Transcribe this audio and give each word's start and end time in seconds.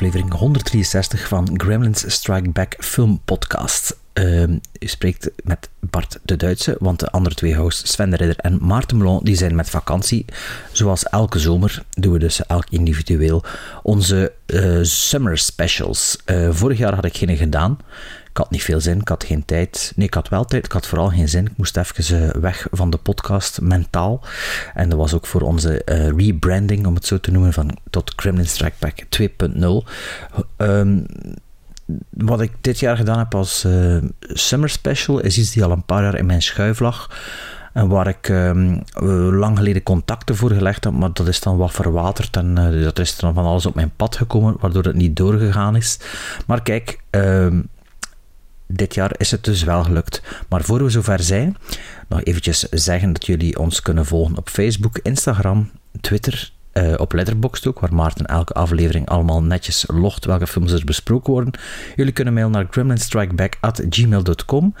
aflevering 0.00 0.32
163 0.32 1.28
van 1.28 1.50
Gremlins 1.56 2.12
Strike 2.12 2.50
Back 2.50 2.76
Film 2.78 3.20
Podcast. 3.24 3.96
Ehm, 4.12 4.58
u 4.78 4.86
spreekt 4.86 5.30
met 5.44 5.68
Bart 5.80 6.18
de 6.22 6.36
Duitse, 6.36 6.76
want 6.78 7.00
de 7.00 7.10
andere 7.10 7.34
twee 7.34 7.56
hosts, 7.56 7.92
Sven 7.92 8.10
de 8.10 8.16
Ridder 8.16 8.38
en 8.38 8.58
Maarten 8.60 8.96
Melon, 8.96 9.24
die 9.24 9.36
zijn 9.36 9.54
met 9.54 9.70
vakantie. 9.70 10.24
Zoals 10.72 11.04
elke 11.04 11.38
zomer 11.38 11.82
doen 11.90 12.12
we 12.12 12.18
dus 12.18 12.46
elk 12.46 12.64
individueel 12.70 13.44
onze 13.82 14.32
eh, 14.46 14.78
summer 14.82 15.38
specials. 15.38 16.18
Eh, 16.24 16.48
vorig 16.50 16.78
jaar 16.78 16.94
had 16.94 17.04
ik 17.04 17.16
geen 17.16 17.36
gedaan. 17.36 17.78
Ik 18.30 18.36
had 18.36 18.50
niet 18.50 18.62
veel 18.62 18.80
zin, 18.80 19.00
ik 19.00 19.08
had 19.08 19.24
geen 19.24 19.44
tijd. 19.44 19.92
Nee, 19.96 20.06
ik 20.06 20.14
had 20.14 20.28
wel 20.28 20.44
tijd, 20.44 20.64
ik 20.64 20.72
had 20.72 20.86
vooral 20.86 21.08
geen 21.08 21.28
zin. 21.28 21.46
Ik 21.46 21.56
moest 21.56 21.76
even 21.76 22.32
eh, 22.32 22.40
weg 22.40 22.66
van 22.70 22.90
de 22.90 22.96
podcast, 22.96 23.60
mentaal. 23.60 24.24
En 24.74 24.88
dat 24.88 24.98
was 24.98 25.14
ook 25.14 25.26
voor 25.26 25.40
onze 25.40 25.84
eh, 25.84 26.08
rebranding, 26.08 26.86
om 26.86 26.94
het 26.94 27.06
zo 27.06 27.20
te 27.20 27.30
noemen, 27.30 27.52
van 27.52 27.78
tot 27.90 28.14
Kremlin 28.14 28.46
Strike 28.46 28.76
Back 28.78 29.04
2.0. 29.08 29.88
Ehm, 30.56 30.98
wat 32.10 32.40
ik 32.40 32.52
dit 32.60 32.78
jaar 32.78 32.96
gedaan 32.96 33.18
heb 33.18 33.34
als 33.34 33.64
eh, 33.64 33.96
summer 34.20 34.68
special, 34.68 35.20
is 35.20 35.38
iets 35.38 35.52
die 35.52 35.64
al 35.64 35.70
een 35.70 35.84
paar 35.84 36.02
jaar 36.02 36.18
in 36.18 36.26
mijn 36.26 36.42
schuif 36.42 36.80
lag. 36.80 37.10
En 37.72 37.88
waar 37.88 38.06
ik 38.06 38.28
ehm, 38.28 38.78
lang 39.38 39.56
geleden 39.56 39.82
contacten 39.82 40.36
voor 40.36 40.50
gelegd 40.50 40.84
heb, 40.84 40.92
maar 40.92 41.12
dat 41.12 41.28
is 41.28 41.40
dan 41.40 41.56
wat 41.56 41.72
verwaterd 41.72 42.36
en 42.36 42.54
dat 42.82 42.98
is 42.98 43.16
dan 43.16 43.34
van 43.34 43.44
alles 43.44 43.66
op 43.66 43.74
mijn 43.74 43.92
pad 43.96 44.16
gekomen, 44.16 44.56
waardoor 44.60 44.82
het 44.82 44.96
niet 44.96 45.16
doorgegaan 45.16 45.76
is. 45.76 45.98
Maar 46.46 46.62
kijk, 46.62 47.00
ehm, 47.10 47.60
dit 48.70 48.94
jaar 48.94 49.12
is 49.16 49.30
het 49.30 49.44
dus 49.44 49.62
wel 49.62 49.84
gelukt. 49.84 50.22
Maar 50.48 50.62
voor 50.62 50.84
we 50.84 50.90
zover 50.90 51.22
zijn, 51.22 51.56
nog 52.08 52.22
eventjes 52.22 52.60
zeggen 52.60 53.12
dat 53.12 53.26
jullie 53.26 53.58
ons 53.58 53.82
kunnen 53.82 54.06
volgen 54.06 54.36
op 54.36 54.48
Facebook, 54.48 54.98
Instagram, 54.98 55.70
Twitter, 56.00 56.52
uh, 56.72 56.94
op 56.96 57.12
Letterboxd 57.12 57.66
ook, 57.66 57.80
waar 57.80 57.94
Maarten 57.94 58.26
elke 58.26 58.52
aflevering 58.52 59.08
allemaal 59.08 59.42
netjes 59.42 59.84
logt 59.88 60.24
welke 60.24 60.46
films 60.46 60.72
er 60.72 60.84
besproken 60.84 61.32
worden. 61.32 61.52
Jullie 61.96 62.12
kunnen 62.12 62.34
mailen 62.34 62.52
naar 62.52 62.66
gremlinstrikeback.gmail.com 62.70 64.74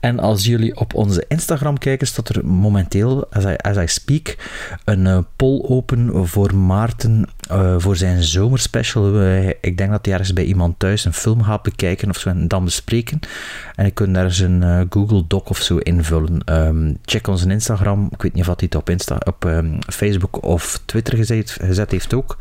En 0.00 0.18
als 0.18 0.44
jullie 0.44 0.76
op 0.76 0.94
onze 0.94 1.24
Instagram 1.28 1.78
kijken, 1.78 2.06
staat 2.06 2.28
er 2.28 2.46
momenteel, 2.46 3.26
as 3.30 3.44
I, 3.44 3.54
as 3.56 3.76
I 3.76 3.86
speak, 3.86 4.36
een 4.84 5.06
uh, 5.06 5.18
poll 5.36 5.64
open 5.68 6.28
voor 6.28 6.54
Maarten 6.54 7.28
uh, 7.52 7.74
voor 7.78 7.96
zijn 7.96 8.22
zomerspecial. 8.22 9.22
ik 9.60 9.76
denk 9.76 9.90
dat 9.90 10.04
hij 10.04 10.14
ergens 10.14 10.32
bij 10.32 10.44
iemand 10.44 10.78
thuis 10.78 11.04
een 11.04 11.12
film 11.12 11.42
gaat 11.42 11.62
bekijken 11.62 12.08
of 12.08 12.18
zo 12.18 12.46
dan 12.46 12.64
bespreken. 12.64 13.20
En 13.74 13.86
ik 13.86 13.94
kunt 13.94 14.14
daar 14.14 14.24
eens 14.24 14.38
een 14.38 14.86
Google 14.90 15.24
Doc 15.26 15.42
of 15.42 15.58
zo 15.58 15.76
invullen. 15.76 16.40
Um, 16.44 16.98
check 17.04 17.26
onze 17.26 17.50
Instagram. 17.50 18.08
Ik 18.10 18.22
weet 18.22 18.32
niet 18.32 18.48
of 18.48 18.56
hij 18.56 18.56
het 18.70 18.74
op, 18.74 18.90
Insta, 18.90 19.18
op 19.26 19.44
um, 19.44 19.78
Facebook 19.86 20.44
of 20.44 20.80
Twitter 20.84 21.16
gezet 21.16 21.50
gezet 21.50 21.90
heeft 21.90 22.14
ook. 22.14 22.36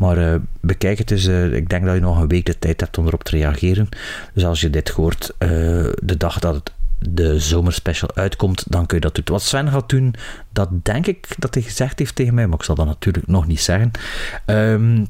Maar 0.00 0.18
uh, 0.18 0.34
bekijk 0.60 0.98
het 0.98 1.10
eens. 1.10 1.26
Uh, 1.26 1.52
ik 1.52 1.68
denk 1.68 1.84
dat 1.84 1.94
je 1.94 2.00
nog 2.00 2.20
een 2.20 2.28
week 2.28 2.46
de 2.46 2.58
tijd 2.58 2.80
hebt 2.80 2.98
om 2.98 3.06
erop 3.06 3.24
te 3.24 3.36
reageren. 3.36 3.88
Dus 4.34 4.44
als 4.44 4.60
je 4.60 4.70
dit 4.70 4.88
hoort, 4.88 5.34
uh, 5.38 5.48
de 6.02 6.16
dag 6.16 6.38
dat 6.38 6.54
het 6.54 6.72
de 7.08 7.40
zomerspecial 7.40 8.10
uitkomt, 8.14 8.64
dan 8.68 8.86
kun 8.86 8.96
je 8.96 9.02
dat 9.02 9.14
doen. 9.14 9.24
Wat 9.24 9.42
Sven 9.42 9.70
gaat 9.70 9.88
doen, 9.88 10.14
dat 10.52 10.68
denk 10.84 11.06
ik 11.06 11.26
dat 11.38 11.54
hij 11.54 11.62
gezegd 11.62 11.98
heeft 11.98 12.14
tegen 12.14 12.34
mij, 12.34 12.46
maar 12.46 12.58
ik 12.58 12.64
zal 12.64 12.74
dat 12.74 12.86
natuurlijk 12.86 13.26
nog 13.26 13.46
niet 13.46 13.60
zeggen. 13.60 13.90
Um, 14.46 15.06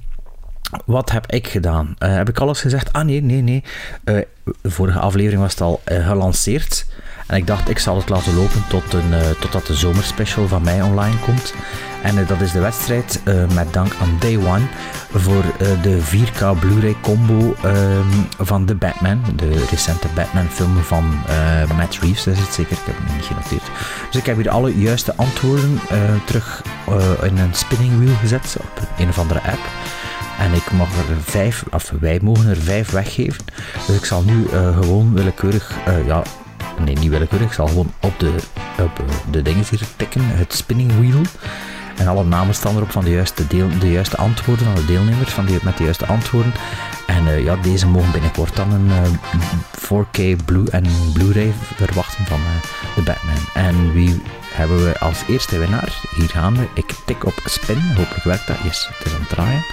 wat 0.87 1.11
heb 1.11 1.33
ik 1.33 1.49
gedaan? 1.49 1.95
heb 1.99 2.29
ik 2.29 2.39
alles 2.39 2.61
gezegd? 2.61 2.93
Ah 2.93 3.05
nee, 3.05 3.23
nee, 3.23 3.43
nee. 3.43 3.65
de 4.05 4.27
vorige 4.63 4.99
aflevering 4.99 5.41
was 5.41 5.51
het 5.51 5.61
al 5.61 5.81
gelanceerd. 5.85 6.87
En 7.27 7.37
ik 7.37 7.47
dacht, 7.47 7.69
ik 7.69 7.79
zal 7.79 7.97
het 7.97 8.09
laten 8.09 8.35
lopen 8.35 8.65
tot 8.69 8.93
een, 8.93 9.13
totdat 9.41 9.67
de 9.67 9.75
zomerspecial 9.75 10.49
van 10.49 10.63
mij 10.63 10.83
online 10.83 11.19
komt. 11.19 11.55
En 12.03 12.27
dat 12.27 12.41
is 12.41 12.53
de 12.53 12.61
wedstrijd 12.61 13.21
met 13.55 13.73
dank 13.73 13.95
aan 14.01 14.17
Day 14.21 14.37
One 14.37 14.67
voor 15.13 15.45
uh, 15.45 15.83
de 15.83 15.99
4K 16.01 16.59
Blu-ray 16.61 16.97
combo 17.01 17.57
van 18.39 18.65
The 18.65 18.75
Batman. 18.75 19.23
De 19.37 19.65
recente 19.71 20.07
Batman 20.15 20.49
film 20.51 20.77
van 20.77 21.05
Matt 21.77 21.99
Reeves, 21.99 22.25
dat 22.25 22.35
is 22.35 22.41
het 22.41 22.55
zeker. 22.55 22.73
Ik 22.73 22.85
heb 22.85 22.95
het 23.05 23.15
niet 23.15 23.25
genoteerd. 23.25 23.63
Dus 24.11 24.21
ik 24.21 24.27
heb 24.27 24.37
hier 24.37 24.51
alle 24.51 24.79
juiste 24.79 25.17
antwoorden 25.17 25.81
terug 26.25 26.63
in 27.23 27.39
een 27.39 27.55
spinning 27.55 27.99
wheel 27.99 28.15
gezet 28.15 28.57
op 28.61 28.89
een 28.99 29.09
of 29.09 29.19
andere 29.19 29.43
app. 29.43 29.61
En 30.39 30.53
ik 30.53 30.73
mag 30.73 30.89
er 30.89 31.17
vijf, 31.23 31.65
of 31.71 31.93
wij 32.01 32.19
mogen 32.23 32.49
er 32.49 32.57
vijf 32.57 32.91
weggeven. 32.91 33.45
Dus 33.87 33.97
ik 33.97 34.05
zal 34.05 34.23
nu 34.23 34.49
gewoon 34.81 35.15
willekeurig, 35.15 35.75
ja, 36.07 36.23
nee 36.85 36.95
niet 36.95 37.11
willekeurig, 37.11 37.47
ik 37.47 37.53
zal 37.53 37.67
gewoon 37.67 37.93
op 38.01 38.19
de, 38.19 38.35
de 39.31 39.43
dingen 39.43 39.65
hier 39.71 39.81
tikken, 39.97 40.23
het 40.25 40.55
spinning 40.55 40.91
wheel. 40.99 41.23
En 42.01 42.09
alle 42.09 42.25
namen 42.25 42.55
staan 42.55 42.77
erop 42.77 42.91
van 42.91 43.05
de 43.05 43.11
juiste, 43.11 43.47
deel, 43.47 43.69
de 43.79 43.91
juiste 43.91 44.17
antwoorden 44.17 44.65
van 44.65 44.75
de 44.75 44.85
deelnemers 44.85 45.33
van 45.33 45.45
die, 45.45 45.59
met 45.63 45.77
de 45.77 45.85
juiste 45.85 46.07
antwoorden. 46.07 46.53
En 47.07 47.27
uh, 47.27 47.45
ja, 47.45 47.57
deze 47.57 47.87
mogen 47.87 48.13
binnenkort 48.13 48.57
dan 48.57 48.73
een 48.73 48.87
uh, 48.87 49.09
4K 49.77 50.45
Blue 50.45 50.71
en 50.71 50.85
Blu-ray 51.13 51.53
verwachten 51.77 52.27
van 52.27 52.41
uh, 52.41 52.95
de 52.95 53.03
Batman. 53.03 53.37
En 53.55 53.93
wie 53.93 54.23
hebben 54.55 54.85
we 54.85 54.99
als 54.99 55.23
eerste 55.29 55.59
winnaar? 55.59 56.01
Hier 56.17 56.29
gaan 56.29 56.57
we. 56.57 56.67
Ik 56.75 56.95
tik 57.05 57.27
op 57.27 57.43
spin. 57.45 57.81
Hopelijk 57.97 58.25
werkt 58.25 58.47
dat. 58.47 58.57
Yes, 58.63 58.89
het 58.93 59.07
is 59.07 59.15
aan 59.15 59.21
het 59.21 59.29
draaien. 59.29 59.65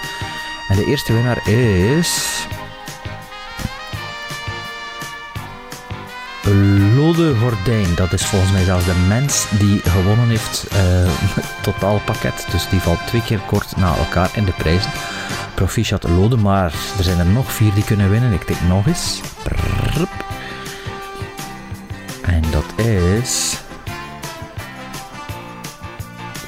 En 0.68 0.76
de 0.76 0.84
eerste 0.84 1.12
winnaar 1.12 1.48
is... 1.48 2.46
Lode 6.96 7.34
Gordijn. 7.34 7.94
Dat 7.94 8.12
is 8.12 8.26
volgens 8.26 8.52
mij 8.52 8.64
zelfs 8.64 8.84
de 8.84 9.04
mens 9.08 9.46
die 9.58 9.80
gewonnen 9.80 10.28
heeft 10.28 10.66
uh, 10.72 10.78
het 11.34 11.62
totaalpakket. 11.62 12.46
Dus 12.50 12.68
die 12.68 12.80
valt 12.80 13.06
twee 13.06 13.22
keer 13.22 13.40
kort 13.46 13.76
na 13.76 13.96
elkaar 13.96 14.30
in 14.34 14.44
de 14.44 14.52
prijzen. 14.52 14.90
Proficiat 15.54 16.08
Lode, 16.08 16.36
maar 16.36 16.72
er 16.98 17.04
zijn 17.04 17.18
er 17.18 17.26
nog 17.26 17.52
vier 17.52 17.74
die 17.74 17.84
kunnen 17.84 18.10
winnen. 18.10 18.32
Ik 18.32 18.42
tik 18.42 18.60
nog 18.68 18.86
eens. 18.86 19.20
En 22.22 22.42
dat 22.50 22.86
is... 22.86 23.56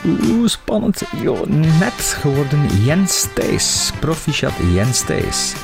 Oeh, 0.04 0.48
spannend. 0.48 1.02
Jo, 1.22 1.44
net 1.78 2.16
geworden 2.20 2.82
Jens 2.84 3.26
Thijs. 3.34 3.92
Proficiat 3.98 4.52
Jens 4.72 5.04
Thijs. 5.04 5.54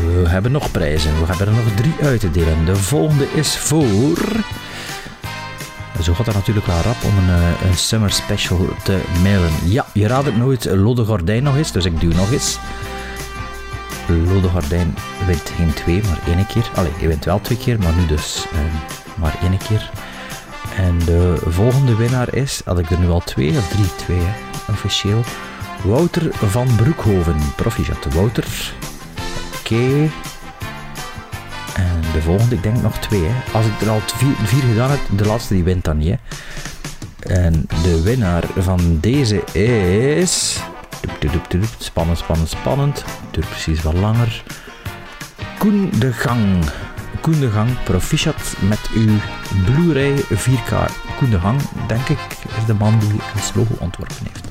We 0.00 0.28
hebben 0.28 0.52
nog 0.52 0.70
prijzen. 0.70 1.20
We 1.20 1.26
hebben 1.26 1.46
er 1.46 1.52
nog 1.52 1.74
drie 1.74 1.94
uit 2.02 2.20
te 2.20 2.30
delen. 2.30 2.64
De 2.64 2.76
volgende 2.76 3.26
is 3.34 3.56
voor. 3.56 4.18
Zo 6.02 6.14
gaat 6.14 6.26
het 6.26 6.34
natuurlijk 6.34 6.66
wel 6.66 6.80
rap 6.80 7.04
om 7.04 7.18
een, 7.18 7.34
eh, 7.34 7.76
summer 7.76 8.12
special 8.12 8.68
te 8.82 9.00
mailen. 9.22 9.50
Ja, 9.64 9.86
je 9.92 10.06
raadt 10.06 10.26
het 10.26 10.36
nooit. 10.36 10.64
Lode 10.64 11.04
Gordijn 11.04 11.42
nog 11.42 11.56
eens, 11.56 11.72
dus 11.72 11.84
ik 11.84 12.00
duw 12.00 12.12
nog 12.12 12.32
eens. 12.32 12.58
Lode 14.08 14.48
Gordijn 14.48 14.94
wint 15.26 15.52
geen 15.56 15.72
twee, 15.72 16.02
maar 16.02 16.20
één 16.26 16.46
keer. 16.46 16.70
Allee, 16.74 16.92
je 17.00 17.08
wint 17.08 17.24
wel 17.24 17.40
twee 17.40 17.58
keer, 17.58 17.78
maar 17.78 17.94
nu 17.94 18.06
dus 18.06 18.46
uh, 18.52 18.58
maar 19.14 19.38
één 19.42 19.58
keer. 19.58 19.90
En 20.76 20.98
de 20.98 21.36
volgende 21.46 21.96
winnaar 21.96 22.34
is, 22.34 22.62
had 22.64 22.78
ik 22.78 22.90
er 22.90 22.98
nu 22.98 23.08
al 23.08 23.20
twee 23.20 23.56
of 23.58 23.68
drie, 23.68 23.94
twee 23.96 24.18
hè, 24.20 24.32
officieel. 24.72 25.22
Wouter 25.84 26.28
van 26.32 26.66
Broekhoven. 26.76 27.36
Proficiat, 27.56 28.14
Wouter. 28.14 28.74
Okay. 29.64 30.10
En 31.74 32.00
de 32.12 32.22
volgende, 32.22 32.54
ik 32.54 32.62
denk 32.62 32.82
nog 32.82 32.98
twee. 32.98 33.26
Als 33.52 33.66
ik 33.66 33.80
er 33.80 33.90
al 33.90 34.00
vier, 34.44 34.62
gedaan 34.62 34.90
heb, 34.90 35.00
de 35.16 35.24
laatste 35.24 35.54
die 35.54 35.64
wint 35.64 35.84
dan 35.84 35.98
niet. 35.98 36.08
Hè. 36.08 36.16
En 37.34 37.66
de 37.82 38.02
winnaar 38.02 38.44
van 38.58 38.98
deze 39.00 39.44
is. 39.52 40.60
Spannend, 41.78 42.18
spannend, 42.18 42.48
spannend. 42.48 43.04
Duurt 43.30 43.48
precies 43.48 43.82
wat 43.82 43.94
langer. 43.94 44.42
Koen 45.58 45.90
de 45.98 46.12
Gang. 46.12 46.64
Koen 47.20 47.40
de 47.40 47.50
Gang, 47.50 47.82
proficiat 47.82 48.56
met 48.60 48.80
uw 48.94 49.16
Blu-ray 49.64 50.16
4K. 50.16 50.90
Koen 51.16 51.30
de 51.30 51.40
Gang, 51.40 51.60
denk 51.86 52.08
ik, 52.08 52.18
is 52.58 52.64
de 52.66 52.74
man 52.74 52.98
die 52.98 53.20
het 53.20 53.52
logo 53.54 53.74
ontworpen 53.78 54.16
heeft. 54.32 54.44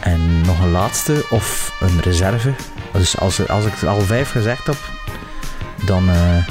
En 0.00 0.40
nog 0.40 0.60
een 0.60 0.70
laatste, 0.70 1.26
of 1.30 1.72
een 1.80 2.00
reserve. 2.00 2.54
Dus 2.92 3.18
als, 3.18 3.48
als 3.48 3.64
ik 3.64 3.82
al 3.82 4.00
vijf 4.00 4.30
gezegd 4.30 4.66
heb, 4.66 4.76
dan 5.84 6.08
uh, 6.08 6.46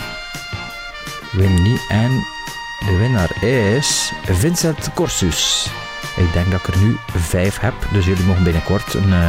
win 1.31 1.63
niet. 1.63 1.81
En 1.89 2.11
de 2.79 2.97
winnaar 2.97 3.43
is 3.43 4.11
Vincent 4.23 4.93
Corsus. 4.93 5.69
Ik 6.17 6.33
denk 6.33 6.51
dat 6.51 6.59
ik 6.59 6.75
er 6.75 6.81
nu 6.81 6.97
vijf 7.15 7.59
heb, 7.59 7.73
dus 7.91 8.05
jullie 8.05 8.25
mogen 8.25 8.43
binnenkort 8.43 8.93
een, 8.93 9.09
uh, 9.09 9.27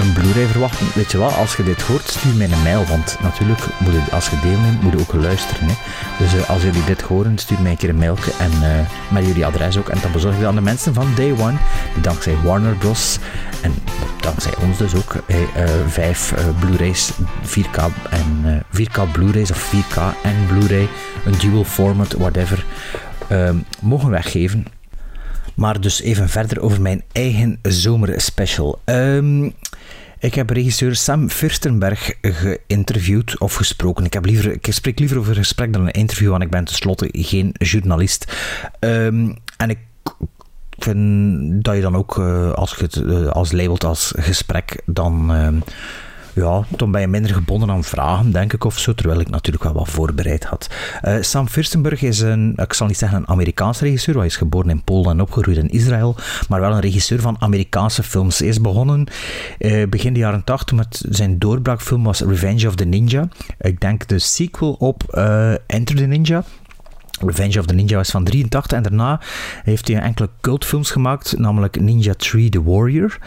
een 0.00 0.12
Blu-ray 0.12 0.46
verwachten. 0.46 0.86
Weet 0.94 1.10
je 1.10 1.18
wat, 1.18 1.36
als 1.36 1.56
je 1.56 1.62
dit 1.62 1.82
hoort, 1.82 2.08
stuur 2.08 2.34
mij 2.34 2.50
een 2.50 2.62
mail. 2.62 2.84
Want 2.86 3.16
natuurlijk, 3.22 3.60
moet 3.78 3.92
je, 3.92 4.02
als 4.10 4.28
je 4.28 4.40
deelneemt, 4.42 4.82
moet 4.82 4.92
je 4.92 4.98
ook 4.98 5.12
luisteren. 5.12 5.68
Hè. 5.68 5.74
Dus 6.18 6.34
uh, 6.34 6.50
als 6.50 6.62
jullie 6.62 6.84
dit 6.84 7.00
horen, 7.00 7.38
stuur 7.38 7.60
mij 7.60 7.70
een 7.70 7.76
keer 7.76 7.88
een 7.88 7.96
mailje. 7.96 8.32
En 8.38 8.50
uh, 8.52 9.12
met 9.12 9.26
jullie 9.26 9.46
adres 9.46 9.76
ook. 9.78 9.88
En 9.88 9.98
dan 10.02 10.12
bezorg 10.12 10.38
je 10.38 10.46
aan 10.46 10.54
de 10.54 10.60
mensen 10.60 10.94
van 10.94 11.14
Day 11.14 11.30
One. 11.30 11.56
Die 11.94 12.02
dankzij 12.02 12.36
Warner 12.44 12.74
Bros. 12.74 13.18
En 13.60 13.74
dankzij 14.20 14.52
ons 14.60 14.78
dus 14.78 14.94
ook. 14.94 15.14
Uh, 15.26 15.36
vijf 15.86 16.34
Blu-rays, 16.60 17.10
4K 17.44 17.82
en 18.10 18.62
4K 18.76 19.12
Blu-rays 19.12 19.50
of 19.50 19.72
4K 19.74 19.98
en 20.22 20.46
Blu-ray. 20.46 20.88
Een 21.24 21.38
dual 21.38 21.64
format, 21.64 22.12
whatever. 22.12 22.64
mogen 23.80 24.10
weggeven. 24.10 24.66
Maar 25.54 25.80
dus 25.80 26.00
even 26.00 26.28
verder 26.28 26.60
over 26.60 26.80
mijn 26.80 27.02
eigen 27.12 27.58
zomerspecial. 27.62 28.80
Um, 28.84 29.54
ik 30.20 30.34
heb 30.34 30.50
regisseur 30.50 30.96
Sam 30.96 31.28
Firstenberg 31.28 32.12
geïnterviewd 32.20 33.38
of 33.38 33.54
gesproken. 33.54 34.04
Ik, 34.04 34.12
heb 34.12 34.24
liever, 34.24 34.52
ik 34.52 34.66
spreek 34.70 34.98
liever 34.98 35.18
over 35.18 35.30
een 35.30 35.36
gesprek 35.36 35.72
dan 35.72 35.82
een 35.82 35.90
interview, 35.90 36.30
want 36.30 36.42
ik 36.42 36.50
ben 36.50 36.64
tenslotte 36.64 37.08
geen 37.12 37.54
journalist. 37.58 38.36
Um, 38.80 39.36
en 39.56 39.70
ik 39.70 39.78
vind 40.78 41.64
dat 41.64 41.74
je 41.74 41.80
dan 41.80 41.96
ook, 41.96 42.18
uh, 42.18 42.52
als 42.52 42.74
je 42.74 42.82
het 42.84 42.96
uh, 42.96 43.26
als 43.26 43.52
labelt 43.52 43.84
als 43.84 44.12
gesprek, 44.16 44.82
dan... 44.86 45.34
Uh, 45.34 45.60
ja, 46.40 46.64
dan 46.68 46.90
ben 46.90 47.00
je 47.00 47.06
minder 47.06 47.34
gebonden 47.34 47.70
aan 47.70 47.84
vragen, 47.84 48.32
denk 48.32 48.52
ik, 48.52 48.64
of 48.64 48.78
zo, 48.78 48.94
terwijl 48.94 49.20
ik 49.20 49.28
natuurlijk 49.28 49.64
wel 49.64 49.72
wat 49.72 49.88
voorbereid 49.88 50.44
had. 50.44 50.70
Uh, 51.02 51.14
Sam 51.20 51.48
Firstenberg 51.48 52.02
is 52.02 52.20
een, 52.20 52.52
ik 52.56 52.72
zal 52.72 52.86
niet 52.86 52.98
zeggen 52.98 53.18
een 53.18 53.28
Amerikaanse 53.28 53.84
regisseur, 53.84 54.16
hij 54.16 54.26
is 54.26 54.36
geboren 54.36 54.70
in 54.70 54.82
Polen 54.82 55.10
en 55.10 55.20
opgegroeid 55.20 55.56
in 55.56 55.68
Israël, 55.68 56.16
maar 56.48 56.60
wel 56.60 56.72
een 56.72 56.80
regisseur 56.80 57.20
van 57.20 57.36
Amerikaanse 57.38 58.02
films. 58.02 58.38
Hij 58.38 58.48
is 58.48 58.60
begonnen 58.60 59.06
uh, 59.58 59.88
begin 59.88 60.12
de 60.12 60.18
jaren 60.18 60.44
80 60.44 60.76
met 60.76 61.04
zijn 61.08 61.38
doorbraakfilm 61.38 62.04
was 62.04 62.20
Revenge 62.20 62.66
of 62.66 62.74
the 62.74 62.84
Ninja. 62.84 63.28
Ik 63.60 63.80
denk 63.80 64.08
de 64.08 64.18
sequel 64.18 64.72
op 64.72 65.02
uh, 65.10 65.52
Enter 65.66 65.96
the 65.96 66.04
Ninja, 66.06 66.44
Revenge 67.26 67.58
of 67.58 67.66
the 67.66 67.74
Ninja 67.74 67.96
was 67.96 68.10
van 68.10 68.24
83 68.24 68.76
en 68.76 68.82
daarna 68.82 69.20
heeft 69.64 69.88
hij 69.88 70.00
enkele 70.00 70.28
cultfilms 70.40 70.90
gemaakt, 70.90 71.38
namelijk 71.38 71.80
Ninja 71.80 72.14
3 72.14 72.50
The 72.50 72.62
Warrior, 72.62 73.18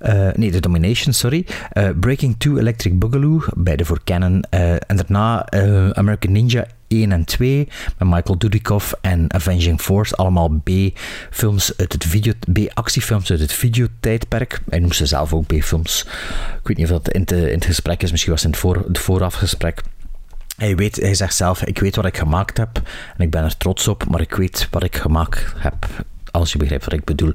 uh, 0.00 0.28
nee, 0.34 0.50
The 0.50 0.60
Domination, 0.60 1.12
sorry, 1.12 1.46
uh, 1.72 1.88
Breaking 2.00 2.34
2 2.38 2.58
Electric 2.58 2.98
Boogaloo, 2.98 3.44
beide 3.56 3.84
voor 3.84 4.00
Canon, 4.04 4.44
uh, 4.50 4.72
en 4.72 4.96
daarna 4.96 5.50
American 5.92 6.32
Ninja 6.32 6.66
1 6.88 7.12
en 7.12 7.24
2 7.24 7.68
met 7.98 8.08
Michael 8.08 8.38
Dudikoff 8.38 8.94
en 9.00 9.34
Avenging 9.34 9.80
Force, 9.80 10.14
allemaal 10.14 10.48
B-films 10.64 11.72
uit 11.76 11.92
het 11.92 12.04
video, 12.04 12.32
B-actiefilms 12.52 13.30
uit 13.30 13.40
het 13.40 13.52
videotijdperk. 13.52 14.60
Hij 14.68 14.78
noemt 14.78 14.96
ze 14.96 15.06
zelf 15.06 15.32
ook 15.32 15.46
B-films. 15.46 16.06
Ik 16.60 16.68
weet 16.68 16.76
niet 16.76 16.90
of 16.90 17.02
dat 17.02 17.08
in, 17.08 17.24
in, 17.24 17.54
het 17.54 17.64
gesprek 17.64 18.02
is, 18.02 18.10
misschien 18.10 18.32
was 18.32 18.42
het 18.42 18.52
in 18.54 18.58
het, 18.58 18.66
voor, 18.66 18.84
het 18.88 18.98
voorafgesprek. 18.98 19.82
Hij, 20.58 20.76
weet, 20.76 20.96
hij 20.96 21.14
zegt 21.14 21.34
zelf, 21.34 21.64
ik 21.64 21.78
weet 21.78 21.96
wat 21.96 22.04
ik 22.04 22.18
gemaakt 22.18 22.56
heb 22.56 22.80
en 23.16 23.24
ik 23.24 23.30
ben 23.30 23.44
er 23.44 23.56
trots 23.56 23.88
op, 23.88 24.08
maar 24.08 24.20
ik 24.20 24.34
weet 24.34 24.68
wat 24.70 24.82
ik 24.84 24.96
gemaakt 24.96 25.54
heb. 25.56 25.86
Als 26.30 26.52
je 26.52 26.58
begrijpt 26.58 26.84
wat 26.84 26.94
ik 26.94 27.04
bedoel. 27.04 27.30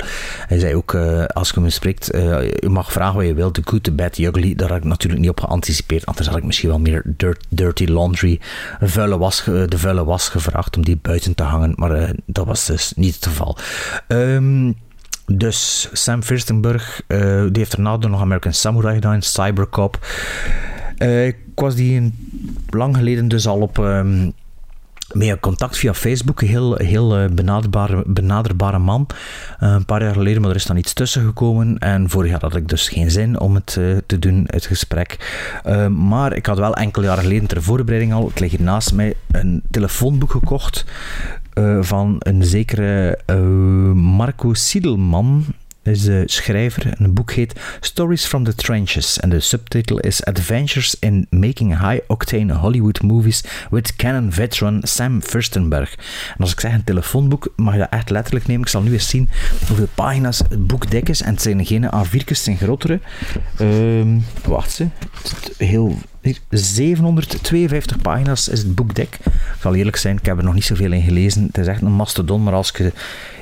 Hij 0.48 0.60
zei 0.60 0.76
ook, 0.76 0.94
uh, 0.94 1.26
als 1.26 1.50
je 1.50 1.60
me 1.60 1.70
spreekt, 1.70 2.16
uh, 2.16 2.22
je 2.42 2.70
mag 2.70 2.92
vragen 2.92 3.16
wat 3.16 3.26
je 3.26 3.34
wilt. 3.34 3.54
The 3.54 3.62
good, 3.66 3.84
the 3.84 3.92
bad, 3.92 4.14
the 4.14 4.26
ugly. 4.26 4.56
Daar 4.56 4.70
had 4.70 4.78
ik 4.78 4.84
natuurlijk 4.84 5.22
niet 5.22 5.30
op 5.30 5.40
geanticipeerd. 5.40 6.06
Anders 6.06 6.28
had 6.28 6.38
ik 6.38 6.44
misschien 6.44 6.70
wel 6.70 6.80
meer 6.80 7.02
dirt, 7.06 7.46
dirty 7.50 7.86
laundry, 7.86 8.40
vuile 8.80 9.18
was, 9.18 9.44
de 9.44 9.78
vuile 9.78 10.04
was 10.04 10.30
gevraagd 10.30 10.78
om 10.78 10.84
die 10.84 11.00
buiten 11.02 11.36
te 11.36 11.44
hangen. 11.44 11.74
Maar 11.76 12.02
uh, 12.02 12.10
dat 12.26 12.46
was 12.46 12.66
dus 12.66 12.94
niet 12.96 13.16
het 13.16 13.26
geval. 13.26 13.58
Um, 14.08 14.76
dus 15.26 15.90
Sam 15.92 16.24
Firstenberg, 16.24 17.02
die 17.08 17.50
heeft 17.52 17.76
daarna 17.76 17.96
nog 17.98 18.22
American 18.22 18.54
Samurai 18.54 18.94
gedaan, 18.94 19.22
Cybercop. 19.22 20.08
Uh, 20.98 21.34
ik 21.54 21.60
was 21.60 21.76
die 21.76 22.14
lang 22.70 22.98
geleden 22.98 23.28
dus 23.28 23.48
al 23.48 23.60
op 23.60 23.78
um, 23.78 24.34
contact 25.40 25.78
via 25.78 25.94
Facebook. 25.94 26.42
Een 26.42 26.48
heel, 26.48 26.76
heel 26.76 27.24
uh, 27.24 27.30
benaderbare, 27.30 28.04
benaderbare 28.06 28.80
man. 28.80 29.08
Uh, 29.64 29.72
een 29.72 29.86
paar 29.86 30.04
jaar 30.04 30.14
geleden, 30.14 30.42
maar 30.42 30.50
er 30.50 30.56
is 30.56 30.66
dan 30.66 30.78
iets 30.78 30.94
tussen 30.94 31.26
gekomen. 31.26 31.78
En 31.78 32.10
vorig 32.10 32.30
jaar 32.32 32.42
had 32.42 32.56
ik 32.56 32.68
dus 32.68 32.90
geen 32.90 33.12
zin 33.12 33.40
om 33.40 33.56
het 33.56 33.76
uh, 33.80 33.98
te 34.06 34.20
doen, 34.20 34.44
het 34.48 34.66
gesprek. 34.66 35.18
maar 35.90 36.34
ik 36.34 36.46
had 36.46 36.58
wel 36.58 36.76
enkele 36.76 37.06
jaren 37.06 37.24
geleden 37.24 37.48
ter 37.48 37.64
voorbereiding 37.64 38.14
al, 38.14 38.28
het 38.28 38.40
ligt 38.40 38.56
hier 38.56 38.66
naast 38.66 38.94
mij, 38.94 39.14
een 39.32 39.62
telefoonboek 39.72 40.32
gekocht. 40.32 40.86
van 41.82 42.16
een 42.20 42.44
zekere 42.44 43.20
Marco 43.94 44.54
Siedelman 44.54 45.46
is 45.84 46.02
de 46.02 46.24
schrijver. 46.26 46.86
En 46.86 47.04
het 47.04 47.14
boek 47.14 47.32
heet 47.32 47.60
Stories 47.80 48.26
from 48.26 48.44
the 48.44 48.56
Trenches. 48.56 49.20
En 49.20 49.30
de 49.30 49.40
subtitel 49.40 50.00
is 50.00 50.26
Adventures 50.26 50.96
in 51.00 51.28
Making 51.30 51.80
High-Octane 51.80 52.54
Hollywood 52.54 53.02
Movies 53.02 53.44
with 53.70 53.96
Canon 53.96 54.32
veteran 54.32 54.80
Sam 54.84 55.22
Furstenberg. 55.22 55.96
En 56.36 56.40
als 56.40 56.52
ik 56.52 56.60
zeg 56.60 56.74
een 56.74 56.84
telefoonboek, 56.84 57.54
mag 57.56 57.74
je 57.74 57.80
dat 57.80 57.90
echt 57.90 58.10
letterlijk 58.10 58.48
nemen. 58.48 58.64
Ik 58.64 58.70
zal 58.70 58.82
nu 58.82 58.94
eens 58.94 59.10
zien 59.10 59.30
hoeveel 59.68 59.88
pagina's 59.96 60.38
het 60.38 60.68
boek 60.68 60.92
dik 60.92 61.10
is. 61.10 61.22
En 61.22 61.34
het 61.34 61.42
zijn 61.42 61.66
geen 61.66 61.86
A4'tjes, 61.86 62.32
zijn 62.32 62.58
grotere. 62.58 63.00
Um, 63.60 64.26
wacht 64.46 64.72
ze. 64.72 64.88
Heel 65.58 65.98
752 66.50 67.98
pagina's 67.98 68.48
is 68.48 68.60
het 68.60 68.76
boek 68.76 68.96
dik. 68.96 69.18
Ik 69.26 69.62
zal 69.62 69.76
eerlijk 69.76 69.98
zijn, 69.98 70.18
ik 70.18 70.26
heb 70.26 70.38
er 70.38 70.44
nog 70.44 70.54
niet 70.54 70.64
zoveel 70.64 70.92
in 70.92 71.02
gelezen. 71.02 71.44
Het 71.44 71.58
is 71.58 71.68
echt 71.68 71.82
een 71.82 71.92
mastodon, 71.92 72.44
maar 72.44 72.54
als 72.54 72.72
je 72.78 72.92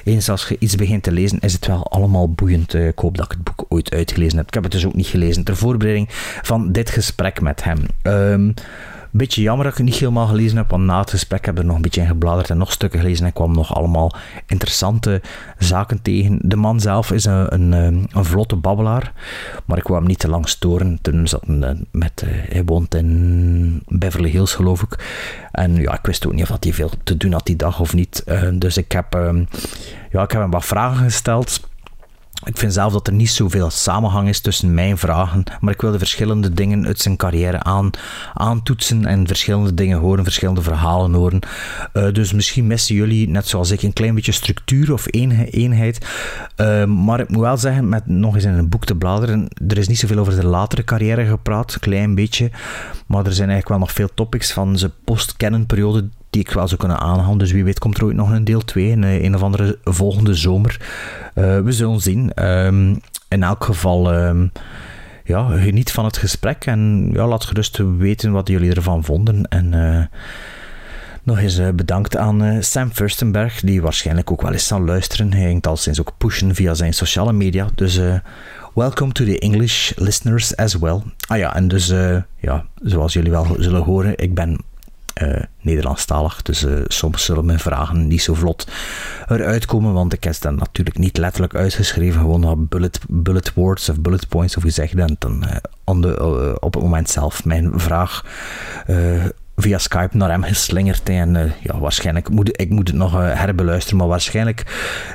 eens 0.04 0.30
als 0.30 0.48
je 0.48 0.56
iets 0.60 0.76
begint 0.76 1.04
te 1.04 1.12
lezen, 1.12 1.40
is 1.40 1.54
het 1.54 1.68
wel 1.68 1.88
allemaal 1.88 2.32
boeiend. 2.32 2.74
Ik 2.74 3.00
hoop 3.00 3.18
dat 3.18 3.26
ik 3.26 3.32
het 3.32 3.44
boek 3.44 3.66
ooit 3.70 3.94
uitgelezen 3.94 4.38
heb. 4.38 4.48
Ik 4.48 4.54
heb 4.54 4.64
het 4.64 4.72
dus 4.72 4.86
ook 4.86 4.96
niet 4.96 5.08
gelezen 5.08 5.44
ter 5.44 5.58
voorbereiding 5.58 6.08
van 6.42 6.72
dit 6.72 6.90
gesprek 6.90 7.42
met 7.42 7.64
hem. 7.64 7.80
Um, 8.04 8.54
beetje 9.12 9.42
jammer 9.42 9.64
dat 9.64 9.72
ik 9.72 9.78
het 9.80 9.88
niet 9.88 10.00
helemaal 10.00 10.28
gelezen 10.28 10.58
heb, 10.58 10.70
want 10.70 10.84
na 10.84 11.00
het 11.00 11.10
gesprek 11.10 11.46
heb 11.46 11.54
ik 11.54 11.60
er 11.60 11.66
nog 11.66 11.76
een 11.76 11.82
beetje 11.82 12.02
in 12.02 12.08
gebladerd 12.08 12.50
en 12.50 12.58
nog 12.58 12.72
stukken 12.72 13.00
gelezen 13.00 13.26
en 13.26 13.34
kwam 13.34 13.52
nog 13.54 13.76
allemaal 13.76 14.16
interessante 14.46 15.22
zaken 15.58 16.02
tegen. 16.02 16.40
De 16.42 16.56
man 16.56 16.80
zelf 16.80 17.12
is 17.12 17.26
een, 17.26 17.54
een, 17.54 17.74
eh, 17.74 18.18
een 18.18 18.26
vlotte 18.26 18.56
babbelaar, 18.56 19.14
maar 19.66 19.78
ik 19.78 19.88
wou 19.88 20.00
hem 20.00 20.08
niet 20.08 20.20
te 20.20 20.30
lang 20.30 20.50
storen. 20.50 21.00
Toen 21.02 21.28
zat 21.28 21.44
eh, 21.48 21.70
met, 21.92 22.24
uh, 22.26 22.30
hij 22.32 22.64
woont 22.66 22.96
in 22.96 23.84
Beverly 23.88 24.30
Hills, 24.30 24.54
geloof 24.54 24.82
ik. 24.82 25.06
En 25.52 25.76
ja, 25.76 25.94
ik 25.94 26.06
wist 26.06 26.28
ook 26.28 26.34
niet 26.34 26.50
of 26.50 26.58
hij 26.60 26.74
veel 26.74 26.92
te 27.04 27.18
doen 27.18 27.32
had 27.32 27.46
die 27.46 27.56
dag 27.56 27.80
of 27.80 27.94
niet. 27.94 28.24
Dus 28.54 28.78
ik 28.78 28.92
heb, 28.92 29.14
ja, 30.12 30.24
ik 30.24 30.32
heb 30.32 30.42
hem 30.42 30.52
wat 30.52 30.66
vragen 30.66 31.04
gesteld 31.04 31.70
ik 32.44 32.58
vind 32.58 32.74
zelf 32.74 32.94
dat 32.94 33.08
er 33.08 33.14
niet 33.14 33.30
zoveel 33.30 33.70
samenhang 33.70 34.28
is 34.28 34.40
tussen 34.40 34.74
mijn 34.74 34.98
vragen, 34.98 35.44
maar 35.60 35.74
ik 35.74 35.82
wil 35.82 35.92
de 35.92 35.98
verschillende 35.98 36.54
dingen 36.54 36.86
uit 36.86 37.00
zijn 37.00 37.16
carrière 37.16 37.64
aan, 37.64 37.90
aantoetsen 38.34 39.06
en 39.06 39.28
verschillende 39.28 39.74
dingen 39.74 40.00
horen, 40.00 40.24
verschillende 40.24 40.62
verhalen 40.62 41.14
horen. 41.14 41.40
Uh, 41.94 42.14
dus 42.14 42.34
misschien 42.34 42.68
missen 42.68 42.96
jullie, 42.96 43.30
net 43.30 43.48
zoals 43.48 43.72
ik, 43.72 43.82
een 43.82 43.94
klein 43.94 44.16
beetje 44.16 44.32
structuur 44.32 44.94
of 44.94 45.06
eenheid. 45.10 46.06
Uh, 46.58 46.86
maar 46.86 47.20
ik 47.20 47.30
moet 47.30 47.42
wel 47.42 47.58
zeggen, 47.58 47.90
met 47.90 48.08
nog 48.08 48.36
eens 48.36 48.44
in 48.44 48.54
een 48.54 48.70
boek 48.70 48.86
te 48.86 48.96
bladeren, 48.96 49.48
er 49.68 49.78
is 49.78 49.88
niet 49.88 50.00
zoveel 50.00 50.18
over 50.18 50.36
de 50.36 50.46
latere 50.46 50.84
carrière 50.84 51.26
gepraat, 51.26 51.74
een 51.74 51.80
klein 51.80 52.16
beetje, 52.16 52.52
maar 53.06 53.26
er 53.26 53.34
zijn 53.34 53.50
eigenlijk 53.50 53.68
wel 53.68 53.80
nog 53.80 53.92
veel 53.92 54.10
topics 54.14 54.54
van 54.54 54.78
zijn 54.78 54.92
post-canon 55.04 55.66
periode 55.66 56.10
die 56.32 56.42
ik 56.42 56.52
wel 56.52 56.68
zou 56.68 56.80
kunnen 56.80 57.00
aanhalen. 57.00 57.38
Dus 57.38 57.52
wie 57.52 57.64
weet 57.64 57.80
komt 57.80 57.98
er 57.98 58.04
ooit 58.04 58.16
nog 58.16 58.32
een 58.32 58.44
deel 58.44 58.64
2 58.64 58.90
in 58.90 59.04
een 59.04 59.36
of 59.36 59.42
andere 59.42 59.78
volgende 59.84 60.34
zomer. 60.34 60.80
Uh, 61.36 61.60
we 61.60 61.72
zullen 61.72 62.00
zien. 62.00 62.46
Um, 62.46 63.00
in 63.28 63.44
elk 63.44 63.64
geval, 63.64 64.14
um, 64.14 64.52
ja, 65.24 65.58
geniet 65.58 65.92
van 65.92 66.06
het 66.06 66.18
gesprek 66.18 66.66
en 66.66 67.10
ja, 67.14 67.28
laat 67.28 67.46
gerust 67.46 67.78
weten 67.98 68.32
wat 68.32 68.48
jullie 68.48 68.74
ervan 68.74 69.04
vonden. 69.04 69.48
En 69.48 69.74
uh, 69.74 70.04
nog 71.24 71.40
eens 71.40 71.60
uh, 71.60 71.70
bedankt 71.70 72.18
aan 72.18 72.64
Sam 72.64 72.92
Furstenberg, 72.92 73.60
die 73.60 73.82
waarschijnlijk 73.82 74.32
ook 74.32 74.42
wel 74.42 74.52
eens 74.52 74.68
zal 74.68 74.82
luisteren. 74.82 75.34
Hij 75.34 75.48
ging 75.48 75.66
al 75.66 75.78
sinds 75.78 76.00
ook 76.00 76.14
pushen 76.18 76.56
via 76.56 76.74
zijn 76.74 76.94
sociale 76.94 77.34
media. 77.34 77.68
Dus 77.76 78.00
welcome 78.74 79.12
to 79.12 79.26
the 79.26 79.40
English 79.40 79.92
listeners 79.96 80.56
as 80.56 80.76
well. 80.76 81.02
Ah 81.28 81.38
ja, 81.38 81.56
en 81.56 81.68
dus 81.68 81.94
ja, 82.40 82.66
zoals 82.76 83.14
jullie 83.14 83.32
wel 83.32 83.56
zullen 83.60 83.84
horen, 83.84 84.18
ik 84.18 84.34
ben 84.34 84.60
uh, 85.22 85.44
Nederlandstalig. 85.62 86.42
Dus 86.42 86.64
uh, 86.64 86.80
soms 86.88 87.26
zullen 87.26 87.46
mijn 87.46 87.60
vragen 87.60 88.08
niet 88.08 88.22
zo 88.22 88.34
vlot 88.34 88.68
eruit 89.28 89.66
komen, 89.66 89.94
want 89.94 90.14
ik 90.14 90.24
heb 90.24 90.36
dat 90.40 90.56
natuurlijk 90.56 90.98
niet 90.98 91.18
letterlijk 91.18 91.56
uitgeschreven, 91.56 92.22
gewoon 92.22 92.42
wat 92.42 92.70
bullet, 92.70 93.00
bullet 93.08 93.54
words 93.54 93.90
of 93.90 94.00
bullet 94.00 94.28
points 94.28 94.58
of 94.58 94.64
gezegd. 94.64 94.94
En 94.94 95.16
dan 95.20 95.44
uh, 95.86 96.02
de, 96.02 96.58
op 96.60 96.74
het 96.74 96.84
moment 96.84 97.10
zelf 97.10 97.46
mijn 97.46 97.72
vraag 97.76 98.26
via 99.56 99.78
Skype 99.78 100.18
naar 100.18 100.30
hem 100.30 100.44
geslingerd. 100.44 101.10
En 101.10 101.54
ja, 101.64 101.80
waarschijnlijk 101.80 102.30
moet 102.30 102.62
ik 102.62 102.70
moet 102.70 102.88
het 102.88 102.98
nog 102.98 103.12
herbeluisteren, 103.14 103.98
maar 103.98 104.08
waarschijnlijk 104.08 104.64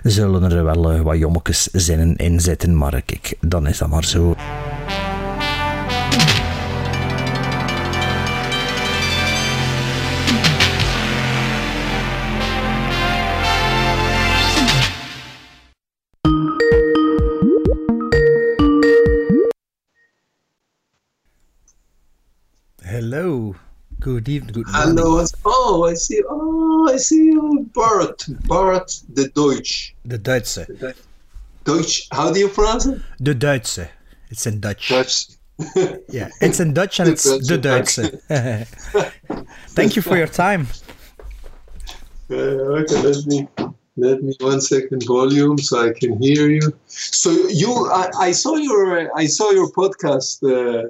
zullen 0.02 0.42
er 0.52 0.64
wel 0.64 1.02
wat 1.02 1.18
jommekes 1.18 1.68
zinnen 1.72 2.16
in 2.16 2.40
zitten. 2.40 2.76
Maar 2.76 3.02
kijk, 3.02 3.36
dan 3.40 3.66
is 3.66 3.78
dat 3.78 3.88
maar 3.88 4.04
zo. 4.04 4.36
Good 22.88 24.28
evening. 24.28 24.52
Good 24.52 24.68
morning. 24.68 24.98
I 25.00 25.26
oh, 25.44 25.84
I 25.90 25.94
see, 25.94 26.22
oh, 26.28 26.88
I 26.92 26.96
see 26.98 27.24
you, 27.24 27.68
Bart. 27.74 28.24
Bart 28.46 29.00
the 29.12 29.26
Deutsch. 29.28 29.92
The 30.04 30.18
Duitse. 30.18 30.94
Deutsch, 31.64 32.08
how 32.12 32.32
do 32.32 32.38
you 32.38 32.48
pronounce 32.48 32.86
it? 32.86 33.02
The 33.18 33.34
Duitse. 33.34 33.88
It's 34.30 34.46
in 34.46 34.60
Dutch. 34.60 34.88
Dutch. 34.88 35.26
Yeah, 36.08 36.28
it's 36.40 36.60
in 36.60 36.74
Dutch 36.74 37.00
and 37.00 37.08
it's 37.08 37.24
the. 37.24 37.58
Duitse. 37.58 38.04
Thank 39.70 39.96
you 39.96 40.02
for 40.02 40.16
your 40.16 40.28
time. 40.28 40.68
Uh, 42.30 42.34
okay, 42.34 43.02
let 43.02 43.26
me 43.26 43.48
let 43.96 44.22
me 44.22 44.34
one 44.38 44.60
second 44.60 45.02
volume 45.06 45.58
so 45.58 45.88
I 45.88 45.92
can 45.98 46.22
hear 46.22 46.50
you. 46.50 46.72
So 46.86 47.30
you, 47.48 47.72
I, 47.90 48.10
I 48.20 48.32
saw 48.32 48.56
your 48.56 49.10
I 49.16 49.26
saw 49.26 49.50
your 49.50 49.70
podcast, 49.72 50.42
uh, 50.44 50.86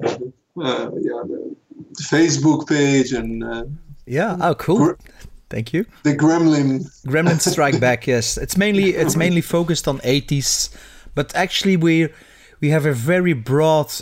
uh, 0.60 0.90
yeah, 1.00 1.22
the 1.30 1.45
Facebook 2.02 2.66
page 2.68 3.12
and 3.12 3.42
uh, 3.44 3.64
Yeah. 4.06 4.36
Oh, 4.40 4.54
cool. 4.54 4.78
Gr- 4.78 4.92
Thank 5.48 5.72
you. 5.72 5.84
the 6.02 6.14
Gremlin. 6.16 6.84
Gremlin 7.06 7.40
Strike 7.52 7.78
Back. 7.80 8.06
Yes, 8.06 8.36
it's 8.36 8.56
mainly 8.56 8.94
it's 8.94 9.16
mainly 9.16 9.40
focused 9.40 9.86
on 9.88 9.98
80s, 10.00 10.70
but 11.14 11.34
actually 11.36 11.76
we 11.76 12.08
we 12.60 12.70
have 12.70 12.84
a 12.86 12.92
very 12.92 13.32
broad. 13.34 13.92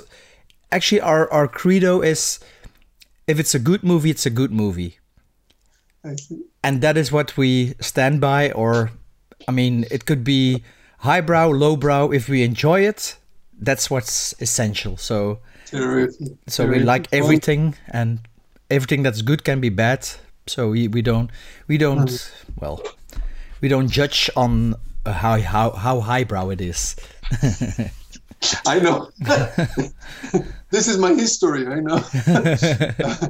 Actually, 0.73 1.03
our 1.03 1.31
our 1.31 1.47
credo 1.47 2.01
is, 2.03 2.41
if 3.27 3.39
it's 3.39 3.55
a 3.55 3.59
good 3.59 3.83
movie, 3.85 4.11
it's 4.11 4.27
a 4.27 4.31
good 4.31 4.53
movie. 4.53 4.99
And 6.63 6.81
that 6.81 6.97
is 6.97 7.13
what 7.13 7.37
we 7.37 7.75
stand 7.81 8.21
by 8.21 8.51
or 8.53 8.91
i 9.49 9.53
mean 9.53 9.85
it 9.91 10.05
could 10.07 10.25
be 10.25 10.63
highbrow 10.99 11.49
lowbrow 11.49 12.11
if 12.11 12.29
we 12.29 12.43
enjoy 12.43 12.81
it 12.81 13.17
that's 13.61 13.91
what's 13.91 14.35
essential 14.41 14.97
so 14.97 15.39
Terrific. 15.67 16.37
so 16.47 16.67
we 16.67 16.79
like 16.81 17.09
everything 17.13 17.75
and 17.89 18.21
everything 18.71 19.03
that's 19.03 19.23
good 19.23 19.45
can 19.45 19.61
be 19.61 19.71
bad 19.71 20.09
so 20.47 20.71
we, 20.71 20.89
we 20.89 21.03
don't 21.03 21.31
we 21.69 21.79
don't 21.79 22.33
well 22.61 22.83
we 23.61 23.69
don't 23.69 23.89
judge 23.89 24.31
on 24.37 24.75
how 25.07 25.41
how 25.41 25.71
how 25.71 26.01
highbrow 26.01 26.51
it 26.51 26.61
is 26.61 26.97
I 28.67 28.79
know. 28.79 29.11
this 30.71 30.89
is 30.89 30.99
my 30.99 31.15
history. 31.15 31.67
I 31.67 31.81
know. 31.81 32.01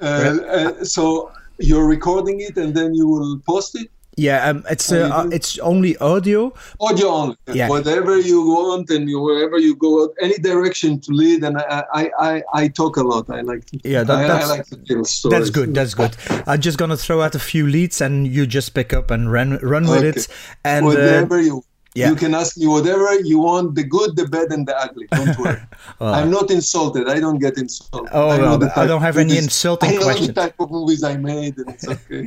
uh, 0.00 0.06
uh, 0.06 0.84
so 0.84 1.32
you're 1.58 1.86
recording 1.86 2.40
it 2.40 2.56
and 2.56 2.74
then 2.74 2.94
you 2.94 3.06
will 3.06 3.38
post 3.46 3.78
it 3.78 3.90
yeah 4.16 4.48
um, 4.50 4.64
it's 4.70 4.90
uh, 4.92 5.08
uh, 5.12 5.28
it's 5.32 5.58
only 5.60 5.96
audio 5.98 6.52
audio 6.80 7.08
only. 7.08 7.36
Yeah. 7.52 7.68
Whatever 7.68 8.18
you 8.18 8.42
want 8.46 8.90
and 8.90 9.08
you, 9.08 9.20
wherever 9.20 9.58
you 9.58 9.74
go, 9.76 10.12
any 10.20 10.38
direction 10.38 11.00
to 11.00 11.12
lead. 11.12 11.42
And 11.44 11.56
I, 11.58 11.84
I, 11.92 12.10
I, 12.18 12.42
I 12.54 12.68
talk 12.68 12.96
a 12.96 13.02
lot. 13.02 13.30
I 13.30 13.40
like 13.40 13.64
to. 13.66 13.78
Yeah, 13.84 14.02
that- 14.04 14.18
I, 14.18 14.24
I 14.24 14.28
that's- 14.28 14.50
like 14.50 14.66
to 14.66 14.76
tell 14.76 15.04
stories. 15.04 15.38
That's 15.38 15.50
good. 15.50 15.74
That's 15.74 15.94
good. 15.94 16.16
I'm 16.46 16.60
just 16.60 16.78
gonna 16.78 16.96
throw 16.96 17.22
out 17.22 17.34
a 17.34 17.38
few 17.38 17.66
leads, 17.66 18.00
and 18.00 18.26
you 18.26 18.46
just 18.46 18.74
pick 18.74 18.92
up 18.92 19.10
and 19.10 19.30
run 19.32 19.58
run 19.62 19.86
with 19.88 20.04
it. 20.04 20.28
And 20.64 20.84
uh, 20.84 20.88
whatever 20.88 21.40
you. 21.40 21.62
yeah. 21.94 22.10
You 22.10 22.14
can 22.16 22.34
ask 22.34 22.56
me 22.56 22.66
whatever 22.66 23.08
you 23.20 23.38
want, 23.40 23.74
the 23.74 23.82
good, 23.84 24.14
the 24.16 24.26
bad, 24.28 24.52
and 24.52 24.64
the 24.66 24.76
ugly. 24.78 25.06
Don't 25.10 25.36
worry. 25.42 25.60
I'm 26.00 26.30
not 26.30 26.50
insulted. 26.50 27.08
I 27.08 27.18
don't 27.18 27.38
get 27.40 27.58
insulted. 27.58 28.10
Oh, 28.12 28.28
I, 28.28 28.38
well, 28.38 28.62
I 28.76 28.86
don't 28.86 29.02
have 29.02 29.16
any 29.16 29.30
movies- 29.34 29.44
insulting 29.44 29.90
I 29.90 29.92
know 29.94 30.02
questions. 30.02 30.28
the 30.28 30.34
type 30.34 30.54
of 30.60 30.70
movies 30.70 31.02
I 31.02 31.16
made, 31.16 31.54
and 31.58 31.68
it's 31.74 31.88
okay. 31.94 32.24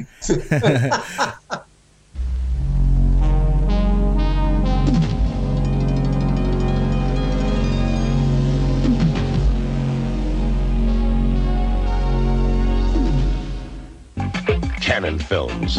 Cannon 14.94 15.18
Films. 15.18 15.78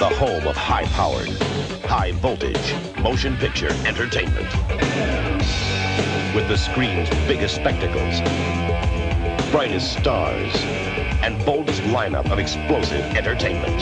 The 0.00 0.10
home 0.18 0.44
of 0.44 0.56
high 0.56 0.86
powered, 0.86 1.28
high 1.84 2.10
voltage 2.10 2.74
motion 2.98 3.36
picture 3.36 3.70
entertainment. 3.86 4.52
With 6.34 6.48
the 6.48 6.56
screen's 6.56 7.08
biggest 7.28 7.54
spectacles, 7.54 8.18
brightest 9.52 9.92
stars, 9.96 10.52
and 11.22 11.38
boldest 11.46 11.82
lineup 11.82 12.32
of 12.32 12.40
explosive 12.40 13.04
entertainment. 13.14 13.80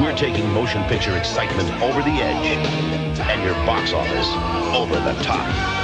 We're 0.00 0.16
taking 0.16 0.48
motion 0.52 0.84
picture 0.84 1.16
excitement 1.16 1.68
over 1.82 2.00
the 2.00 2.10
edge 2.10 3.18
and 3.22 3.42
your 3.42 3.54
box 3.66 3.92
office 3.92 4.28
over 4.72 4.94
the 5.00 5.20
top. 5.24 5.81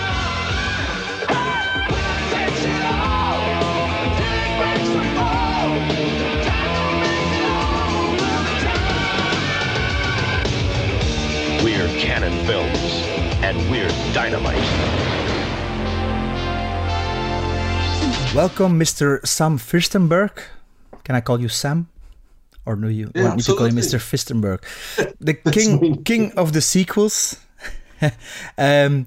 We're 12.09 12.15
Cannon 12.15 12.47
Films, 12.47 12.79
and 13.45 13.71
we're 13.71 13.93
dynamite. 14.15 14.57
welcome, 18.35 18.81
Mr. 18.81 19.25
Sam 19.27 19.59
Firstenberg. 19.59 20.31
Can 21.05 21.17
I 21.17 21.21
call 21.21 21.39
you 21.39 21.49
Sam, 21.49 21.89
or 22.65 22.77
do 22.77 22.89
you 22.89 23.11
Yeah, 23.15 23.25
want 23.25 23.37
me 23.37 23.43
to 23.43 23.55
call 23.55 23.67
you 23.67 23.75
Mr. 23.75 23.97
absolutely. 23.97 24.09
Firstenberg? 24.09 25.15
The 25.21 25.35
king 25.35 25.79
fine. 25.81 26.05
king 26.05 26.33
of 26.39 26.55
the 26.55 26.63
sequels. 26.63 27.37
um, 28.57 29.07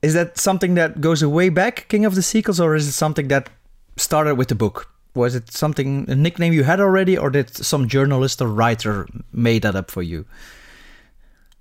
is 0.00 0.14
that 0.14 0.38
something 0.38 0.72
that 0.76 1.02
goes 1.02 1.22
way 1.22 1.50
back, 1.50 1.86
King 1.88 2.06
of 2.06 2.14
the 2.14 2.22
Sequels, 2.22 2.60
or 2.60 2.74
is 2.74 2.88
it 2.88 2.92
something 2.92 3.28
that 3.28 3.50
started 3.98 4.36
with 4.36 4.48
the 4.48 4.54
book? 4.54 4.88
Was 5.14 5.34
it 5.34 5.52
something 5.52 6.08
a 6.08 6.14
nickname 6.14 6.54
you 6.54 6.64
had 6.64 6.80
already, 6.80 7.18
or 7.18 7.28
did 7.28 7.54
some 7.54 7.88
journalist 7.88 8.40
or 8.40 8.48
writer 8.48 9.06
made 9.32 9.62
that 9.62 9.76
up 9.76 9.90
for 9.90 10.02
you? 10.02 10.24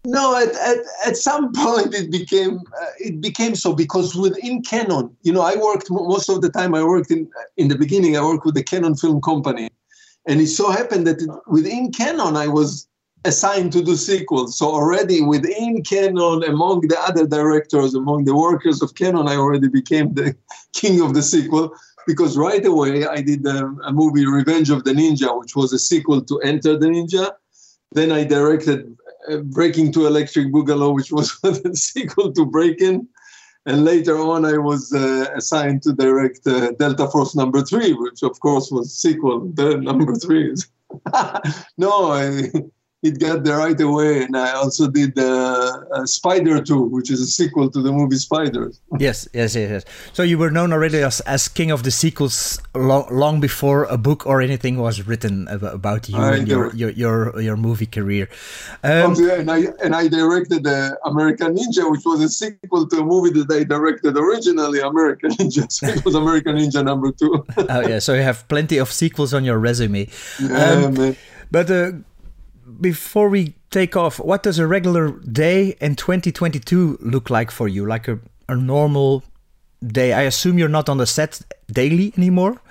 No, 0.07 0.37
at, 0.37 0.55
at, 0.55 0.77
at 1.05 1.17
some 1.17 1.51
point 1.63 1.93
it 1.93 2.09
became 2.09 2.59
uh, 2.81 2.91
it 2.97 3.19
became 3.19 3.55
so 3.55 3.73
because 3.73 4.15
within 4.15 4.61
Cannon, 4.61 5.15
you 5.23 5.33
know, 5.33 5.41
I 5.41 5.57
worked 5.57 5.91
most 5.91 6.29
of 6.29 6.41
the 6.41 6.49
time. 6.49 6.73
I 6.73 6.83
worked 6.83 7.11
in 7.11 7.29
in 7.57 7.67
the 7.67 7.77
beginning. 7.77 8.15
I 8.15 8.23
worked 8.23 8.45
with 8.45 8.55
the 8.55 8.63
Cannon 8.63 8.95
Film 8.95 9.19
Company, 9.21 9.67
and 10.25 10.39
it 10.39 10.47
so 10.47 10.71
happened 10.71 11.07
that 11.07 11.21
it, 11.21 11.29
within 11.47 11.91
Cannon 11.91 12.37
I 12.37 12.47
was 12.47 12.87
assigned 13.25 13.73
to 13.73 13.83
do 13.83 13.97
sequels. 13.97 14.57
So 14.57 14.67
already 14.67 15.21
within 15.21 15.83
Cannon, 15.83 16.41
among 16.43 16.87
the 16.87 16.99
other 17.01 17.27
directors, 17.27 17.93
among 17.93 18.23
the 18.23 18.35
workers 18.35 18.81
of 18.81 18.95
Cannon, 18.95 19.27
I 19.27 19.35
already 19.35 19.67
became 19.67 20.13
the 20.13 20.33
king 20.73 21.01
of 21.01 21.15
the 21.15 21.21
sequel 21.21 21.75
because 22.07 22.37
right 22.37 22.65
away 22.65 23.05
I 23.05 23.19
did 23.21 23.45
um, 23.45 23.81
a 23.83 23.91
movie, 23.91 24.25
Revenge 24.25 24.69
of 24.69 24.85
the 24.85 24.93
Ninja, 24.93 25.37
which 25.37 25.53
was 25.57 25.73
a 25.73 25.79
sequel 25.79 26.21
to 26.21 26.39
Enter 26.43 26.77
the 26.77 26.87
Ninja. 26.87 27.31
Then 27.91 28.13
I 28.13 28.23
directed 28.23 28.97
uh, 29.29 29.37
Breakin' 29.37 29.91
2 29.91 30.07
Electric 30.07 30.47
Boogaloo, 30.51 30.95
which 30.95 31.11
was 31.11 31.37
the 31.43 31.75
sequel 31.75 32.31
to 32.33 32.45
Breaking. 32.45 33.07
And 33.65 33.83
later 33.83 34.17
on, 34.17 34.45
I 34.45 34.57
was 34.57 34.93
uh, 34.93 35.25
assigned 35.35 35.83
to 35.83 35.93
direct 35.93 36.47
uh, 36.47 36.71
Delta 36.79 37.07
Force 37.09 37.35
number 37.35 37.61
three, 37.61 37.91
which 37.93 38.23
of 38.23 38.39
course 38.39 38.71
was 38.71 38.97
sequel 38.97 39.51
the 39.55 39.75
number 39.75 40.15
three. 40.15 40.55
no, 41.77 42.11
I, 42.13 42.49
it 43.03 43.19
got 43.19 43.43
there 43.43 43.57
right 43.57 43.79
away. 43.79 44.23
And 44.23 44.35
I 44.35 44.53
also 44.53 44.87
did 44.89 45.17
uh, 45.19 45.77
uh, 45.93 46.05
Spider 46.05 46.61
2, 46.61 46.81
which 46.81 47.11
is 47.11 47.21
a 47.21 47.27
sequel 47.27 47.69
to 47.69 47.81
the 47.81 47.91
movie 47.91 48.15
Spiders. 48.17 48.79
Yes, 48.99 49.27
yes, 49.33 49.53
yes, 49.55 49.69
yes. 49.69 49.83
So 50.13 50.23
you 50.23 50.39
were 50.39 50.49
known 50.49 50.73
already 50.73 50.97
as, 51.03 51.19
as 51.21 51.47
king 51.47 51.69
of 51.69 51.83
the 51.83 51.91
sequels 51.91 52.59
long, 52.73 53.05
long 53.11 53.39
before 53.39 53.83
a 53.85 53.97
book 53.97 54.25
or 54.25 54.41
anything 54.41 54.77
was 54.77 55.05
written 55.05 55.47
about 55.47 56.09
you 56.09 56.17
and 56.17 56.47
your, 56.47 56.73
your 56.73 56.89
your 56.89 57.39
your 57.39 57.55
movie 57.55 57.85
career. 57.85 58.27
Um, 58.83 59.13
and 59.29 59.51
I 59.51 59.67
and 59.83 59.93
I 59.95 60.07
directed 60.07 60.65
uh, 60.65 60.95
American 61.05 61.55
Ninja, 61.55 61.91
which 61.91 62.01
was 62.05 62.21
a 62.23 62.29
sequel 62.29 62.87
to 62.87 62.97
a 63.01 63.05
movie 63.05 63.29
that 63.39 63.51
I 63.53 63.63
directed 63.63 64.17
originally, 64.17 64.79
American 64.79 65.29
Ninja. 65.37 65.71
So 65.71 65.85
it 65.87 66.03
was 66.03 66.15
American 66.15 66.55
Ninja 66.57 66.83
number 66.83 67.11
two. 67.11 67.45
oh 67.57 67.81
yeah, 67.87 67.99
so 67.99 68.15
you 68.15 68.23
have 68.23 68.47
plenty 68.47 68.77
of 68.79 68.91
sequels 68.91 69.31
on 69.35 69.45
your 69.45 69.59
resume. 69.59 70.07
yeah, 70.41 70.85
Um, 70.87 70.93
man. 70.95 71.15
But 71.51 71.69
uh, 71.69 71.91
before 72.79 73.29
we 73.29 73.55
take 73.71 73.95
off, 73.95 74.19
what 74.19 74.43
does 74.43 74.59
a 74.59 74.67
regular 74.67 75.11
day 75.11 75.75
in 75.81 75.95
2022 75.95 76.97
look 77.01 77.29
like 77.29 77.51
for 77.51 77.67
you? 77.67 77.85
Like 77.85 78.07
a, 78.07 78.19
a 78.47 78.55
normal 78.55 79.23
day? 79.85 80.13
I 80.13 80.21
assume 80.23 80.57
you're 80.57 80.69
not 80.69 80.89
on 80.89 80.97
the 80.97 81.05
set 81.05 81.41
daily 81.71 82.13
anymore. 82.17 82.61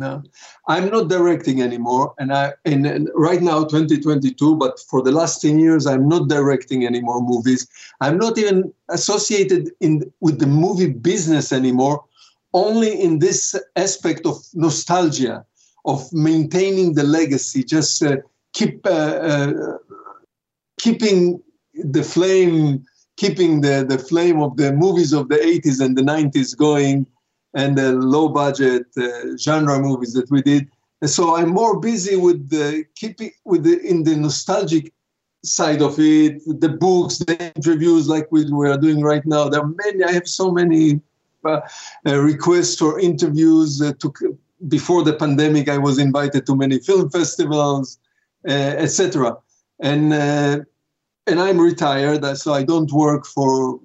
No, 0.00 0.24
I'm 0.66 0.90
not 0.90 1.08
directing 1.08 1.62
anymore, 1.62 2.14
and 2.18 2.32
I 2.32 2.54
and, 2.64 2.84
and 2.84 3.08
right 3.14 3.40
now 3.40 3.62
2022. 3.62 4.56
But 4.56 4.80
for 4.90 5.02
the 5.02 5.12
last 5.12 5.40
10 5.40 5.60
years, 5.60 5.86
I'm 5.86 6.08
not 6.08 6.28
directing 6.28 6.84
any 6.84 7.00
more 7.00 7.22
movies. 7.22 7.68
I'm 8.00 8.18
not 8.18 8.36
even 8.36 8.74
associated 8.88 9.70
in 9.80 10.12
with 10.20 10.40
the 10.40 10.48
movie 10.48 10.90
business 10.90 11.52
anymore. 11.52 12.04
Only 12.52 13.00
in 13.00 13.20
this 13.20 13.54
aspect 13.76 14.26
of 14.26 14.36
nostalgia, 14.52 15.46
of 15.84 16.12
maintaining 16.12 16.94
the 16.94 17.04
legacy. 17.04 17.62
Just 17.62 18.02
uh, 18.02 18.16
keep 18.54 18.86
uh, 18.86 18.90
uh, 18.90 19.78
keeping 20.80 21.42
the 21.74 22.02
flame, 22.02 22.84
keeping 23.16 23.60
the 23.60 23.84
the 23.86 23.98
flame 23.98 24.40
of 24.40 24.56
the 24.56 24.72
movies 24.72 25.12
of 25.12 25.28
the 25.28 25.36
80s 25.36 25.84
and 25.84 25.96
the 25.98 26.02
90s 26.02 26.56
going 26.56 27.06
and 27.54 27.76
the 27.76 27.92
low 27.92 28.28
budget 28.28 28.86
uh, 28.96 29.36
genre 29.36 29.78
movies 29.78 30.12
that 30.14 30.30
we 30.30 30.42
did. 30.42 30.68
And 31.00 31.10
so 31.10 31.36
I'm 31.36 31.50
more 31.50 31.78
busy 31.78 32.16
with 32.16 32.48
the 32.48 32.84
keeping 32.94 33.32
with 33.44 33.64
the 33.64 33.80
in 33.80 34.04
the 34.04 34.16
nostalgic 34.16 34.92
side 35.44 35.82
of 35.82 35.98
it, 35.98 36.42
the 36.60 36.70
books, 36.70 37.18
the 37.18 37.52
interviews 37.54 38.08
like 38.08 38.26
we, 38.30 38.50
we 38.50 38.68
are 38.68 38.78
doing 38.78 39.02
right 39.02 39.24
now. 39.26 39.48
There 39.48 39.60
are 39.60 39.74
many. 39.84 40.02
I 40.02 40.12
have 40.12 40.28
so 40.28 40.50
many 40.50 41.00
uh, 41.44 41.60
uh, 42.06 42.18
requests 42.18 42.76
for 42.76 42.98
interviews. 42.98 43.82
Uh, 43.82 43.92
to 44.00 44.38
before 44.68 45.02
the 45.02 45.12
pandemic, 45.12 45.68
I 45.68 45.78
was 45.78 45.98
invited 45.98 46.46
to 46.46 46.56
many 46.56 46.78
film 46.78 47.10
festivals, 47.10 47.98
etc. 48.46 49.36
And 49.80 50.12
uh, 50.12 50.60
and 51.26 51.40
I'm 51.40 51.60
retired, 51.60 52.24
so 52.36 52.52
I 52.52 52.62
don't 52.62 52.92
work 52.92 53.26
for 53.26 53.80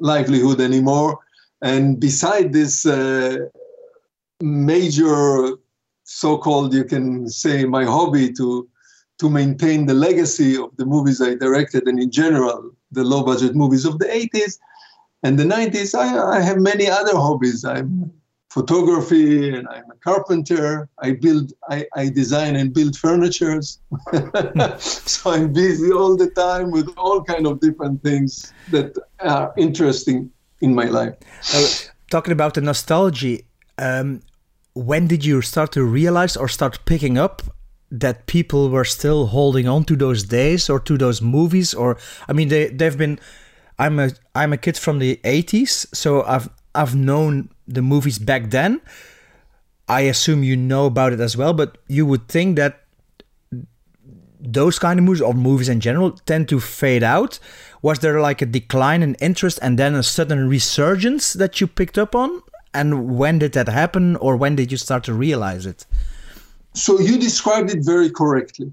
livelihood 0.00 0.60
anymore. 0.60 1.18
And 1.62 1.98
beside 1.98 2.52
this 2.52 2.84
uh, 2.84 3.38
major, 4.42 5.52
so-called, 6.04 6.74
you 6.74 6.84
can 6.84 7.28
say, 7.28 7.64
my 7.64 7.84
hobby 7.84 8.32
to 8.34 8.68
to 9.20 9.30
maintain 9.30 9.86
the 9.86 9.94
legacy 9.94 10.56
of 10.56 10.76
the 10.76 10.84
movies 10.84 11.20
I 11.20 11.34
directed, 11.34 11.86
and 11.86 11.98
in 12.00 12.10
general, 12.10 12.72
the 12.90 13.04
low-budget 13.04 13.54
movies 13.54 13.84
of 13.84 13.98
the 14.00 14.06
80s 14.06 14.58
and 15.22 15.38
the 15.38 15.44
90s. 15.44 15.94
I, 15.94 16.38
I 16.38 16.40
have 16.40 16.58
many 16.58 16.88
other 16.88 17.16
hobbies. 17.16 17.64
I'm 17.64 18.12
photography 18.54 19.52
and 19.56 19.66
I'm 19.68 19.90
a 19.90 19.98
carpenter. 20.08 20.88
I 21.00 21.10
build, 21.24 21.52
I, 21.68 21.86
I 21.96 22.08
design 22.08 22.54
and 22.54 22.72
build 22.72 22.96
furnitures. 22.96 23.80
so 24.78 25.30
I'm 25.32 25.52
busy 25.52 25.90
all 25.90 26.16
the 26.16 26.30
time 26.30 26.70
with 26.70 26.88
all 26.96 27.22
kind 27.24 27.46
of 27.48 27.58
different 27.60 28.02
things 28.04 28.52
that 28.70 28.96
are 29.18 29.52
interesting 29.56 30.30
in 30.60 30.72
my 30.72 30.84
life. 30.84 31.14
Uh, 31.52 31.66
talking 32.10 32.32
about 32.32 32.54
the 32.54 32.60
nostalgia, 32.60 33.38
um, 33.78 34.22
when 34.74 35.08
did 35.08 35.24
you 35.24 35.42
start 35.42 35.72
to 35.72 35.82
realize 35.82 36.36
or 36.36 36.46
start 36.46 36.78
picking 36.84 37.18
up 37.18 37.42
that 37.90 38.26
people 38.26 38.70
were 38.70 38.84
still 38.84 39.26
holding 39.26 39.66
on 39.68 39.84
to 39.84 39.96
those 39.96 40.22
days 40.22 40.70
or 40.70 40.78
to 40.78 40.96
those 40.96 41.20
movies? 41.20 41.74
Or 41.74 41.96
I 42.28 42.32
mean, 42.32 42.48
they 42.48 42.68
they've 42.68 42.96
been. 42.96 43.18
I'm 43.76 43.98
a 43.98 44.10
I'm 44.36 44.52
a 44.52 44.56
kid 44.56 44.76
from 44.78 45.00
the 45.00 45.18
80s, 45.24 45.72
so 45.92 46.22
I've 46.22 46.48
I've 46.74 46.94
known 46.94 47.50
the 47.66 47.82
movies 47.82 48.18
back 48.18 48.50
then. 48.50 48.80
I 49.88 50.02
assume 50.02 50.42
you 50.42 50.56
know 50.56 50.86
about 50.86 51.12
it 51.12 51.20
as 51.20 51.36
well, 51.36 51.52
but 51.52 51.78
you 51.88 52.06
would 52.06 52.28
think 52.28 52.56
that 52.56 52.80
those 54.40 54.78
kind 54.78 54.98
of 54.98 55.04
movies 55.04 55.22
or 55.22 55.34
movies 55.34 55.68
in 55.68 55.80
general 55.80 56.12
tend 56.12 56.48
to 56.48 56.60
fade 56.60 57.02
out. 57.02 57.38
Was 57.82 57.98
there 58.00 58.20
like 58.20 58.42
a 58.42 58.46
decline 58.46 59.02
in 59.02 59.14
interest 59.16 59.58
and 59.62 59.78
then 59.78 59.94
a 59.94 60.02
sudden 60.02 60.48
resurgence 60.48 61.32
that 61.34 61.60
you 61.60 61.66
picked 61.66 61.98
up 61.98 62.14
on? 62.14 62.42
And 62.72 63.16
when 63.16 63.38
did 63.38 63.52
that 63.52 63.68
happen, 63.68 64.16
or 64.16 64.36
when 64.36 64.56
did 64.56 64.72
you 64.72 64.78
start 64.78 65.04
to 65.04 65.14
realize 65.14 65.64
it? 65.64 65.86
So 66.74 66.98
you 66.98 67.18
described 67.18 67.70
it 67.70 67.84
very 67.84 68.10
correctly. 68.10 68.72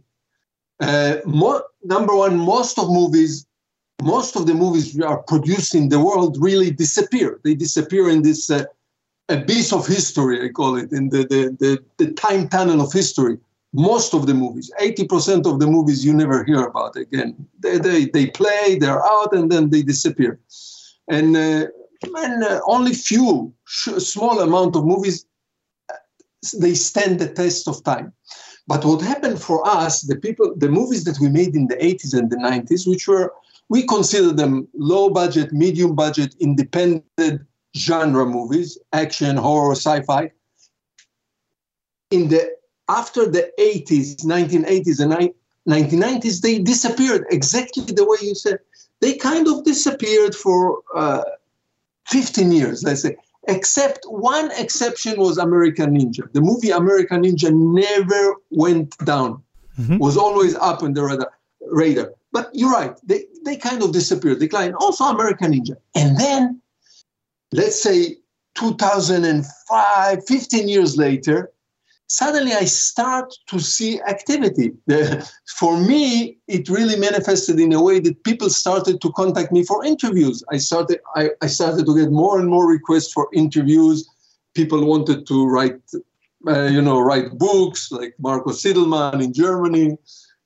Uh, 0.80 1.18
number 1.84 2.16
one, 2.16 2.38
most 2.38 2.80
of 2.80 2.90
movies 2.90 3.46
most 4.02 4.36
of 4.36 4.48
the 4.48 4.54
movies 4.54 4.96
we 4.96 5.04
are 5.04 5.18
produced 5.24 5.76
in 5.76 5.90
the 5.90 6.00
world 6.00 6.38
really 6.40 6.72
disappear. 6.72 7.40
They 7.44 7.56
disappear 7.56 8.10
in 8.10 8.22
this 8.24 8.50
uh, 8.50 8.66
abyss 9.30 9.72
of 9.72 9.88
history, 9.88 10.44
I 10.46 10.50
call 10.50 10.78
it, 10.78 10.92
in 10.92 11.10
the, 11.10 11.20
the, 11.20 11.56
the, 11.60 11.84
the, 11.98 12.12
time 12.14 12.50
tunnel 12.50 12.82
of 12.82 12.92
history. 12.92 13.38
Most 13.74 14.14
of 14.14 14.28
the 14.28 14.34
movies, 14.34 14.72
80% 14.82 15.46
of 15.46 15.60
the 15.60 15.68
movies 15.68 16.04
you 16.04 16.14
never 16.14 16.44
hear 16.44 16.64
about 16.64 16.96
again. 16.98 17.48
They, 17.60 17.78
they, 17.78 18.06
they 18.06 18.28
play, 18.28 18.78
they're 18.80 19.06
out, 19.06 19.34
and 19.34 19.50
then 19.50 19.70
they 19.70 19.82
disappear. 19.82 20.40
And, 21.08 21.38
uh, 21.38 21.68
and 22.18 22.44
uh, 22.44 22.60
only 22.66 22.94
few, 22.94 23.54
small 23.66 24.42
amount 24.42 24.76
of 24.76 24.86
movies, 24.86 25.26
uh, 25.90 25.96
they 26.60 26.74
stand 26.74 27.20
the 27.20 27.30
test 27.30 27.68
of 27.68 27.84
time. 27.84 28.12
But 28.68 28.86
what 28.86 29.02
happened 29.02 29.42
for 29.42 29.66
us, 29.68 30.02
the 30.02 30.18
people, 30.18 30.54
the 30.56 30.70
movies 30.70 31.04
that 31.06 31.20
we 31.20 31.30
made 31.30 31.56
in 31.56 31.68
the 31.68 31.76
80s 31.76 32.18
and 32.18 32.30
the 32.30 32.38
90s, 32.38 32.88
which 32.88 33.08
were 33.08 33.34
we 33.72 33.84
consider 33.84 34.34
them 34.34 34.68
low 34.74 35.10
budget, 35.10 35.54
medium 35.54 35.96
budget, 35.96 36.36
independent 36.42 37.42
genre 37.78 38.26
movies, 38.26 38.78
action, 38.92 39.38
horror, 39.38 39.76
sci-fi. 39.76 40.30
In 42.12 42.28
the 42.28 42.42
after 42.90 43.24
the 43.32 43.50
80s, 43.58 44.26
1980s 44.26 45.00
and 45.00 45.34
1990s, 45.70 46.42
they 46.42 46.60
disappeared 46.60 47.24
exactly 47.32 47.84
the 47.86 48.04
way 48.04 48.18
you 48.22 48.36
said. 48.36 48.60
They 49.00 49.14
kind 49.14 49.48
of 49.48 49.64
disappeared 49.64 50.36
for 50.36 50.82
uh, 50.94 51.24
15 52.08 52.52
years, 52.52 52.84
let's 52.84 53.04
say. 53.04 53.16
Except 53.48 54.04
one 54.10 54.52
exception 54.58 55.18
was 55.18 55.38
American 55.38 55.98
Ninja. 55.98 56.30
The 56.34 56.42
movie 56.42 56.72
American 56.72 57.24
Ninja 57.24 57.50
never 57.54 58.36
went 58.50 58.98
down, 59.06 59.42
mm-hmm. 59.80 59.98
was 59.98 60.18
always 60.18 60.56
up 60.56 60.84
on 60.84 60.94
the 60.94 61.04
radar. 61.04 61.32
radar. 61.72 62.12
But 62.34 62.50
you're 62.54 62.72
right, 62.72 62.98
they, 63.06 63.26
they 63.44 63.58
kind 63.58 63.82
of 63.84 63.92
disappeared, 63.92 64.40
declined. 64.40 64.76
Also, 64.76 65.06
American 65.06 65.54
Ninja. 65.54 65.76
And 65.96 66.18
then, 66.18 66.62
let's 67.52 67.82
say 67.82 68.18
2005, 68.56 70.26
15 70.26 70.68
years 70.68 70.98
later, 70.98 71.52
suddenly 72.08 72.52
I 72.54 72.66
start 72.66 73.34
to 73.48 73.60
see 73.60 74.02
activity. 74.02 74.74
For 75.58 75.78
me, 75.78 76.38
it 76.48 76.70
really 76.70 76.98
manifested 76.98 77.60
in 77.60 77.74
a 77.74 77.82
way 77.82 78.00
that 78.00 78.24
people 78.24 78.50
started 78.50 79.02
to 79.02 79.12
contact 79.14 79.52
me 79.52 79.64
for 79.64 79.86
interviews. 79.86 80.44
I 80.52 80.58
started, 80.58 81.00
I, 81.16 81.32
I 81.42 81.48
started 81.48 81.86
to 81.86 81.96
get 81.96 82.12
more 82.12 82.40
and 82.40 82.50
more 82.50 82.68
requests 82.68 83.12
for 83.14 83.28
interviews. 83.34 84.08
People 84.54 84.86
wanted 84.86 85.26
to 85.28 85.48
write, 85.48 85.82
uh, 86.48 86.66
you 86.66 86.82
know, 86.82 87.00
write 87.00 87.38
books 87.38 87.92
like 87.92 88.14
Marco 88.20 88.52
Siedelmann 88.52 89.24
in 89.24 89.32
Germany. 89.34 89.98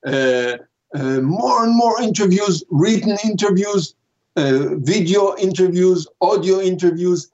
Uh, 0.06 0.58
uh, 0.96 1.20
more 1.20 1.62
and 1.62 1.76
more 1.76 2.00
interviews, 2.00 2.64
written 2.70 3.18
interviews, 3.22 3.94
uh, 4.36 4.76
video 4.76 5.36
interviews, 5.36 6.06
audio 6.22 6.60
interviews. 6.60 7.30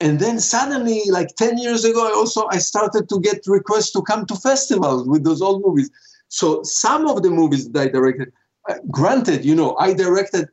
And 0.00 0.18
then 0.18 0.40
suddenly, 0.40 1.02
like 1.08 1.36
10 1.36 1.58
years 1.58 1.84
ago, 1.84 2.08
I 2.08 2.12
also 2.12 2.46
I 2.50 2.58
started 2.58 3.08
to 3.08 3.20
get 3.20 3.46
requests 3.46 3.92
to 3.92 4.02
come 4.02 4.26
to 4.26 4.34
festivals 4.34 5.06
with 5.06 5.22
those 5.24 5.40
old 5.40 5.62
movies. 5.64 5.90
So 6.28 6.62
some 6.64 7.06
of 7.06 7.22
the 7.22 7.30
movies 7.30 7.70
that 7.70 7.80
I 7.80 7.88
directed, 7.88 8.32
uh, 8.68 8.74
granted, 8.90 9.44
you 9.44 9.54
know, 9.54 9.76
I 9.78 9.94
directed 9.94 10.48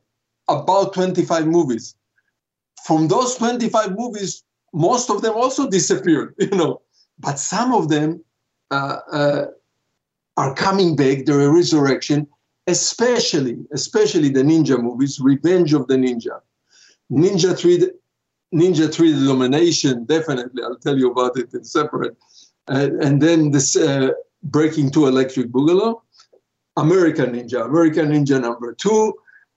about 0.48 0.94
25 0.94 1.48
movies. 1.48 1.96
From 2.86 3.08
those 3.08 3.36
25 3.36 3.98
movies, 3.98 4.44
most 4.74 5.10
of 5.10 5.24
them 5.24 5.34
also 5.34 5.68
disappeared, 5.78 6.36
you 6.38 6.52
know, 6.52 6.82
but 7.20 7.40
some 7.40 7.74
of 7.74 7.90
them 7.90 8.24
uh, 8.70 8.98
uh, 9.12 9.46
are 10.38 10.54
coming 10.54 10.96
back. 10.96 11.26
They're 11.26 11.42
a 11.42 11.50
resurrection, 11.50 12.28
especially 12.68 13.58
especially 13.74 14.30
the 14.30 14.42
ninja 14.42 14.82
movies 14.82 15.20
revenge 15.20 15.74
of 15.74 15.88
the 15.88 15.96
ninja. 15.96 16.40
Ninja 17.12 17.58
3 17.58 17.90
ninja 18.54 18.94
3 18.94 19.26
domination 19.26 20.06
definitely 20.06 20.64
i'll 20.64 20.78
tell 20.78 20.98
you 20.98 21.12
about 21.12 21.38
it 21.38 21.54
in 21.54 21.64
separate. 21.64 22.16
And 22.68 23.22
then 23.22 23.52
this 23.52 23.76
uh, 23.76 24.12
breaking 24.44 24.92
to 24.92 25.08
electric 25.08 25.48
boogaloo 25.48 26.02
american 26.78 27.34
ninja 27.34 27.66
american 27.66 28.10
ninja 28.10 28.40
number 28.40 28.74
two. 28.74 29.14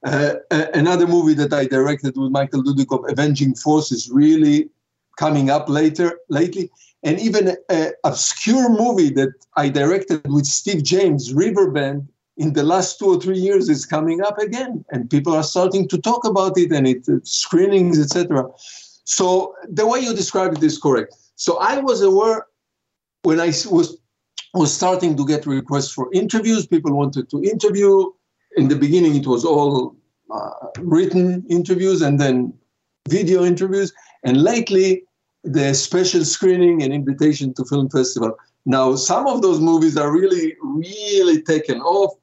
Uh, 0.07 0.35
another 0.51 1.07
movie 1.07 1.35
that 1.35 1.53
i 1.53 1.65
directed 1.67 2.17
with 2.17 2.31
michael 2.31 2.63
dudikoff 2.63 3.11
avenging 3.11 3.55
force 3.55 3.93
is 3.93 4.11
really 4.11 4.69
coming 5.17 5.49
up 5.49 5.69
later 5.69 6.19
lately. 6.29 6.71
And 7.05 7.21
even 7.21 7.57
an 7.69 7.93
obscure 8.05 8.71
movie 8.71 9.11
that 9.11 9.33
i 9.57 9.69
directed 9.69 10.27
with 10.27 10.47
steve 10.47 10.83
james 10.83 11.33
riverbend 11.35 12.09
in 12.37 12.53
the 12.53 12.63
last 12.63 12.99
two 12.99 13.07
or 13.07 13.21
three 13.21 13.39
years 13.39 13.69
is 13.69 13.87
coming 13.87 14.21
up 14.21 14.39
again 14.39 14.85
and 14.91 15.09
people 15.09 15.33
are 15.35 15.43
starting 15.43 15.87
to 15.89 15.99
talk 15.99 16.25
about 16.25 16.59
it 16.59 16.73
and 16.73 16.87
it 16.87 17.09
uh, 17.09 17.19
screenings 17.23 17.99
etc 18.01 18.45
so 19.05 19.55
the 19.69 19.87
way 19.87 20.01
you 20.01 20.15
describe 20.15 20.55
it 20.55 20.63
is 20.63 20.79
correct. 20.79 21.15
So 21.37 21.59
i 21.59 21.79
was 21.79 22.01
aware 22.01 22.47
when 23.23 23.39
i 23.41 23.53
was 23.71 23.99
was 24.55 24.73
starting 24.73 25.17
to 25.17 25.27
get 25.27 25.47
requests 25.47 25.93
for 25.93 26.09
interviews 26.13 26.67
people 26.67 26.93
wanted 26.97 27.29
to 27.31 27.43
interview. 27.43 28.11
In 28.57 28.69
the 28.69 28.77
beginning 28.77 29.15
it 29.17 29.27
was 29.27 29.45
all 29.45 29.97
uh, 30.31 30.51
written 30.79 31.45
interviews 31.49 32.03
and 32.03 32.21
then 32.21 32.55
video 33.09 33.45
interviews. 33.45 33.93
And 34.23 34.43
lately 34.43 35.05
the 35.43 35.75
special 35.75 36.25
screening 36.25 36.83
and 36.83 36.93
invitation 36.93 37.53
to 37.55 37.65
film 37.65 37.91
festival. 37.91 38.35
Now 38.65 38.95
some 38.95 39.27
of 39.27 39.43
those 39.43 39.61
movies 39.61 39.97
are 39.99 40.11
really 40.11 40.57
really 40.61 41.43
taken 41.43 41.81
off 41.83 42.15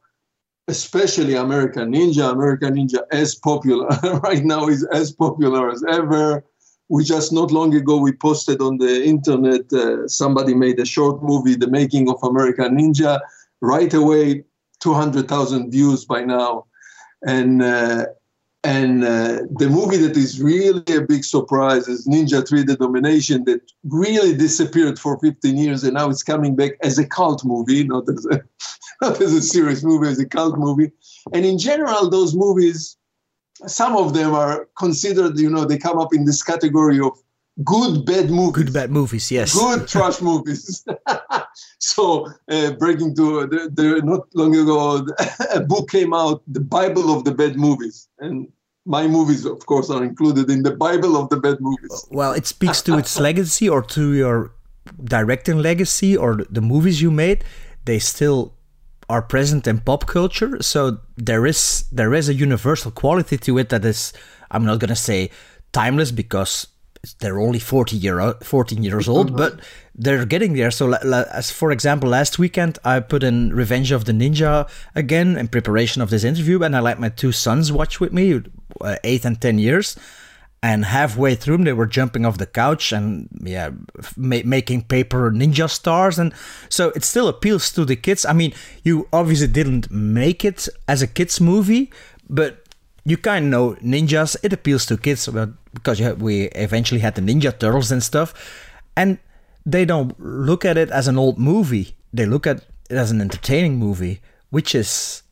especially 0.72 1.36
American 1.36 1.92
Ninja. 1.94 2.32
American 2.32 2.76
Ninja 2.76 3.02
as 3.12 3.36
popular 3.36 3.88
right 4.28 4.44
now 4.44 4.68
is 4.68 4.84
as 5.02 5.12
popular 5.12 5.70
as 5.70 5.84
ever. 6.00 6.44
We 6.90 7.04
just 7.04 7.32
not 7.32 7.52
long 7.52 7.72
ago 7.82 7.96
we 7.98 8.14
posted 8.14 8.60
on 8.62 8.78
the 8.78 8.94
internet. 9.14 9.66
Uh, 9.72 10.08
somebody 10.08 10.54
made 10.66 10.78
a 10.80 10.86
short 10.96 11.18
movie, 11.30 11.56
"The 11.56 11.72
Making 11.80 12.10
of 12.10 12.20
American 12.24 12.78
Ninja." 12.80 13.20
Right 13.76 13.94
away, 13.94 14.26
two 14.84 14.94
hundred 15.02 15.28
thousand 15.28 15.72
views 15.72 16.06
by 16.14 16.22
now, 16.36 16.66
and 17.38 17.62
uh, 17.62 18.06
And 18.64 19.04
uh, 19.04 19.40
the 19.58 19.70
movie 19.70 19.98
that 19.98 20.16
is 20.16 20.40
really 20.40 20.84
a 20.96 21.02
big 21.02 21.24
surprise 21.24 21.88
is 21.88 22.08
Ninja 22.08 22.48
3 22.48 22.64
The 22.64 22.76
Domination, 22.76 23.44
that 23.46 23.62
really 23.84 24.36
disappeared 24.38 25.00
for 25.00 25.18
15 25.18 25.58
years 25.58 25.84
and 25.84 25.96
now 25.96 26.10
it's 26.10 26.22
coming 26.22 26.56
back 26.56 26.74
as 26.84 27.00
a 27.00 27.08
cult 27.08 27.44
movie, 27.44 27.84
not 27.84 28.08
as 28.08 28.24
a, 28.28 28.42
not 29.10 29.20
as 29.20 29.34
a 29.34 29.42
serious 29.42 29.84
movie, 29.84 30.08
as 30.08 30.20
a 30.20 30.26
cult 30.26 30.58
movie. 30.58 30.92
And 31.34 31.46
in 31.46 31.58
general, 31.58 32.10
those 32.10 32.36
movies, 32.36 32.98
some 33.66 33.96
of 33.98 34.14
them 34.14 34.34
are 34.34 34.68
considered, 34.78 35.40
you 35.40 35.50
know, 35.50 35.66
they 35.66 35.78
come 35.78 35.98
up 35.98 36.14
in 36.14 36.26
this 36.26 36.44
category 36.44 37.00
of 37.00 37.14
good 37.64 38.06
bad 38.06 38.30
movies. 38.30 38.64
Good 38.64 38.74
bad 38.74 38.92
movies, 38.92 39.32
yes. 39.32 39.58
Good 39.58 39.88
trash 39.94 40.22
movies. 40.22 40.86
so, 41.80 42.28
uh, 42.50 42.72
breaking 42.74 43.16
to 43.16 43.48
the, 43.48 43.72
the, 43.74 44.02
not 44.04 44.28
long 44.36 44.56
ago, 44.56 45.06
a 45.54 45.62
book 45.62 45.90
came 45.90 46.14
out, 46.14 46.44
the 46.48 46.60
Bible 46.60 47.16
of 47.16 47.26
the 47.26 47.34
bad 47.34 47.58
movies, 47.58 48.08
and 48.20 48.48
my 48.86 49.08
movies, 49.08 49.46
of 49.46 49.66
course, 49.66 49.90
are 49.90 50.04
included 50.04 50.50
in 50.50 50.64
the 50.64 50.72
Bible 50.72 51.16
of 51.18 51.30
the 51.30 51.38
bad 51.38 51.60
movies. 51.60 52.06
Well, 52.10 52.34
it 52.34 52.48
speaks 52.48 52.82
to 52.84 52.98
its 52.98 53.20
legacy 53.20 53.70
or 53.70 53.82
to 53.84 54.14
your 54.14 54.54
directing 55.04 55.60
legacy 55.60 56.18
or 56.18 56.44
the 56.50 56.62
movies 56.62 57.02
you 57.02 57.12
made. 57.12 57.44
They 57.86 58.00
still 58.00 58.54
are 59.12 59.22
present 59.22 59.68
in 59.68 59.80
pop 59.80 60.08
culture, 60.08 60.62
so 60.64 61.00
there 61.18 61.46
is 61.46 61.86
there 61.92 62.14
is 62.14 62.30
a 62.30 62.34
universal 62.34 62.92
quality 62.92 63.38
to 63.38 63.58
it 63.58 63.70
that 63.70 63.84
is. 63.86 64.14
I'm 64.54 64.66
not 64.66 64.80
gonna 64.80 64.96
say 64.96 65.30
timeless 65.72 66.12
because 66.12 66.68
they're 67.20 67.40
only 67.40 67.58
40 67.58 67.98
year 67.98 68.34
14 68.44 68.84
years 68.84 69.08
old 69.10 69.36
but 69.36 69.60
they're 69.96 70.26
getting 70.26 70.54
there 70.54 70.70
so 70.70 70.94
as 70.94 71.50
for 71.50 71.72
example 71.72 72.10
last 72.10 72.38
weekend 72.38 72.78
i 72.86 73.00
put 73.00 73.24
in 73.24 73.52
revenge 73.56 73.92
of 73.92 74.06
the 74.06 74.12
ninja 74.12 74.70
again 74.94 75.36
in 75.36 75.48
preparation 75.48 76.04
of 76.04 76.12
this 76.12 76.24
interview 76.24 76.62
and 76.62 76.76
i 76.76 76.80
let 76.80 77.00
my 77.00 77.10
two 77.10 77.32
sons 77.32 77.72
watch 77.72 78.00
with 78.00 78.14
me 78.14 78.42
uh, 78.82 78.98
8 79.04 79.26
and 79.26 79.42
10 79.42 79.58
years 79.58 79.98
and 80.64 80.86
halfway 80.86 81.34
through 81.34 81.58
they 81.58 81.74
were 81.74 81.88
jumping 81.88 82.26
off 82.26 82.38
the 82.38 82.46
couch 82.46 82.92
and 82.92 83.28
yeah 83.42 83.72
ma- 84.16 84.46
making 84.46 84.84
paper 84.84 85.32
ninja 85.32 85.70
stars 85.70 86.20
and 86.20 86.34
so 86.70 86.90
it 86.96 87.04
still 87.04 87.28
appeals 87.28 87.72
to 87.72 87.84
the 87.84 87.96
kids 87.96 88.26
i 88.26 88.34
mean 88.34 88.54
you 88.84 89.08
obviously 89.12 89.48
didn't 89.48 89.90
make 89.90 90.46
it 90.46 90.68
as 90.88 91.02
a 91.02 91.08
kids 91.08 91.42
movie 91.42 91.92
but 92.30 92.62
you 93.04 93.18
kind 93.18 93.46
of 93.46 93.52
know 93.52 93.76
ninjas. 93.82 94.36
It 94.44 94.54
appeals 94.54 94.86
to 94.88 94.98
kids 94.98 95.28
because 95.74 96.02
we 96.18 96.44
eventually 96.50 97.02
had 97.02 97.16
the 97.16 97.22
Ninja 97.22 97.58
Turtles 97.58 97.92
and 97.92 98.04
stuff, 98.04 98.34
and 98.96 99.18
they 99.66 99.86
don't 99.86 100.20
look 100.20 100.66
at 100.66 100.78
it 100.78 100.90
as 100.92 101.08
an 101.08 101.18
old 101.18 101.40
movie. 101.40 101.96
They 102.14 102.26
look 102.26 102.46
at 102.46 102.58
it 102.90 102.96
as 102.96 103.12
an 103.12 103.22
entertaining 103.22 103.78
movie, 103.78 104.22
which 104.50 104.76
is 104.76 105.24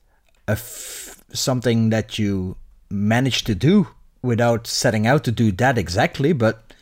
something 1.31 1.89
that 1.91 2.17
you 2.17 2.57
managed 2.89 3.45
to 3.45 3.55
do 3.55 3.87
without 4.21 4.67
setting 4.67 5.07
out 5.07 5.23
to 5.25 5.31
do 5.31 5.51
that 5.53 5.77
exactly. 5.77 6.33
But 6.33 6.73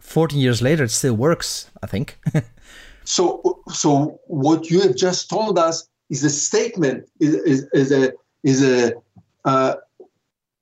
14 0.00 0.38
years 0.38 0.62
later, 0.62 0.84
it 0.84 0.90
still 0.90 1.14
works. 1.14 1.70
I 1.82 1.86
think. 1.86 2.18
so, 3.04 3.60
so 3.72 4.20
what 4.26 4.70
you 4.70 4.80
have 4.80 4.96
just 4.96 5.28
told 5.28 5.58
us 5.58 5.88
is 6.10 6.24
a 6.24 6.30
statement. 6.30 7.08
Is, 7.20 7.34
is, 7.34 7.68
is 7.72 7.92
a 7.92 8.12
is 8.42 8.62
a 8.62 8.94
uh, 9.44 9.74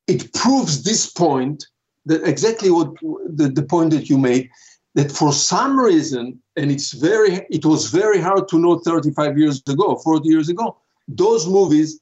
it 0.06 0.32
proves 0.32 0.82
this 0.82 1.10
point 1.10 1.66
that 2.06 2.26
exactly 2.26 2.70
what 2.70 2.94
the, 3.00 3.50
the 3.54 3.62
point 3.62 3.90
that 3.90 4.08
you 4.08 4.18
made 4.18 4.50
that 4.94 5.12
for 5.12 5.32
some 5.32 5.78
reason 5.78 6.40
and 6.56 6.70
it's 6.70 6.92
very 6.92 7.46
it 7.50 7.64
was 7.64 7.90
very 7.90 8.20
hard 8.20 8.48
to 8.48 8.58
know 8.58 8.78
35 8.78 9.38
years 9.38 9.62
ago 9.68 9.96
40 9.96 10.28
years 10.28 10.48
ago 10.48 10.76
those 11.06 11.46
movies 11.46 12.00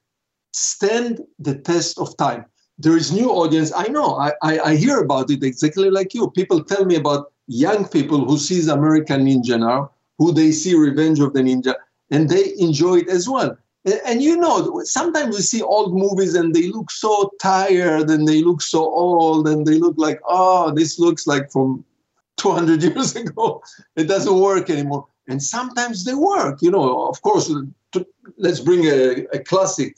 stand 0.53 1.21
the 1.39 1.57
test 1.57 1.99
of 1.99 2.17
time 2.17 2.45
there 2.79 2.97
is 2.97 3.13
new 3.13 3.31
audience. 3.31 3.73
I 3.75 3.89
know. 3.89 4.17
I, 4.17 4.33
I, 4.43 4.59
I 4.61 4.77
hear 4.77 5.01
about 5.01 5.31
it 5.31 5.43
exactly 5.43 5.91
like 5.91 6.15
you. 6.15 6.31
People 6.31 6.63
tell 6.63 6.85
me 6.85 6.95
about 6.97 7.33
young 7.49 7.89
people 7.89 8.25
who 8.27 8.37
sees 8.37 8.69
american 8.69 9.25
ninja 9.25 9.59
now 9.59 9.91
who 10.19 10.33
they 10.33 10.53
see 10.53 10.75
revenge 10.75 11.19
of 11.19 11.33
the 11.33 11.41
ninja 11.41 11.75
and 12.11 12.29
they 12.29 12.53
enjoy 12.59 12.99
it 12.99 13.09
as 13.09 13.29
well. 13.29 13.57
And 14.05 14.23
you 14.23 14.37
know 14.37 14.83
sometimes 14.85 15.37
we 15.37 15.43
see 15.43 15.63
old 15.63 15.95
movies 15.95 16.35
and 16.35 16.55
they 16.55 16.69
look 16.69 16.91
so 16.91 17.31
tired 17.41 18.11
and 18.11 18.29
they 18.29 18.43
look 18.43 18.61
so 18.61 18.81
old 18.81 19.49
and 19.49 19.67
they 19.67 19.79
look 19.79 19.95
like 19.97 20.21
oh 20.27 20.73
this 20.73 20.99
looks 20.99 21.27
like 21.27 21.51
from 21.51 21.85
200 22.37 22.83
years 22.83 23.17
ago. 23.17 23.63
It 23.97 24.05
doesn't 24.05 24.39
work 24.39 24.71
anymore. 24.71 25.09
And 25.27 25.43
sometimes 25.43 26.05
they 26.05 26.15
work 26.15 26.61
you 26.61 26.71
know. 26.71 27.09
Of 27.09 27.23
course 27.23 27.51
to, 27.93 28.07
let's 28.37 28.61
bring 28.61 28.85
a, 28.85 29.25
a 29.33 29.39
classic 29.39 29.97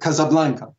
casablanca 0.00 0.72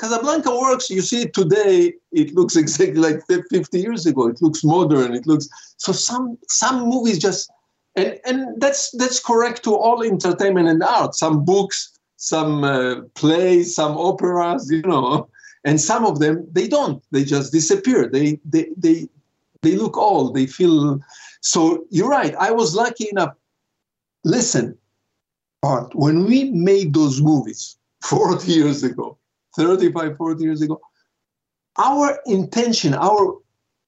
casablanca 0.00 0.50
works 0.50 0.90
you 0.90 1.00
see 1.00 1.26
today 1.26 1.92
it 2.12 2.34
looks 2.34 2.56
exactly 2.62 2.96
like 2.96 3.20
50 3.28 3.78
years 3.78 4.06
ago 4.06 4.28
it 4.28 4.42
looks 4.42 4.64
modern 4.64 5.14
it 5.14 5.26
looks 5.26 5.48
so 5.76 5.92
some 5.92 6.36
some 6.48 6.88
movies 6.88 7.18
just 7.18 7.50
and 7.98 8.20
and 8.24 8.60
that's 8.60 8.90
that's 8.92 9.20
correct 9.20 9.64
to 9.64 9.74
all 9.74 10.02
entertainment 10.02 10.68
and 10.68 10.82
art. 10.82 11.14
Some 11.14 11.44
books, 11.44 11.98
some 12.16 12.64
uh, 12.64 13.02
plays, 13.14 13.74
some 13.74 13.96
operas, 13.96 14.70
you 14.70 14.82
know, 14.82 15.28
and 15.64 15.80
some 15.80 16.04
of 16.04 16.20
them 16.20 16.46
they 16.52 16.68
don't. 16.68 17.02
They 17.10 17.24
just 17.24 17.52
disappear. 17.52 18.08
They 18.08 18.40
they 18.44 18.68
they 18.76 19.08
they 19.62 19.76
look 19.76 19.96
old. 19.96 20.34
They 20.34 20.46
feel. 20.46 21.00
So 21.40 21.84
you're 21.90 22.08
right. 22.08 22.34
I 22.36 22.50
was 22.52 22.74
lucky 22.74 23.08
enough. 23.10 23.34
Listen, 24.24 24.76
Art, 25.62 25.94
when 25.94 26.24
we 26.24 26.50
made 26.50 26.94
those 26.94 27.20
movies 27.20 27.76
40 28.04 28.52
years 28.52 28.82
ago, 28.82 29.17
35, 29.58 30.16
40 30.16 30.42
years 30.44 30.62
ago, 30.62 30.80
our 31.76 32.18
intention, 32.26 32.94
our 32.94 33.38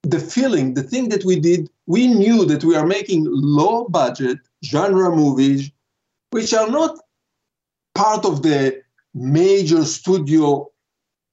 the 0.03 0.19
feeling, 0.19 0.75
the 0.75 0.83
thing 0.83 1.09
that 1.11 1.25
we 1.25 1.39
did, 1.39 1.69
we 1.87 2.07
knew 2.07 2.45
that 2.47 2.65
we 2.65 2.75
are 2.75 2.87
making 2.87 3.27
low 3.29 3.87
budget 3.89 4.39
genre 4.65 5.15
movies, 5.15 5.71
which 6.31 6.53
are 6.55 6.71
not 6.71 6.99
part 7.95 8.25
of 8.25 8.43
the 8.43 8.81
major 9.15 9.85
studio 9.85 10.71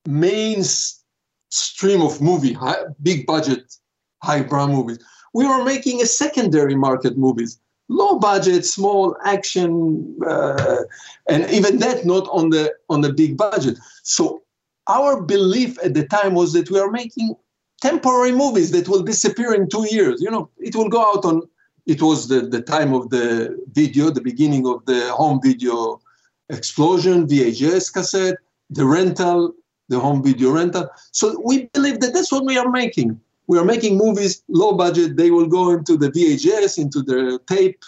mainstream 0.06 2.02
of 2.02 2.22
movie, 2.22 2.54
high, 2.54 2.84
big 3.02 3.26
budget, 3.26 3.76
highbrow 4.24 4.68
movies. 4.68 5.00
We 5.34 5.48
were 5.48 5.64
making 5.64 6.02
a 6.02 6.06
secondary 6.06 6.76
market 6.76 7.18
movies, 7.18 7.60
low 7.90 8.20
budget, 8.20 8.66
small 8.66 9.16
action, 9.26 10.18
uh, 10.28 10.84
and 11.30 11.50
even 11.52 11.80
that 11.80 12.06
not 12.06 12.28
on 12.30 12.50
the 12.50 12.74
on 12.90 13.02
the 13.02 13.14
big 13.14 13.38
budget. 13.38 13.78
So 14.04 14.42
our 14.88 15.22
belief 15.22 15.78
at 15.84 15.94
the 15.94 16.06
time 16.06 16.34
was 16.34 16.54
that 16.54 16.70
we 16.72 16.80
are 16.80 16.92
making 16.92 17.36
temporary 17.82 18.32
movies 18.32 18.72
that 18.72 18.88
will 18.88 19.04
disappear 19.04 19.54
in 19.54 19.70
two 19.70 19.86
years. 19.90 20.22
You 20.22 20.32
know, 20.32 20.50
it 20.58 20.76
will 20.76 20.90
go 20.90 21.02
out 21.02 21.26
on. 21.26 21.44
It 21.86 22.02
was 22.02 22.28
the, 22.28 22.42
the 22.42 22.62
time 22.62 22.94
of 22.94 23.10
the 23.12 23.58
video, 23.72 24.10
the 24.10 24.22
beginning 24.22 24.68
of 24.68 24.86
the 24.86 25.10
home 25.14 25.40
video 25.42 26.02
explosion, 26.50 27.28
VHS 27.28 27.94
cassette, 27.94 28.36
the 28.70 28.86
rental, 28.86 29.54
the 29.90 30.00
home 30.00 30.22
video 30.22 30.52
rental. 30.52 30.90
So 31.12 31.42
we 31.46 31.66
believe 31.74 32.00
that 32.02 32.14
that's 32.14 32.32
what 32.32 32.46
we 32.46 32.58
are 32.58 32.70
making. 32.70 33.20
We 33.48 33.58
are 33.58 33.66
making 33.66 33.98
movies 33.98 34.44
low 34.48 34.74
budget. 34.74 35.18
They 35.18 35.32
will 35.32 35.48
go 35.48 35.72
into 35.72 35.98
the 35.98 36.10
VHS, 36.10 36.78
into 36.78 37.02
the 37.02 37.40
tape 37.48 37.82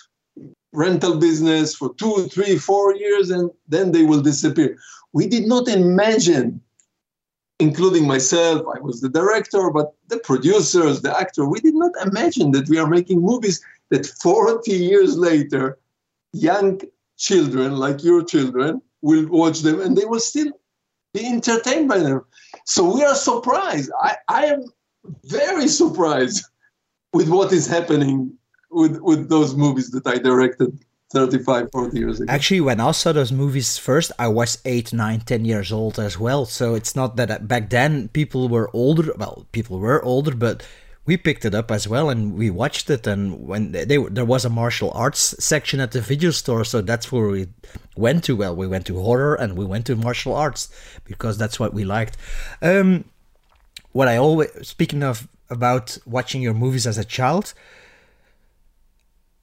rental 0.71 1.17
business 1.17 1.75
for 1.75 1.93
two, 1.95 2.27
three, 2.27 2.57
four 2.57 2.95
years, 2.95 3.29
and 3.29 3.49
then 3.67 3.91
they 3.91 4.03
will 4.03 4.21
disappear. 4.21 4.77
We 5.13 5.27
did 5.27 5.47
not 5.47 5.67
imagine 5.67 6.61
including 7.59 8.07
myself, 8.07 8.65
I 8.73 8.79
was 8.79 9.01
the 9.01 9.09
director, 9.09 9.69
but 9.69 9.93
the 10.07 10.19
producers, 10.19 11.01
the 11.01 11.17
actor, 11.17 11.45
we 11.45 11.59
did 11.59 11.75
not 11.75 11.91
imagine 12.05 12.51
that 12.51 12.69
we 12.69 12.77
are 12.77 12.87
making 12.87 13.21
movies 13.21 13.61
that 13.89 14.05
40 14.05 14.71
years 14.71 15.17
later, 15.17 15.77
young 16.31 16.79
children 17.17 17.75
like 17.75 18.03
your 18.03 18.23
children 18.23 18.81
will 19.01 19.27
watch 19.27 19.59
them 19.59 19.81
and 19.81 19.97
they 19.97 20.05
will 20.05 20.21
still 20.21 20.51
be 21.13 21.25
entertained 21.25 21.89
by 21.89 21.99
them. 21.99 22.23
So 22.65 22.93
we 22.93 23.03
are 23.03 23.15
surprised. 23.15 23.91
I, 24.01 24.15
I 24.29 24.45
am 24.45 24.63
very 25.25 25.67
surprised 25.67 26.45
with 27.13 27.29
what 27.29 27.51
is 27.51 27.67
happening 27.67 28.33
with, 28.71 28.99
with 28.99 29.29
those 29.29 29.55
movies 29.55 29.91
that 29.91 30.05
I 30.07 30.17
directed. 30.17 30.79
35 31.11 31.69
40 31.71 31.97
years 31.97 32.19
ago. 32.19 32.31
Actually 32.31 32.61
when 32.61 32.79
i 32.79 32.91
saw 32.91 33.11
those 33.11 33.31
movies 33.31 33.77
first 33.77 34.11
i 34.19 34.27
was 34.27 34.59
8 34.63 34.93
9 34.93 35.21
10 35.21 35.45
years 35.45 35.71
old 35.71 35.97
as 35.97 36.19
well. 36.19 36.45
So 36.45 36.75
it's 36.75 36.95
not 36.95 37.15
that 37.15 37.47
back 37.47 37.69
then 37.69 38.09
people 38.09 38.47
were 38.47 38.69
older 38.73 39.11
well 39.17 39.47
people 39.51 39.79
were 39.79 40.03
older 40.03 40.35
but 40.35 40.65
we 41.05 41.17
picked 41.17 41.45
it 41.45 41.55
up 41.55 41.71
as 41.71 41.87
well 41.87 42.11
and 42.11 42.35
we 42.35 42.51
watched 42.51 42.87
it. 42.91 43.07
And 43.07 43.47
when 43.47 43.71
they, 43.71 43.97
there 43.97 44.25
was 44.25 44.45
a 44.45 44.49
martial 44.49 44.91
arts 44.93 45.33
section 45.43 45.79
at 45.79 45.91
the 45.91 46.01
video 46.01 46.29
store 46.29 46.63
so 46.63 46.81
that's 46.81 47.11
where 47.11 47.27
we 47.27 47.47
went 47.95 48.23
to. 48.25 48.35
Well 48.35 48.55
we 48.55 48.67
went 48.67 48.85
to 48.85 49.01
horror 49.01 49.33
and 49.33 49.57
we 49.57 49.65
went 49.65 49.87
to 49.87 49.95
martial 49.95 50.35
arts 50.35 50.69
because 51.05 51.39
that's 51.39 51.59
what 51.59 51.73
we 51.73 51.85
liked. 51.85 52.17
Um 52.61 53.05
what 53.91 54.07
i 54.07 54.17
always 54.17 54.49
speaking 54.61 55.03
of 55.03 55.27
about 55.49 55.97
watching 56.05 56.41
your 56.41 56.53
movies 56.53 56.85
as 56.85 56.97
a 56.97 57.05
child 57.05 57.53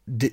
the, 0.07 0.33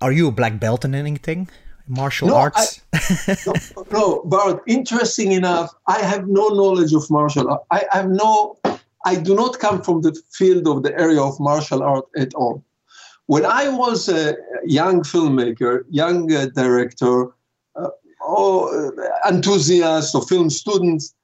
are 0.00 0.12
you 0.12 0.28
a 0.28 0.32
black 0.32 0.58
belt 0.58 0.84
in 0.84 0.94
anything 0.94 1.48
martial 1.88 2.28
No, 2.28 2.36
arts? 2.36 2.80
no, 3.46 3.52
no, 3.90 4.22
but 4.24 4.62
interesting 4.66 5.32
enough, 5.32 5.72
I 5.86 5.98
have 6.00 6.26
no 6.26 6.48
knowledge 6.48 6.92
of 6.92 7.08
martial 7.10 7.48
art. 7.48 7.62
I 7.70 7.84
have 7.92 8.08
no, 8.08 8.58
I 9.04 9.16
do 9.16 9.34
not 9.34 9.58
come 9.58 9.82
from 9.82 10.02
the 10.02 10.20
field 10.32 10.66
of 10.66 10.82
the 10.82 10.98
area 10.98 11.22
of 11.22 11.38
martial 11.38 11.82
art 11.82 12.06
at 12.16 12.34
all. 12.34 12.64
When 13.26 13.44
I 13.44 13.68
was 13.68 14.08
a 14.08 14.36
young 14.64 15.02
filmmaker, 15.02 15.84
young 15.90 16.32
uh, 16.32 16.46
director, 16.54 17.28
uh, 17.74 17.88
or 18.20 19.02
uh, 19.02 19.28
enthusiast 19.28 20.14
or 20.14 20.22
film 20.22 20.50
students, 20.50 21.14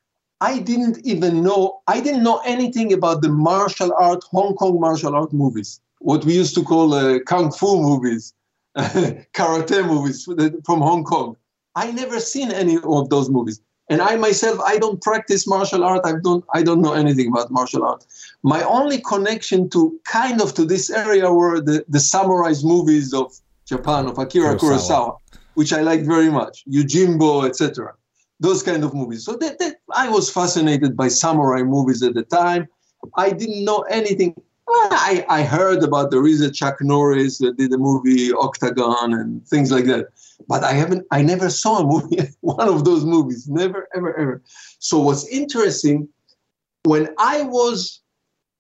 I 0.42 0.58
didn't 0.58 0.98
even 1.06 1.44
know, 1.44 1.82
I 1.86 2.00
didn't 2.00 2.24
know 2.24 2.40
anything 2.44 2.92
about 2.92 3.22
the 3.22 3.28
martial 3.28 3.92
art, 3.96 4.24
Hong 4.32 4.56
Kong 4.56 4.80
martial 4.80 5.14
art 5.14 5.32
movies, 5.32 5.80
what 6.00 6.24
we 6.24 6.34
used 6.34 6.56
to 6.56 6.64
call 6.64 6.94
uh, 6.94 7.20
kung 7.20 7.52
fu 7.52 7.80
movies, 7.80 8.34
karate 8.76 9.86
movies 9.86 10.24
from 10.66 10.80
Hong 10.80 11.04
Kong. 11.04 11.36
I 11.76 11.92
never 11.92 12.18
seen 12.18 12.50
any 12.50 12.76
of 12.82 13.08
those 13.08 13.30
movies. 13.30 13.60
And 13.88 14.02
I 14.02 14.16
myself, 14.16 14.58
I 14.66 14.78
don't 14.78 15.00
practice 15.00 15.46
martial 15.46 15.84
art. 15.84 16.02
I 16.04 16.14
don't, 16.24 16.44
I 16.52 16.64
don't 16.64 16.82
know 16.82 16.94
anything 16.94 17.28
about 17.28 17.52
martial 17.52 17.84
art. 17.84 18.04
My 18.42 18.64
only 18.64 18.98
connection 19.00 19.70
to 19.70 19.80
kind 20.04 20.40
of 20.40 20.54
to 20.54 20.64
this 20.64 20.90
area 20.90 21.32
were 21.32 21.60
the, 21.60 21.84
the 21.88 22.00
samurai 22.00 22.52
movies 22.64 23.14
of 23.14 23.32
Japan, 23.64 24.06
of 24.06 24.18
Akira 24.18 24.56
Kurosawa. 24.56 24.60
Kurosawa, 24.60 25.18
which 25.54 25.72
I 25.72 25.82
liked 25.82 26.04
very 26.04 26.30
much, 26.30 26.64
Yojimbo, 26.68 27.46
etc. 27.48 27.94
Those 28.42 28.60
kind 28.62 28.82
of 28.82 28.92
movies. 28.92 29.24
So 29.24 29.36
that, 29.36 29.60
that 29.60 29.76
I 29.94 30.08
was 30.08 30.28
fascinated 30.28 30.96
by 30.96 31.06
samurai 31.06 31.62
movies 31.62 32.02
at 32.02 32.14
the 32.14 32.24
time. 32.24 32.66
I 33.16 33.30
didn't 33.30 33.64
know 33.64 33.82
anything. 33.82 34.34
Ah, 34.68 34.88
I, 34.90 35.24
I 35.28 35.42
heard 35.44 35.84
about 35.84 36.10
there 36.10 36.26
is 36.26 36.40
a 36.40 36.50
Chuck 36.50 36.78
Norris 36.80 37.38
that 37.38 37.56
did 37.56 37.72
a 37.72 37.78
movie 37.78 38.32
Octagon 38.32 39.14
and 39.14 39.46
things 39.46 39.70
like 39.70 39.84
that, 39.84 40.06
but 40.48 40.64
I 40.64 40.72
haven't. 40.72 41.06
I 41.12 41.22
never 41.22 41.50
saw 41.50 41.78
a 41.78 41.86
movie, 41.86 42.18
one 42.40 42.68
of 42.68 42.84
those 42.84 43.04
movies. 43.04 43.48
Never, 43.48 43.86
ever, 43.94 44.18
ever. 44.18 44.42
So 44.80 44.98
what's 44.98 45.26
interesting, 45.28 46.08
when 46.84 47.14
I 47.18 47.42
was 47.42 48.00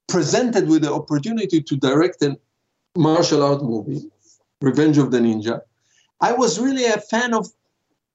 presented 0.06 0.68
with 0.68 0.82
the 0.82 0.92
opportunity 0.92 1.60
to 1.60 1.76
direct 1.76 2.22
a 2.22 2.38
martial 2.96 3.42
art 3.42 3.62
movie, 3.62 4.02
Revenge 4.60 4.98
of 4.98 5.10
the 5.10 5.18
Ninja, 5.18 5.60
I 6.20 6.32
was 6.32 6.60
really 6.60 6.84
a 6.84 7.00
fan 7.00 7.34
of 7.34 7.48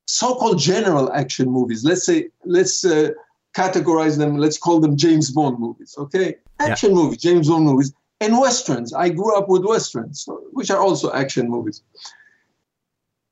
so-called 0.08 0.58
general 0.58 1.12
action 1.14 1.50
movies. 1.50 1.84
Let's 1.84 2.06
say, 2.06 2.30
let's 2.46 2.84
uh, 2.84 3.12
categorize 3.56 4.18
them. 4.18 4.38
Let's 4.38 4.58
call 4.58 4.80
them 4.80 4.96
James 4.98 5.32
Bond 5.32 5.60
movies. 5.60 5.96
Okay, 5.98 6.36
action 6.60 6.94
movies, 6.94 7.20
James 7.20 7.50
Bond 7.50 7.66
movies, 7.66 7.94
and 8.22 8.40
westerns. 8.40 8.94
I 8.94 9.10
grew 9.10 9.36
up 9.38 9.50
with 9.50 9.64
westerns, 9.66 10.28
which 10.52 10.72
are 10.72 10.80
also 10.80 11.12
action 11.12 11.50
movies. 11.50 11.84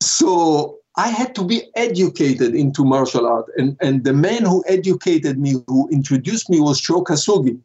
So 0.02 0.80
I 0.98 1.08
had 1.08 1.34
to 1.36 1.44
be 1.44 1.64
educated 1.76 2.54
into 2.54 2.84
martial 2.84 3.26
art, 3.26 3.46
and 3.58 3.78
and 3.82 4.04
the 4.04 4.14
man 4.14 4.44
who 4.44 4.64
educated 4.68 5.40
me, 5.40 5.56
who 5.68 5.88
introduced 5.90 6.50
me, 6.50 6.60
was 6.60 6.80
Sho 6.80 7.02
Kosugi. 7.04 7.58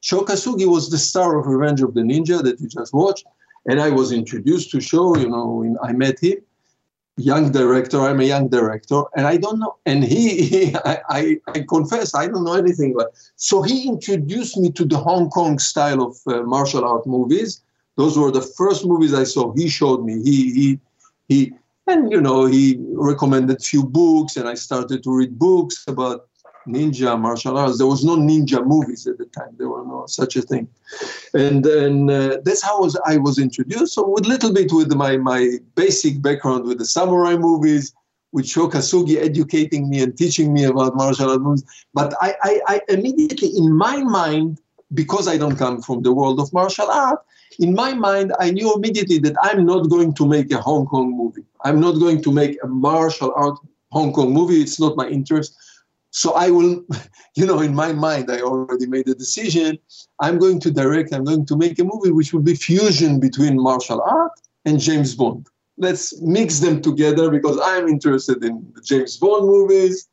Sho 0.00 0.24
Kosugi 0.24 0.66
was 0.66 0.90
the 0.90 0.98
star 0.98 1.38
of 1.38 1.46
Revenge 1.46 1.80
of 1.80 1.94
the 1.94 2.02
Ninja 2.02 2.42
that 2.42 2.60
you 2.60 2.68
just 2.68 2.92
watched, 2.92 3.24
and 3.66 3.80
I 3.80 3.88
was 3.88 4.12
introduced 4.12 4.70
to 4.72 4.80
Sho. 4.80 5.16
You 5.16 5.30
know, 5.30 5.46
when 5.46 5.76
I 5.82 5.92
met 5.92 6.20
him 6.20 6.38
young 7.18 7.50
director. 7.52 8.00
I'm 8.00 8.20
a 8.20 8.24
young 8.24 8.48
director, 8.48 9.02
and 9.16 9.26
I 9.26 9.36
don't 9.36 9.58
know. 9.58 9.76
And 9.86 10.04
he, 10.04 10.42
he 10.50 10.74
I, 10.84 11.00
I, 11.08 11.36
I 11.48 11.64
confess, 11.68 12.14
I 12.14 12.28
don't 12.28 12.44
know 12.44 12.54
anything. 12.54 12.94
But 12.94 13.12
so 13.36 13.62
he 13.62 13.88
introduced 13.88 14.56
me 14.56 14.70
to 14.72 14.84
the 14.84 14.98
Hong 14.98 15.28
Kong 15.30 15.58
style 15.58 16.02
of 16.02 16.16
uh, 16.26 16.42
martial 16.42 16.84
art 16.84 17.06
movies. 17.06 17.62
Those 17.96 18.16
were 18.16 18.30
the 18.30 18.42
first 18.42 18.86
movies 18.86 19.12
I 19.12 19.24
saw. 19.24 19.52
He 19.54 19.68
showed 19.68 20.04
me. 20.04 20.22
He, 20.22 20.52
he, 20.52 20.80
he, 21.28 21.52
and 21.88 22.12
you 22.12 22.20
know, 22.20 22.46
he 22.46 22.76
recommended 22.92 23.62
few 23.62 23.84
books, 23.84 24.36
and 24.36 24.48
I 24.48 24.54
started 24.54 25.02
to 25.02 25.12
read 25.12 25.38
books 25.38 25.84
about 25.88 26.27
ninja 26.68 27.18
martial 27.18 27.58
arts. 27.58 27.78
There 27.78 27.86
was 27.86 28.04
no 28.04 28.16
ninja 28.16 28.64
movies 28.64 29.06
at 29.06 29.18
the 29.18 29.26
time. 29.26 29.52
There 29.58 29.68
were 29.68 29.84
no 29.84 30.04
such 30.06 30.36
a 30.36 30.42
thing, 30.42 30.68
and 31.34 31.64
then 31.64 32.10
uh, 32.10 32.36
that's 32.44 32.62
how 32.62 32.80
was 32.80 32.98
I 33.06 33.16
was 33.16 33.38
introduced. 33.38 33.94
So 33.94 34.08
with 34.08 34.26
little 34.26 34.52
bit 34.52 34.70
with 34.72 34.92
my 34.94 35.16
my 35.16 35.58
basic 35.74 36.22
background 36.22 36.64
with 36.64 36.78
the 36.78 36.86
samurai 36.86 37.36
movies, 37.36 37.94
with 38.32 38.46
Sho 38.46 38.68
Kosugi 38.68 39.16
educating 39.20 39.88
me 39.88 40.02
and 40.02 40.16
teaching 40.16 40.52
me 40.52 40.64
about 40.64 40.96
martial 40.96 41.30
arts 41.30 41.42
movies. 41.42 41.64
But 41.94 42.14
I, 42.20 42.34
I, 42.42 42.60
I 42.68 42.80
immediately 42.88 43.50
in 43.56 43.72
my 43.72 44.02
mind, 44.02 44.60
because 44.94 45.28
I 45.28 45.38
don't 45.38 45.56
come 45.56 45.82
from 45.82 46.02
the 46.02 46.12
world 46.12 46.38
of 46.40 46.52
martial 46.52 46.90
art, 46.90 47.20
in 47.58 47.74
my 47.74 47.92
mind, 47.92 48.32
I 48.38 48.50
knew 48.50 48.72
immediately 48.74 49.18
that 49.20 49.36
I'm 49.42 49.64
not 49.66 49.88
going 49.88 50.12
to 50.14 50.26
make 50.26 50.52
a 50.52 50.60
Hong 50.60 50.86
Kong 50.86 51.16
movie. 51.16 51.44
I'm 51.64 51.80
not 51.80 51.98
going 51.98 52.22
to 52.22 52.32
make 52.32 52.56
a 52.62 52.68
martial 52.68 53.32
art 53.34 53.58
Hong 53.90 54.12
Kong 54.12 54.32
movie. 54.32 54.60
It's 54.60 54.78
not 54.78 54.96
my 54.96 55.08
interest. 55.08 55.56
So 56.10 56.32
I 56.32 56.50
will, 56.50 56.84
you 57.36 57.46
know, 57.46 57.60
in 57.60 57.74
my 57.74 57.92
mind, 57.92 58.30
I 58.30 58.40
already 58.40 58.86
made 58.86 59.08
a 59.08 59.14
decision. 59.14 59.78
I'm 60.20 60.38
going 60.38 60.60
to 60.60 60.70
direct, 60.70 61.12
I'm 61.12 61.24
going 61.24 61.46
to 61.46 61.56
make 61.56 61.78
a 61.78 61.84
movie 61.84 62.10
which 62.10 62.32
will 62.32 62.42
be 62.42 62.54
fusion 62.54 63.20
between 63.20 63.62
martial 63.62 64.00
art 64.00 64.32
and 64.64 64.80
James 64.80 65.14
Bond. 65.14 65.46
Let's 65.76 66.20
mix 66.20 66.58
them 66.58 66.82
together 66.82 67.30
because 67.30 67.58
I'm 67.62 67.88
interested 67.88 68.42
in 68.42 68.72
the 68.74 68.82
James 68.82 69.16
Bond 69.16 69.46
movies, 69.46 70.08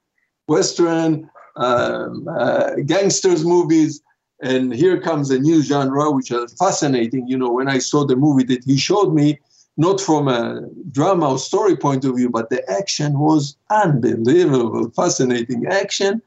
Western, 0.47 1.29
um, 1.55 2.27
uh, 2.27 2.75
gangsters 2.85 3.43
movies. 3.43 4.01
And 4.41 4.73
here 4.73 4.99
comes 4.99 5.31
a 5.31 5.39
new 5.39 5.63
genre, 5.63 6.11
which 6.11 6.29
is 6.29 6.53
fascinating. 6.59 7.27
You 7.27 7.37
know, 7.37 7.51
when 7.51 7.67
I 7.67 7.79
saw 7.79 8.05
the 8.05 8.15
movie 8.15 8.43
that 8.43 8.63
he 8.63 8.77
showed 8.77 9.13
me, 9.13 9.39
not 9.77 9.99
from 9.99 10.27
a 10.27 10.61
drama 10.91 11.31
or 11.31 11.39
story 11.39 11.75
point 11.75 12.05
of 12.05 12.15
view, 12.15 12.29
but 12.29 12.49
the 12.49 12.67
action 12.69 13.19
was 13.19 13.57
unbelievable, 13.69 14.89
fascinating 14.91 15.65
action. 15.67 16.21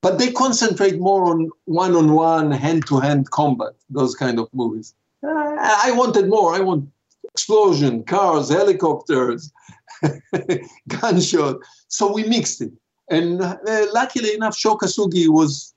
But 0.00 0.18
they 0.18 0.32
concentrate 0.32 0.98
more 0.98 1.24
on 1.30 1.50
one 1.64 1.96
on 1.96 2.12
one, 2.12 2.50
hand 2.50 2.86
to 2.88 3.00
hand 3.00 3.30
combat, 3.30 3.72
those 3.88 4.14
kind 4.14 4.38
of 4.38 4.48
movies. 4.52 4.94
I 5.22 5.92
wanted 5.96 6.28
more. 6.28 6.54
I 6.54 6.60
want 6.60 6.88
explosion, 7.24 8.04
cars, 8.04 8.50
helicopters, 8.50 9.50
gunshot. 10.88 11.56
So 11.88 12.12
we 12.12 12.24
mixed 12.24 12.60
it. 12.60 12.72
And 13.08 13.40
uh, 13.40 13.56
luckily 13.92 14.34
enough, 14.34 14.56
Sho 14.56 14.76
Kosugi 14.76 15.28
was 15.28 15.74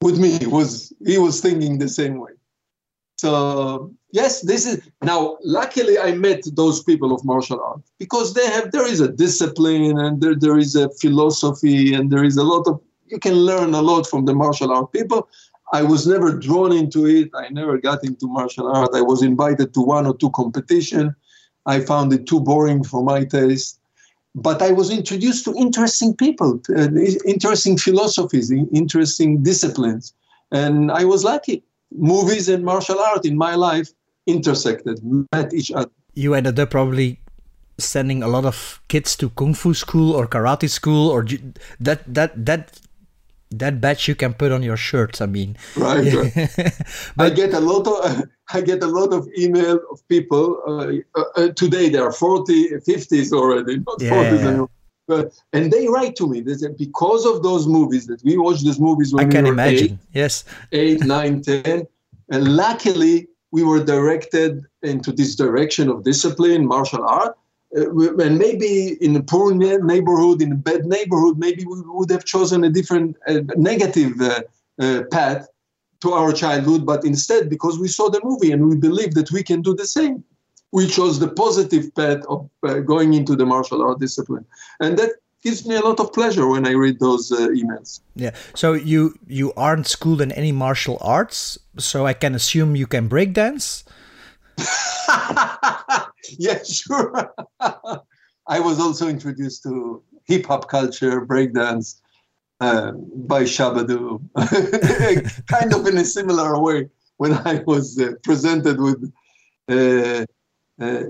with 0.00 0.18
me. 0.18 0.38
Was 0.46 0.92
he 1.04 1.18
was 1.18 1.40
thinking 1.40 1.78
the 1.78 1.88
same 1.88 2.18
way. 2.18 2.32
So 3.16 3.92
yes, 4.12 4.42
this 4.42 4.66
is 4.66 4.80
now. 5.02 5.38
Luckily, 5.42 5.98
I 5.98 6.12
met 6.12 6.42
those 6.54 6.82
people 6.82 7.12
of 7.12 7.24
martial 7.24 7.60
art 7.60 7.82
because 7.98 8.34
they 8.34 8.46
have 8.46 8.70
there 8.70 8.86
is 8.86 9.00
a 9.00 9.08
discipline 9.08 9.98
and 9.98 10.20
there, 10.20 10.34
there 10.34 10.58
is 10.58 10.76
a 10.76 10.88
philosophy 11.00 11.94
and 11.94 12.10
there 12.10 12.24
is 12.24 12.36
a 12.36 12.44
lot 12.44 12.66
of 12.68 12.80
you 13.06 13.18
can 13.18 13.34
learn 13.34 13.74
a 13.74 13.82
lot 13.82 14.06
from 14.06 14.24
the 14.26 14.34
martial 14.34 14.70
art 14.72 14.92
people. 14.92 15.28
I 15.72 15.82
was 15.82 16.06
never 16.06 16.36
drawn 16.36 16.72
into 16.72 17.06
it. 17.06 17.30
I 17.34 17.48
never 17.48 17.78
got 17.78 18.04
into 18.04 18.26
martial 18.28 18.68
art. 18.68 18.90
I 18.94 19.00
was 19.00 19.22
invited 19.22 19.72
to 19.74 19.80
one 19.80 20.06
or 20.06 20.16
two 20.16 20.30
competition. 20.30 21.14
I 21.64 21.80
found 21.80 22.12
it 22.12 22.26
too 22.26 22.40
boring 22.40 22.84
for 22.84 23.02
my 23.02 23.24
taste. 23.24 23.80
But 24.34 24.62
I 24.62 24.72
was 24.72 24.90
introduced 24.90 25.44
to 25.44 25.54
interesting 25.54 26.14
people, 26.16 26.60
uh, 26.74 26.88
interesting 27.26 27.76
philosophies, 27.76 28.50
interesting 28.50 29.42
disciplines, 29.42 30.14
and 30.50 30.90
I 30.90 31.04
was 31.04 31.22
lucky 31.22 31.64
movies 31.94 32.48
and 32.48 32.64
martial 32.64 32.98
art 32.98 33.24
in 33.26 33.36
my 33.36 33.54
life 33.54 33.90
intersected, 34.26 35.00
met 35.32 35.52
each 35.52 35.70
other. 35.72 35.90
You 36.14 36.34
ended 36.34 36.58
up 36.58 36.70
probably 36.70 37.18
sending 37.78 38.22
a 38.22 38.28
lot 38.28 38.44
of 38.44 38.80
kids 38.88 39.16
to 39.16 39.30
kung 39.30 39.54
fu 39.54 39.74
school 39.74 40.12
or 40.12 40.26
karate 40.26 40.68
school 40.68 41.08
or 41.10 41.26
that 41.80 42.02
that 42.06 42.32
that 42.46 42.80
that 43.50 43.80
badge 43.80 44.08
you 44.08 44.14
can 44.14 44.34
put 44.34 44.52
on 44.52 44.62
your 44.62 44.76
shirts. 44.76 45.20
I 45.20 45.26
mean, 45.26 45.56
right. 45.76 46.12
right. 46.12 46.72
I 47.18 47.30
get 47.30 47.52
a 47.52 47.60
lot 47.60 47.86
of 47.86 48.22
I 48.52 48.60
get 48.60 48.82
a 48.82 48.86
lot 48.86 49.12
of 49.12 49.28
email 49.38 49.78
of 49.90 50.06
people. 50.08 50.62
Uh, 50.66 51.20
uh, 51.36 51.48
today 51.48 51.88
they 51.88 51.98
are 51.98 52.12
40, 52.12 52.70
50s 52.70 53.32
already, 53.32 53.78
not 53.78 54.00
Yeah. 54.00 54.10
40s 54.10 54.44
anymore. 54.46 54.70
But, 55.08 55.32
and 55.52 55.72
they 55.72 55.88
write 55.88 56.16
to 56.16 56.28
me. 56.28 56.40
They 56.40 56.54
say 56.54 56.68
because 56.78 57.26
of 57.26 57.42
those 57.42 57.66
movies 57.66 58.06
that 58.06 58.22
we 58.24 58.38
watched 58.38 58.64
these 58.64 58.78
movies 58.78 59.12
when 59.12 59.26
I 59.26 59.30
can 59.30 59.44
we 59.44 59.50
were 59.50 59.54
imagine. 59.54 59.98
Yes. 60.12 60.44
eight, 60.70 61.04
nine, 61.04 61.42
ten. 61.42 61.86
And 62.30 62.56
luckily, 62.56 63.28
we 63.52 63.62
were 63.62 63.84
directed 63.84 64.64
into 64.82 65.12
this 65.12 65.36
direction 65.36 65.88
of 65.88 66.02
discipline, 66.02 66.66
martial 66.66 67.04
art. 67.04 67.36
Uh, 67.76 68.16
and 68.18 68.38
maybe 68.38 68.96
in 69.00 69.14
a 69.16 69.22
poor 69.22 69.54
neighborhood, 69.54 70.42
in 70.42 70.52
a 70.52 70.56
bad 70.56 70.84
neighborhood, 70.84 71.38
maybe 71.38 71.64
we 71.64 71.80
would 71.84 72.10
have 72.10 72.24
chosen 72.24 72.64
a 72.64 72.70
different 72.70 73.16
uh, 73.28 73.40
negative 73.56 74.20
uh, 74.20 75.02
path 75.10 75.46
to 76.00 76.12
our 76.12 76.32
childhood. 76.32 76.84
But 76.84 77.04
instead, 77.04 77.48
because 77.48 77.78
we 77.78 77.88
saw 77.88 78.10
the 78.10 78.20
movie 78.24 78.52
and 78.52 78.68
we 78.68 78.76
believe 78.76 79.14
that 79.14 79.30
we 79.30 79.42
can 79.42 79.62
do 79.62 79.74
the 79.74 79.86
same, 79.86 80.24
we 80.72 80.86
chose 80.86 81.18
the 81.18 81.28
positive 81.28 81.94
path 81.94 82.22
of 82.28 82.50
uh, 82.62 82.80
going 82.80 83.14
into 83.14 83.36
the 83.36 83.46
martial 83.46 83.82
art 83.82 84.00
discipline. 84.00 84.44
And 84.80 84.98
that 84.98 85.12
gives 85.42 85.66
me 85.66 85.74
a 85.74 85.80
lot 85.80 86.00
of 86.00 86.12
pleasure 86.12 86.46
when 86.46 86.66
I 86.66 86.72
read 86.72 87.00
those 87.00 87.32
uh, 87.32 87.48
emails. 87.48 88.00
Yeah. 88.14 88.32
So 88.54 88.72
you 88.72 89.18
you 89.26 89.52
aren't 89.54 89.86
schooled 89.86 90.20
in 90.20 90.32
any 90.32 90.52
martial 90.52 90.98
arts, 91.00 91.58
so 91.78 92.06
I 92.06 92.14
can 92.14 92.34
assume 92.34 92.76
you 92.76 92.86
can 92.86 93.08
break 93.08 93.32
dance. 93.32 93.84
yeah, 96.38 96.62
sure. 96.62 97.34
I 97.60 98.60
was 98.60 98.80
also 98.80 99.08
introduced 99.08 99.62
to 99.64 100.02
hip 100.26 100.46
hop 100.46 100.68
culture, 100.68 101.24
breakdance, 101.24 102.00
uh, 102.60 102.92
by 102.92 103.42
Shabba-Doo, 103.42 104.20
kind 105.46 105.74
of 105.74 105.86
in 105.86 105.98
a 105.98 106.04
similar 106.04 106.60
way 106.60 106.88
when 107.16 107.32
I 107.32 107.62
was 107.66 107.98
uh, 107.98 108.12
presented 108.22 108.80
with, 108.80 109.12
uh, 109.68 110.24
uh, 110.80 111.02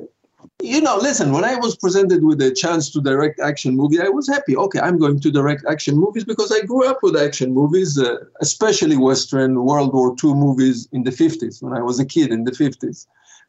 you 0.63 0.81
know, 0.81 0.97
listen, 0.97 1.33
when 1.33 1.45
I 1.45 1.57
was 1.57 1.77
presented 1.77 2.25
with 2.25 2.41
a 2.41 2.53
chance 2.53 2.91
to 2.91 3.01
direct 3.01 3.41
action 3.41 3.77
movie, 3.77 4.01
I 4.01 4.09
was 4.09 4.29
happy. 4.29 4.57
Okay, 4.57 4.81
I'm 4.81 4.99
going 4.99 5.21
to 5.21 5.31
direct 5.31 5.65
action 5.69 5.97
movies 5.97 6.25
because 6.25 6.53
I 6.53 6.65
grew 6.65 6.87
up 6.87 7.01
with 7.03 7.17
action 7.17 7.53
movies, 7.53 7.99
uh, 7.99 8.17
especially 8.41 8.97
Western 8.97 9.65
World 9.65 9.93
War 9.93 10.15
II 10.23 10.35
movies 10.35 10.89
in 10.93 11.03
the 11.03 11.11
50s 11.11 11.63
when 11.63 11.73
I 11.73 11.83
was 11.83 11.99
a 11.99 12.07
kid 12.07 12.31
in 12.31 12.45
the 12.45 12.53
50s. 12.53 13.07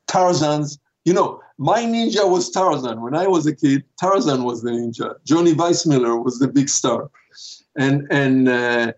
Tarzan's, 0.08 0.80
you 1.06 1.14
know, 1.14 1.42
my 1.58 1.84
ninja 1.84 2.30
was 2.30 2.50
Tarzan. 2.50 3.02
When 3.02 3.16
I 3.16 3.28
was 3.28 3.46
a 3.46 3.56
kid, 3.56 3.84
Tarzan 4.00 4.44
was 4.44 4.64
the 4.64 4.72
ninja. 4.72 5.16
Johnny 5.26 5.54
Weissmuller 5.54 6.24
was 6.24 6.40
the 6.40 6.48
big 6.48 6.70
star. 6.70 7.10
And, 7.78 8.08
and, 8.12 8.50
uh, 8.50 8.94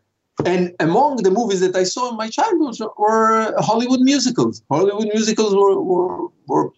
and 0.45 0.73
among 0.79 1.17
the 1.17 1.31
movies 1.31 1.61
that 1.61 1.75
I 1.75 1.83
saw 1.83 2.09
in 2.09 2.17
my 2.17 2.29
childhood 2.29 2.77
were 2.97 3.53
Hollywood 3.59 4.01
musicals. 4.01 4.63
Hollywood 4.69 5.07
musicals 5.13 5.55
were, 5.55 5.81
were, 5.81 6.27
were 6.47 6.71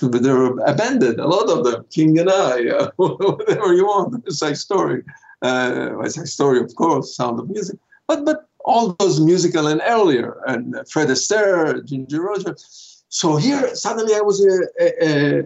they 0.02 0.30
were 0.30 0.58
abandoned, 0.64 1.20
a 1.20 1.26
lot 1.26 1.48
of 1.50 1.64
them. 1.64 1.84
King 1.90 2.18
and 2.18 2.30
I, 2.30 2.68
uh, 2.68 2.90
whatever 2.96 3.74
you 3.74 3.86
want, 3.86 4.32
Side 4.32 4.56
Story. 4.56 5.02
Uh, 5.42 6.08
Side 6.08 6.28
Story, 6.28 6.60
of 6.60 6.74
course, 6.74 7.16
Sound 7.16 7.40
of 7.40 7.48
Music. 7.50 7.78
But, 8.06 8.24
but 8.24 8.48
all 8.64 8.92
those 8.98 9.20
musical 9.20 9.66
and 9.66 9.82
earlier, 9.86 10.36
and 10.46 10.76
Fred 10.88 11.08
Astaire, 11.08 11.84
Ginger 11.84 12.22
Rogers. 12.22 13.04
So 13.08 13.36
here, 13.36 13.74
suddenly 13.74 14.14
I 14.14 14.20
was 14.20 14.44
uh, 14.44 15.42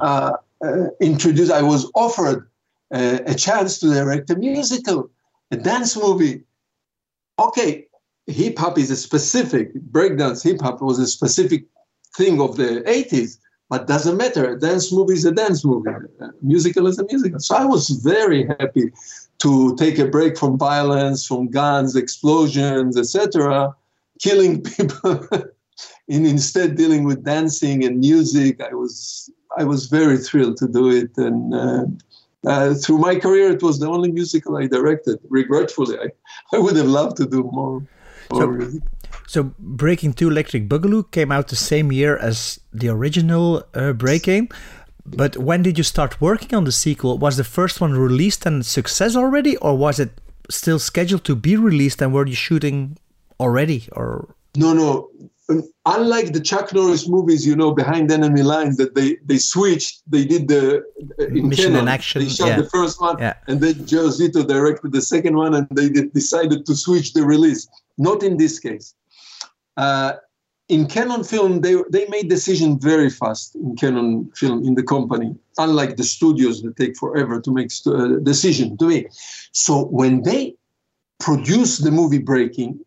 uh, 0.00 0.32
uh, 0.64 0.86
introduced, 1.00 1.52
I 1.52 1.62
was 1.62 1.90
offered 1.94 2.48
a 2.92 3.34
chance 3.34 3.78
to 3.80 3.86
direct 3.86 4.30
a 4.30 4.36
musical, 4.36 5.10
a 5.50 5.56
dance 5.56 5.96
movie 5.96 6.44
okay, 7.40 7.86
hip 8.26 8.58
hop 8.58 8.78
is 8.78 8.90
a 8.90 8.96
specific 8.96 9.74
breakdance. 9.90 10.44
Hip 10.44 10.60
hop 10.60 10.80
was 10.80 10.98
a 10.98 11.06
specific 11.06 11.64
thing 12.16 12.40
of 12.40 12.56
the 12.56 12.82
80s, 12.86 13.38
but 13.70 13.86
doesn't 13.86 14.16
matter. 14.16 14.52
A 14.52 14.58
dance 14.58 14.92
movie 14.92 15.14
is 15.14 15.24
a 15.24 15.30
dance 15.30 15.64
movie. 15.64 15.88
A 15.88 16.30
musical 16.42 16.88
is 16.88 16.98
a 16.98 17.04
musical. 17.04 17.38
So 17.38 17.54
I 17.54 17.64
was 17.64 17.88
very 17.88 18.44
happy 18.44 18.90
to 19.38 19.76
take 19.76 19.98
a 19.98 20.06
break 20.06 20.36
from 20.36 20.58
violence, 20.58 21.24
from 21.24 21.48
guns, 21.48 21.94
explosions, 21.94 22.98
etc., 22.98 23.74
killing 24.18 24.62
people, 24.74 25.26
and 26.08 26.26
instead 26.26 26.76
dealing 26.76 27.04
with 27.04 27.24
dancing 27.24 27.84
and 27.84 28.00
music. 28.00 28.60
I 28.60 28.74
was 28.74 29.30
I 29.56 29.64
was 29.64 29.86
very 29.86 30.18
thrilled 30.18 30.56
to 30.58 30.68
do 30.68 30.90
it, 30.90 31.16
and 31.16 31.54
uh, 31.54 31.84
uh, 32.46 32.74
through 32.74 32.98
my 32.98 33.14
career, 33.20 33.50
it 33.52 33.62
was 33.62 33.78
the 33.78 33.88
only 33.88 34.10
musical 34.10 34.56
I 34.56 34.66
directed. 34.66 35.20
Regretfully, 35.28 35.96
I, 35.96 36.08
I 36.56 36.58
would 36.58 36.76
have 36.76 36.88
loved 36.88 37.16
to 37.18 37.26
do 37.26 37.44
more. 37.52 37.86
more 38.32 38.60
so, 38.60 38.80
so, 39.30 39.54
Breakin' 39.60 40.12
2 40.12 40.28
Electric 40.28 40.68
Boogaloo 40.68 41.08
came 41.12 41.30
out 41.30 41.46
the 41.46 41.54
same 41.54 41.92
year 41.92 42.16
as 42.16 42.58
the 42.72 42.88
original 42.88 43.62
uh, 43.74 43.92
Breakin'. 43.92 44.48
But 45.06 45.36
when 45.36 45.62
did 45.62 45.78
you 45.78 45.84
start 45.84 46.20
working 46.20 46.52
on 46.56 46.64
the 46.64 46.72
sequel? 46.72 47.16
Was 47.16 47.36
the 47.36 47.44
first 47.44 47.80
one 47.80 47.92
released 47.92 48.44
and 48.44 48.66
success 48.66 49.14
already, 49.14 49.56
or 49.58 49.78
was 49.78 50.00
it 50.00 50.20
still 50.48 50.80
scheduled 50.80 51.22
to 51.26 51.36
be 51.36 51.54
released 51.54 52.02
and 52.02 52.12
were 52.12 52.26
you 52.26 52.34
shooting 52.34 52.98
already? 53.38 53.88
Or 53.92 54.34
no, 54.56 54.72
no 54.72 55.10
unlike 55.86 56.32
the 56.32 56.40
Chuck 56.40 56.72
Norris 56.74 57.08
movies, 57.08 57.46
you 57.46 57.54
know, 57.54 57.70
behind 57.72 58.10
enemy 58.10 58.42
lines, 58.42 58.76
that 58.78 58.96
they 58.96 59.18
they 59.24 59.38
switched, 59.38 60.02
they 60.10 60.24
did 60.24 60.48
the 60.48 60.82
uh, 61.20 61.26
in 61.26 61.48
mission 61.48 61.76
and 61.76 61.88
action. 61.88 62.22
They 62.22 62.28
shot 62.28 62.48
yeah. 62.48 62.56
the 62.56 62.68
first 62.68 63.00
one, 63.00 63.16
yeah. 63.18 63.34
and 63.46 63.60
then 63.60 63.86
Joe 63.86 64.08
Zito 64.08 64.44
directed 64.44 64.90
the 64.92 65.02
second 65.02 65.36
one, 65.36 65.54
and 65.54 65.68
they 65.70 65.88
decided 65.88 66.66
to 66.66 66.74
switch 66.74 67.12
the 67.12 67.24
release. 67.24 67.68
Not 67.96 68.22
in 68.22 68.36
this 68.36 68.58
case. 68.58 68.94
Uh, 69.76 70.14
in 70.68 70.86
Cannon 70.86 71.24
Film, 71.24 71.62
they 71.62 71.74
they 71.90 72.06
made 72.06 72.28
decision 72.28 72.78
very 72.78 73.10
fast 73.10 73.56
in 73.56 73.74
Cannon 73.76 74.30
Film 74.36 74.64
in 74.64 74.74
the 74.74 74.84
company, 74.84 75.34
unlike 75.58 75.96
the 75.96 76.04
studios 76.04 76.62
that 76.62 76.76
take 76.76 76.96
forever 76.96 77.40
to 77.40 77.50
make 77.52 77.70
st- 77.70 77.96
uh, 77.96 78.18
decision 78.20 78.76
to 78.78 78.86
me. 78.86 79.08
So 79.52 79.86
when 79.86 80.22
they 80.22 80.54
produced 81.18 81.82
the 81.82 81.90
movie 81.90 82.18
Breakin', 82.18 82.78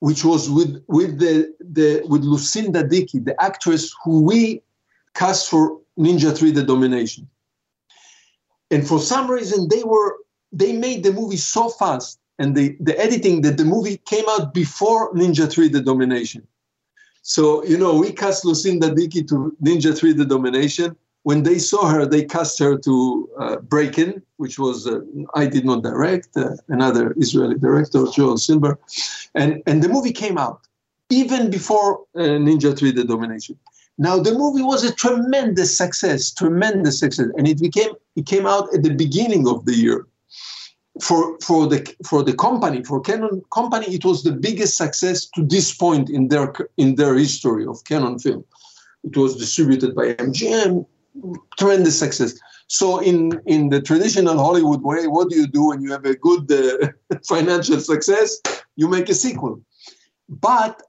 which 0.00 0.24
was 0.24 0.50
with 0.50 0.82
with 0.88 1.18
the, 1.18 1.54
the 1.60 2.02
with 2.08 2.22
Lucinda 2.22 2.82
Dickey, 2.82 3.20
the 3.20 3.40
actress 3.40 3.94
who 4.04 4.22
we 4.22 4.62
cast 5.14 5.48
for 5.48 5.80
Ninja 5.98 6.36
3 6.36 6.52
The 6.52 6.62
Domination. 6.62 7.28
And 8.70 8.86
for 8.86 9.00
some 9.00 9.30
reason 9.30 9.68
they 9.68 9.82
were 9.82 10.16
they 10.52 10.72
made 10.72 11.02
the 11.02 11.12
movie 11.12 11.36
so 11.36 11.68
fast 11.68 12.20
and 12.38 12.56
the, 12.56 12.76
the 12.80 12.98
editing 12.98 13.42
that 13.42 13.56
the 13.56 13.64
movie 13.64 13.98
came 14.04 14.24
out 14.28 14.54
before 14.54 15.12
Ninja 15.14 15.50
3 15.50 15.68
The 15.68 15.80
Domination. 15.80 16.46
So, 17.22 17.64
you 17.64 17.76
know, 17.76 17.94
we 17.98 18.12
cast 18.12 18.44
Lucinda 18.44 18.94
Dickey 18.94 19.22
to 19.24 19.56
Ninja 19.62 19.96
3 19.96 20.12
The 20.12 20.24
Domination 20.24 20.96
when 21.28 21.42
they 21.42 21.58
saw 21.58 21.88
her, 21.88 22.06
they 22.06 22.24
cast 22.24 22.58
her 22.58 22.78
to 22.78 23.28
uh, 23.38 23.56
Breakin', 23.56 24.22
which 24.36 24.58
was 24.58 24.86
uh, 24.86 25.00
I 25.34 25.46
did 25.46 25.64
not 25.64 25.82
direct, 25.82 26.28
uh, 26.36 26.56
another 26.68 27.14
Israeli 27.18 27.58
director, 27.58 28.04
Joel 28.14 28.38
Silberg, 28.38 28.78
and 29.34 29.62
and 29.66 29.82
the 29.82 29.90
movie 29.90 30.12
came 30.12 30.38
out 30.38 30.60
even 31.10 31.50
before 31.50 31.90
uh, 32.14 32.38
Ninja 32.46 32.70
3: 32.76 32.92
The 32.92 33.04
Domination. 33.04 33.58
Now 33.98 34.18
the 34.18 34.32
movie 34.42 34.62
was 34.62 34.84
a 34.84 34.94
tremendous 34.94 35.76
success, 35.76 36.30
tremendous 36.30 36.98
success, 37.00 37.28
and 37.36 37.46
it 37.46 37.58
became 37.60 37.92
it 38.16 38.24
came 38.24 38.46
out 38.46 38.72
at 38.74 38.82
the 38.82 38.94
beginning 39.04 39.46
of 39.48 39.64
the 39.66 39.74
year. 39.74 40.06
For 41.00 41.38
for 41.40 41.66
the 41.68 41.94
for 42.04 42.24
the 42.24 42.34
company 42.34 42.82
for 42.82 43.00
Canon 43.00 43.42
company, 43.52 43.86
it 43.86 44.04
was 44.04 44.22
the 44.22 44.32
biggest 44.32 44.76
success 44.76 45.26
to 45.34 45.44
this 45.44 45.72
point 45.72 46.10
in 46.10 46.28
their 46.28 46.52
in 46.76 46.96
their 46.96 47.14
history 47.14 47.66
of 47.66 47.84
Canon 47.84 48.18
film. 48.18 48.44
It 49.04 49.16
was 49.16 49.36
distributed 49.36 49.94
by 49.94 50.14
MGM 50.14 50.84
tremendous 51.58 51.98
success. 51.98 52.38
So 52.66 52.98
in 52.98 53.40
in 53.46 53.70
the 53.70 53.80
traditional 53.80 54.38
Hollywood 54.38 54.82
way, 54.82 55.06
what 55.06 55.30
do 55.30 55.36
you 55.36 55.46
do 55.46 55.68
when 55.68 55.82
you 55.82 55.90
have 55.92 56.04
a 56.04 56.14
good 56.16 56.50
uh, 56.52 56.88
financial 57.28 57.80
success? 57.80 58.40
You 58.76 58.88
make 58.88 59.08
a 59.08 59.14
sequel. 59.14 59.60
But 60.28 60.82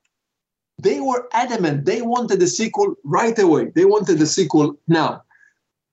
they 0.81 0.99
were 0.99 1.27
adamant. 1.33 1.85
They 1.85 2.01
wanted 2.01 2.41
a 2.41 2.47
sequel 2.47 2.95
right 3.03 3.37
away. 3.37 3.71
They 3.75 3.85
wanted 3.85 4.21
a 4.21 4.25
sequel 4.25 4.77
now. 4.87 5.23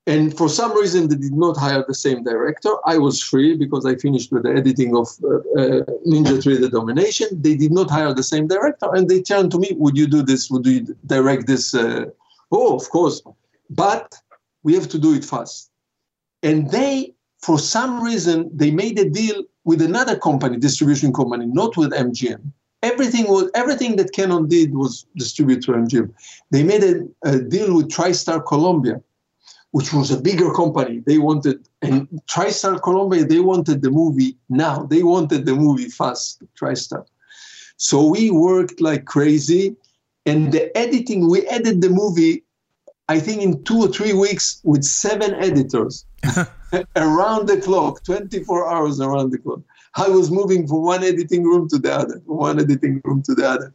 And 0.08 0.36
for 0.36 0.48
some 0.48 0.72
reason, 0.76 1.08
they 1.08 1.16
did 1.16 1.32
not 1.32 1.56
hire 1.56 1.84
the 1.86 1.94
same 1.94 2.22
director. 2.22 2.70
I 2.84 2.96
was 2.96 3.20
free 3.20 3.56
because 3.56 3.84
I 3.84 3.96
finished 3.96 4.30
with 4.30 4.44
the 4.44 4.50
editing 4.50 4.96
of 4.96 5.08
uh, 5.24 5.36
uh, 5.60 5.84
Ninja 6.06 6.40
3 6.40 6.58
The 6.58 6.68
Domination. 6.68 7.28
They 7.32 7.56
did 7.56 7.72
not 7.72 7.90
hire 7.90 8.14
the 8.14 8.22
same 8.22 8.46
director. 8.46 8.88
And 8.94 9.08
they 9.08 9.20
turned 9.20 9.50
to 9.52 9.58
me, 9.58 9.70
Would 9.76 9.96
you 9.96 10.06
do 10.06 10.22
this? 10.22 10.48
Would 10.48 10.64
you 10.64 10.96
direct 11.06 11.48
this? 11.48 11.74
Uh, 11.74 12.06
oh, 12.52 12.76
of 12.76 12.88
course. 12.90 13.20
But 13.68 14.14
we 14.62 14.74
have 14.74 14.88
to 14.90 14.98
do 14.98 15.12
it 15.12 15.24
fast. 15.24 15.70
And 16.44 16.70
they, 16.70 17.14
for 17.40 17.58
some 17.58 18.00
reason, 18.00 18.48
they 18.54 18.70
made 18.70 19.00
a 19.00 19.10
deal 19.10 19.42
with 19.64 19.82
another 19.82 20.16
company, 20.16 20.56
distribution 20.56 21.12
company, 21.12 21.46
not 21.46 21.76
with 21.76 21.90
MGM. 21.90 22.42
Everything 22.82 23.26
was 23.26 23.50
everything 23.54 23.96
that 23.96 24.12
Cannon 24.12 24.46
did 24.46 24.72
was 24.72 25.06
distributed 25.16 25.64
to 25.64 25.72
MGM. 25.72 26.12
They 26.52 26.62
made 26.62 26.84
a, 26.84 26.94
a 27.24 27.40
deal 27.40 27.74
with 27.74 27.88
TriStar 27.88 28.46
Columbia, 28.46 29.02
which 29.72 29.92
was 29.92 30.10
a 30.10 30.20
bigger 30.20 30.52
company. 30.52 31.02
They 31.06 31.18
wanted 31.18 31.68
and 31.82 32.08
TriStar 32.28 32.82
Columbia, 32.82 33.24
they 33.24 33.40
wanted 33.40 33.82
the 33.82 33.90
movie 33.90 34.36
now. 34.48 34.84
They 34.84 35.02
wanted 35.02 35.46
the 35.46 35.54
movie 35.54 35.88
fast, 35.88 36.42
TriStar. 36.58 37.04
So 37.76 38.06
we 38.06 38.30
worked 38.30 38.80
like 38.80 39.04
crazy. 39.04 39.76
And 40.24 40.50
the 40.52 40.76
editing, 40.76 41.30
we 41.30 41.46
edited 41.46 41.82
the 41.82 41.90
movie 41.90 42.42
I 43.08 43.20
think 43.20 43.42
in 43.42 43.62
two 43.62 43.78
or 43.82 43.88
three 43.88 44.12
weeks 44.12 44.60
with 44.64 44.82
seven 44.82 45.34
editors 45.34 46.04
around 46.96 47.46
the 47.46 47.60
clock, 47.62 48.02
24 48.04 48.68
hours 48.68 49.00
around 49.00 49.30
the 49.30 49.38
clock. 49.38 49.60
I 49.94 50.08
was 50.08 50.30
moving 50.30 50.66
from 50.66 50.82
one 50.82 51.04
editing 51.04 51.44
room 51.44 51.68
to 51.68 51.78
the 51.78 51.94
other, 51.94 52.20
from 52.26 52.36
one 52.36 52.60
editing 52.60 53.00
room 53.04 53.22
to 53.22 53.34
the 53.34 53.48
other. 53.48 53.74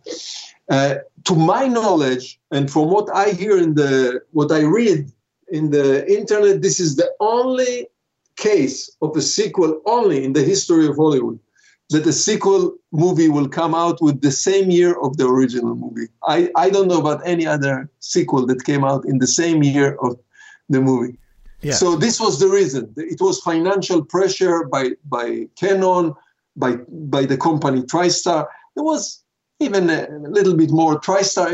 Uh, 0.69 0.95
to 1.25 1.35
my 1.35 1.67
knowledge, 1.67 2.39
and 2.51 2.69
from 2.69 2.89
what 2.89 3.09
I 3.13 3.29
hear 3.29 3.57
in 3.57 3.75
the 3.75 4.21
what 4.31 4.51
I 4.51 4.61
read 4.61 5.11
in 5.51 5.71
the 5.71 6.09
internet, 6.11 6.61
this 6.61 6.79
is 6.79 6.95
the 6.95 7.09
only 7.19 7.87
case 8.37 8.89
of 9.01 9.15
a 9.15 9.21
sequel 9.21 9.81
only 9.85 10.23
in 10.23 10.33
the 10.33 10.43
history 10.43 10.87
of 10.87 10.95
Hollywood 10.95 11.39
that 11.89 12.07
a 12.07 12.13
sequel 12.13 12.75
movie 12.91 13.29
will 13.29 13.49
come 13.49 13.75
out 13.75 14.01
with 14.01 14.21
the 14.21 14.31
same 14.31 14.71
year 14.71 14.93
of 15.01 15.17
the 15.17 15.27
original 15.27 15.75
movie. 15.75 16.07
I, 16.27 16.49
I 16.55 16.69
don't 16.69 16.87
know 16.87 16.99
about 16.99 17.21
any 17.25 17.45
other 17.45 17.89
sequel 17.99 18.45
that 18.47 18.63
came 18.63 18.83
out 18.85 19.03
in 19.05 19.19
the 19.19 19.27
same 19.27 19.61
year 19.61 19.97
of 20.01 20.17
the 20.69 20.81
movie. 20.81 21.17
Yeah. 21.61 21.73
So 21.73 21.95
this 21.95 22.19
was 22.19 22.39
the 22.39 22.47
reason. 22.47 22.91
It 22.97 23.21
was 23.21 23.39
financial 23.41 24.03
pressure 24.03 24.63
by 24.63 24.91
by 25.05 25.47
Cannon, 25.55 26.15
by 26.55 26.77
by 26.87 27.25
the 27.25 27.37
company 27.37 27.83
TriStar. 27.83 28.47
It 28.75 28.81
was 28.81 29.20
even 29.61 29.89
a 29.89 30.07
little 30.37 30.55
bit 30.55 30.71
more 30.71 30.99
TriStar. 30.99 31.49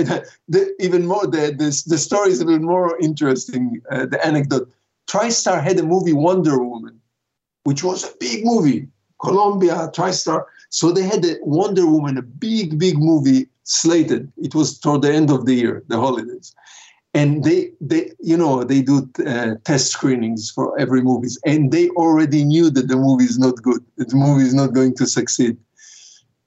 The, 0.49 0.73
even 0.79 1.05
more 1.07 1.27
the, 1.27 1.53
the 1.61 1.69
the 1.85 1.97
story 1.97 2.31
is 2.31 2.41
even 2.41 2.63
more 2.63 2.97
interesting. 2.99 3.81
Uh, 3.91 4.05
the 4.05 4.25
anecdote. 4.25 4.71
TriStar 5.07 5.61
had 5.63 5.79
a 5.79 5.83
movie 5.83 6.13
Wonder 6.13 6.57
Woman, 6.61 6.99
which 7.63 7.83
was 7.83 8.03
a 8.03 8.13
big 8.19 8.45
movie. 8.45 8.87
Columbia, 9.21 9.89
TriStar. 9.93 10.45
So 10.69 10.91
they 10.91 11.03
had 11.03 11.25
a 11.25 11.37
Wonder 11.41 11.85
Woman, 11.87 12.17
a 12.17 12.21
big, 12.21 12.77
big 12.77 12.97
movie 12.97 13.47
slated. 13.63 14.31
It 14.37 14.53
was 14.53 14.79
toward 14.79 15.01
the 15.01 15.13
end 15.13 15.29
of 15.29 15.45
the 15.45 15.53
year, 15.53 15.83
the 15.87 15.99
holidays. 15.99 16.53
And 17.13 17.43
they, 17.43 17.71
they, 17.81 18.11
you 18.19 18.37
know, 18.37 18.63
they 18.63 18.81
do 18.81 19.09
uh, 19.25 19.55
test 19.63 19.87
screenings 19.87 20.51
for 20.51 20.77
every 20.79 21.01
movies, 21.01 21.39
and 21.45 21.71
they 21.71 21.89
already 21.91 22.43
knew 22.43 22.69
that 22.69 22.89
the 22.89 22.95
movie 22.95 23.23
is 23.23 23.39
not 23.39 23.55
good. 23.63 23.83
That 23.97 24.09
the 24.09 24.15
movie 24.15 24.43
is 24.43 24.53
not 24.53 24.73
going 24.73 24.93
to 24.97 25.07
succeed. 25.07 25.57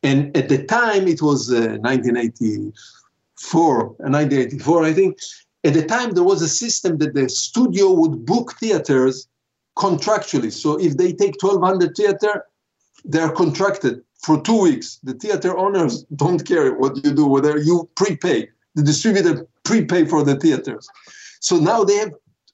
And 0.03 0.35
at 0.37 0.49
the 0.49 0.65
time, 0.65 1.07
it 1.07 1.21
was 1.21 1.53
uh, 1.53 1.77
1984, 1.83 3.85
1984, 3.99 4.83
uh, 4.83 4.87
I 4.87 4.93
think. 4.93 5.19
At 5.63 5.75
the 5.75 5.85
time, 5.85 6.13
there 6.13 6.25
was 6.25 6.41
a 6.41 6.49
system 6.49 6.97
that 6.99 7.15
the 7.15 7.29
studio 7.29 7.93
would 7.93 8.25
book 8.25 8.55
theaters 8.59 9.29
contractually. 9.77 10.53
So 10.53 10.81
if 10.81 10.97
they 10.97 11.13
take 11.13 11.43
1,200 11.43 11.95
theater, 11.95 12.47
they're 13.05 13.33
contracted 13.33 14.03
for 14.23 14.41
two 14.41 14.63
weeks. 14.63 14.99
The 15.03 15.15
theater 15.15 15.57
owners 15.57 16.05
don't 16.17 16.47
care 16.47 16.75
what 16.75 17.05
you 17.05 17.13
do, 17.13 17.27
whether 17.27 17.59
you 17.59 17.89
prepay. 17.95 18.49
The 18.75 18.83
distributor 18.83 19.47
prepay 19.65 20.07
for 20.07 20.25
the 20.25 20.37
theaters. 20.37 20.89
So 21.41 21.59
now 21.59 21.85
they 21.85 21.97
have, 21.97 22.13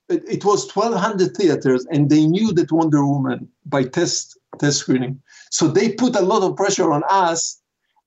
it 0.09 0.45
was 0.45 0.69
1,200 0.75 1.37
theaters, 1.37 1.87
and 1.91 2.09
they 2.09 2.27
knew 2.27 2.53
that 2.53 2.73
Wonder 2.73 3.05
Woman 3.05 3.49
by 3.67 3.85
test 3.85 4.39
test 4.59 4.79
screening. 4.79 5.21
So 5.51 5.69
they 5.69 5.93
put 5.93 6.17
a 6.17 6.23
lot 6.23 6.43
of 6.43 6.57
pressure 6.57 6.93
on 6.93 7.03
us, 7.09 7.61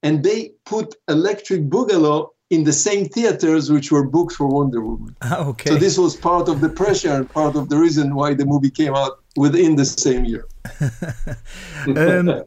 and 0.03 0.23
they 0.23 0.53
put 0.65 0.95
Electric 1.07 1.61
Boogaloo 1.69 2.29
in 2.49 2.63
the 2.63 2.73
same 2.73 3.05
theaters 3.05 3.69
which 3.71 3.91
were 3.91 4.07
booked 4.07 4.33
for 4.33 4.47
Wonder 4.47 4.81
Woman. 4.81 5.15
okay. 5.31 5.69
So 5.69 5.75
this 5.75 5.97
was 5.97 6.15
part 6.15 6.49
of 6.49 6.61
the 6.61 6.69
pressure 6.69 7.11
and 7.11 7.29
part 7.29 7.55
of 7.55 7.69
the 7.69 7.77
reason 7.77 8.15
why 8.15 8.33
the 8.33 8.45
movie 8.45 8.71
came 8.71 8.95
out 8.95 9.19
within 9.35 9.75
the 9.75 9.85
same 9.85 10.25
year. 10.25 10.47
um, 11.87 12.43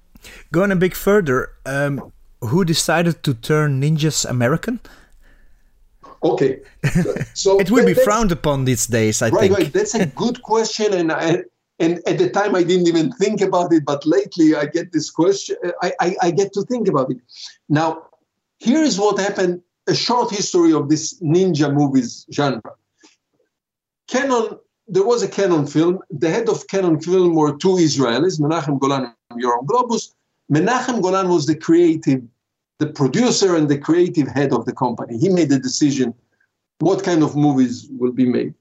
going 0.51 0.73
a 0.73 0.77
bit 0.77 0.95
further, 0.95 1.53
um, 1.67 2.13
who 2.41 2.65
decided 2.65 3.23
to 3.23 3.35
turn 3.35 3.81
ninjas 3.81 4.29
American? 4.29 4.81
Okay, 6.25 6.61
so 7.35 7.59
it 7.59 7.71
will 7.71 7.85
be 7.85 7.95
frowned 7.95 8.31
upon 8.31 8.65
these 8.65 8.87
days. 8.87 9.23
I 9.23 9.29
right, 9.29 9.41
think. 9.41 9.59
Right, 9.59 9.73
that's 9.73 9.95
a 9.97 10.07
good 10.07 10.41
question, 10.43 10.95
and 10.95 11.11
I, 11.11 11.43
and 11.79 12.01
at 12.07 12.19
the 12.19 12.31
time 12.31 12.55
I 12.55 12.63
didn't 12.63 12.89
even 12.89 13.13
think 13.13 13.41
about 13.41 13.73
it, 13.73 13.85
but 13.85 14.07
lately 14.07 14.55
I 14.55 14.67
get 14.67 14.93
this 14.93 15.11
question. 15.11 15.57
I, 15.83 15.93
I, 16.01 16.17
I 16.23 16.31
get 16.31 16.53
to 16.55 16.63
think 16.63 16.89
about 16.89 17.11
it. 17.11 17.19
Now, 17.69 18.03
here 18.59 18.83
is 18.83 18.99
what 18.99 19.19
happened 19.19 19.63
a 19.89 19.95
short 19.95 20.31
history 20.31 20.73
of 20.73 20.89
this 20.89 21.21
ninja 21.21 21.73
movies 21.73 22.27
genre. 22.31 22.73
Cannon 24.09 24.59
there 24.89 25.05
was 25.05 25.23
a 25.23 25.29
Cannon 25.29 25.67
film. 25.67 26.01
The 26.11 26.29
head 26.29 26.49
of 26.49 26.67
Cannon 26.69 27.01
film 27.01 27.35
were 27.35 27.57
two 27.57 27.77
Israelis, 27.77 28.41
Menachem 28.41 28.79
Golan 28.79 29.15
and 29.31 29.43
Yoram 29.43 29.65
Globus. 29.65 30.13
Menachem 30.51 31.01
Golan 31.01 31.29
was 31.29 31.47
the 31.47 31.55
creative, 31.55 32.23
the 32.79 32.89
producer 32.89 33.57
and 33.57 33.69
the 33.69 33.79
creative 33.79 34.29
head 34.29 34.53
of 34.53 34.67
the 34.67 34.73
company. 34.73 35.19
He 35.19 35.29
made 35.29 35.49
the 35.49 35.59
decision 35.59 36.13
what 36.81 37.05
kind 37.05 37.23
of 37.23 37.37
movies 37.37 37.89
will 37.99 38.13
be 38.13 38.27
made. 38.27 38.55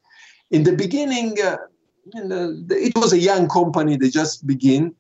In 0.52 0.64
the 0.64 0.74
beginning, 0.74 1.38
uh, 1.44 1.58
it 2.14 2.96
was 2.96 3.14
a 3.14 3.20
young 3.20 3.48
company. 3.48 3.98
They 3.98 4.10
just 4.10 4.46
begin. 4.46 4.96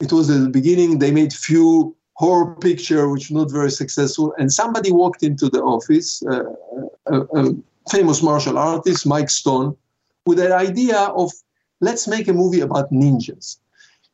It 0.00 0.12
was 0.12 0.30
at 0.30 0.40
the 0.40 0.48
beginning. 0.48 0.98
They 0.98 1.10
made 1.10 1.32
few 1.32 1.96
horror 2.14 2.54
picture, 2.56 3.08
which 3.08 3.30
not 3.30 3.50
very 3.50 3.70
successful. 3.70 4.34
And 4.38 4.52
somebody 4.52 4.92
walked 4.92 5.22
into 5.22 5.48
the 5.48 5.62
office, 5.62 6.22
uh, 6.24 6.44
a, 7.06 7.20
a, 7.20 7.54
famous 7.90 8.22
martial 8.22 8.58
artist, 8.58 9.06
Mike 9.06 9.28
Stone, 9.28 9.76
with 10.24 10.38
an 10.38 10.52
idea 10.52 10.98
of 10.98 11.32
let's 11.80 12.06
make 12.06 12.28
a 12.28 12.32
movie 12.32 12.60
about 12.60 12.92
ninjas. 12.92 13.56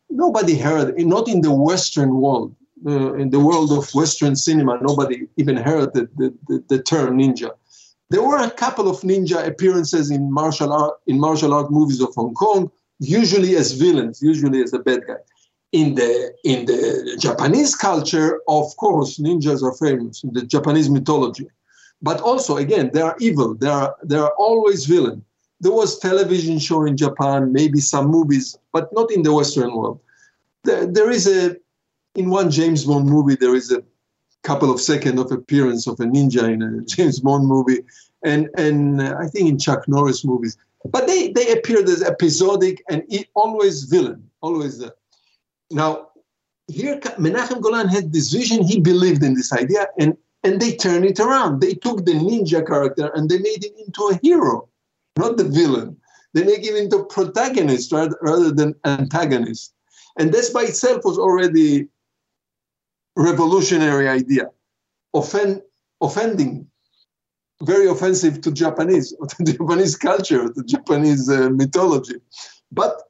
Nobody 0.09 0.57
heard, 0.57 0.99
not 0.99 1.29
in 1.29 1.43
the 1.43 1.53
Western 1.53 2.15
world, 2.15 2.57
uh, 2.87 3.13
in 3.15 3.29
the 3.29 3.41
world 3.41 3.73
of 3.73 3.95
Western 3.95 4.37
cinema, 4.37 4.79
nobody 4.81 5.27
even 5.37 5.57
heard 5.57 5.93
the, 5.93 6.09
the, 6.17 6.35
the, 6.49 6.65
the 6.69 6.83
term 6.83 7.19
ninja. 7.19 7.51
There 8.11 8.23
were 8.23 8.39
a 8.39 8.51
couple 8.51 8.89
of 8.89 9.01
ninja 9.01 9.47
appearances 9.47 10.11
in 10.11 10.33
martial 10.33 10.73
art 10.73 10.95
in 11.07 11.21
martial 11.21 11.53
art 11.53 11.71
movies 11.71 12.01
of 12.01 12.15
Hong 12.15 12.35
Kong, 12.35 12.71
usually 12.99 13.57
as 13.57 13.73
villains, 13.73 14.23
usually 14.23 14.63
as 14.63 14.73
a 14.73 14.79
bad 14.79 15.07
guy 15.07 15.21
in 15.73 15.95
the 15.95 16.33
in 16.45 16.67
the 16.67 17.17
Japanese 17.19 17.75
culture, 17.75 18.41
of 18.49 18.75
course, 18.77 19.19
ninjas 19.19 19.63
are 19.63 19.75
famous 19.75 20.25
in 20.25 20.33
the 20.33 20.43
Japanese 20.43 20.89
mythology. 20.89 21.47
But 22.01 22.21
also, 22.21 22.57
again, 22.57 22.91
they 22.93 23.03
are 23.03 23.17
evil. 23.21 23.55
They 23.55 23.69
are 23.69 23.95
they 24.03 24.17
are 24.17 24.33
always 24.39 24.87
villain. 24.87 25.25
There 25.61 25.73
was 25.73 25.99
television 25.99 26.59
show 26.59 26.85
in 26.85 26.97
Japan, 26.97 27.53
maybe 27.53 27.81
some 27.81 28.07
movies, 28.07 28.57
but 28.73 28.89
not 28.93 29.11
in 29.11 29.23
the 29.23 29.33
Western 29.33 29.75
world. 29.75 30.01
There, 30.65 30.87
there 30.87 31.11
is 31.11 31.27
a 31.27 31.57
in 32.15 32.31
one 32.31 32.51
James 32.51 32.85
Bond 32.85 33.07
movie 33.07 33.37
there 33.37 33.55
is 33.55 33.71
a 33.71 33.83
couple 34.43 34.71
of 34.71 34.81
seconds 34.81 35.21
of 35.21 35.31
appearance 35.33 35.87
of 35.87 36.01
a 36.01 36.05
ninja 36.05 36.45
in 36.53 36.63
a 36.63 36.83
James 36.85 37.21
Bond 37.21 37.47
movie, 37.47 37.81
and 38.25 38.49
and 38.57 39.03
I 39.03 39.27
think 39.27 39.49
in 39.49 39.59
Chuck 39.59 39.87
Norris 39.89 40.25
movies. 40.25 40.57
But 40.85 41.07
they 41.07 41.33
they 41.33 41.53
appeared 41.53 41.89
as 41.89 42.03
episodic 42.03 42.83
and 42.89 43.03
always 43.35 43.85
villain, 43.85 44.29
always. 44.41 44.83
Uh, 44.83 44.91
now, 45.71 46.09
here 46.69 46.99
Menachem 47.19 47.61
Golan 47.61 47.89
had 47.89 48.13
this 48.13 48.33
vision. 48.33 48.63
He 48.63 48.81
believed 48.81 49.23
in 49.23 49.35
this 49.35 49.53
idea, 49.53 49.89
and 49.99 50.17
and 50.45 50.61
they 50.61 50.77
turned 50.77 51.05
it 51.05 51.21
around. 51.21 51.61
They 51.61 51.75
took 51.75 52.05
the 52.05 52.13
ninja 52.13 52.67
character 52.67 53.11
and 53.15 53.29
they 53.29 53.39
made 53.39 53.65
him 53.65 53.73
into 53.85 54.09
a 54.09 54.19
hero, 54.23 54.69
not 55.17 55.37
the 55.37 55.45
villain. 55.45 55.97
They 56.35 56.45
make 56.45 56.65
him 56.65 56.77
into 56.77 57.05
protagonist 57.05 57.91
rather, 57.93 58.17
rather 58.23 58.53
than 58.53 58.75
antagonist. 58.85 59.75
And 60.19 60.33
this 60.33 60.51
by 60.51 60.65
itself 60.65 61.05
was 61.05 61.19
already 61.19 61.89
revolutionary 63.19 64.09
idea, 64.09 64.51
Offend, 65.15 65.63
offending, 66.01 66.67
very 67.63 67.89
offensive 67.89 68.41
to 68.43 68.53
Japanese, 68.53 69.15
to 69.29 69.45
Japanese 69.53 69.97
culture, 69.97 70.49
to 70.49 70.63
Japanese 70.63 71.29
uh, 71.29 71.51
mythology. 71.51 72.17
But 72.71 73.03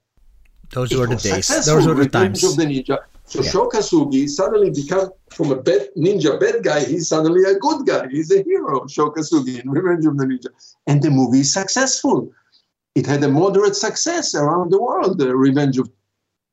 those 0.70 0.94
were 0.94 1.06
the 1.06 1.16
days. 1.16 1.48
Those 1.66 1.86
were 1.86 1.94
the 1.94 2.08
times. 2.08 2.42
Of 2.42 2.56
the 2.56 2.64
ninja. 2.64 2.98
So 3.24 3.42
yeah. 3.42 3.50
Sho 3.50 3.68
Kosugi 3.68 4.26
suddenly 4.26 4.70
become 4.70 5.10
from 5.30 5.50
a 5.50 5.56
bad 5.56 5.88
ninja 5.96 6.40
bad 6.40 6.62
guy, 6.62 6.84
he's 6.84 7.08
suddenly 7.08 7.42
a 7.44 7.58
good 7.58 7.86
guy. 7.86 8.08
He's 8.08 8.30
a 8.32 8.42
hero, 8.42 8.86
Sho 8.86 9.10
Kosugi 9.10 9.62
in 9.62 9.70
Revenge 9.70 10.06
of 10.06 10.16
the 10.16 10.24
Ninja. 10.24 10.50
And 10.86 11.02
the 11.02 11.10
movie 11.10 11.40
is 11.40 11.52
successful. 11.52 12.32
It 12.94 13.06
had 13.06 13.22
a 13.22 13.28
moderate 13.28 13.76
success 13.76 14.34
around 14.34 14.70
the 14.70 14.80
world, 14.80 15.18
the 15.18 15.36
Revenge 15.36 15.76
of, 15.78 15.90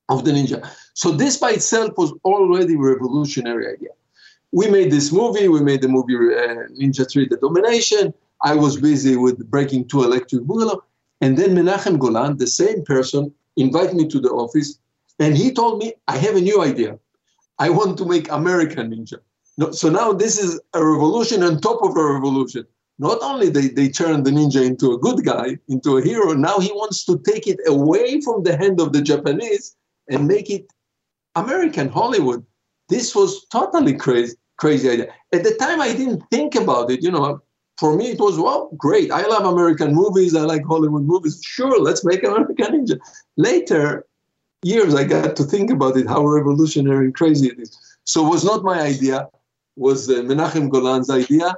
of 0.10 0.26
the 0.26 0.32
Ninja. 0.32 0.70
So 0.96 1.12
this 1.12 1.38
by 1.38 1.52
itself 1.52 1.98
was 1.98 2.14
already 2.24 2.74
a 2.76 2.78
revolutionary 2.78 3.68
idea. 3.68 3.90
We 4.54 4.70
made 4.70 4.92
this 4.92 5.12
movie, 5.12 5.50
we 5.50 5.62
made 5.62 5.82
the 5.82 5.90
movie 5.90 6.16
uh, 6.16 6.72
Ninja 6.80 7.06
3 7.10 7.28
The 7.28 7.36
Domination. 7.36 8.14
I 8.44 8.56
was 8.56 8.80
busy 8.80 9.18
with 9.18 9.46
Breakin' 9.52 9.90
2 9.90 10.04
Electric 10.04 10.44
Boogaloo. 10.44 10.80
And 11.20 11.38
then 11.38 11.54
Menachem 11.54 12.00
Golan, 12.00 12.38
the 12.38 12.48
same 12.48 12.84
person, 12.86 13.34
invited 13.58 13.96
me 13.96 14.08
to 14.08 14.22
the 14.22 14.30
office, 14.30 14.80
and 15.20 15.36
he 15.36 15.52
told 15.52 15.80
me, 15.80 15.94
I 16.08 16.18
have 16.18 16.38
a 16.38 16.42
new 16.42 16.62
idea. 16.62 16.98
I 17.60 17.70
want 17.70 17.98
to 17.98 18.06
make 18.06 18.32
American 18.32 18.92
Ninja. 18.92 19.20
No, 19.58 19.72
so 19.72 19.90
now 19.90 20.14
this 20.14 20.40
is 20.40 20.62
a 20.74 20.86
revolution 20.86 21.44
on 21.44 21.60
top 21.60 21.82
of 21.82 21.96
a 21.98 22.04
revolution. 22.14 22.66
Not 23.00 23.20
only 23.22 23.50
they, 23.50 23.68
they 23.68 23.90
turn 23.90 24.24
the 24.24 24.32
ninja 24.32 24.66
into 24.66 24.94
a 24.94 24.98
good 24.98 25.26
guy, 25.26 25.58
into 25.68 25.98
a 25.98 26.02
hero, 26.02 26.34
now 26.34 26.60
he 26.60 26.72
wants 26.72 27.04
to 27.06 27.18
take 27.26 27.48
it 27.48 27.60
away 27.68 28.22
from 28.22 28.44
the 28.44 28.56
hand 28.56 28.80
of 28.80 28.94
the 28.94 29.02
Japanese 29.02 29.76
and 30.10 30.28
make 30.28 30.50
it 30.50 30.68
American 31.36 31.90
Hollywood. 31.90 32.46
This 32.90 33.16
was 33.16 33.46
totally 33.46 33.96
crazy, 33.96 34.36
crazy 34.58 34.90
idea. 34.90 35.14
At 35.34 35.44
the 35.44 35.56
time, 35.56 35.82
I 35.82 35.94
didn't 35.94 36.24
think 36.32 36.56
about 36.56 36.92
it. 36.92 37.02
You 37.02 37.12
know, 37.12 37.42
for 37.78 37.96
me, 37.96 38.12
it 38.12 38.20
was, 38.20 38.40
well, 38.40 38.70
great. 38.78 39.12
I 39.12 39.26
love 39.28 39.46
American 39.46 39.94
movies. 39.94 40.36
I 40.36 40.42
like 40.42 40.66
Hollywood 40.66 41.04
movies. 41.04 41.42
Sure, 41.44 41.82
let's 41.82 42.06
make 42.06 42.24
American 42.24 42.68
Ninja. 42.74 43.00
Later, 43.38 44.06
years, 44.64 44.96
I 44.96 45.04
got 45.04 45.36
to 45.36 45.44
think 45.44 45.72
about 45.72 45.98
it, 45.98 46.08
how 46.08 46.26
revolutionary 46.26 47.06
and 47.06 47.16
crazy 47.16 47.48
it 47.48 47.60
is. 47.60 47.78
So 48.06 48.26
it 48.26 48.30
was 48.30 48.46
not 48.46 48.64
my 48.64 48.80
idea, 48.80 49.28
was 49.76 50.10
uh, 50.10 50.14
Menachem 50.14 50.70
Golan's 50.70 51.10
idea. 51.10 51.56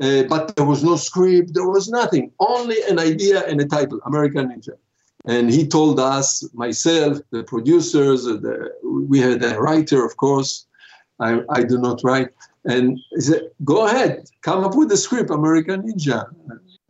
Uh, 0.00 0.24
but 0.24 0.56
there 0.56 0.64
was 0.64 0.82
no 0.82 0.96
script, 0.96 1.54
there 1.54 1.68
was 1.68 1.88
nothing, 1.88 2.32
only 2.40 2.76
an 2.88 2.98
idea 2.98 3.46
and 3.46 3.60
a 3.60 3.64
title, 3.64 4.00
American 4.04 4.48
Ninja. 4.48 4.74
And 5.24 5.50
he 5.50 5.66
told 5.66 6.00
us, 6.00 6.44
myself, 6.52 7.18
the 7.30 7.44
producers, 7.44 8.24
the, 8.24 8.72
we 8.82 9.20
had 9.20 9.42
a 9.44 9.60
writer, 9.60 10.04
of 10.04 10.16
course. 10.16 10.66
I, 11.20 11.42
I 11.50 11.62
do 11.62 11.78
not 11.78 12.00
write. 12.02 12.30
And 12.64 12.98
he 13.10 13.20
said, 13.20 13.50
go 13.64 13.86
ahead, 13.86 14.28
come 14.42 14.64
up 14.64 14.74
with 14.74 14.88
the 14.88 14.96
script, 14.96 15.30
American 15.30 15.82
Ninja. 15.82 16.26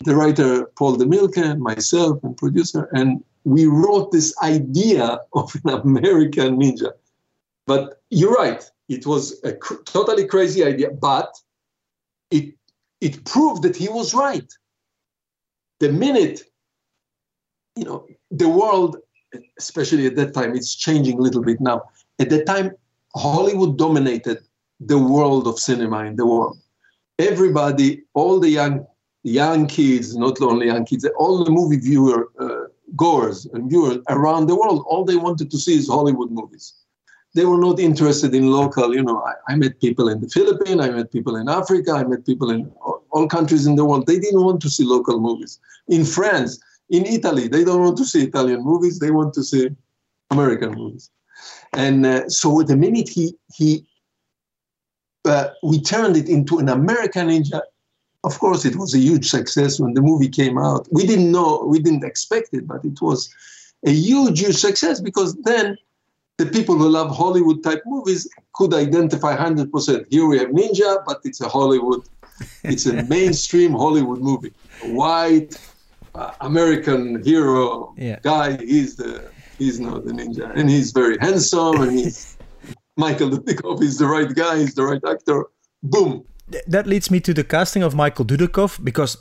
The 0.04 0.16
writer, 0.16 0.66
Paul 0.76 0.96
De 0.96 1.04
Mielche, 1.04 1.58
myself, 1.58 2.22
and 2.24 2.36
producer, 2.36 2.88
and 2.92 3.22
we 3.44 3.66
wrote 3.66 4.12
this 4.12 4.34
idea 4.42 5.20
of 5.34 5.54
an 5.64 5.80
American 5.80 6.58
Ninja. 6.58 6.92
But 7.66 8.00
you're 8.10 8.32
right, 8.32 8.62
it 8.88 9.06
was 9.06 9.42
a 9.44 9.52
cr- 9.52 9.82
totally 9.84 10.26
crazy 10.26 10.64
idea, 10.64 10.90
but 10.90 11.32
it, 12.30 12.54
it 13.00 13.24
proved 13.24 13.62
that 13.62 13.76
he 13.76 13.88
was 13.88 14.14
right. 14.14 14.50
The 15.80 15.92
minute 15.92 16.42
you 17.76 17.84
know, 17.84 18.06
the 18.30 18.48
world, 18.48 18.96
especially 19.58 20.06
at 20.06 20.16
that 20.16 20.34
time, 20.34 20.54
it's 20.54 20.74
changing 20.74 21.18
a 21.18 21.22
little 21.22 21.42
bit 21.42 21.60
now. 21.60 21.82
At 22.18 22.30
that 22.30 22.46
time, 22.46 22.72
Hollywood 23.14 23.78
dominated 23.78 24.38
the 24.80 24.98
world 24.98 25.46
of 25.46 25.58
cinema 25.58 26.04
in 26.04 26.16
the 26.16 26.26
world. 26.26 26.58
Everybody, 27.18 28.02
all 28.14 28.40
the 28.40 28.50
young 28.50 28.86
young 29.24 29.68
kids, 29.68 30.16
not 30.16 30.40
only 30.42 30.66
young 30.66 30.84
kids, 30.84 31.06
all 31.16 31.44
the 31.44 31.50
movie 31.50 31.76
viewer 31.76 32.30
uh, 32.40 32.64
goers 32.96 33.46
and 33.52 33.70
viewers 33.70 33.98
around 34.08 34.48
the 34.48 34.56
world, 34.56 34.84
all 34.88 35.04
they 35.04 35.16
wanted 35.16 35.48
to 35.50 35.58
see 35.58 35.76
is 35.76 35.88
Hollywood 35.88 36.32
movies. 36.32 36.74
They 37.34 37.44
were 37.44 37.58
not 37.58 37.78
interested 37.78 38.34
in 38.34 38.50
local. 38.50 38.92
You 38.92 39.04
know, 39.04 39.22
I, 39.22 39.52
I 39.52 39.56
met 39.56 39.80
people 39.80 40.08
in 40.08 40.20
the 40.20 40.28
Philippines, 40.28 40.80
I 40.80 40.90
met 40.90 41.12
people 41.12 41.36
in 41.36 41.48
Africa, 41.48 41.92
I 41.92 42.04
met 42.04 42.26
people 42.26 42.50
in 42.50 42.70
all, 42.80 43.04
all 43.10 43.28
countries 43.28 43.64
in 43.66 43.76
the 43.76 43.84
world. 43.84 44.06
They 44.06 44.18
didn't 44.18 44.44
want 44.44 44.60
to 44.62 44.70
see 44.70 44.84
local 44.84 45.20
movies. 45.20 45.60
In 45.88 46.04
France, 46.04 46.60
in 46.90 47.06
Italy, 47.06 47.48
they 47.48 47.64
don't 47.64 47.80
want 47.80 47.96
to 47.98 48.04
see 48.04 48.24
Italian 48.24 48.62
movies. 48.62 48.98
They 48.98 49.10
want 49.10 49.34
to 49.34 49.42
see 49.42 49.70
American 50.30 50.72
movies. 50.72 51.10
And 51.72 52.04
uh, 52.04 52.28
so 52.28 52.62
the 52.62 52.76
minute 52.76 53.08
he 53.08 53.34
he 53.54 53.86
uh, 55.24 55.48
we 55.62 55.80
turned 55.80 56.16
it 56.16 56.28
into 56.28 56.58
an 56.58 56.68
American 56.68 57.28
Ninja 57.28 57.62
of 58.24 58.38
course, 58.38 58.64
it 58.64 58.76
was 58.76 58.94
a 58.94 58.98
huge 58.98 59.28
success 59.28 59.80
when 59.80 59.94
the 59.94 60.00
movie 60.00 60.28
came 60.28 60.56
out. 60.58 60.86
We 60.92 61.06
didn't 61.06 61.32
know, 61.32 61.64
we 61.66 61.80
didn't 61.80 62.04
expect 62.04 62.50
it, 62.52 62.68
but 62.68 62.84
it 62.84 63.00
was 63.00 63.32
a 63.84 63.90
huge, 63.90 64.40
huge 64.40 64.56
success 64.56 65.00
because 65.00 65.34
then 65.42 65.76
the 66.38 66.46
people 66.46 66.76
who 66.76 66.88
love 66.88 67.14
Hollywood 67.14 67.62
type 67.64 67.82
movies 67.84 68.28
could 68.54 68.74
identify 68.74 69.36
100%. 69.36 70.06
Here 70.10 70.26
we 70.26 70.38
have 70.38 70.48
Ninja, 70.48 71.02
but 71.04 71.20
it's 71.24 71.40
a 71.40 71.48
Hollywood, 71.48 72.02
it's 72.62 72.86
a 72.86 73.02
mainstream 73.08 73.72
Hollywood 73.72 74.20
movie. 74.20 74.52
White 74.84 75.56
uh, 76.14 76.32
American 76.40 77.22
hero 77.24 77.94
yeah. 77.96 78.18
guy, 78.22 78.56
he's 78.56 78.96
the 78.96 79.24
he's 79.58 79.80
not 79.80 80.04
the 80.04 80.12
ninja, 80.12 80.52
and 80.56 80.68
he's 80.68 80.92
very 80.92 81.16
handsome, 81.20 81.82
and 81.82 81.92
he's 81.92 82.36
Michael 82.96 83.30
Dudikoff 83.30 83.82
is 83.82 83.98
the 83.98 84.06
right 84.06 84.32
guy, 84.34 84.58
he's 84.58 84.74
the 84.74 84.84
right 84.84 85.02
actor. 85.08 85.46
Boom, 85.82 86.24
that 86.66 86.86
leads 86.86 87.10
me 87.10 87.20
to 87.20 87.34
the 87.34 87.44
casting 87.44 87.82
of 87.82 87.94
Michael 87.94 88.24
Dudikoff 88.24 88.82
because 88.82 89.16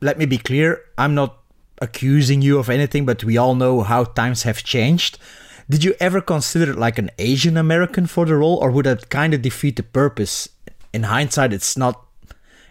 let 0.00 0.18
me 0.18 0.26
be 0.26 0.38
clear, 0.38 0.82
I'm 0.98 1.14
not 1.14 1.38
accusing 1.80 2.42
you 2.42 2.58
of 2.58 2.68
anything, 2.68 3.06
but 3.06 3.24
we 3.24 3.36
all 3.36 3.54
know 3.54 3.82
how 3.82 4.04
times 4.04 4.42
have 4.42 4.62
changed. 4.62 5.18
Did 5.68 5.82
you 5.82 5.94
ever 5.98 6.20
consider 6.20 6.74
like 6.74 6.98
an 6.98 7.10
Asian 7.18 7.56
American 7.56 8.06
for 8.06 8.26
the 8.26 8.36
role, 8.36 8.58
or 8.58 8.70
would 8.70 8.86
that 8.86 9.08
kind 9.08 9.32
of 9.32 9.42
defeat 9.42 9.76
the 9.76 9.82
purpose? 9.82 10.48
In 10.92 11.04
hindsight, 11.04 11.52
it's 11.52 11.76
not 11.76 12.06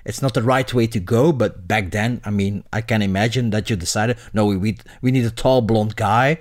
it's 0.06 0.22
not 0.22 0.34
the 0.34 0.44
right 0.44 0.74
way 0.74 0.88
to 0.88 1.00
go, 1.00 1.32
but 1.32 1.68
back 1.68 1.92
then, 1.92 2.22
I 2.26 2.30
mean, 2.30 2.64
I 2.74 2.82
can 2.82 3.02
imagine 3.02 3.52
that 3.52 3.70
you 3.70 3.76
decided, 3.76 4.18
no, 4.34 4.46
we 4.46 4.58
we 4.58 4.78
we 5.02 5.12
need 5.12 5.26
a 5.26 5.32
tall 5.32 5.62
blonde 5.62 5.96
guy, 5.96 6.40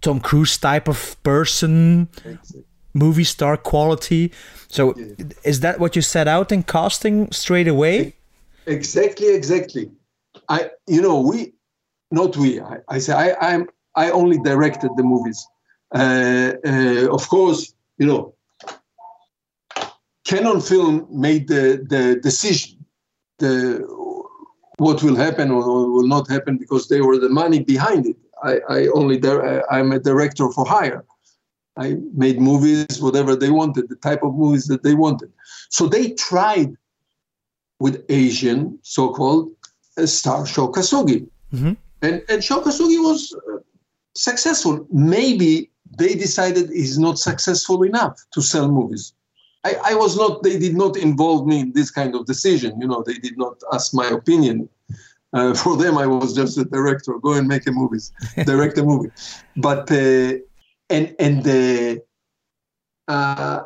Tom 0.00 0.20
Cruise 0.20 0.56
type 0.58 0.88
of 0.88 1.16
person, 1.22 2.08
movie 2.92 3.24
star 3.24 3.56
quality. 3.56 4.32
So 4.68 4.94
yeah. 4.96 5.26
is 5.42 5.60
that 5.60 5.80
what 5.80 5.96
you 5.96 6.02
set 6.02 6.28
out 6.28 6.52
in 6.52 6.62
casting 6.62 7.30
straight 7.32 7.68
away? 7.68 8.14
Exactly, 8.66 9.34
exactly. 9.34 9.90
I, 10.48 10.70
you 10.86 11.02
know, 11.02 11.20
we, 11.20 11.52
not 12.10 12.36
we. 12.36 12.60
I, 12.60 12.78
I 12.88 12.98
say 12.98 13.12
I, 13.12 13.54
I'm. 13.54 13.68
I 13.96 14.10
only 14.10 14.38
directed 14.38 14.90
the 14.96 15.04
movies. 15.04 15.46
Uh, 15.94 16.54
uh, 16.66 17.08
of 17.14 17.28
course, 17.28 17.72
you 17.98 18.06
know, 18.06 18.34
Cannon 20.24 20.60
Film 20.60 21.06
made 21.10 21.46
the 21.48 21.84
the 21.88 22.18
decision, 22.20 22.73
the 23.38 23.84
what 24.78 25.02
will 25.02 25.16
happen 25.16 25.50
or 25.50 25.90
will 25.90 26.08
not 26.08 26.28
happen 26.28 26.58
because 26.58 26.88
they 26.88 27.00
were 27.00 27.18
the 27.18 27.28
money 27.28 27.60
behind 27.60 28.06
it. 28.06 28.16
I, 28.42 28.60
I 28.68 28.86
only 28.88 29.20
I'm 29.70 29.92
a 29.92 30.00
director 30.00 30.50
for 30.50 30.64
hire. 30.66 31.04
I 31.76 31.96
made 32.14 32.40
movies, 32.40 33.00
whatever 33.00 33.34
they 33.36 33.50
wanted, 33.50 33.88
the 33.88 33.96
type 33.96 34.22
of 34.22 34.34
movies 34.34 34.66
that 34.66 34.82
they 34.82 34.94
wanted. 34.94 35.32
So 35.70 35.86
they 35.86 36.10
tried 36.12 36.76
with 37.80 38.04
Asian, 38.08 38.78
so-called 38.82 39.50
uh, 39.98 40.06
star 40.06 40.46
Sho 40.46 40.70
Kosugi, 40.70 41.28
Mm-hmm. 41.54 41.72
And, 42.02 42.22
and 42.28 42.42
Sho 42.42 42.60
Kosugi 42.60 42.98
was 43.02 43.34
uh, 43.34 43.58
successful. 44.14 44.86
Maybe 44.90 45.70
they 45.96 46.14
decided 46.14 46.70
he's 46.70 46.98
not 46.98 47.18
successful 47.18 47.82
enough 47.82 48.20
to 48.32 48.42
sell 48.42 48.68
movies. 48.68 49.14
I, 49.64 49.76
I 49.84 49.94
was 49.94 50.16
not, 50.16 50.42
they 50.42 50.58
did 50.58 50.76
not 50.76 50.96
involve 50.96 51.46
me 51.46 51.60
in 51.60 51.72
this 51.72 51.90
kind 51.90 52.14
of 52.14 52.26
decision. 52.26 52.80
You 52.80 52.86
know, 52.86 53.02
they 53.06 53.14
did 53.14 53.38
not 53.38 53.60
ask 53.72 53.94
my 53.94 54.06
opinion. 54.08 54.68
Uh, 55.32 55.54
for 55.62 55.76
them, 55.76 55.98
I 55.98 56.06
was 56.06 56.34
just 56.34 56.58
a 56.58 56.64
director. 56.64 57.18
Go 57.18 57.32
and 57.32 57.48
make 57.48 57.66
a 57.66 57.72
movies, 57.72 58.12
direct 58.44 58.78
a 58.78 58.84
movie. 58.84 59.10
But 59.56 59.90
uh, 59.90 60.34
and 60.90 61.14
and 61.18 61.42
the 61.42 62.02
uh, 63.08 63.62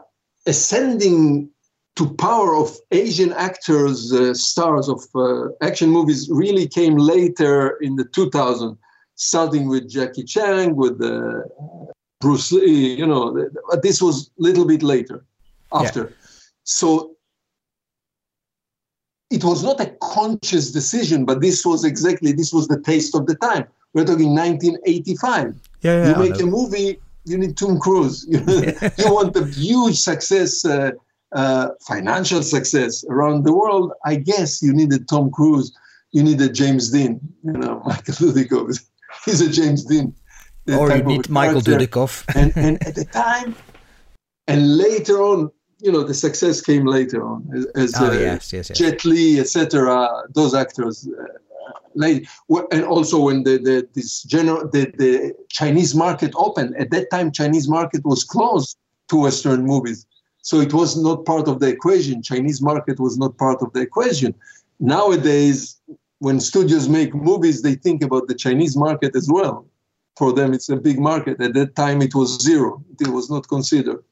ascending 0.47 1.51
to 1.97 2.15
power 2.15 2.55
of 2.55 2.77
Asian 2.93 3.33
actors, 3.33 4.13
uh, 4.13 4.33
stars 4.33 4.89
of 4.89 5.03
uh, 5.17 5.49
action 5.63 5.91
movies, 5.91 6.29
really 6.31 6.69
came 6.69 6.97
later 6.97 7.77
in 7.81 7.97
the 7.97 8.05
2000s, 8.05 8.79
starting 9.17 9.69
with 9.69 9.91
Jackie 9.91 10.23
Chan, 10.23 10.77
with 10.77 11.03
uh, 11.03 11.41
Bruce 12.21 12.53
Lee. 12.53 12.95
You 12.95 13.07
know, 13.07 13.51
this 13.83 14.01
was 14.01 14.31
a 14.39 14.43
little 14.43 14.65
bit 14.65 14.85
later, 14.85 15.25
after. 15.73 16.01
Yeah. 16.01 16.29
So 16.65 17.15
it 19.31 19.45
was 19.45 19.63
not 19.63 19.81
a 19.81 19.95
conscious 20.03 20.71
decision, 20.71 21.25
but 21.25 21.41
this 21.41 21.65
was 21.65 21.85
exactly 21.85 22.33
this 22.33 22.53
was 22.53 22.69
the 22.69 22.81
taste 22.81 23.15
of 23.15 23.27
the 23.27 23.35
time. 23.37 23.67
We're 23.95 24.05
talking 24.05 24.35
1985. 24.35 25.55
Yeah, 25.81 25.93
yeah, 25.93 26.09
you 26.09 26.31
make 26.31 26.41
a 26.41 26.47
movie 26.47 26.99
you 27.29 27.39
need 27.39 27.57
Tom 27.57 27.79
Cruise. 27.79 28.27
you 28.29 29.13
want 29.13 29.37
a 29.37 29.45
huge 29.45 29.97
success, 29.97 30.65
uh, 30.65 30.93
uh, 31.33 31.71
financial 31.87 32.43
success 32.43 33.05
around 33.09 33.45
the 33.45 33.53
world. 33.53 33.93
I 34.05 34.17
guess 34.17 34.63
you 34.63 34.73
needed 34.73 35.09
Tom 35.09 35.31
Cruise. 35.31 35.73
You 36.13 36.23
needed 36.23 36.55
James 36.55 36.91
Dean. 36.91 37.21
You 37.45 37.53
know, 37.53 37.83
Michael 37.87 38.15
Dudikoff. 38.15 38.81
He's 39.25 39.41
a 39.41 39.51
James 39.51 39.85
Dean. 39.85 40.15
Or 40.69 40.95
you 40.95 41.03
need 41.03 41.29
Michael 41.29 41.61
Dudikoff. 41.61 42.25
and, 42.35 42.53
and 42.57 42.87
at 42.87 42.95
the 42.95 43.05
time, 43.05 43.55
and 44.47 44.77
later 44.77 45.23
on, 45.23 45.51
you 45.81 45.93
know, 45.93 46.03
the 46.03 46.15
success 46.15 46.61
came 46.61 46.87
later 46.87 47.25
on 47.25 47.49
as, 47.55 47.67
as 47.77 47.95
oh, 48.01 48.09
uh, 48.09 48.13
yes, 48.13 48.53
yes, 48.53 48.71
yes. 48.71 48.79
Jet 48.79 49.05
Li, 49.05 49.41
etc. 49.41 50.25
Those 50.35 50.55
actors. 50.55 51.09
Uh, 51.09 51.25
late, 51.95 52.29
and 52.71 52.85
also 52.85 53.21
when 53.21 53.43
the, 53.43 53.59
the 53.59 53.89
this 53.95 54.23
general 54.23 54.69
the, 54.69 54.93
the 54.99 55.35
Chinese 55.49 55.95
market 55.95 56.33
opened 56.37 56.77
at 56.77 56.91
that 56.91 57.11
time, 57.11 57.33
Chinese 57.33 57.69
market 57.69 58.05
was 58.05 58.25
closed 58.25 58.77
to 59.09 59.17
Western 59.17 59.65
movies, 59.65 60.07
so 60.43 60.61
it 60.61 60.73
was 60.73 60.97
not 60.97 61.25
part 61.25 61.49
of 61.49 61.61
the 61.61 61.69
equation. 61.69 62.23
Chinese 62.23 62.61
market 62.61 62.99
was 63.01 63.19
not 63.19 63.37
part 63.39 63.63
of 63.63 63.73
the 63.73 63.81
equation. 63.81 64.35
Nowadays, 64.81 65.81
when 66.19 66.41
studios 66.41 66.89
make 66.89 67.15
movies, 67.15 67.63
they 67.63 67.75
think 67.75 68.03
about 68.03 68.29
the 68.29 68.35
Chinese 68.35 68.77
market 68.77 69.15
as 69.17 69.29
well. 69.31 69.67
For 70.17 70.33
them, 70.33 70.53
it's 70.53 70.69
a 70.69 70.77
big 70.77 70.99
market. 70.99 71.41
At 71.41 71.55
that 71.55 71.77
time, 71.77 72.03
it 72.03 72.15
was 72.15 72.41
zero. 72.41 72.85
It 73.01 73.09
was 73.09 73.31
not 73.31 73.47
considered. 73.49 74.03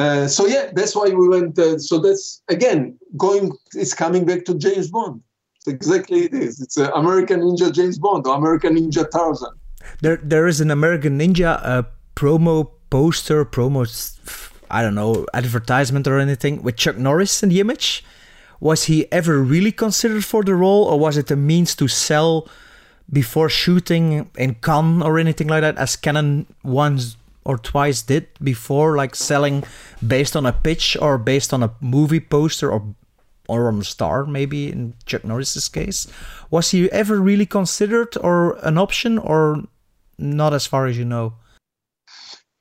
Uh, 0.00 0.26
so 0.26 0.46
yeah, 0.46 0.70
that's 0.74 0.94
why 0.96 1.08
we 1.10 1.28
went. 1.28 1.58
Uh, 1.58 1.78
so 1.78 1.98
that's 1.98 2.42
again 2.48 2.98
going. 3.16 3.52
It's 3.74 3.94
coming 3.94 4.24
back 4.24 4.44
to 4.46 4.54
James 4.54 4.88
Bond 4.90 5.22
exactly 5.66 6.24
it 6.24 6.34
is. 6.34 6.60
It's 6.60 6.76
an 6.76 6.90
American 6.94 7.40
Ninja 7.40 7.72
James 7.72 7.98
Bond 7.98 8.26
or 8.26 8.36
American 8.36 8.76
Ninja 8.76 9.08
Tarzan. 9.10 9.52
There, 10.00 10.16
there 10.16 10.46
is 10.46 10.60
an 10.60 10.70
American 10.70 11.18
Ninja 11.18 11.60
uh, 11.62 11.82
promo 12.14 12.70
poster, 12.90 13.44
promo, 13.44 13.86
I 14.70 14.82
don't 14.82 14.94
know, 14.94 15.26
advertisement 15.34 16.06
or 16.06 16.18
anything 16.18 16.62
with 16.62 16.76
Chuck 16.76 16.96
Norris 16.96 17.42
in 17.42 17.48
the 17.48 17.60
image. 17.60 18.04
Was 18.60 18.84
he 18.84 19.10
ever 19.10 19.38
really 19.38 19.72
considered 19.72 20.24
for 20.24 20.44
the 20.44 20.54
role, 20.54 20.84
or 20.84 20.98
was 20.98 21.16
it 21.16 21.30
a 21.30 21.36
means 21.36 21.74
to 21.76 21.88
sell 21.88 22.46
before 23.10 23.48
shooting 23.48 24.30
in 24.36 24.54
Cannes 24.56 25.02
or 25.02 25.18
anything 25.18 25.48
like 25.48 25.62
that, 25.62 25.78
as 25.78 25.96
Cannon 25.96 26.46
once 26.62 27.16
or 27.44 27.58
twice 27.58 28.02
did 28.02 28.28
before, 28.42 28.96
like 28.96 29.14
selling 29.14 29.64
based 30.06 30.36
on 30.36 30.46
a 30.46 30.52
pitch 30.52 30.96
or 31.00 31.18
based 31.18 31.52
on 31.52 31.62
a 31.62 31.72
movie 31.80 32.20
poster 32.20 32.70
or 32.70 32.94
or 33.48 33.66
on 33.66 33.80
a 33.80 33.84
star, 33.84 34.26
maybe 34.26 34.70
in 34.70 34.94
Chuck 35.06 35.24
Norris's 35.24 35.68
case. 35.68 36.06
Was 36.50 36.70
he 36.70 36.90
ever 36.92 37.20
really 37.20 37.46
considered 37.46 38.16
or 38.20 38.58
an 38.64 38.78
option, 38.78 39.18
or 39.18 39.64
not 40.18 40.54
as 40.54 40.66
far 40.66 40.86
as 40.86 40.96
you 40.96 41.04
know? 41.04 41.34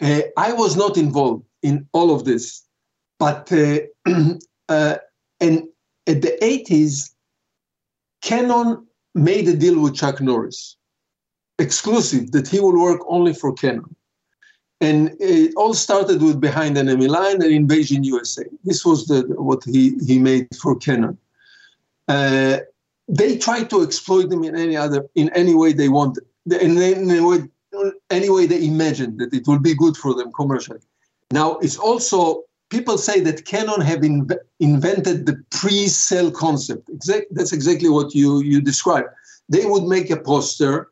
Uh, 0.02 0.22
I 0.36 0.54
was 0.54 0.76
not 0.76 0.98
involved 0.98 1.46
in 1.62 1.88
all 1.94 2.10
of 2.16 2.26
this, 2.26 2.64
but 3.20 3.52
uh, 3.52 3.80
uh, 4.70 4.98
and 5.40 5.64
at 6.08 6.22
the 6.24 6.38
80s, 6.42 7.12
Cannon 8.24 8.88
made 9.14 9.48
a 9.48 9.56
deal 9.56 9.80
with 9.80 9.96
Chuck 9.96 10.22
Norris, 10.22 10.76
exclusive 11.60 12.32
that 12.32 12.48
he 12.48 12.60
will 12.60 12.80
work 12.82 13.02
only 13.08 13.34
for 13.34 13.54
Cannon. 13.54 13.96
And 14.82 15.16
it 15.20 15.54
all 15.56 15.74
started 15.74 16.22
with 16.22 16.40
Behind 16.40 16.78
Enemy 16.78 17.08
Line 17.08 17.42
and 17.42 17.52
Invasion 17.52 18.04
USA. 18.04 18.44
This 18.64 18.86
was 18.86 19.08
the, 19.08 19.24
what 19.38 19.64
he, 19.66 19.98
he 20.08 20.20
made 20.20 20.48
for 20.56 20.76
Cannon. 20.78 21.18
Uh, 22.08 22.60
they 23.10 23.38
tried 23.38 23.70
to 23.72 23.82
exploit 23.82 24.30
them 24.30 24.44
in 24.44 24.56
any 24.56 24.78
other 24.78 25.08
in 25.16 25.30
any 25.30 25.56
way 25.56 25.74
they 25.74 25.90
wanted. 25.90 26.24
in 26.46 26.78
any 26.78 27.20
way, 27.20 27.40
any 28.10 28.30
way 28.30 28.46
they 28.46 28.66
imagine 28.66 29.18
that 29.18 29.34
it 29.34 29.48
will 29.48 29.60
be 29.60 29.76
good 29.76 29.98
for 29.98 30.14
them 30.14 30.32
commercially. 30.32 30.80
Now, 31.32 31.58
it's 31.58 31.78
also 31.78 32.44
people 32.70 32.98
say 32.98 33.20
that 33.22 33.46
Cannon 33.46 33.82
have 33.82 34.00
inv- 34.00 34.38
invented 34.60 35.26
the 35.26 35.44
pre-sale 35.50 36.32
concept. 36.32 36.90
Exact, 36.90 37.26
that's 37.32 37.54
exactly 37.54 37.90
what 37.90 38.14
you 38.14 38.42
you 38.42 38.62
described. 38.62 39.10
They 39.50 39.66
would 39.66 39.84
make 39.84 40.10
a 40.12 40.18
poster. 40.18 40.92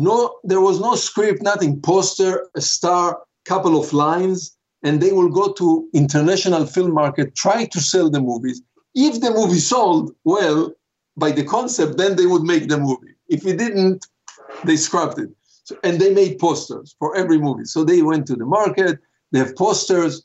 No, 0.00 0.38
there 0.44 0.60
was 0.60 0.80
no 0.80 0.94
script, 0.94 1.42
nothing. 1.42 1.80
Poster, 1.80 2.48
a 2.54 2.60
star, 2.60 3.20
couple 3.44 3.80
of 3.80 3.92
lines, 3.92 4.56
and 4.82 5.00
they 5.00 5.12
will 5.12 5.28
go 5.28 5.52
to 5.54 5.88
international 5.92 6.66
film 6.66 6.92
market, 6.92 7.34
try 7.34 7.64
to 7.66 7.80
sell 7.80 8.08
the 8.08 8.20
movies. 8.20 8.62
If 8.94 9.20
the 9.20 9.30
movie 9.30 9.58
sold 9.58 10.14
well 10.24 10.72
by 11.16 11.32
the 11.32 11.44
concept, 11.44 11.98
then 11.98 12.16
they 12.16 12.26
would 12.26 12.42
make 12.42 12.68
the 12.68 12.78
movie. 12.78 13.14
If 13.28 13.44
it 13.46 13.58
didn't, 13.58 14.06
they 14.64 14.76
scrapped 14.76 15.18
it. 15.18 15.30
So, 15.64 15.76
and 15.82 16.00
they 16.00 16.14
made 16.14 16.38
posters 16.38 16.94
for 16.98 17.16
every 17.16 17.38
movie. 17.38 17.64
So 17.64 17.84
they 17.84 18.02
went 18.02 18.26
to 18.28 18.36
the 18.36 18.46
market. 18.46 19.00
They 19.32 19.40
have 19.40 19.56
posters. 19.56 20.22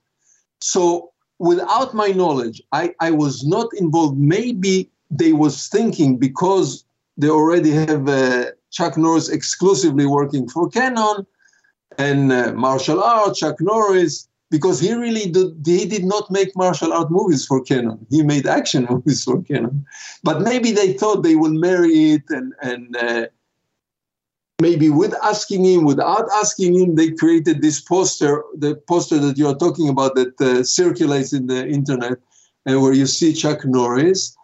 So 0.61 1.11
without 1.39 1.93
my 1.93 2.09
knowledge, 2.09 2.61
I, 2.71 2.93
I 2.99 3.11
was 3.11 3.45
not 3.45 3.67
involved. 3.76 4.17
Maybe 4.19 4.89
they 5.09 5.34
was 5.34 5.67
thinking 5.67 6.17
because 6.17 6.86
they 7.17 7.30
already 7.30 7.71
have 7.71 8.07
uh, 8.07 8.45
Chuck 8.74 8.97
Norris 8.97 9.30
exclusively 9.30 10.05
working 10.05 10.49
for 10.49 10.67
Cannon 10.69 11.26
and 11.97 12.32
uh, 12.32 12.51
martial 12.53 13.01
arts, 13.01 13.39
Chuck 13.39 13.61
Norris, 13.61 14.28
because 14.49 14.80
he 14.80 14.93
really 14.93 15.32
did, 15.32 15.53
he 15.65 15.86
did 15.86 16.03
not 16.03 16.30
make 16.30 16.55
martial 16.55 16.91
art 16.91 17.09
movies 17.09 17.45
for 17.45 17.61
Cannon. 17.61 18.05
He 18.09 18.21
made 18.24 18.45
action 18.45 18.86
movies 18.89 19.24
for 19.24 19.41
Cannon. 19.43 19.86
But 20.24 20.41
maybe 20.41 20.71
they 20.71 20.93
thought 20.93 21.24
they 21.24 21.36
will 21.36 21.53
marry 21.53 22.11
it 22.13 22.24
and, 22.30 22.53
and 22.61 22.95
uh, 22.95 23.28
maybe 24.61 24.89
with 24.89 25.13
asking 25.24 25.65
him, 25.65 25.86
without 25.86 26.28
asking 26.34 26.80
him, 26.80 26.95
they 26.95 27.11
created 27.11 27.61
this 27.61 27.80
poster, 27.80 28.43
the 28.57 28.76
poster 28.88 29.19
that 29.19 29.38
you 29.38 29.47
are 29.47 29.55
talking 29.55 29.89
about 29.89 30.15
that 30.15 30.39
uh, 30.41 30.63
circulates 30.63 31.34
in 31.34 31.47
the 31.47 31.67
internet, 31.67 32.17
and 32.65 32.82
where 32.82 32.93
you 32.93 33.05
see 33.05 33.34
Chuck 33.34 33.65
Norris. 33.65 34.36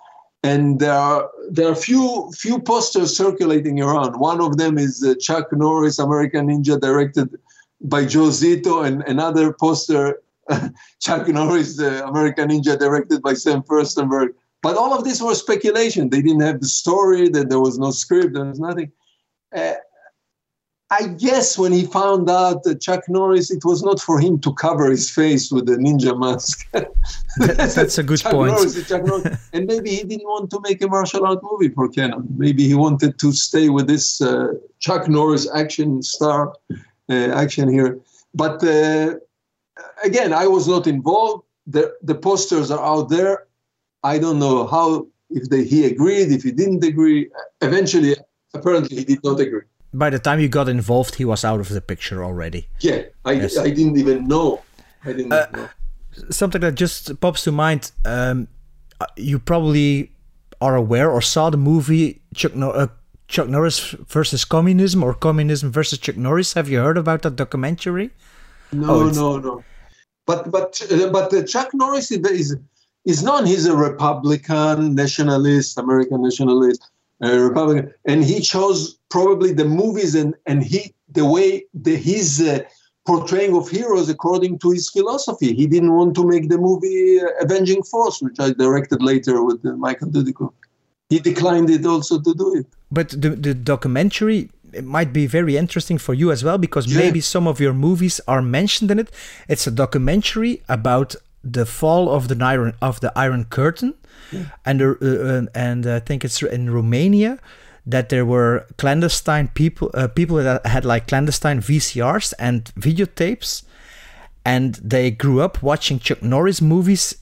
And 0.44 0.80
there 0.80 0.94
are 0.94 1.30
there 1.50 1.70
are 1.70 1.76
few 1.76 2.32
few 2.32 2.60
posters 2.60 3.16
circulating 3.16 3.82
around. 3.82 4.20
One 4.20 4.40
of 4.40 4.58
them 4.58 4.78
is 4.78 5.04
uh, 5.04 5.16
Chuck 5.20 5.52
Norris, 5.52 6.00
American 6.00 6.48
Ninja, 6.48 6.80
directed 6.80 7.38
by 7.82 8.06
Joe 8.06 8.30
Zito, 8.30 8.86
and 8.86 9.04
another 9.04 9.52
poster, 9.54 10.22
Chuck 11.02 11.28
Norris, 11.28 11.80
uh, 11.80 12.04
American 12.08 12.50
Ninja, 12.50 12.80
directed 12.80 13.22
by 13.22 13.34
Sam 13.34 13.64
Firstenberg. 13.64 14.30
But 14.62 14.78
all 14.78 14.94
of 14.94 15.04
this 15.04 15.22
was 15.22 15.40
speculation. 15.40 16.10
They 16.10 16.22
didn't 16.22 16.42
have 16.42 16.62
the 16.62 16.68
story. 16.68 17.28
That 17.30 17.50
there 17.50 17.60
was 17.60 17.78
no 17.78 17.92
script. 17.92 18.34
There 18.34 18.46
was 18.46 18.60
nothing. 18.60 18.92
Uh, 19.54 19.74
I 20.92 21.08
guess 21.08 21.56
when 21.56 21.72
he 21.72 21.86
found 21.86 22.30
out 22.32 22.64
that 22.64 22.82
Chuck 22.82 23.08
Norris, 23.08 23.52
it 23.52 23.64
was 23.64 23.84
not 23.84 24.00
for 24.00 24.20
him 24.20 24.40
to 24.40 24.52
cover 24.54 24.90
his 24.90 25.08
face 25.08 25.52
with 25.52 25.70
a 25.70 25.76
ninja 25.76 26.18
mask. 26.18 26.68
that's, 27.38 27.76
that's, 27.76 28.00
a 28.00 28.04
good 28.04 28.20
Chuck 28.22 28.32
point. 28.32 28.54
Norris, 28.54 28.90
Norris. 28.90 29.50
and 29.54 29.68
maybe 29.68 29.92
he 29.92 30.04
didn't 30.04 30.26
want 30.26 30.50
to 30.50 30.60
make 30.62 30.82
a 30.82 30.88
martial 30.88 31.28
art 31.28 31.40
movie 31.44 31.70
for 31.70 31.90
Cannon. 31.90 32.28
Maybe 32.36 32.68
he 32.68 32.74
wanted 32.74 33.20
to 33.20 33.32
stay 33.32 33.70
with 33.70 33.86
this 33.88 34.20
uh, 34.20 34.54
Chuck 34.80 35.08
Norris 35.08 35.48
action 35.54 36.02
star 36.02 36.56
uh, 37.10 37.14
action 37.14 37.70
here. 37.70 38.00
But 38.34 38.64
uh, 38.64 39.16
again, 40.04 40.34
I 40.34 40.48
was 40.48 40.68
not 40.68 40.88
involved. 40.88 41.44
The, 41.68 41.94
the 42.02 42.16
posters 42.16 42.72
are 42.72 42.84
out 42.84 43.10
there. 43.10 43.46
I 44.04 44.18
don't 44.18 44.40
know 44.40 44.66
how 44.66 45.06
if 45.30 45.50
they, 45.50 45.66
he 45.66 45.86
agreed, 45.86 46.32
if 46.32 46.42
he 46.42 46.52
didn't 46.52 46.84
agree. 46.84 47.30
Eventually, 47.62 48.16
apparently, 48.56 48.98
he 48.98 49.04
did 49.04 49.24
not 49.24 49.40
agree 49.40 49.69
by 49.94 50.10
the 50.10 50.20
time 50.20 50.40
you 50.40 50.48
got 50.48 50.70
involved, 50.70 51.16
he 51.16 51.26
was 51.26 51.44
out 51.44 51.60
of 51.60 51.70
the 51.70 51.82
picture 51.82 52.24
already. 52.24 52.68
Yeah, 52.80 53.04
I, 53.26 53.34
yes. 53.34 53.58
I 53.58 53.70
didn't 53.70 53.98
even 53.98 54.28
know. 54.28 54.62
I 55.04 55.14
didn't 55.14 55.34
uh, 55.34 55.48
know. 55.52 55.70
Something 56.30 56.62
that 56.62 56.76
just 56.76 57.20
pops 57.20 57.44
to 57.44 57.52
mind. 57.52 57.92
Um, 58.06 58.48
you 59.16 59.40
probably 59.40 60.12
are 60.62 60.76
aware 60.76 61.10
or 61.10 61.22
saw 61.22 61.50
the 61.50 61.58
movie 61.58 62.22
Chuck, 62.36 62.56
Nor- 62.56 62.76
uh, 62.76 62.88
Chuck 63.28 63.48
Norris 63.48 63.92
versus 64.08 64.44
Communism 64.46 65.04
or 65.04 65.14
Communism 65.14 65.72
versus 65.72 66.00
Chuck 66.00 66.18
Norris. 66.18 66.54
Have 66.54 66.70
you 66.70 66.80
heard 66.80 66.98
about 66.98 67.22
that 67.24 67.36
documentary? 67.36 68.12
No, 68.72 68.90
oh, 68.90 69.10
no, 69.10 69.38
no. 69.38 69.64
But 70.26 70.52
but 70.52 70.80
uh, 70.92 71.10
but 71.10 71.34
uh, 71.34 71.44
Chuck 71.44 71.70
Norris 71.74 72.12
is 72.12 72.56
is 73.06 73.24
known. 73.24 73.46
He's 73.46 73.66
a 73.66 73.76
Republican 73.76 74.94
nationalist, 74.94 75.78
American 75.78 76.22
nationalist 76.22 76.84
uh, 77.24 77.38
Republican, 77.38 77.94
and 78.06 78.24
he 78.24 78.40
chose 78.40 78.98
probably 79.10 79.52
the 79.54 79.66
movies 79.66 80.16
and 80.16 80.36
and 80.46 80.64
he 80.64 80.94
the 81.12 81.26
way 81.26 81.66
the 81.74 81.96
his 81.96 82.42
uh, 82.42 82.60
portraying 83.06 83.56
of 83.56 83.70
heroes 83.70 84.10
according 84.10 84.60
to 84.60 84.72
his 84.72 84.90
philosophy. 84.90 85.54
He 85.54 85.68
didn't 85.68 85.94
want 85.94 86.16
to 86.16 86.28
make 86.28 86.50
the 86.50 86.58
movie 86.58 87.20
uh, 87.20 87.28
Avenging 87.42 87.84
Force, 87.84 88.22
which 88.22 88.40
I 88.40 88.52
directed 88.52 89.02
later 89.02 89.44
with 89.44 89.66
uh, 89.66 89.74
Michael 89.74 90.10
Dudikoff. 90.10 90.54
He 91.10 91.20
declined 91.20 91.70
it 91.70 91.86
also 91.86 92.22
to 92.22 92.34
do 92.34 92.56
it. 92.56 92.68
But 92.92 93.10
the 93.10 93.30
the 93.48 93.54
documentary 93.54 94.50
it 94.74 94.86
might 94.86 95.12
be 95.12 95.26
very 95.26 95.58
interesting 95.58 95.98
for 95.98 96.14
you 96.14 96.32
as 96.32 96.44
well 96.44 96.58
because 96.58 96.86
yeah. 96.88 97.00
maybe 97.00 97.22
some 97.22 97.48
of 97.48 97.60
your 97.60 97.74
movies 97.74 98.22
are 98.28 98.42
mentioned 98.42 98.92
in 98.92 99.00
it. 99.00 99.10
It's 99.48 99.68
a 99.68 99.72
documentary 99.72 100.62
about 100.68 101.16
the 101.44 101.66
fall 101.66 102.10
of 102.10 102.28
the 102.28 102.44
iron 102.44 102.74
of 102.82 103.00
the 103.00 103.12
Iron 103.16 103.46
Curtain. 103.46 103.94
And 104.66 104.82
uh, 104.82 104.96
uh, 105.02 105.46
and 105.56 105.88
I 105.88 106.00
think 106.00 106.24
it's 106.24 106.42
in 106.42 106.70
Romania 106.70 107.40
that 107.86 108.10
there 108.10 108.26
were 108.26 108.68
clandestine 108.78 109.48
people 109.50 109.90
uh, 109.94 110.08
people 110.08 110.38
that 110.38 110.66
had 110.66 110.86
like 110.86 111.08
clandestine 111.08 111.62
VCRs 111.62 112.34
and 112.38 112.66
videotapes, 112.76 113.64
and 114.46 114.76
they 114.76 115.10
grew 115.12 115.42
up 115.42 115.64
watching 115.64 116.00
Chuck 116.00 116.22
Norris 116.22 116.62
movies 116.62 117.16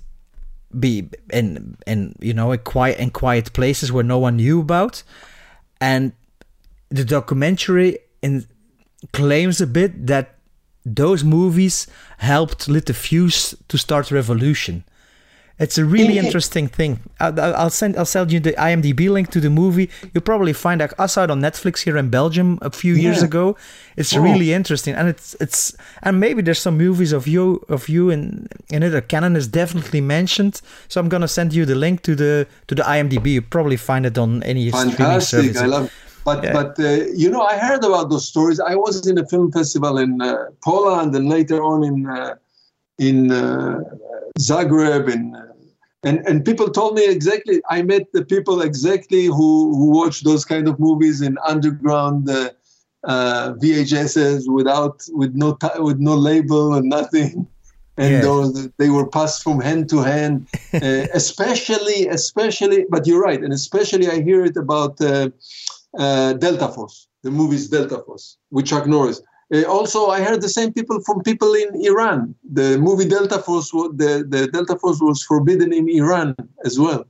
be 0.77 1.09
in 1.31 1.77
in 1.85 2.15
you 2.19 2.33
know 2.33 2.51
in 2.51 2.59
quiet 2.59 2.99
in 2.99 3.09
quiet 3.11 3.53
places 3.53 3.91
where 3.91 4.03
no 4.03 4.17
one 4.17 4.37
knew 4.37 4.59
about. 4.59 5.03
And 5.79 6.11
the 6.89 7.05
documentary 7.05 7.99
in 8.21 8.47
claims 9.13 9.61
a 9.61 9.67
bit 9.67 10.07
that 10.07 10.36
those 10.95 11.23
movies 11.23 11.87
helped 12.17 12.67
lit 12.67 12.85
the 12.85 12.93
fuse 12.93 13.55
to 13.67 13.77
start 13.77 14.11
revolution 14.11 14.83
it's 15.59 15.77
a 15.79 15.85
really 15.85 16.19
interesting 16.19 16.67
thing. 16.67 16.99
I'll, 17.19 17.71
send 17.71 17.97
I'll 17.97 18.05
send 18.05 18.31
you 18.31 18.39
the 18.39 18.53
IMDb 18.53 19.09
link 19.09 19.31
to 19.31 19.39
the 19.39 19.49
movie. 19.49 19.89
You'll 20.13 20.21
probably 20.21 20.53
find 20.53 20.81
that 20.81 20.93
I 20.99 21.07
saw 21.07 21.23
it 21.23 21.31
on 21.31 21.41
Netflix 21.41 21.81
here 21.81 21.97
in 21.97 22.09
Belgium 22.11 22.59
a 22.61 22.69
few 22.69 22.93
yeah. 22.93 23.01
years 23.01 23.23
ago. 23.23 23.57
It's 23.95 24.15
oh. 24.15 24.21
really 24.21 24.53
interesting, 24.53 24.93
and 24.93 25.09
it's 25.09 25.35
it's 25.39 25.75
and 26.03 26.19
maybe 26.19 26.43
there's 26.43 26.59
some 26.59 26.77
movies 26.77 27.11
of 27.11 27.27
you 27.27 27.65
of 27.69 27.89
you 27.89 28.11
in 28.11 28.47
in 28.69 28.83
it. 28.83 28.93
A 28.93 29.01
Cannon 29.01 29.35
is 29.35 29.47
definitely 29.47 29.99
mentioned, 29.99 30.61
so 30.87 31.01
I'm 31.01 31.09
gonna 31.09 31.27
send 31.27 31.53
you 31.53 31.65
the 31.65 31.75
link 31.75 32.03
to 32.03 32.13
the 32.13 32.47
to 32.67 32.75
the 32.75 32.83
IMDb. 32.83 33.31
You 33.31 33.41
probably 33.41 33.77
find 33.77 34.05
it 34.05 34.17
on 34.17 34.43
any 34.43 34.69
Fantastic. 34.69 35.25
streaming 35.25 35.53
service. 35.53 35.57
I 35.57 35.65
love. 35.65 35.91
But 36.27 36.43
yeah. 36.43 36.51
but 36.59 36.77
uh, 36.77 37.05
you 37.23 37.29
know 37.31 37.43
I 37.53 37.57
heard 37.57 37.83
about 37.85 38.09
those 38.09 38.27
stories. 38.27 38.59
I 38.59 38.75
was 38.75 39.07
in 39.07 39.17
a 39.17 39.25
film 39.25 39.49
festival 39.49 39.97
in 39.97 40.21
uh, 40.21 40.47
Poland 40.61 41.15
and 41.15 41.29
later 41.29 41.63
on 41.63 41.85
in 41.85 41.97
uh, 42.05 42.35
in 42.97 43.31
uh, 43.31 43.79
Zagreb 44.37 45.05
and 45.15 45.37
and 46.03 46.17
and 46.27 46.43
people 46.43 46.69
told 46.69 46.95
me 46.95 47.05
exactly. 47.07 47.61
I 47.69 47.81
met 47.81 48.11
the 48.11 48.25
people 48.25 48.61
exactly 48.61 49.25
who 49.37 49.51
who 49.77 49.85
watch 49.99 50.17
those 50.29 50.43
kind 50.43 50.67
of 50.67 50.75
movies 50.87 51.21
in 51.21 51.37
underground 51.47 52.29
uh, 52.29 52.49
uh, 53.05 53.53
VHSs 53.63 54.51
without 54.59 54.95
with 55.21 55.33
no 55.33 55.57
with 55.77 55.99
no 55.99 56.15
label 56.15 56.73
and 56.73 56.89
nothing. 56.89 57.47
And 57.99 58.11
yeah. 58.13 58.21
those 58.21 58.69
they 58.77 58.91
were 58.91 59.07
passed 59.07 59.41
from 59.41 59.59
hand 59.59 59.89
to 59.89 59.97
hand, 60.13 60.47
uh, 60.73 61.07
especially 61.21 62.07
especially. 62.19 62.85
But 62.91 63.07
you're 63.07 63.23
right, 63.29 63.41
and 63.43 63.51
especially 63.51 64.07
I 64.07 64.21
hear 64.21 64.45
it 64.45 64.55
about 64.55 65.01
uh, 65.01 65.29
uh, 65.97 66.33
Delta 66.33 66.67
Force, 66.67 67.07
the 67.23 67.31
movies 67.31 67.69
Delta 67.69 67.99
Force 67.99 68.37
with 68.51 68.65
Chuck 68.65 68.87
Norris 68.87 69.21
uh, 69.53 69.63
also, 69.63 70.07
I 70.07 70.21
heard 70.21 70.41
the 70.41 70.49
same 70.49 70.73
people 70.73 70.99
from 71.01 71.23
people 71.23 71.53
in 71.53 71.69
Iran. 71.85 72.35
The 72.51 72.77
movie 72.77 73.07
Delta 73.07 73.39
Force, 73.39 73.71
the, 73.71 74.25
the 74.27 74.47
Delta 74.47 74.77
Force 74.77 74.99
was 74.99 75.23
forbidden 75.23 75.71
in 75.71 75.87
Iran 75.89 76.35
as 76.65 76.77
well. 76.79 77.05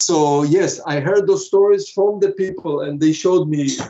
So 0.00 0.42
yes, 0.42 0.80
I 0.86 1.00
heard 1.00 1.26
those 1.26 1.46
stories 1.46 1.88
from 1.88 2.20
the 2.20 2.32
people, 2.32 2.82
and 2.82 3.00
they 3.00 3.12
showed 3.12 3.48
me, 3.48 3.78
uh, 3.80 3.88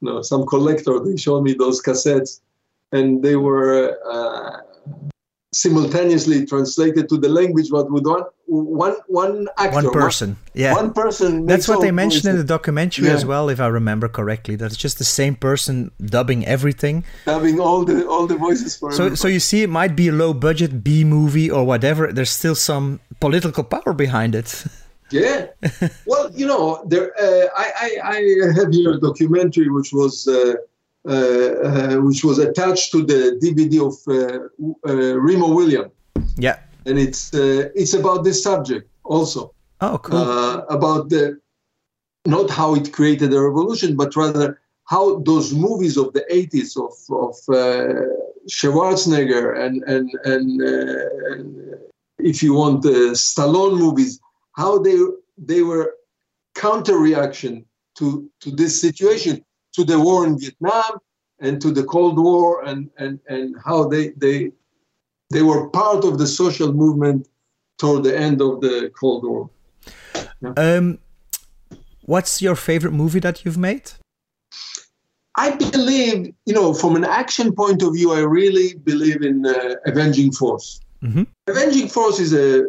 you 0.00 0.08
know, 0.08 0.22
some 0.22 0.46
collector. 0.46 1.00
They 1.00 1.16
showed 1.16 1.42
me 1.42 1.52
those 1.52 1.82
cassettes, 1.82 2.40
and 2.92 3.22
they 3.22 3.36
were 3.36 3.98
uh, 4.08 4.60
simultaneously 5.52 6.46
translated 6.46 7.08
to 7.08 7.18
the 7.18 7.28
language, 7.28 7.68
but 7.70 7.90
with 7.90 8.06
one 8.06 8.22
one 8.46 8.94
one 9.08 9.48
actor, 9.58 9.74
one 9.74 9.90
person, 9.90 10.28
one, 10.30 10.38
yeah, 10.54 10.74
one 10.74 10.92
person. 10.92 11.46
That's 11.46 11.68
what 11.68 11.80
they 11.80 11.90
mentioned 11.90 12.26
in 12.26 12.36
the 12.36 12.44
documentary 12.44 13.06
yeah. 13.06 13.14
as 13.14 13.26
well, 13.26 13.48
if 13.48 13.60
I 13.60 13.66
remember 13.66 14.08
correctly. 14.08 14.56
That's 14.56 14.76
just 14.76 14.98
the 14.98 15.04
same 15.04 15.34
person 15.34 15.90
dubbing 16.00 16.46
everything, 16.46 17.04
dubbing 17.26 17.58
all 17.60 17.84
the 17.84 18.06
all 18.06 18.26
the 18.26 18.36
voices 18.36 18.76
for. 18.76 18.92
So, 18.92 19.14
so 19.14 19.28
you 19.28 19.40
see, 19.40 19.62
it 19.62 19.70
might 19.70 19.96
be 19.96 20.08
a 20.08 20.12
low 20.12 20.32
budget 20.32 20.84
B 20.84 21.04
movie 21.04 21.50
or 21.50 21.64
whatever. 21.64 22.12
There's 22.12 22.30
still 22.30 22.54
some 22.54 23.00
political 23.20 23.64
power 23.64 23.92
behind 23.92 24.34
it. 24.34 24.64
Yeah. 25.12 25.46
well, 26.06 26.30
you 26.32 26.46
know, 26.46 26.84
there. 26.86 27.12
Uh, 27.20 27.48
I, 27.56 27.72
I, 27.76 27.90
I 28.04 28.52
have 28.54 28.72
here 28.72 28.92
a 28.92 29.00
documentary 29.00 29.68
which 29.68 29.92
was 29.92 30.28
uh 30.28 30.54
Uh, 31.08 31.12
uh, 31.14 31.96
which 32.02 32.22
was 32.22 32.38
attached 32.38 32.92
to 32.92 33.02
the 33.02 33.40
DVD 33.42 33.80
of 33.80 33.96
uh, 34.06 34.48
uh, 34.86 35.18
Remo 35.18 35.50
Williams. 35.54 35.92
Yeah. 36.36 36.58
And 36.84 36.98
it's 36.98 37.32
uh, 37.32 37.70
it's 37.74 37.94
about 37.94 38.22
this 38.22 38.42
subject 38.42 38.86
also. 39.04 39.54
Oh, 39.80 39.96
cool. 39.96 40.20
about 40.68 41.08
the 41.08 41.40
not 42.26 42.50
how 42.50 42.74
it 42.74 42.92
created 42.92 43.32
a 43.32 43.40
revolution, 43.40 43.96
but 43.96 44.14
rather 44.14 44.60
how 44.88 45.20
those 45.20 45.54
movies 45.54 45.96
of 45.96 46.12
the 46.12 46.24
80s 46.30 46.76
of 46.76 46.92
of 47.26 47.34
Schwarzenegger 48.50 49.58
and 49.58 49.82
and 49.84 50.10
and, 50.24 50.60
and 50.60 51.78
if 52.18 52.42
you 52.42 52.52
want 52.52 52.82
the 52.82 53.14
Stallone 53.14 53.78
movies 53.78 54.20
how 54.52 54.78
they 54.78 54.98
they 55.38 55.62
were 55.62 55.94
counter 56.54 56.98
reaction 56.98 57.64
to 57.94 58.28
to 58.40 58.50
this 58.50 58.78
situation, 58.78 59.42
to 59.72 59.84
the 59.84 59.98
war 59.98 60.26
in 60.26 60.38
Vietnam 60.38 60.98
and 61.40 61.60
to 61.60 61.70
the 61.70 61.84
Cold 61.84 62.18
War, 62.18 62.64
and 62.64 62.90
and 62.98 63.18
and 63.28 63.56
how 63.64 63.88
they 63.88 64.10
they 64.16 64.52
they 65.30 65.42
were 65.42 65.68
part 65.70 66.04
of 66.04 66.18
the 66.18 66.26
social 66.26 66.72
movement 66.72 67.28
toward 67.78 68.04
the 68.04 68.16
end 68.16 68.40
of 68.40 68.60
the 68.60 68.90
Cold 68.98 69.24
War. 69.24 69.50
Yeah. 70.42 70.52
Um, 70.56 70.98
what's 72.02 72.42
your 72.42 72.56
favorite 72.56 72.92
movie 72.92 73.20
that 73.20 73.44
you've 73.44 73.58
made? 73.58 73.92
I 75.36 75.54
believe, 75.56 76.34
you 76.44 76.52
know, 76.52 76.74
from 76.74 76.96
an 76.96 77.04
action 77.04 77.54
point 77.54 77.82
of 77.82 77.94
view, 77.94 78.12
I 78.12 78.20
really 78.20 78.74
believe 78.74 79.22
in 79.22 79.46
uh, 79.46 79.76
Avenging 79.86 80.32
Force. 80.32 80.80
Mm-hmm. 81.02 81.22
Avenging 81.46 81.88
Force 81.88 82.18
is 82.18 82.34
a 82.34 82.66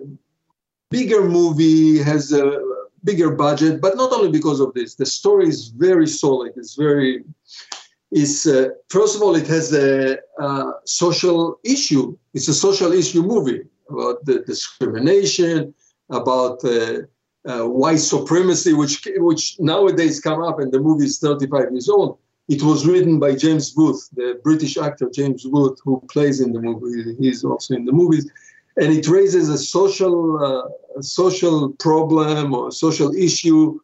bigger 0.90 1.24
movie, 1.28 1.98
has 1.98 2.32
a 2.32 2.62
bigger 3.04 3.32
budget, 3.32 3.82
but 3.82 3.96
not 3.98 4.12
only 4.12 4.32
because 4.32 4.60
of 4.60 4.74
this. 4.74 4.96
The 4.96 5.06
story 5.06 5.48
is 5.48 5.70
very 5.70 6.08
solid. 6.08 6.54
It's 6.56 6.76
very, 6.76 7.24
it's 8.12 8.46
uh, 8.46 8.70
first 8.90 9.16
of 9.16 9.22
all, 9.22 9.36
it 9.36 9.48
has 9.48 9.74
a, 9.74 10.18
a, 10.40 10.72
social 10.86 11.60
issue. 11.64 12.18
It's 12.34 12.48
a 12.48 12.54
social 12.54 12.92
issue 12.92 13.24
movie 13.24 13.62
about 13.90 14.26
the 14.26 14.40
discrimination, 14.40 15.74
about 16.10 16.64
uh, 16.64 17.02
uh, 17.48 17.68
white 17.68 18.00
supremacy, 18.00 18.74
which 18.74 19.08
which 19.18 19.56
nowadays 19.60 20.20
come 20.20 20.42
up, 20.42 20.60
and 20.60 20.72
the 20.72 20.80
movie 20.80 21.06
is 21.06 21.20
35 21.20 21.72
years 21.72 21.90
old. 21.90 22.18
It 22.48 22.62
was 22.64 22.86
written 22.86 23.18
by 23.18 23.36
James 23.36 23.72
Booth, 23.72 24.10
the 24.14 24.40
British 24.44 24.78
actor 24.78 25.10
James 25.10 25.46
Booth, 25.46 25.78
who 25.84 26.04
plays 26.12 26.42
in 26.42 26.52
the 26.52 26.62
movie. 26.62 27.16
He's 27.20 27.44
also 27.44 27.76
in 27.76 27.86
the 27.86 27.94
movies 27.94 28.30
and 28.78 28.94
it 28.94 29.08
raises 29.08 29.50
a 29.50 29.58
social 29.58 30.44
uh, 30.44 31.00
a 31.00 31.04
social 31.04 31.72
problem 31.74 32.54
or 32.54 32.72
social 32.72 33.14
issue, 33.16 33.80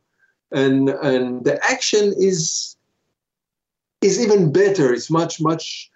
and 0.51 0.89
and 0.89 1.43
the 1.43 1.59
action 1.63 2.13
is 2.17 2.75
is 4.01 4.21
even 4.21 4.51
better. 4.51 4.93
It's 4.93 5.09
much 5.09 5.41
much 5.41 5.89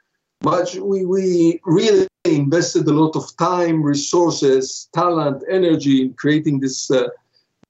much. 0.44 0.76
We 0.76 1.06
we 1.06 1.60
really 1.66 2.08
invested 2.26 2.88
a 2.88 2.94
lot 2.94 3.16
of 3.16 3.36
time, 3.38 3.82
resources, 3.84 4.90
talent, 4.94 5.44
energy 5.50 6.02
in 6.02 6.14
creating 6.14 6.60
this 6.60 6.92
uh, 6.92 7.08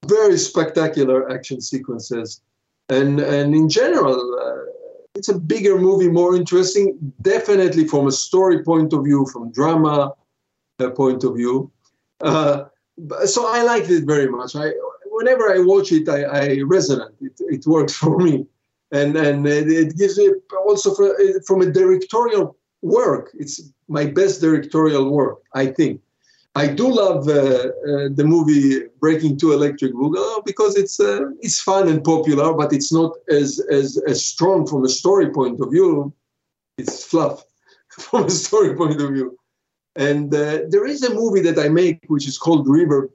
very 0.06 0.38
spectacular 0.38 1.30
action 1.30 1.60
sequences, 1.60 2.40
and 2.88 3.20
and 3.20 3.54
in 3.54 3.68
general. 3.68 4.18
Uh, 4.40 4.72
it's 5.14 5.28
a 5.28 5.38
bigger 5.38 5.78
movie, 5.78 6.08
more 6.08 6.34
interesting, 6.34 6.96
definitely 7.20 7.86
from 7.86 8.06
a 8.06 8.12
story 8.12 8.64
point 8.64 8.94
of 8.94 9.04
view, 9.04 9.26
from 9.30 9.52
drama, 9.52 10.14
point 10.90 11.24
of 11.24 11.36
view. 11.36 11.70
Uh, 12.20 12.64
so 13.24 13.46
I 13.46 13.62
liked 13.62 13.90
it 13.90 14.04
very 14.04 14.28
much. 14.28 14.54
I, 14.54 14.72
whenever 15.06 15.52
I 15.52 15.58
watch 15.58 15.92
it, 15.92 16.08
I, 16.08 16.24
I 16.24 16.48
resonate. 16.58 17.14
It, 17.20 17.32
it 17.38 17.66
works 17.66 17.94
for 18.02 18.18
me, 18.18 18.46
and 18.90 19.16
and 19.16 19.46
it 19.46 19.96
gives 19.96 20.18
me 20.18 20.32
also 20.66 20.94
for, 20.94 21.16
from 21.46 21.62
a 21.62 21.70
directorial 21.70 22.56
work. 22.82 23.30
It's 23.34 23.72
my 23.88 24.06
best 24.06 24.40
directorial 24.40 25.10
work, 25.10 25.38
I 25.54 25.66
think. 25.66 26.00
I 26.54 26.66
do 26.66 26.86
love 26.92 27.28
uh, 27.28 27.32
uh, 27.32 28.08
the 28.12 28.24
movie 28.26 28.82
Breakin' 29.00 29.38
Two 29.38 29.52
Electric 29.52 29.94
Boogaloo 29.94 30.44
because 30.44 30.76
it's 30.76 31.00
uh, 31.00 31.30
it's 31.40 31.60
fun 31.60 31.88
and 31.88 32.04
popular, 32.04 32.52
but 32.52 32.72
it's 32.74 32.92
not 32.92 33.12
as, 33.30 33.58
as 33.70 33.98
as 34.06 34.24
strong 34.24 34.66
from 34.66 34.84
a 34.84 34.88
story 34.88 35.30
point 35.30 35.60
of 35.60 35.70
view. 35.70 36.12
It's 36.76 37.04
fluff 37.04 37.44
from 37.88 38.26
a 38.26 38.30
story 38.30 38.74
point 38.74 39.00
of 39.00 39.10
view. 39.12 39.38
And 39.96 40.34
uh, 40.34 40.60
there 40.68 40.86
is 40.86 41.02
a 41.02 41.14
movie 41.14 41.40
that 41.42 41.58
I 41.58 41.68
make 41.68 42.00
which 42.06 42.26
is 42.26 42.38
called 42.38 42.66
River 42.68 43.10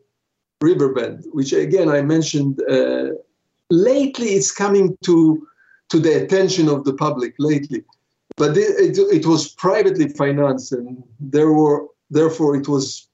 Riverbend, 0.62 1.26
which 1.32 1.54
again 1.54 1.90
I 1.90 2.02
mentioned 2.02 2.62
uh, 2.70 3.10
lately. 3.70 4.30
It's 4.30 4.52
coming 4.52 4.98
to 5.04 5.48
to 5.90 6.00
the 6.00 6.24
attention 6.24 6.68
of 6.68 6.84
the 6.84 6.94
public 6.94 7.34
lately, 7.40 7.84
but 8.36 8.58
it, 8.58 8.98
it, 8.98 8.98
it 8.98 9.26
was 9.26 9.54
privately 9.54 10.10
financed, 10.10 10.72
and 10.72 11.04
there 11.20 11.52
were 11.52 11.88
therefore 12.10 12.56
it 12.56 12.68
was 12.68 13.08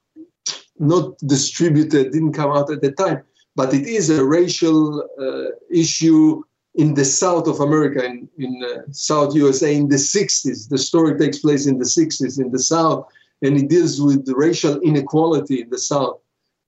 not 0.80 1.18
distributed, 1.20 2.12
didn't 2.12 2.34
come 2.34 2.52
out 2.52 2.72
at 2.72 2.82
the 2.82 2.92
time. 2.92 3.24
But 3.56 3.74
it 3.74 3.86
is 3.86 4.10
a 4.10 4.26
racial 4.26 5.08
uh, 5.20 5.56
issue 5.70 6.44
in 6.76 6.96
the 6.96 7.06
south 7.06 7.48
of 7.48 7.60
America, 7.60 8.04
in, 8.04 8.28
in 8.40 8.64
uh, 8.64 8.82
South 8.92 9.36
USA, 9.36 9.76
in 9.76 9.90
the 9.90 9.98
60s. 9.98 10.70
The 10.70 10.78
story 10.78 11.20
takes 11.20 11.38
place 11.40 11.68
in 11.68 11.78
the 11.78 11.86
60s 11.86 12.42
in 12.42 12.52
the 12.52 12.60
south 12.60 13.06
and 13.44 13.58
it 13.58 13.70
deals 13.70 14.02
with 14.02 14.28
racial 14.30 14.80
inequality 14.82 15.62
in 15.62 15.70
the 15.70 15.78
South. 15.78 16.20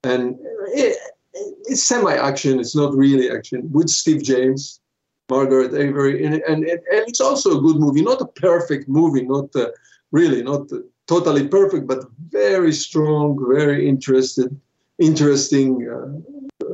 And 0.03 0.37
it, 0.67 0.97
it's 1.33 1.83
semi-action; 1.83 2.59
it's 2.59 2.75
not 2.75 2.95
really 2.95 3.31
action. 3.31 3.71
With 3.71 3.89
Steve 3.89 4.23
James, 4.23 4.79
Margaret 5.29 5.73
Avery, 5.73 6.23
and, 6.25 6.35
and, 6.35 6.63
and 6.65 7.03
it's 7.09 7.21
also 7.21 7.57
a 7.57 7.61
good 7.61 7.77
movie. 7.77 8.03
Not 8.03 8.21
a 8.21 8.27
perfect 8.27 8.87
movie, 8.87 9.23
not 9.23 9.55
uh, 9.55 9.69
really, 10.11 10.43
not 10.43 10.69
totally 11.07 11.47
perfect, 11.47 11.87
but 11.87 12.05
very 12.29 12.73
strong, 12.73 13.43
very 13.49 13.87
interested, 13.87 14.49
interesting 14.99 15.69
uh, 15.89 16.67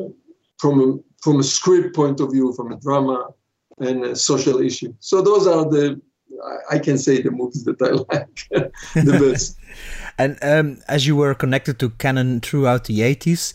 from 0.57 0.75
a, 0.81 1.21
from 1.23 1.39
a 1.39 1.43
script 1.43 1.95
point 1.95 2.19
of 2.19 2.31
view, 2.31 2.53
from 2.53 2.71
a 2.71 2.79
drama 2.79 3.29
and 3.79 4.03
a 4.05 4.15
social 4.15 4.61
issue. 4.61 4.93
So 4.99 5.21
those 5.21 5.47
are 5.47 5.65
the 5.69 5.99
I 6.69 6.79
can 6.79 6.97
say 6.97 7.21
the 7.21 7.31
movies 7.31 7.63
that 7.65 7.81
I 7.81 7.89
like 8.13 8.47
the 8.93 9.31
best. 9.31 9.57
and 10.17 10.37
um, 10.41 10.77
as 10.87 11.07
you 11.07 11.15
were 11.15 11.33
connected 11.33 11.79
to 11.79 11.89
Cannon 11.91 12.41
throughout 12.41 12.85
the 12.85 12.99
80s, 12.99 13.53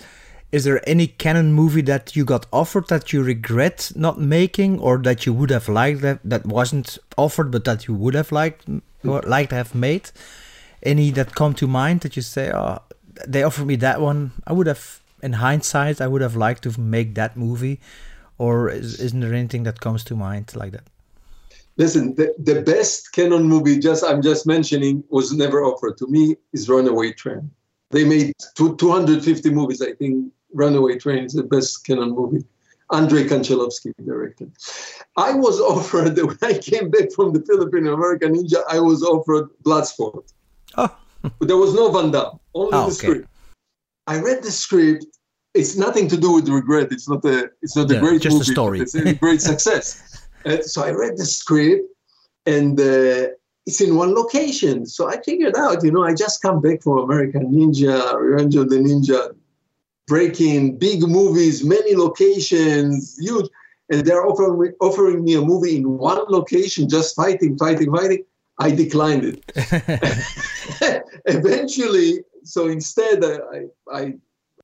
is 0.53 0.64
there 0.64 0.87
any 0.89 1.09
Cannon 1.09 1.53
movie 1.53 1.83
that 1.83 2.14
you 2.14 2.24
got 2.24 2.47
offered 2.53 2.89
that 2.89 3.12
you 3.12 3.22
regret 3.22 3.93
not 3.97 4.20
making 4.20 4.79
or 4.79 4.99
that 4.99 5.27
you 5.27 5.33
would 5.33 5.51
have 5.51 5.68
liked 5.68 6.01
that, 6.03 6.20
that 6.24 6.47
wasn't 6.47 6.99
offered 7.18 7.51
but 7.51 7.64
that 7.64 7.89
you 7.89 7.95
would 7.95 8.14
have 8.14 8.33
liked 8.33 8.64
or 9.05 9.22
liked 9.22 9.51
to 9.51 9.57
have 9.57 9.74
made? 9.74 10.11
Any 10.83 11.11
that 11.12 11.35
come 11.35 11.55
to 11.55 11.66
mind 11.66 12.03
that 12.03 12.16
you 12.16 12.22
say, 12.22 12.53
oh, 12.55 12.79
they 13.27 13.43
offered 13.43 13.66
me 13.66 13.77
that 13.77 14.01
one. 14.01 14.33
I 14.47 14.53
would 14.53 14.66
have, 14.66 15.01
in 15.22 15.35
hindsight, 15.35 16.01
I 16.01 16.07
would 16.07 16.22
have 16.22 16.37
liked 16.37 16.62
to 16.62 16.81
make 16.81 17.14
that 17.16 17.37
movie. 17.37 17.81
Or 18.39 18.68
is, 18.68 19.01
isn't 19.01 19.20
there 19.20 19.35
anything 19.35 19.64
that 19.64 19.81
comes 19.81 20.05
to 20.05 20.14
mind 20.14 20.55
like 20.55 20.72
that? 20.72 20.85
Listen, 21.79 22.14
the, 22.14 22.35
the 22.39 22.62
best 22.62 23.12
Cannon 23.12 23.45
movie, 23.45 23.79
just 23.79 24.03
I'm 24.03 24.22
just 24.22 24.47
mentioning, 24.47 25.05
was 25.11 25.33
never 25.33 25.62
offered 25.62 25.99
to 25.99 26.07
me. 26.07 26.37
Is 26.53 26.68
Runaway 26.68 27.12
Train. 27.12 27.51
They 27.91 28.05
made 28.05 28.33
two, 28.55 28.77
250 28.77 29.51
movies. 29.51 29.83
I 29.83 29.93
think 29.93 30.33
Runaway 30.55 30.99
Train 30.99 31.24
is 31.24 31.35
the 31.35 31.43
best 31.43 31.85
Cannon 31.87 32.11
movie. 32.11 32.45
Andrei 32.93 33.24
Konchalovsky 33.24 33.93
directed. 34.05 34.53
I 35.16 35.35
was 35.35 35.61
offered 35.72 36.16
when 36.16 36.39
I 36.43 36.59
came 36.59 36.91
back 36.91 37.12
from 37.12 37.33
the 37.33 37.43
Philippine 37.43 37.87
American 37.87 38.35
Ninja. 38.35 38.62
I 38.70 38.81
was 38.81 39.03
offered 39.03 39.49
Bloodsport. 39.64 40.33
Oh. 40.77 40.97
but 41.39 41.49
there 41.49 41.57
was 41.57 41.74
no 41.74 41.91
Van 41.91 42.11
Damme, 42.11 42.39
only 42.55 42.72
oh, 42.72 42.81
the 42.81 42.87
okay. 42.87 42.95
script. 42.95 43.29
I 44.07 44.20
read 44.20 44.43
the 44.43 44.51
script. 44.51 45.07
It's 45.55 45.77
nothing 45.77 46.07
to 46.09 46.16
do 46.16 46.33
with 46.33 46.49
regret. 46.49 46.89
It's 46.93 47.09
not 47.09 47.24
a. 47.24 47.51
It's 47.62 47.74
not 47.74 47.91
yeah, 47.91 47.97
a 47.97 48.01
great 48.01 48.20
just 48.20 48.35
movie. 48.35 48.51
a 48.51 48.53
story. 48.53 48.81
It's 48.81 48.95
a 48.95 49.14
great 49.14 49.41
success. 49.53 50.16
Uh, 50.47 50.63
so 50.63 50.85
I 50.85 50.91
read 50.91 51.17
the 51.17 51.27
script 51.27 51.89
and 52.47 52.79
uh, 52.81 53.29
it's 53.67 53.81
in 53.81 53.97
one 53.97 54.15
location. 54.15 54.87
So 54.87 55.09
I 55.09 55.21
figured 55.23 55.57
out, 55.57 55.83
you 55.83 55.91
know, 55.91 56.05
I 56.05 56.15
just 56.15 56.41
come 56.41 56.61
back 56.61 56.83
from 56.83 56.99
American 56.99 57.53
Ninja, 57.53 58.15
Revenge 58.19 58.55
of 58.55 58.71
the 58.71 58.77
Ninja, 58.77 59.35
Breakin' 60.07 60.79
big 60.79 61.03
movies, 61.03 61.65
many 61.65 61.97
locations, 61.97 63.19
huge. 63.19 63.51
And 63.91 64.07
they're 64.07 64.25
offering 64.25 64.59
me, 64.61 64.69
offering 64.81 65.25
me 65.25 65.35
a 65.35 65.41
movie 65.41 65.77
in 65.77 65.99
one 65.99 66.25
location, 66.29 66.89
just 66.89 67.17
fighting, 67.17 67.59
fighting, 67.59 67.93
fighting. 67.95 68.25
I 68.59 68.71
declined 68.71 69.25
it. 69.25 69.45
Eventually, 71.27 72.25
so 72.45 72.69
instead, 72.69 73.25
I, 73.25 73.67
I 73.93 74.15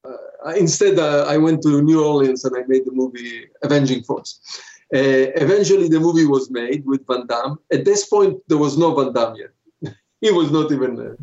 uh, 0.05 0.51
instead 0.57 0.99
uh, 0.99 1.25
I 1.29 1.37
went 1.37 1.63
to 1.63 1.83
New 1.83 2.05
Orleans 2.05 2.45
and 2.45 2.57
I 2.57 2.63
made 2.67 2.85
the 2.85 2.93
movie 2.93 3.49
Avenging 3.63 4.03
Force. 4.03 4.41
Uh, 4.95 5.33
eventually, 5.37 5.89
the 5.89 5.99
movie 5.99 6.27
was 6.27 6.51
made 6.51 6.85
with 6.85 7.07
Van 7.07 7.27
Damme. 7.27 7.59
At 7.73 7.85
this 7.85 8.07
point, 8.07 8.39
there 8.49 8.59
was 8.59 8.77
no 8.77 8.95
Van 8.95 9.13
Damme 9.13 9.37
yet. 9.37 9.95
he 10.21 10.31
was 10.31 10.51
not 10.51 10.71
even 10.71 11.01
uh, 11.01 11.15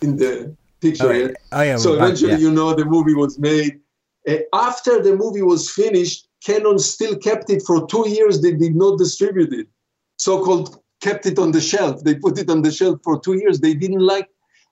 in 0.00 0.16
the 0.16 0.56
picture 0.80 1.12
oh, 1.12 1.12
yet. 1.12 1.36
Oh, 1.52 1.62
yeah, 1.62 1.76
so 1.76 1.94
eventually, 1.94 2.32
yeah. 2.32 2.38
you 2.38 2.50
know, 2.50 2.74
the 2.74 2.86
movie 2.86 3.14
was 3.14 3.38
made. 3.38 3.80
Uh, 4.26 4.36
after 4.54 5.02
the 5.02 5.14
movie 5.14 5.42
was 5.42 5.70
finished, 5.70 6.28
Cannon 6.44 6.78
still 6.78 7.16
kept 7.16 7.50
it 7.50 7.62
for 7.66 7.86
two 7.86 8.08
years. 8.08 8.40
They 8.40 8.52
did 8.52 8.74
not 8.74 8.98
distribute 8.98 9.52
it. 9.52 9.68
So-called 10.16 10.82
kept 11.02 11.26
it 11.26 11.38
on 11.38 11.52
the 11.52 11.60
shelf. 11.60 12.02
They 12.04 12.14
put 12.14 12.38
it 12.38 12.48
on 12.48 12.62
the 12.62 12.70
shelf 12.70 13.00
for 13.04 13.20
two 13.20 13.34
years. 13.34 13.60
They 13.60 13.74
didn't 13.74 14.00
like, 14.00 14.28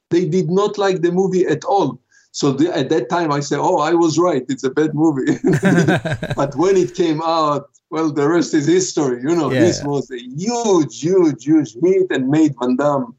they 0.09 0.27
did 0.27 0.51
not 0.51 0.79
like 0.79 1.03
the 1.03 1.13
movie 1.13 1.47
at 1.47 1.65
all. 1.65 2.01
So 2.33 2.53
the, 2.53 2.75
at 2.77 2.89
that 2.91 3.09
time, 3.09 3.33
I 3.33 3.41
said, 3.41 3.59
"Oh, 3.59 3.79
I 3.79 3.93
was 3.95 4.19
right. 4.19 4.45
It's 4.49 4.63
a 4.65 4.71
bad 4.71 4.95
movie." 4.95 5.39
but 6.37 6.55
when 6.57 6.77
it 6.77 6.95
came 6.95 7.21
out, 7.23 7.71
well, 7.91 8.13
the 8.13 8.29
rest 8.29 8.55
is 8.55 8.67
history. 8.67 9.21
You 9.23 9.35
know, 9.35 9.51
Yeah. 9.51 9.61
this 9.61 9.83
was 9.83 10.11
a 10.13 10.19
huge, 10.19 11.01
huge, 11.01 11.45
huge 11.45 11.75
hit 11.83 12.07
and 12.11 12.29
made 12.29 12.55
Van 12.61 12.77
Damme, 12.77 13.15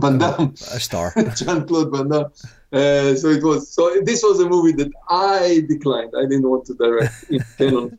Van 0.00 0.18
Damme, 0.18 0.52
A 0.72 0.80
star. 0.80 1.12
Jean 1.36 1.66
Claude 1.66 1.90
Van 1.90 2.08
Damme. 2.08 2.30
Uh, 2.72 3.14
so 3.16 3.28
it 3.28 3.42
was. 3.42 3.68
So 3.72 3.82
this 4.02 4.22
was 4.22 4.40
a 4.40 4.48
movie 4.48 4.72
that 4.72 4.92
I 5.08 5.64
declined. 5.66 6.12
I 6.16 6.22
didn't 6.22 6.48
want 6.48 6.66
to 6.66 6.74
direct 6.74 7.14
Cannon. 7.58 7.98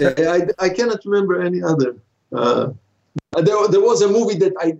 Uh, 0.00 0.12
I, 0.36 0.38
I 0.58 0.68
cannot 0.68 1.00
remember 1.06 1.40
any 1.42 1.62
other. 1.62 1.96
Uh, 2.30 2.70
there, 3.46 3.68
there 3.68 3.80
was 3.80 4.02
a 4.02 4.08
movie 4.08 4.36
that 4.44 4.52
I 4.58 4.74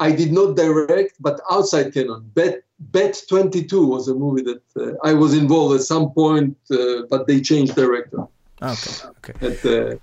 I 0.00 0.12
did 0.12 0.32
not 0.32 0.56
direct, 0.56 1.14
but 1.20 1.40
outside 1.50 1.92
Cannon. 1.92 2.30
Bet 2.34 2.62
Bet 2.80 3.22
22 3.28 3.86
was 3.86 4.06
a 4.08 4.14
movie 4.14 4.42
that 4.42 4.62
uh, 4.76 4.94
I 5.02 5.12
was 5.12 5.34
involved 5.34 5.74
at 5.74 5.82
some 5.82 6.10
point, 6.12 6.56
uh, 6.70 7.02
but 7.10 7.26
they 7.26 7.40
changed 7.40 7.74
director. 7.74 8.24
okay. 8.62 9.08
Okay. 9.18 9.46
At, 9.46 9.64
uh, 9.64 9.96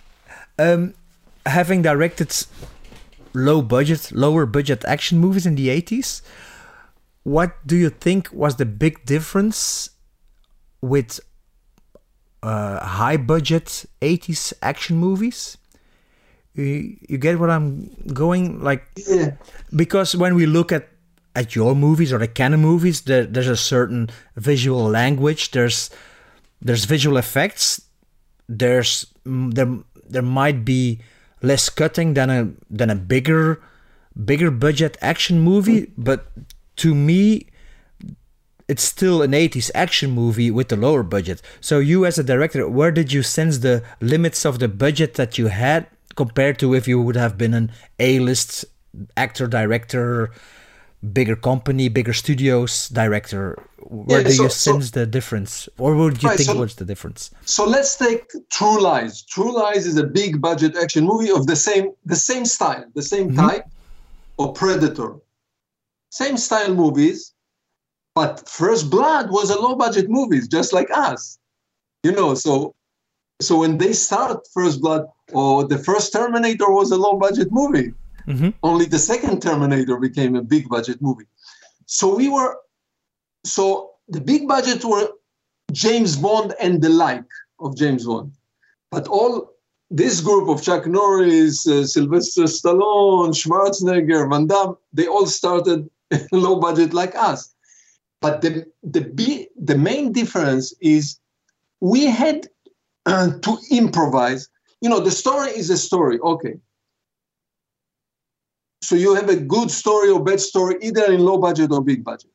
Um, 0.57 0.93
having 1.45 1.81
directed 1.81 2.31
low 3.33 3.61
budget, 3.61 4.11
lower 4.11 4.45
budget 4.45 4.85
action 4.85 5.19
movies 5.19 5.45
in 5.45 5.55
the 5.55 5.67
80s, 5.69 6.21
what 7.23 7.65
do 7.65 7.75
you 7.75 7.89
think 7.89 8.29
was 8.31 8.55
the 8.55 8.65
big 8.65 9.05
difference 9.05 9.89
with 10.81 11.19
uh, 12.43 12.85
high 12.85 13.17
budget 13.17 13.85
80s 14.01 14.53
action 14.61 14.97
movies? 14.97 15.57
You, 16.55 16.97
you 17.09 17.17
get 17.17 17.37
what 17.39 17.49
I'm 17.49 17.91
going 18.13 18.63
like 18.63 18.87
yeah, 18.95 19.35
because 19.75 20.15
when 20.15 20.35
we 20.35 20.45
look 20.45 20.71
at 20.71 20.87
at 21.35 21.53
your 21.53 21.75
movies 21.75 22.13
or 22.13 22.17
the 22.17 22.29
Cannon 22.29 22.61
movies 22.61 23.01
there, 23.01 23.25
there's 23.25 23.49
a 23.49 23.57
certain 23.57 24.09
visual 24.37 24.87
language 24.87 25.51
there's 25.51 25.89
there's 26.61 26.85
visual 26.85 27.17
effects 27.17 27.81
there's 28.47 29.05
there 29.25 29.67
there 30.07 30.21
might 30.21 30.63
be 30.63 31.01
less 31.41 31.69
cutting 31.69 32.13
than 32.13 32.29
a 32.29 32.49
than 32.69 32.89
a 32.89 32.95
bigger 32.95 33.61
bigger 34.23 34.49
budget 34.49 34.97
action 35.01 35.41
movie 35.41 35.91
but 35.97 36.31
to 36.77 36.95
me 36.95 37.47
it's 38.67 38.83
still 38.83 39.21
an 39.21 39.31
80s 39.31 39.69
action 39.75 40.11
movie 40.11 40.49
with 40.49 40.71
a 40.71 40.75
lower 40.75 41.03
budget. 41.03 41.41
So 41.61 41.79
you 41.79 42.05
as 42.05 42.17
a 42.17 42.23
director 42.23 42.67
where 42.67 42.91
did 42.91 43.13
you 43.13 43.21
sense 43.21 43.59
the 43.59 43.83
limits 44.01 44.45
of 44.45 44.59
the 44.59 44.67
budget 44.67 45.15
that 45.15 45.37
you 45.37 45.47
had 45.47 45.87
compared 46.15 46.57
to 46.59 46.73
if 46.73 46.87
you 46.87 47.01
would 47.01 47.15
have 47.15 47.37
been 47.37 47.53
an 47.53 47.71
a-list 47.99 48.65
actor 49.17 49.47
director 49.47 50.31
bigger 51.13 51.35
company 51.35 51.87
bigger 51.87 52.13
studios 52.13 52.89
director 52.89 53.61
where 53.77 54.21
Yeah, 54.21 54.27
do 54.29 54.31
so- 54.33 54.43
you 54.43 54.49
so- 54.49 54.71
sense 54.71 54.91
the 54.91 55.05
difference 55.05 55.69
or 55.77 55.93
would 55.95 56.23
you 56.23 56.29
Right, 56.29 56.37
think 56.37 56.49
so- 56.49 56.59
was 56.59 56.75
the 56.75 56.85
difference 56.85 57.29
so 57.45 57.65
let's 57.65 57.95
take 57.95 58.23
True 58.49 58.79
Lies. 58.81 59.21
True 59.21 59.53
Lies 59.53 59.85
is 59.85 59.97
a 59.97 60.07
big 60.21 60.41
budget 60.41 60.75
action 60.83 61.03
movie 61.05 61.29
of 61.31 61.45
the 61.45 61.55
same 61.55 61.85
the 62.05 62.15
same 62.15 62.45
style, 62.45 62.85
the 62.95 63.03
same 63.13 63.27
mm-hmm. 63.29 63.47
type 63.47 63.65
of 64.39 64.55
Predator. 64.55 65.11
Same 66.11 66.37
style 66.37 66.73
movies, 66.73 67.33
but 68.15 68.47
First 68.49 68.89
Blood 68.89 69.25
was 69.29 69.49
a 69.49 69.59
low 69.59 69.75
budget 69.75 70.07
movie, 70.09 70.41
just 70.57 70.71
like 70.73 70.89
us. 71.09 71.37
You 72.05 72.13
know, 72.13 72.33
so 72.45 72.73
so 73.47 73.59
when 73.59 73.77
they 73.77 73.93
start 73.93 74.37
First 74.57 74.79
Blood 74.81 75.03
or 75.31 75.67
the 75.67 75.77
first 75.77 76.13
Terminator 76.13 76.69
was 76.71 76.91
a 76.91 76.97
low 76.97 77.17
budget 77.17 77.51
movie. 77.51 77.93
Mhm. 78.27 78.53
Only 78.63 78.85
the 78.85 78.99
second 78.99 79.41
Terminator 79.41 79.97
became 79.97 80.35
a 80.35 80.41
big 80.41 80.67
budget 80.69 81.01
movie. 81.01 81.27
So 81.85 82.15
we 82.15 82.29
were 82.29 82.57
so 83.43 83.91
the 84.07 84.21
big 84.21 84.47
budgets 84.47 84.83
were 84.83 85.07
James 85.71 86.15
Bond 86.15 86.53
and 86.59 86.81
the 86.81 86.89
like 86.89 87.29
of 87.59 87.75
James 87.75 88.05
Bond. 88.05 88.31
But 88.91 89.07
all 89.07 89.51
this 89.91 90.21
group 90.21 90.49
of 90.49 90.63
Chuck 90.63 90.87
Norris, 90.87 91.67
uh, 91.67 91.85
Sylvester 91.85 92.43
Stallone, 92.43 93.33
Schwarzenegger, 93.33 94.29
Van 94.29 94.47
Damme, 94.47 94.77
they 94.93 95.07
all 95.07 95.27
started 95.27 95.89
low 96.31 96.59
budget 96.59 96.93
like 96.93 97.15
us. 97.15 97.53
But 98.21 98.41
the 98.41 98.65
the 98.83 99.01
B, 99.01 99.47
the 99.55 99.77
main 99.77 100.11
difference 100.11 100.73
is 100.81 101.19
we 101.79 102.05
had 102.05 102.47
uh, 103.05 103.31
to 103.41 103.57
improvise. 103.69 104.49
You 104.85 104.89
know, 104.89 104.99
the 104.99 105.09
story 105.09 105.49
is 105.49 105.71
a 105.71 105.77
story. 105.77 106.19
Okay. 106.19 106.59
So 108.83 108.93
you 108.93 109.15
have 109.15 109.29
a 109.29 109.35
good 109.35 109.71
story 109.71 110.11
or 110.11 110.23
bad 110.23 110.39
story, 110.39 110.75
either 110.79 111.11
in 111.11 111.21
low 111.21 111.39
budget 111.39 111.71
or 111.71 111.81
big 111.81 112.03
budget. 112.03 112.29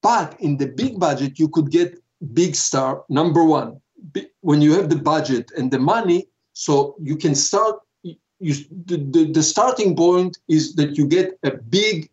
But 0.00 0.34
in 0.40 0.56
the 0.56 0.68
big 0.68 0.98
budget, 0.98 1.38
you 1.38 1.50
could 1.50 1.70
get 1.70 2.02
big 2.32 2.54
star 2.54 3.04
number 3.10 3.44
one. 3.44 3.82
When 4.40 4.62
you 4.62 4.72
have 4.72 4.88
the 4.88 4.96
budget 4.96 5.50
and 5.58 5.70
the 5.70 5.78
money, 5.78 6.26
so 6.54 6.96
you 7.02 7.16
can 7.16 7.34
start. 7.34 7.76
You, 8.40 8.54
the, 8.86 8.96
the, 9.14 9.32
the 9.32 9.42
starting 9.42 9.94
point 9.94 10.38
is 10.48 10.74
that 10.76 10.96
you 10.96 11.06
get 11.06 11.38
a 11.42 11.50
big 11.50 12.08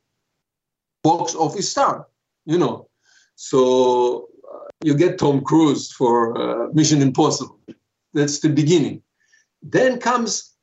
box 1.02 1.34
office 1.34 1.72
star. 1.72 2.08
You 2.44 2.58
know, 2.58 2.90
so 3.38 4.28
uh, 4.54 4.68
you 4.84 4.96
get 4.96 5.18
Tom 5.18 5.40
Cruise 5.46 5.94
for 5.94 6.18
uh, 6.38 6.68
Mission 6.74 7.02
Impossible. 7.02 7.58
That's 8.14 8.42
the 8.42 8.50
beginning. 8.50 9.02
Then 9.62 10.00
comes 10.00 10.54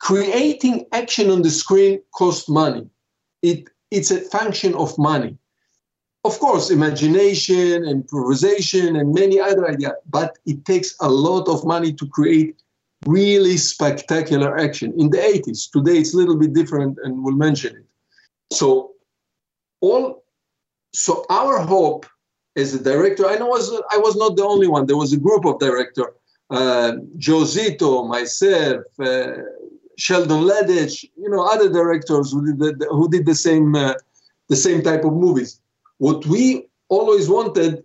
creating 0.00 0.86
action 0.92 1.30
on 1.30 1.42
the 1.42 1.50
screen 1.50 2.00
cost 2.14 2.48
money. 2.48 2.86
It 3.42 3.68
it's 3.90 4.10
a 4.10 4.20
function 4.20 4.74
of 4.74 4.96
money. 4.98 5.38
Of 6.24 6.38
course, 6.40 6.70
imagination, 6.70 7.84
improvisation, 7.84 8.96
and 8.96 9.14
many 9.14 9.38
other 9.38 9.68
ideas, 9.68 9.92
but 10.08 10.38
it 10.46 10.64
takes 10.64 10.94
a 11.00 11.08
lot 11.08 11.48
of 11.48 11.64
money 11.64 11.92
to 11.92 12.06
create 12.06 12.62
really 13.06 13.56
spectacular 13.56 14.58
action. 14.58 14.94
In 14.98 15.10
the 15.10 15.18
80s, 15.18 15.70
today 15.70 15.98
it's 15.98 16.14
a 16.14 16.16
little 16.16 16.36
bit 16.36 16.54
different, 16.54 16.98
and 17.04 17.22
we'll 17.22 17.36
mention 17.36 17.76
it. 17.76 17.86
So, 18.56 18.92
all, 19.80 20.24
so 20.94 21.26
our 21.28 21.58
hope 21.60 22.06
as 22.56 22.74
a 22.74 22.82
director, 22.82 23.26
I 23.26 23.36
know 23.36 23.46
was 23.46 23.70
I 23.90 23.98
was 23.98 24.16
not 24.16 24.36
the 24.36 24.44
only 24.44 24.66
one. 24.66 24.86
There 24.86 24.96
was 24.96 25.12
a 25.12 25.18
group 25.18 25.44
of 25.44 25.58
director, 25.58 26.14
uh, 26.50 26.92
Joe 27.16 27.42
Zito, 27.42 28.06
myself, 28.08 28.84
uh, 29.00 29.32
Sheldon 29.96 30.44
Lettich, 30.44 31.04
you 31.16 31.28
know, 31.28 31.42
other 31.44 31.68
directors 31.70 32.32
who 32.32 32.44
did 32.46 32.78
the, 32.78 32.86
who 32.90 33.08
did 33.08 33.26
the 33.26 33.34
same 33.34 33.74
uh, 33.74 33.94
the 34.48 34.56
same 34.56 34.82
type 34.82 35.04
of 35.04 35.12
movies. 35.12 35.60
What 35.98 36.26
we 36.26 36.68
always 36.88 37.28
wanted, 37.28 37.84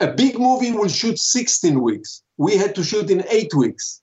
a 0.00 0.12
big 0.12 0.38
movie 0.38 0.72
will 0.72 0.88
shoot 0.88 1.18
16 1.18 1.80
weeks. 1.80 2.22
We 2.36 2.56
had 2.56 2.74
to 2.74 2.82
shoot 2.82 3.10
in 3.10 3.24
eight 3.30 3.54
weeks. 3.54 4.00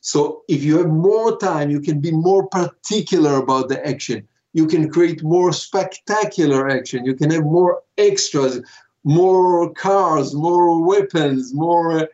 So 0.00 0.42
if 0.48 0.62
you 0.62 0.78
have 0.78 0.88
more 0.88 1.38
time, 1.38 1.70
you 1.70 1.80
can 1.80 2.00
be 2.00 2.10
more 2.10 2.48
particular 2.48 3.36
about 3.36 3.68
the 3.68 3.86
action. 3.86 4.26
You 4.52 4.66
can 4.66 4.90
create 4.90 5.22
more 5.22 5.52
spectacular 5.52 6.68
action. 6.68 7.04
You 7.04 7.14
can 7.14 7.30
have 7.30 7.44
more 7.44 7.82
extras, 7.98 8.60
more 9.04 9.72
cars, 9.74 10.34
more 10.34 10.84
weapons, 10.84 11.54
more, 11.54 12.00
uh, 12.00 12.06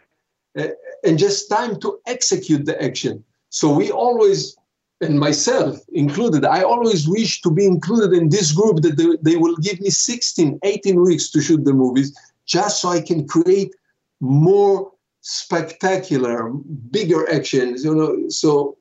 uh, 0.59 0.69
and 1.05 1.19
just 1.19 1.51
time 1.51 1.79
to 1.81 1.99
execute 2.07 2.65
the 2.65 2.81
action. 2.83 3.25
So 3.51 3.73
we 3.73 3.91
always, 3.91 4.57
and 5.01 5.19
myself 5.19 5.79
included, 5.93 6.45
I 6.45 6.63
always 6.63 7.09
wish 7.09 7.43
to 7.43 7.51
be 7.51 7.67
included 7.67 8.17
in 8.17 8.29
this 8.29 8.53
group 8.53 8.83
that 8.83 8.97
they, 8.97 9.31
they 9.31 9.37
will 9.37 9.57
give 9.57 9.81
me 9.81 9.91
16, 9.91 10.59
18 10.63 11.01
weeks 11.03 11.31
to 11.31 11.41
shoot 11.41 11.65
the 11.65 11.73
movies 11.73 12.17
just 12.47 12.81
so 12.81 12.91
I 12.91 13.01
can 13.01 13.27
create 13.27 13.75
more 14.21 14.93
spectacular, 15.21 16.51
bigger 16.91 17.31
actions. 17.33 17.85
You 17.85 17.95
know, 17.95 18.29
so 18.29 18.77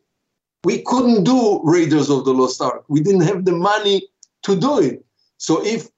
we 0.63 0.81
couldn't 0.83 1.23
do 1.23 1.61
Raiders 1.63 2.09
of 2.09 2.25
the 2.25 2.33
Lost 2.33 2.61
Ark. 2.61 2.85
We 2.87 3.01
didn't 3.01 3.21
have 3.21 3.45
the 3.45 3.51
money 3.51 4.07
to 4.43 4.55
do 4.55 4.79
it. 4.79 5.03
So 5.37 5.65
if 5.65 5.89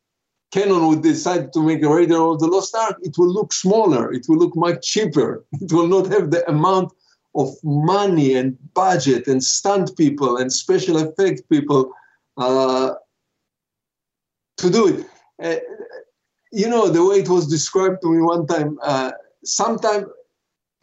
Cannon 0.52 0.88
would 0.88 1.04
decide 1.04 1.52
to 1.54 1.62
make 1.62 1.84
a 1.84 1.90
Raider 1.90 2.22
of 2.22 2.40
the 2.40 2.48
Lost 2.48 2.76
Ark, 2.76 2.98
it 3.02 3.18
will 3.18 3.32
look 3.32 3.52
smaller. 3.52 4.14
It 4.14 4.26
will 4.28 4.38
look 4.38 4.56
much 4.56 4.86
cheaper. 4.86 5.46
It 5.62 5.72
will 5.74 5.88
not 5.88 6.08
have 6.08 6.32
the 6.32 6.48
amount 6.50 6.94
of 7.36 7.50
money 7.64 8.36
and 8.36 8.58
budget 8.74 9.28
and 9.28 9.44
stunt 9.44 9.96
people 9.98 10.38
and 10.38 10.52
special 10.52 10.98
effect 10.98 11.48
people 11.50 11.92
uh, 12.38 12.94
to 14.58 14.70
do 14.70 14.88
it. 14.88 15.06
Uh, 15.42 15.60
you 16.52 16.68
know, 16.68 16.88
the 16.88 17.06
way 17.06 17.18
it 17.18 17.30
was 17.30 17.48
described 17.48 18.02
to 18.02 18.12
me 18.12 18.22
one 18.22 18.48
time, 18.48 18.80
uh, 18.82 19.12
sometime 19.44 20.06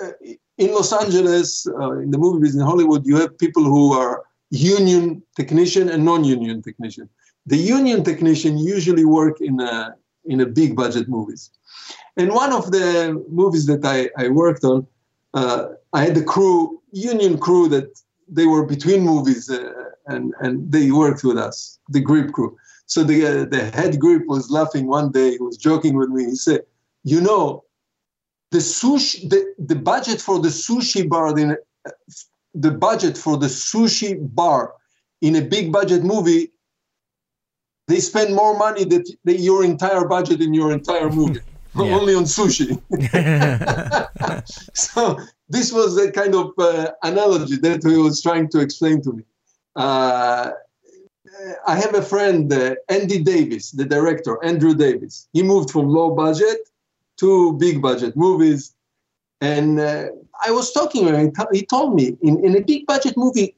uh, 0.00 0.12
in 0.58 0.72
Los 0.72 0.92
Angeles, 0.92 1.66
uh, 1.66 1.98
in 1.98 2.10
the 2.10 2.18
movie 2.18 2.40
business 2.40 2.60
in 2.60 2.66
Hollywood, 2.66 3.06
you 3.06 3.16
have 3.16 3.36
people 3.38 3.64
who 3.64 3.92
are 3.92 4.24
union 4.50 5.22
technician 5.36 5.88
and 5.88 6.04
non-union 6.04 6.62
technician. 6.62 7.08
The 7.46 7.56
union 7.56 8.02
technician 8.04 8.58
usually 8.58 9.04
work 9.04 9.40
in 9.40 9.60
a 9.60 9.94
in 10.24 10.40
a 10.40 10.46
big 10.46 10.74
budget 10.74 11.08
movies. 11.08 11.50
And 12.16 12.32
one 12.32 12.52
of 12.52 12.70
the 12.70 13.22
movies 13.30 13.66
that 13.66 13.84
I, 13.84 14.08
I 14.22 14.28
worked 14.28 14.64
on, 14.64 14.86
uh, 15.34 15.66
I 15.92 16.04
had 16.04 16.16
a 16.16 16.24
crew, 16.24 16.80
union 16.92 17.38
crew 17.38 17.68
that 17.68 17.88
they 18.28 18.46
were 18.46 18.64
between 18.64 19.02
movies 19.02 19.50
uh, 19.50 19.72
and, 20.06 20.32
and 20.40 20.70
they 20.70 20.90
worked 20.90 21.24
with 21.24 21.36
us, 21.36 21.78
the 21.88 22.00
grip 22.00 22.32
crew. 22.32 22.56
So 22.86 23.02
the, 23.02 23.26
uh, 23.26 23.44
the 23.44 23.70
head 23.70 23.98
grip 24.00 24.22
was 24.26 24.50
laughing 24.50 24.86
one 24.86 25.10
day, 25.10 25.32
he 25.32 25.38
was 25.38 25.56
joking 25.56 25.94
with 25.96 26.08
me. 26.08 26.24
He 26.24 26.36
said, 26.36 26.62
You 27.02 27.20
know, 27.20 27.64
the 28.50 28.58
sushi, 28.58 29.28
the, 29.28 29.54
the 29.58 29.76
budget 29.76 30.20
for 30.20 30.38
the 30.38 30.48
sushi 30.48 31.08
bar, 31.08 31.36
in, 31.38 31.56
the 32.54 32.70
budget 32.70 33.18
for 33.18 33.36
the 33.36 33.46
sushi 33.46 34.16
bar 34.34 34.74
in 35.20 35.36
a 35.36 35.42
big 35.42 35.72
budget 35.72 36.04
movie, 36.04 36.52
they 37.86 38.00
spend 38.00 38.34
more 38.34 38.56
money 38.56 38.84
than, 38.84 39.04
than 39.24 39.38
your 39.38 39.64
entire 39.64 40.06
budget 40.06 40.40
in 40.40 40.54
your 40.54 40.72
entire 40.72 41.10
movie. 41.10 41.40
Only 41.76 42.14
on 42.14 42.22
sushi. 42.22 42.80
so 44.74 45.18
this 45.48 45.72
was 45.72 45.98
a 45.98 46.12
kind 46.12 46.36
of 46.36 46.52
uh, 46.56 46.92
analogy 47.02 47.56
that 47.56 47.82
he 47.82 47.96
was 47.96 48.22
trying 48.22 48.48
to 48.50 48.60
explain 48.60 49.02
to 49.02 49.12
me. 49.12 49.24
Uh, 49.74 50.50
I 51.66 51.74
have 51.74 51.96
a 51.96 52.02
friend, 52.02 52.52
uh, 52.52 52.76
Andy 52.88 53.20
Davis, 53.22 53.72
the 53.72 53.84
director, 53.84 54.38
Andrew 54.44 54.74
Davis. 54.74 55.28
He 55.32 55.42
moved 55.42 55.70
from 55.70 55.88
low 55.88 56.14
budget 56.14 56.58
to 57.16 57.54
big 57.54 57.82
budget 57.82 58.16
movies. 58.16 58.72
And 59.40 59.80
uh, 59.80 60.06
I 60.46 60.52
was 60.52 60.72
talking 60.72 61.06
to 61.06 61.16
him, 61.16 61.32
he 61.52 61.66
told 61.66 61.96
me 61.96 62.16
in, 62.22 62.44
in 62.44 62.56
a 62.56 62.60
big 62.60 62.86
budget 62.86 63.16
movie, 63.16 63.56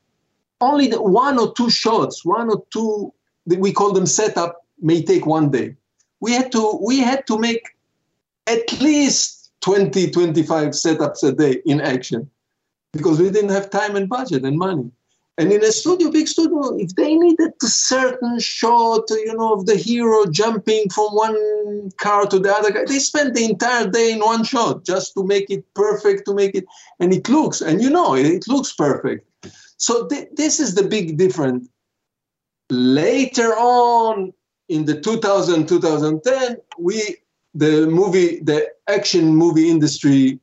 only 0.62 0.86
the 0.86 1.02
one 1.02 1.38
or 1.38 1.52
two 1.52 1.68
shots, 1.68 2.24
one 2.24 2.48
or 2.48 2.64
two, 2.72 3.12
we 3.46 3.72
call 3.72 3.92
them 3.92 4.06
setup, 4.06 4.64
may 4.80 5.02
take 5.02 5.26
one 5.26 5.50
day. 5.50 5.74
We 6.20 6.32
had 6.32 6.52
to, 6.52 6.78
we 6.82 6.98
had 6.98 7.26
to 7.28 7.38
make 7.38 7.76
at 8.46 8.80
least 8.80 9.52
20, 9.60 10.10
25 10.10 10.68
setups 10.68 11.22
a 11.22 11.32
day 11.32 11.60
in 11.66 11.80
action 11.80 12.30
because 12.92 13.18
we 13.18 13.30
didn't 13.30 13.50
have 13.50 13.70
time 13.70 13.96
and 13.96 14.08
budget 14.08 14.44
and 14.44 14.58
money. 14.58 14.90
And 15.38 15.52
in 15.52 15.62
a 15.62 15.70
studio, 15.70 16.10
big 16.10 16.28
studio, 16.28 16.74
if 16.78 16.94
they 16.94 17.14
needed 17.14 17.52
a 17.62 17.66
certain 17.66 18.38
shot, 18.38 19.02
you 19.10 19.36
know, 19.36 19.52
of 19.52 19.66
the 19.66 19.76
hero 19.76 20.24
jumping 20.26 20.88
from 20.88 21.08
one 21.14 21.90
car 21.98 22.24
to 22.26 22.38
the 22.38 22.50
other, 22.50 22.86
they 22.86 22.98
spent 22.98 23.34
the 23.34 23.44
entire 23.44 23.86
day 23.86 24.12
in 24.12 24.20
one 24.20 24.44
shot 24.44 24.84
just 24.84 25.12
to 25.14 25.24
make 25.24 25.50
it 25.50 25.62
perfect, 25.74 26.24
to 26.26 26.34
make 26.34 26.54
it, 26.54 26.64
and 27.00 27.12
it 27.12 27.28
looks, 27.28 27.60
and 27.60 27.82
you 27.82 27.90
know, 27.90 28.14
it 28.14 28.48
looks 28.48 28.72
perfect. 28.72 29.28
So 29.76 30.06
th- 30.06 30.28
this 30.32 30.58
is 30.58 30.74
the 30.74 30.84
big 30.84 31.18
difference. 31.18 31.68
Later 32.70 33.54
on, 33.54 34.32
in 34.68 34.84
the 34.84 35.00
2000, 35.00 35.68
2010, 35.68 36.56
we 36.78 37.16
the 37.54 37.86
movie, 37.86 38.40
the 38.40 38.68
action 38.88 39.34
movie 39.34 39.70
industry 39.70 40.38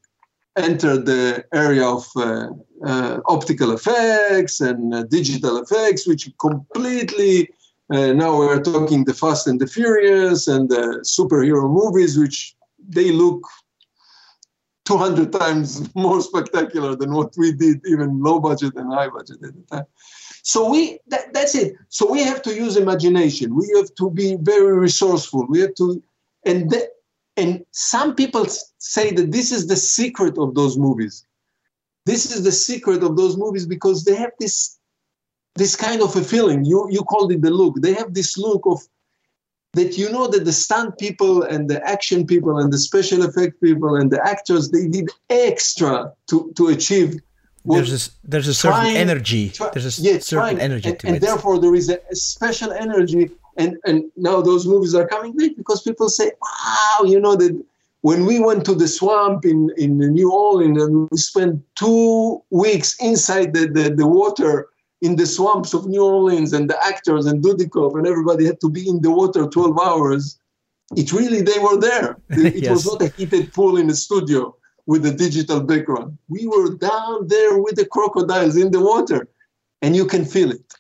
entered 0.58 1.06
the 1.06 1.46
area 1.54 1.86
of 1.86 2.08
uh, 2.16 2.48
uh, 2.86 3.20
optical 3.28 3.72
effects 3.72 4.62
and 4.62 4.94
uh, 4.94 5.04
digital 5.04 5.58
effects, 5.58 6.08
which 6.08 6.30
completely 6.40 7.50
uh, 7.94 8.14
now 8.14 8.38
we're 8.38 8.62
talking 8.62 9.04
the 9.04 9.14
Fast 9.14 9.48
and 9.48 9.60
the 9.60 9.68
Furious 9.68 10.48
and 10.48 10.70
the 10.70 11.04
superhero 11.06 11.70
movies, 11.70 12.18
which 12.18 12.56
they 12.88 13.12
look 13.12 13.42
200 14.86 15.32
times 15.32 15.90
more 15.96 16.22
spectacular 16.22 16.96
than 16.96 17.14
what 17.14 17.34
we 17.38 17.52
did, 17.52 17.82
even 17.86 18.22
low 18.22 18.40
budget 18.40 18.74
and 18.76 18.92
high 18.92 19.10
budget 19.10 19.38
at 19.44 19.54
the 19.54 19.64
time. 19.72 19.86
So 20.44 20.70
we 20.70 21.00
that, 21.08 21.34
that's 21.34 21.56
it. 21.56 21.76
So 21.88 22.12
we 22.12 22.22
have 22.24 22.42
to 22.44 22.54
use 22.54 22.76
imagination. 22.76 23.56
We 23.56 23.72
have 23.78 23.94
to 23.96 24.12
be 24.12 24.36
very 24.36 24.78
resourceful. 24.78 25.48
We 25.48 25.62
have 25.62 25.74
to, 25.76 26.04
and 26.46 26.70
th- 26.70 26.90
and 27.38 27.66
some 27.72 28.14
people 28.14 28.46
say 28.78 29.12
that 29.14 29.32
this 29.32 29.52
is 29.52 29.68
the 29.68 29.78
secret 29.78 30.38
of 30.38 30.54
those 30.54 30.78
movies. 30.78 31.26
This 32.06 32.30
is 32.36 32.44
the 32.44 32.52
secret 32.52 33.04
of 33.04 33.16
those 33.16 33.38
movies 33.38 33.66
because 33.66 34.04
they 34.04 34.16
have 34.16 34.32
this 34.38 34.78
this 35.56 35.76
kind 35.78 36.02
of 36.02 36.14
a 36.18 36.22
feeling. 36.22 36.66
You 36.66 36.88
you 36.92 37.04
called 37.04 37.32
it 37.32 37.42
the 37.42 37.50
look. 37.50 37.76
They 37.82 37.94
have 37.94 38.14
this 38.14 38.38
look 38.38 38.64
of 38.66 38.82
that 39.74 39.98
you 39.98 40.12
know 40.12 40.28
that 40.28 40.44
the 40.44 40.52
stunt 40.52 40.98
people 41.00 41.44
and 41.44 41.70
the 41.70 41.82
action 41.88 42.28
people 42.28 42.60
and 42.60 42.72
the 42.72 42.78
special 42.78 43.24
effect 43.24 43.62
people 43.62 43.96
and 43.96 44.12
the 44.12 44.22
actors 44.28 44.70
they 44.70 44.88
did 44.90 45.10
extra 45.30 46.12
to 46.28 46.52
to 46.58 46.68
achieve. 46.68 47.22
There's 47.66 48.08
a, 48.08 48.12
there's 48.24 48.48
a 48.48 48.54
certain 48.54 48.80
trying- 48.82 48.98
energy. 48.98 49.50
try- 49.50 49.70
there's 49.74 50.00
a 50.00 50.02
yeah, 50.02 50.20
certain 50.20 50.58
trying, 50.58 50.60
energy 50.60 50.90
and, 50.90 51.04
and 51.06 51.22
therefore 51.22 51.60
there 51.60 51.76
is 51.76 51.90
a, 51.90 51.98
a 52.12 52.16
special 52.16 52.72
energy 52.74 53.30
and 53.58 53.78
and 53.86 54.04
now 54.18 54.42
those 54.42 54.68
movies 54.68 54.94
are 54.96 55.08
coming 55.08 55.36
back 55.38 55.52
because 55.56 55.82
people 55.82 56.10
say 56.10 56.32
wow 56.42 57.06
you 57.06 57.20
know 57.20 57.36
that 57.36 57.54
when 58.02 58.26
we 58.26 58.40
went 58.40 58.66
to 58.66 58.76
the 58.76 58.88
swamp 58.88 59.46
in 59.46 59.70
in 59.78 59.98
new 59.98 60.30
orleans 60.32 60.82
and 60.84 61.08
we 61.12 61.18
spent 61.18 61.62
two 61.76 62.42
weeks 62.50 62.96
inside 63.00 63.54
the, 63.54 63.68
the, 63.68 63.86
the 63.96 64.08
water 64.08 64.68
in 65.02 65.16
the 65.16 65.26
swamps 65.26 65.74
of 65.74 65.88
new 65.88 66.04
orleans 66.04 66.52
and 66.54 66.70
the 66.70 66.78
actors 66.86 67.26
and 67.26 67.44
dudikoff 67.44 67.98
and 67.98 68.06
everybody 68.08 68.44
had 68.46 68.60
to 68.60 68.70
be 68.70 68.84
in 68.90 69.02
the 69.02 69.12
water 69.12 69.46
12 69.48 69.80
hours 69.80 70.38
it 70.96 71.12
really 71.12 71.42
they 71.42 71.60
were 71.60 71.80
there. 71.80 72.18
It 72.30 72.70
was 72.70 72.86
not 72.86 73.02
a 73.02 73.08
heated 73.08 73.54
pool 73.54 73.78
in 73.78 73.88
the 73.88 73.96
studio 73.96 74.56
with 74.86 75.06
a 75.06 75.12
digital 75.26 75.60
background 75.62 76.18
we 76.30 76.46
were 76.48 76.70
down 76.76 77.28
there 77.28 77.58
with 77.60 77.76
the 77.76 77.86
crocodiles 77.86 78.56
in 78.58 78.70
the 78.72 78.80
water 78.80 79.28
and 79.82 79.96
you 79.96 80.06
can 80.06 80.24
feel 80.26 80.52
it 80.52 80.74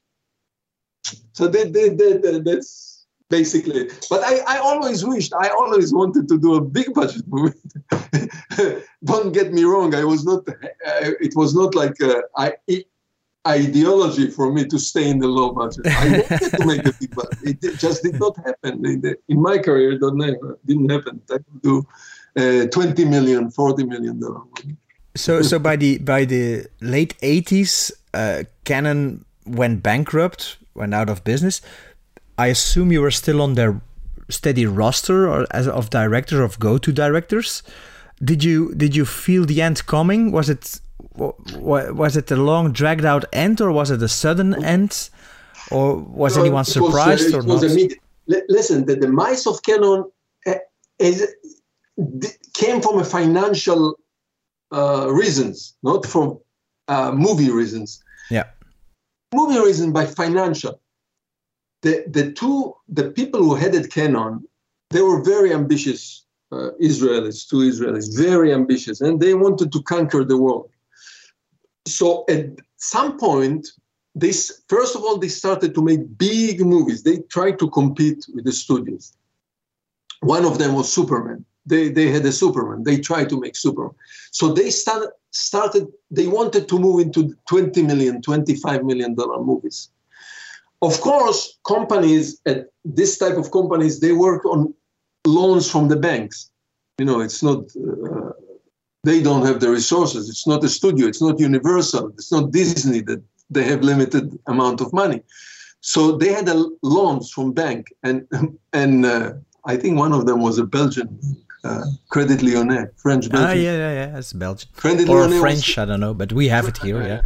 so 1.34 1.48
that, 1.48 1.74
that, 1.74 1.98
that- 2.24 2.44
that's 2.46 3.06
basically 3.30 3.76
it. 3.82 4.08
But 4.12 4.22
I, 4.24 4.36
I 4.56 4.58
always 4.60 5.04
wished, 5.04 5.34
I 5.34 5.50
always 5.50 5.92
wanted 5.92 6.28
to 6.28 6.38
do 6.38 6.54
a 6.54 6.62
big 6.62 6.94
budget 6.94 7.24
movie. 7.28 7.58
Don't 9.04 9.32
get 9.34 9.52
me 9.52 9.64
wrong, 9.64 9.96
I 9.96 10.04
was 10.04 10.24
not, 10.24 10.48
uh, 10.48 11.12
it 11.28 11.34
was 11.36 11.56
not 11.56 11.74
like 11.74 12.00
uh, 12.02 12.22
I, 12.38 12.54
i- 12.70 12.86
ideology 13.48 14.30
for 14.30 14.54
me 14.54 14.66
to 14.66 14.78
stay 14.78 15.10
in 15.10 15.18
the 15.20 15.28
low 15.28 15.52
budget. 15.52 15.86
I 15.88 16.10
wanted 16.30 16.52
to 16.60 16.66
make 16.72 16.86
a 16.86 16.94
big 16.94 17.16
budget. 17.16 17.58
It 17.64 17.80
just 17.80 18.04
did 18.04 18.20
not 18.20 18.38
happen. 18.38 18.86
In, 18.86 19.02
the, 19.02 19.18
in 19.28 19.42
my 19.42 19.58
career, 19.58 19.94
it 19.94 20.00
didn't 20.02 20.22
happen. 20.22 20.56
Didn't 20.66 20.90
happen. 20.92 21.22
I 21.32 21.38
could 21.38 21.62
do 21.64 21.86
uh, 22.38 22.66
20 22.68 23.06
million, 23.06 23.52
40 23.52 23.86
million 23.86 24.20
dollar. 24.20 24.42
So 25.16 25.42
so 25.42 25.60
by 25.60 25.76
the 25.76 26.00
by 26.00 26.26
the 26.26 26.66
late 26.82 27.16
80s, 27.22 27.92
uh, 28.14 28.44
Cannon 28.64 29.26
went 29.46 29.84
bankrupt, 29.84 30.58
went 30.74 30.94
out 30.94 31.10
of 31.10 31.24
business. 31.24 31.62
I 32.38 32.48
assume 32.48 32.92
you 32.92 33.02
were 33.02 33.12
still 33.12 33.42
on 33.42 33.54
their 33.54 33.80
steady 34.30 34.66
roster 34.66 35.30
or 35.30 35.46
as 35.52 35.68
of 35.68 35.90
director 35.90 36.42
of 36.44 36.58
go-to 36.60 36.92
directors. 36.92 37.62
Did 38.24 38.44
you 38.44 38.74
did 38.76 38.96
you 38.96 39.06
feel 39.06 39.46
the 39.46 39.62
end 39.62 39.86
coming? 39.86 40.32
Was 40.32 40.50
it 40.50 40.80
wa- 41.16 41.34
wa- 41.60 41.92
was 41.92 42.16
it 42.18 42.32
a 42.32 42.36
long 42.36 42.72
dragged 42.72 43.06
out 43.06 43.26
end 43.34 43.62
or 43.62 43.72
was 43.72 43.92
it 43.92 44.02
a 44.02 44.08
sudden 44.08 44.64
end? 44.64 45.10
Or 45.72 45.96
was 45.98 46.36
No, 46.36 46.42
anyone 46.44 46.62
it 46.62 46.68
was, 46.68 46.78
uh, 46.78 46.86
surprised 46.86 47.34
or 47.36 47.42
not? 47.44 47.64
immediate. 47.64 48.00
Listen, 48.50 48.86
the 48.86 48.96
demise 48.96 49.46
of 49.48 49.62
Cannon 49.64 50.06
uh, 50.48 50.54
is, 51.00 51.28
came 52.54 52.82
from 52.82 53.00
a 53.00 53.04
financial 53.04 54.00
uh, 54.72 55.08
reasons, 55.12 55.76
not 55.84 56.06
from 56.06 56.40
uh, 56.88 57.12
movie 57.12 57.52
reasons. 57.52 58.04
Yeah. 58.30 58.46
Movie 59.34 59.60
reason 59.60 59.92
by 59.92 60.06
financial. 60.06 60.80
The 61.82 62.06
the 62.08 62.32
two 62.32 62.76
the 62.88 63.12
people 63.12 63.42
who 63.44 63.56
headed 63.56 63.92
Cannon, 63.92 64.48
they 64.92 65.02
were 65.02 65.22
very 65.22 65.54
ambitious 65.54 66.26
uh, 66.52 66.70
Israelis, 66.82 67.48
two 67.48 67.58
Israelis, 67.58 68.16
very 68.16 68.54
ambitious, 68.54 69.02
and 69.02 69.20
they 69.20 69.34
wanted 69.34 69.72
to 69.72 69.82
conquer 69.84 70.24
the 70.24 70.38
world. 70.38 70.70
So 71.86 72.24
at 72.30 72.46
some 72.78 73.18
point, 73.18 73.68
this 74.16 74.62
first 74.68 74.96
of 74.96 75.02
all 75.04 75.18
they 75.18 75.28
started 75.28 75.74
to 75.76 75.82
make 75.82 76.18
big 76.18 76.62
movies 76.62 77.04
they 77.04 77.18
tried 77.30 77.58
to 77.60 77.70
compete 77.70 78.26
with 78.34 78.46
the 78.46 78.52
studios 78.52 79.14
one 80.22 80.46
of 80.46 80.60
them 80.60 80.74
was 80.74 80.92
superman 80.92 81.44
they, 81.66 81.90
they 81.90 82.10
had 82.10 82.26
a 82.26 82.32
superman. 82.32 82.84
They 82.84 82.98
tried 82.98 83.30
to 83.30 83.40
make 83.40 83.56
superman. 83.56 83.96
So 84.32 84.54
they 84.54 84.70
started 84.70 85.10
started 85.32 85.88
they 86.12 86.28
wanted 86.28 86.68
to 86.70 86.78
move 86.78 87.00
into 87.00 87.36
20 87.50 87.82
million 87.84 88.22
25 88.22 88.84
million 88.84 89.16
dollar 89.16 89.44
movies. 89.44 89.90
Of 90.82 91.02
course 91.02 91.58
companies 91.68 92.40
at 92.46 92.68
this 92.86 93.18
type 93.18 93.38
of 93.38 93.52
companies 93.52 94.00
they 94.00 94.12
work 94.12 94.46
on 94.46 94.74
loans 95.26 95.70
from 95.70 95.88
the 95.88 95.96
banks. 95.96 96.52
You 97.00 97.06
know 97.06 97.20
it's 97.22 97.42
not 97.42 97.64
uh, 97.76 98.32
they 99.04 99.22
don't 99.24 99.46
have 99.46 99.60
the 99.60 99.70
resources. 99.70 100.30
It's 100.30 100.48
not 100.48 100.64
a 100.64 100.70
studio. 100.70 101.08
It's 101.08 101.22
not 101.22 101.40
universal. 101.40 102.10
It's 102.10 102.32
not 102.32 102.52
disney 102.52 103.02
that 103.02 103.22
they 103.50 103.64
have 103.64 103.82
limited 103.82 104.38
amount 104.48 104.82
of 104.82 104.94
money. 104.94 105.22
So 105.82 106.16
they 106.16 106.32
had 106.32 106.48
a 106.48 106.66
loans 106.82 107.30
from 107.32 107.52
bank 107.52 107.88
and 108.04 108.28
and 108.74 109.06
uh, 109.06 109.34
i 109.66 109.76
think 109.78 109.98
one 109.98 110.14
of 110.14 110.26
them 110.26 110.42
was 110.42 110.58
a 110.58 110.66
belgian 110.66 111.10
uh, 111.64 111.86
credit 112.10 112.42
lyonnais 112.42 112.88
french 112.98 113.30
belgian 113.30 113.50
Ah, 113.50 113.54
yeah, 113.54 113.78
yeah, 113.84 113.94
yeah. 114.02 114.18
It's 114.20 114.34
Belgian 114.34 114.70
Credit 114.76 115.08
or 115.10 115.16
Lyonnais 115.22 115.34
was- 115.34 115.42
French. 115.42 115.78
I 115.78 115.86
don't 115.86 116.00
know, 116.06 116.14
but 116.14 116.30
we 116.34 116.48
have 116.56 116.68
it 116.68 116.78
here. 116.78 117.02
Yeah. 117.12 117.22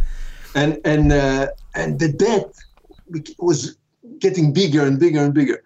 and 0.62 0.70
and 0.92 1.12
uh, 1.12 1.46
and 1.74 1.98
the 1.98 2.08
debt 2.24 2.50
was 3.38 3.76
getting 4.24 4.52
bigger 4.52 4.82
and 4.88 4.98
bigger 4.98 5.20
and 5.26 5.34
bigger 5.34 5.58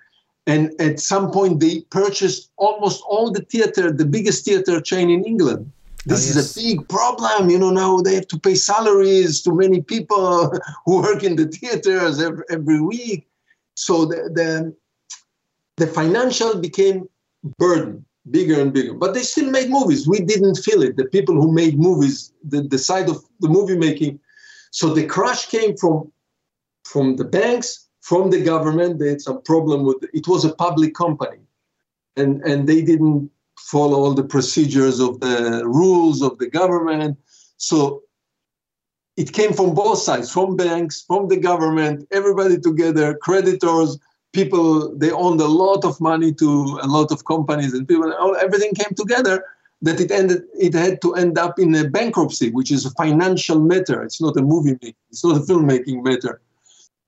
And 0.52 0.62
at 0.88 0.98
some 1.12 1.26
point, 1.30 1.54
they 1.64 1.74
purchased 2.00 2.42
almost 2.66 2.98
all 3.12 3.26
the 3.36 3.44
theater, 3.52 3.84
the 4.02 4.08
biggest 4.16 4.44
theater 4.46 4.80
chain 4.90 5.06
in 5.16 5.20
England. 5.32 5.62
This 6.10 6.22
Oh, 6.22 6.26
yes. 6.26 6.36
is 6.36 6.36
a 6.42 6.60
big 6.62 6.78
problem. 6.96 7.40
You 7.52 7.58
know, 7.62 7.70
now 7.84 7.92
they 8.04 8.14
have 8.18 8.26
to 8.34 8.38
pay 8.46 8.56
salaries 8.70 9.32
to 9.44 9.50
many 9.64 9.80
people 9.94 10.26
who 10.84 10.94
work 11.06 11.22
in 11.28 11.34
the 11.40 11.46
theaters 11.56 12.14
every, 12.28 12.44
every 12.56 12.80
week. 12.92 13.20
So 13.86 13.94
the, 14.10 14.18
the, 14.38 14.48
the 15.80 15.86
financial 16.00 16.52
became 16.66 16.98
burden, 17.64 18.04
bigger 18.30 18.60
and 18.60 18.72
bigger. 18.72 18.94
But 18.94 19.14
they 19.14 19.22
still 19.22 19.50
made 19.50 19.70
movies. 19.70 20.06
We 20.06 20.20
didn't 20.20 20.56
feel 20.56 20.82
it. 20.82 20.96
The 20.96 21.06
people 21.06 21.34
who 21.34 21.52
made 21.52 21.78
movies, 21.78 22.32
the, 22.44 22.62
the 22.62 22.78
side 22.78 23.08
of 23.08 23.24
the 23.40 23.48
movie 23.48 23.76
making. 23.76 24.20
So 24.70 24.94
the 24.94 25.06
crash 25.06 25.46
came 25.46 25.76
from 25.76 26.12
from 26.84 27.16
the 27.16 27.24
banks, 27.24 27.88
from 28.00 28.30
the 28.30 28.42
government. 28.42 28.98
They 28.98 29.10
had 29.10 29.20
some 29.20 29.42
problem 29.42 29.84
with 29.84 30.04
it 30.12 30.26
was 30.28 30.44
a 30.44 30.54
public 30.54 30.94
company, 30.94 31.38
and 32.16 32.40
and 32.42 32.68
they 32.68 32.82
didn't 32.82 33.30
follow 33.58 33.98
all 33.98 34.14
the 34.14 34.24
procedures 34.24 34.98
of 34.98 35.20
the 35.20 35.62
rules 35.64 36.22
of 36.22 36.38
the 36.38 36.48
government. 36.48 37.18
So 37.56 38.02
it 39.16 39.32
came 39.32 39.52
from 39.52 39.74
both 39.74 39.98
sides, 39.98 40.30
from 40.32 40.56
banks, 40.56 41.02
from 41.02 41.28
the 41.28 41.36
government, 41.36 42.08
everybody 42.10 42.58
together, 42.58 43.14
creditors, 43.14 43.98
people. 44.32 44.94
They 44.96 45.10
owned 45.10 45.40
a 45.40 45.46
lot 45.46 45.84
of 45.84 46.00
money 46.00 46.32
to 46.34 46.78
a 46.82 46.86
lot 46.86 47.12
of 47.12 47.24
companies 47.24 47.72
and 47.74 47.86
people. 47.86 48.12
all- 48.12 48.36
Everything 48.36 48.72
came 48.74 48.94
together 48.94 49.44
that 49.82 50.00
it 50.00 50.10
ended. 50.10 50.42
It 50.58 50.74
had 50.74 51.00
to 51.02 51.14
end 51.14 51.38
up 51.38 51.58
in 51.58 51.74
a 51.74 51.88
bankruptcy, 51.88 52.50
which 52.50 52.70
is 52.70 52.84
a 52.86 52.90
financial 52.92 53.58
matter. 53.60 54.02
It's 54.02 54.20
not 54.20 54.36
a 54.36 54.42
movie 54.42 54.72
making. 54.82 54.94
It's 55.10 55.24
not 55.24 55.36
a 55.36 55.40
filmmaking 55.40 56.02
matter. 56.02 56.40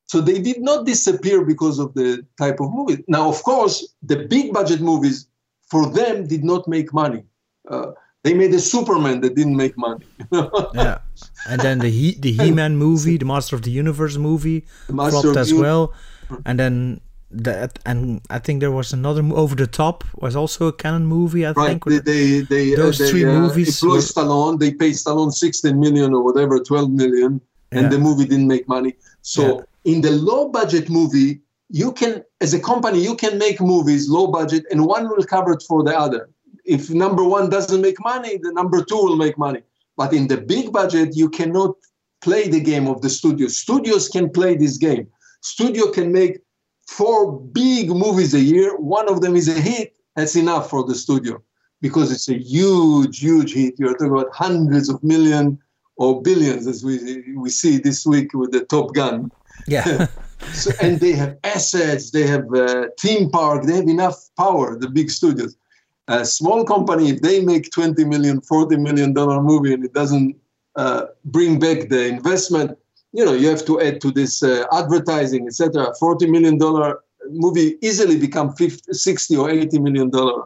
So 0.06 0.20
they 0.20 0.38
did 0.38 0.60
not 0.60 0.84
disappear 0.84 1.44
because 1.44 1.78
of 1.78 1.94
the 1.94 2.24
type 2.38 2.60
of 2.60 2.72
movie. 2.72 3.02
Now, 3.08 3.28
of 3.28 3.42
course, 3.42 3.94
the 4.02 4.16
big 4.28 4.52
budget 4.52 4.80
movies 4.80 5.26
for 5.70 5.90
them 5.90 6.26
did 6.26 6.44
not 6.44 6.68
make 6.68 6.92
money. 6.92 7.24
Uh, 7.70 7.92
they 8.22 8.34
made 8.34 8.52
a 8.54 8.58
Superman 8.60 9.20
that 9.22 9.34
didn't 9.34 9.56
make 9.56 9.76
money. 9.78 10.04
yeah. 10.74 10.98
And 11.48 11.60
then 11.60 11.78
the 11.78 11.88
he 11.90 12.12
the 12.18 12.32
He 12.32 12.50
Man 12.50 12.76
movie, 12.76 13.16
the 13.18 13.24
Master 13.24 13.56
of 13.56 13.62
the 13.62 13.70
Universe 13.70 14.16
movie, 14.18 14.64
flopped 14.86 15.36
as 15.36 15.52
well. 15.52 15.92
And 16.44 16.58
then 16.58 17.00
that 17.42 17.78
and 17.84 18.20
I 18.30 18.38
think 18.38 18.60
there 18.60 18.70
was 18.70 18.92
another 18.92 19.22
over 19.34 19.54
the 19.54 19.66
top 19.66 20.04
was 20.16 20.36
also 20.36 20.66
a 20.68 20.72
Cannon 20.72 21.06
movie. 21.06 21.44
I 21.46 21.52
right? 21.52 21.68
think. 21.68 21.84
They, 21.84 21.98
they, 21.98 22.40
they, 22.40 22.74
Those 22.74 22.98
they, 22.98 23.10
three 23.10 23.24
uh, 23.24 23.40
movies 23.40 23.82
employ 23.82 23.96
were- 23.96 24.02
Stallone. 24.02 24.58
They 24.58 24.72
pay 24.72 24.90
Stallone 24.90 25.32
16 25.32 25.78
million 25.78 26.14
or 26.14 26.22
whatever, 26.22 26.58
12 26.58 26.90
million, 26.90 27.40
and 27.72 27.82
Yeah. 27.82 27.88
the 27.88 27.98
movie 27.98 28.24
didn't 28.24 28.46
make 28.48 28.68
money. 28.68 28.94
So 29.22 29.64
in 29.84 30.00
the 30.00 30.10
low 30.12 30.48
budget 30.48 30.88
movie, 30.88 31.40
you 31.70 31.92
can, 31.92 32.22
as 32.40 32.54
a 32.54 32.60
company, 32.60 33.02
you 33.02 33.16
can 33.16 33.38
make 33.38 33.60
movies 33.60 34.08
low 34.08 34.26
budget, 34.28 34.64
and 34.70 34.86
one 34.86 35.08
will 35.08 35.24
cover 35.24 35.52
it 35.52 35.62
for 35.66 35.82
the 35.82 35.98
other. 35.98 36.28
If 36.64 36.90
number 36.90 37.24
one 37.24 37.50
doesn't 37.50 37.80
make 37.80 37.98
money, 38.00 38.38
the 38.38 38.52
number 38.52 38.82
two 38.84 38.96
will 38.96 39.16
make 39.16 39.36
money. 39.36 39.62
But 39.96 40.12
in 40.12 40.28
the 40.28 40.38
big 40.38 40.72
budget, 40.72 41.16
you 41.16 41.28
cannot 41.28 41.74
play 42.22 42.48
the 42.48 42.60
game 42.60 42.86
of 42.88 43.02
the 43.02 43.10
studio. 43.10 43.48
Studios 43.48 44.08
can 44.08 44.30
play 44.30 44.56
this 44.56 44.76
game. 44.78 45.06
Studio 45.42 45.90
can 45.90 46.10
make 46.10 46.38
four 46.86 47.40
big 47.40 47.90
movies 47.90 48.34
a 48.34 48.40
year. 48.40 48.76
One 48.76 49.08
of 49.08 49.20
them 49.20 49.36
is 49.36 49.48
a 49.48 49.60
hit. 49.60 49.96
That's 50.16 50.36
enough 50.36 50.70
for 50.70 50.84
the 50.84 50.94
studio 50.94 51.42
because 51.80 52.12
it's 52.12 52.28
a 52.28 52.38
huge, 52.38 53.18
huge 53.18 53.54
hit. 53.54 53.74
You're 53.78 53.92
talking 53.92 54.12
about 54.12 54.32
hundreds 54.32 54.88
of 54.88 55.02
millions 55.02 55.58
or 55.96 56.22
billions, 56.22 56.66
as 56.66 56.84
we 56.84 57.34
we 57.36 57.50
see 57.50 57.78
this 57.78 58.06
week 58.06 58.32
with 58.34 58.52
the 58.52 58.64
Top 58.64 58.94
Gun. 58.94 59.30
Yeah. 59.66 60.06
So, 60.52 60.70
and 60.82 61.00
they 61.00 61.12
have 61.12 61.38
assets, 61.42 62.10
they 62.10 62.26
have 62.26 62.52
a 62.52 62.90
theme 63.00 63.30
park, 63.30 63.64
they 63.64 63.76
have 63.76 63.88
enough 63.88 64.28
power, 64.36 64.78
the 64.78 64.88
big 64.88 65.10
studios. 65.10 65.56
A 66.08 66.24
small 66.24 66.64
company, 66.64 67.08
if 67.08 67.22
they 67.22 67.40
make 67.40 67.70
20 67.70 68.04
million, 68.04 68.42
40 68.42 68.76
million 68.76 69.14
dollar 69.14 69.40
movie 69.40 69.72
and 69.72 69.84
it 69.84 69.94
doesn't 69.94 70.36
uh, 70.76 71.06
bring 71.24 71.58
back 71.58 71.88
the 71.88 72.06
investment, 72.08 72.76
you 73.16 73.24
know, 73.26 73.32
you 73.42 73.48
have 73.54 73.64
to 73.70 73.74
add 73.86 73.96
to 74.04 74.10
this 74.10 74.42
uh, 74.42 74.64
advertising, 74.80 75.42
etc. 75.46 75.92
40 76.00 76.26
million 76.34 76.56
dollar 76.58 76.88
movie 77.30 77.70
easily 77.88 78.16
become 78.18 78.48
50, 78.54 78.92
60 78.92 79.36
or 79.36 79.48
80 79.50 79.78
million 79.78 80.10
dollar 80.10 80.42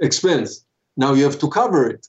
expense. 0.00 0.64
Now 0.96 1.10
you 1.14 1.24
have 1.24 1.38
to 1.40 1.48
cover 1.48 1.82
it. 1.94 2.06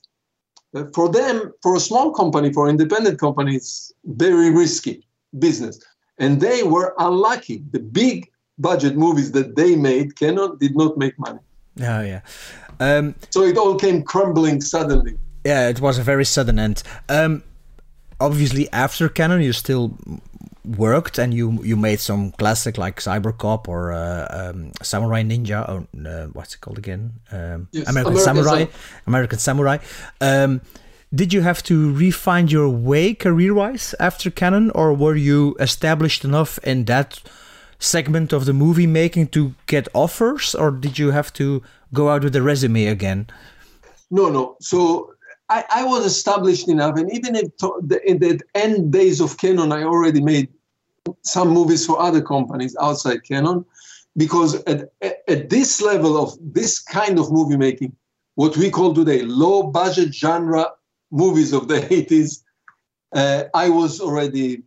Uh, 0.74 0.84
For 0.94 1.06
them, 1.08 1.52
for 1.62 1.72
a 1.76 1.80
small 1.80 2.12
company, 2.12 2.52
for 2.52 2.68
independent 2.68 3.18
companies 3.18 3.92
very 4.04 4.50
risky 4.50 4.96
business 5.38 5.74
and 6.18 6.40
they 6.40 6.62
were 6.62 6.88
unlucky. 6.98 7.58
The 7.72 7.80
big 7.80 8.16
budget 8.58 8.94
movies 8.96 9.32
that 9.32 9.56
they 9.56 9.76
made 9.76 10.08
cannot 10.22 10.50
did 10.60 10.74
not 10.76 10.92
make 10.96 11.14
money. 11.26 11.40
Oh 11.80 12.02
yeah. 12.12 12.20
Um, 12.80 13.14
So 13.30 13.40
it 13.50 13.56
all 13.56 13.76
came 13.84 14.02
crumbling 14.12 14.60
suddenly. 14.60 15.14
yeah, 15.44 15.68
it 15.72 15.80
was 15.80 15.98
a 15.98 16.02
very 16.02 16.24
sudden 16.24 16.58
end. 16.58 16.82
Um, 17.08 17.42
obviously, 18.22 18.64
after 18.72 19.08
Cannon, 19.08 19.40
you 19.42 19.52
still 19.52 19.92
worked 20.64 21.18
and 21.18 21.34
you 21.34 21.58
you 21.64 21.76
made 21.76 22.00
some 22.00 22.30
classic 22.32 22.78
like 22.78 23.00
Cyborg 23.00 23.36
Cop 23.38 23.68
or 23.68 23.92
uh, 23.92 24.26
um, 24.30 24.70
Samurai 24.82 25.22
Ninja 25.24 25.60
or 25.68 25.78
uh, 26.06 26.26
what's 26.32 26.54
it 26.54 26.60
called 26.60 26.78
again? 26.78 27.12
Um, 27.32 27.68
Yes, 27.72 27.88
American, 27.88 28.12
American 28.12 28.24
Samurai. 28.24 28.58
Sam- 28.58 28.68
American 29.06 29.38
Samurai. 29.38 29.78
Um, 30.20 30.60
did 31.14 31.32
you 31.34 31.42
have 31.42 31.62
to 31.64 31.92
refine 31.92 32.48
your 32.48 32.68
way 32.70 33.12
career-wise 33.12 33.94
after 34.00 34.30
Cannon, 34.30 34.70
or 34.70 34.94
were 34.94 35.16
you 35.16 35.56
established 35.60 36.24
enough 36.24 36.58
in 36.64 36.84
that 36.86 37.20
segment 37.78 38.32
of 38.32 38.44
the 38.46 38.52
movie 38.54 38.86
making 38.86 39.26
to 39.28 39.52
get 39.66 39.88
offers, 39.92 40.54
or 40.54 40.70
did 40.70 40.98
you 40.98 41.10
have 41.10 41.30
to 41.34 41.62
go 41.92 42.08
out 42.08 42.22
with 42.24 42.34
a 42.36 42.40
resume 42.40 42.86
again? 42.86 43.26
No, 44.10 44.30
no. 44.30 44.56
So 44.60 45.11
I, 45.52 45.64
I 45.80 45.84
was 45.84 46.06
established 46.06 46.68
enough, 46.68 46.96
and 46.96 47.12
even 47.12 47.36
in, 47.36 47.52
the, 47.58 48.00
in 48.06 48.18
the 48.20 48.40
end 48.54 48.90
days 48.90 49.20
of 49.20 49.36
Cannon, 49.36 49.70
I 49.70 49.82
already 49.82 50.22
made 50.22 50.48
some 51.22 51.48
movies 51.48 51.84
for 51.84 52.00
other 52.00 52.22
companies 52.22 52.74
outside 52.80 53.24
Cannon, 53.24 53.64
because 54.16 54.54
at, 54.64 54.90
at, 55.02 55.18
at 55.28 55.50
this 55.50 55.82
level 55.82 56.16
of 56.16 56.38
this 56.40 56.78
kind 56.78 57.18
of 57.18 57.30
movie 57.30 57.58
making, 57.58 57.94
what 58.36 58.56
we 58.56 58.70
call 58.70 58.94
today 58.94 59.22
low 59.22 59.64
budget 59.64 60.14
genre 60.14 60.70
movies 61.10 61.52
of 61.52 61.68
the 61.68 61.80
80s, 61.98 62.42
uh, 63.14 63.44
I 63.52 63.68
was 63.68 64.00
already 64.00 64.62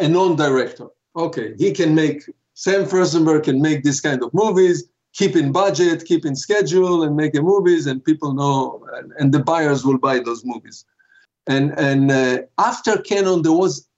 a 0.00 0.08
non-director. 0.08 0.88
Okay, 1.14 1.54
he 1.56 1.70
can 1.70 1.94
make 1.94 2.24
Sam 2.54 2.84
Firstenberg 2.84 3.44
can 3.44 3.60
make 3.62 3.84
this 3.84 4.00
kind 4.00 4.22
of 4.24 4.34
movies, 4.34 4.88
keep 5.16 5.34
in 5.34 5.50
budget, 5.50 6.04
keeping 6.04 6.36
schedule, 6.36 7.02
and 7.02 7.16
making 7.16 7.42
movies, 7.42 7.86
and 7.86 8.04
people 8.04 8.34
know, 8.34 8.86
and, 8.94 9.12
and 9.18 9.32
the 9.32 9.40
buyers 9.40 9.84
will 9.84 9.98
buy 9.98 10.18
those 10.18 10.44
movies. 10.44 10.84
And 11.46 11.72
and 11.78 12.10
uh, 12.10 12.38
after 12.58 12.98
Cannon, 12.98 13.42
there 13.42 13.52
was 13.52 13.88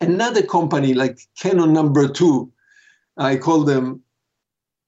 another 0.00 0.42
company 0.42 0.94
like 0.94 1.18
Cannon 1.38 1.72
Number 1.72 2.08
Two. 2.08 2.50
I 3.16 3.36
call 3.36 3.64
them. 3.64 4.02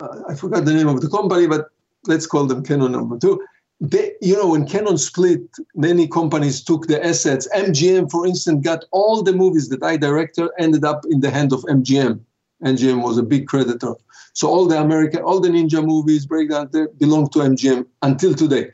Uh, 0.00 0.22
I 0.28 0.34
forgot 0.34 0.64
the 0.64 0.72
name 0.72 0.88
of 0.88 1.00
the 1.00 1.08
company, 1.08 1.46
but 1.46 1.66
let's 2.06 2.26
call 2.26 2.46
them 2.46 2.64
Cannon 2.64 2.92
Number 2.92 3.18
Two. 3.18 3.44
They, 3.80 4.12
you 4.20 4.36
know, 4.36 4.50
when 4.50 4.64
Cannon 4.64 4.96
split, 4.96 5.42
many 5.74 6.06
companies 6.06 6.62
took 6.62 6.86
the 6.86 7.04
assets. 7.04 7.48
MGM, 7.52 8.12
for 8.12 8.24
instance, 8.24 8.64
got 8.64 8.84
all 8.92 9.24
the 9.24 9.32
movies 9.32 9.68
that 9.70 9.82
I 9.82 9.96
directed, 9.96 10.50
ended 10.56 10.84
up 10.84 11.04
in 11.10 11.18
the 11.18 11.30
hand 11.30 11.52
of 11.52 11.62
MGM. 11.64 12.20
MGM 12.64 13.02
was 13.02 13.18
a 13.18 13.22
big 13.22 13.46
creditor. 13.46 13.94
So 14.34 14.48
all 14.48 14.66
the 14.66 14.80
American, 14.80 15.22
all 15.22 15.40
the 15.40 15.48
ninja 15.48 15.84
movies, 15.84 16.26
breakdown, 16.26 16.70
they 16.72 16.86
belong 16.98 17.28
to 17.30 17.40
MGM 17.40 17.86
until 18.02 18.34
today. 18.34 18.70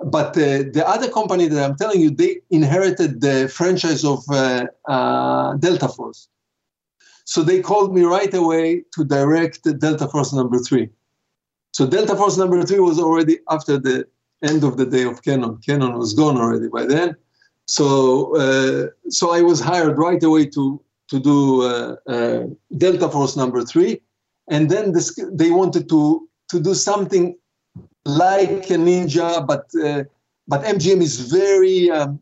But 0.00 0.36
uh, 0.36 0.64
the 0.76 0.84
other 0.86 1.08
company 1.10 1.46
that 1.48 1.64
I'm 1.64 1.76
telling 1.76 2.00
you, 2.00 2.10
they 2.10 2.40
inherited 2.50 3.20
the 3.20 3.48
franchise 3.48 4.04
of 4.04 4.22
uh, 4.30 4.66
uh, 4.88 5.54
Delta 5.54 5.88
Force. 5.88 6.28
So 7.24 7.42
they 7.42 7.60
called 7.60 7.94
me 7.94 8.02
right 8.02 8.32
away 8.34 8.84
to 8.94 9.04
direct 9.04 9.62
Delta 9.80 10.06
Force 10.06 10.32
number 10.32 10.58
three. 10.58 10.90
So 11.72 11.86
Delta 11.86 12.14
Force 12.14 12.36
number 12.36 12.62
three 12.62 12.78
was 12.78 12.98
already 12.98 13.38
after 13.50 13.78
the 13.78 14.06
end 14.42 14.64
of 14.64 14.76
the 14.76 14.86
day 14.86 15.04
of 15.04 15.22
Cannon. 15.22 15.58
Cannon 15.66 15.98
was 15.98 16.14
gone 16.14 16.36
already 16.36 16.68
by 16.68 16.84
then. 16.84 17.16
So 17.66 18.36
uh, 18.36 18.86
so 19.08 19.32
I 19.32 19.42
was 19.42 19.60
hired 19.60 19.98
right 19.98 20.22
away 20.22 20.46
to 20.46 20.80
to 21.08 21.20
do 21.20 21.62
uh, 21.62 21.96
uh, 22.08 22.42
Delta 22.76 23.08
Force 23.08 23.36
number 23.36 23.62
three, 23.62 24.00
and 24.50 24.70
then 24.70 24.92
this, 24.92 25.14
they 25.32 25.50
wanted 25.50 25.88
to 25.88 26.28
to 26.50 26.60
do 26.60 26.74
something 26.74 27.36
like 28.04 28.70
a 28.70 28.74
ninja, 28.76 29.44
but 29.46 29.66
uh, 29.84 30.04
but 30.48 30.62
MGM 30.64 31.00
is 31.02 31.32
very 31.32 31.90
um, 31.90 32.20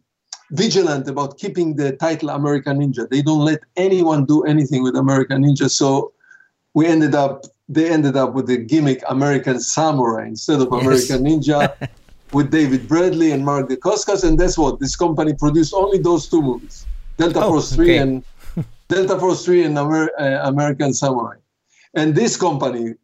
vigilant 0.52 1.08
about 1.08 1.38
keeping 1.38 1.76
the 1.76 1.92
title 1.96 2.30
American 2.30 2.78
Ninja. 2.78 3.08
They 3.08 3.22
don't 3.22 3.44
let 3.44 3.60
anyone 3.76 4.24
do 4.24 4.42
anything 4.44 4.82
with 4.82 4.96
American 4.96 5.44
Ninja. 5.44 5.68
So 5.70 6.12
we 6.74 6.86
ended 6.86 7.14
up 7.14 7.44
they 7.68 7.90
ended 7.90 8.16
up 8.16 8.34
with 8.34 8.46
the 8.46 8.58
gimmick 8.58 9.02
American 9.08 9.58
Samurai 9.60 10.26
instead 10.26 10.60
of 10.60 10.68
Yes. 10.72 10.82
American 10.82 11.24
Ninja. 11.26 11.88
with 12.32 12.50
David 12.50 12.88
Bradley 12.88 13.30
and 13.30 13.44
Mark 13.44 13.68
Dacascos, 13.68 14.24
and 14.24 14.38
that's 14.38 14.58
what 14.58 14.80
this 14.80 14.96
company 14.96 15.34
produced 15.34 15.72
only 15.72 15.98
those 15.98 16.28
two 16.28 16.42
movies, 16.42 16.84
Delta 17.16 17.40
Oh, 17.44 17.50
Force 17.50 17.72
Three 17.74 17.92
okay. 17.92 17.98
and 17.98 18.24
Delta 18.88 19.18
Force 19.18 19.44
Three 19.44 19.64
and 19.64 19.76
Amer- 19.78 20.12
uh, 20.18 20.48
American 20.48 20.92
Samurai. 20.92 21.36
And 21.94 22.14
this 22.14 22.36
company, 22.36 22.94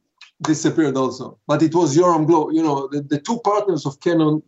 disappeared 0.42 0.96
also. 0.96 1.38
But 1.46 1.62
it 1.62 1.74
was 1.74 1.96
Yoram 1.96 2.26
Globus. 2.26 2.54
You 2.54 2.62
know, 2.62 2.88
the, 2.88 3.02
the 3.02 3.20
two 3.20 3.38
partners 3.40 3.86
of 3.86 4.00
Cannon 4.00 4.42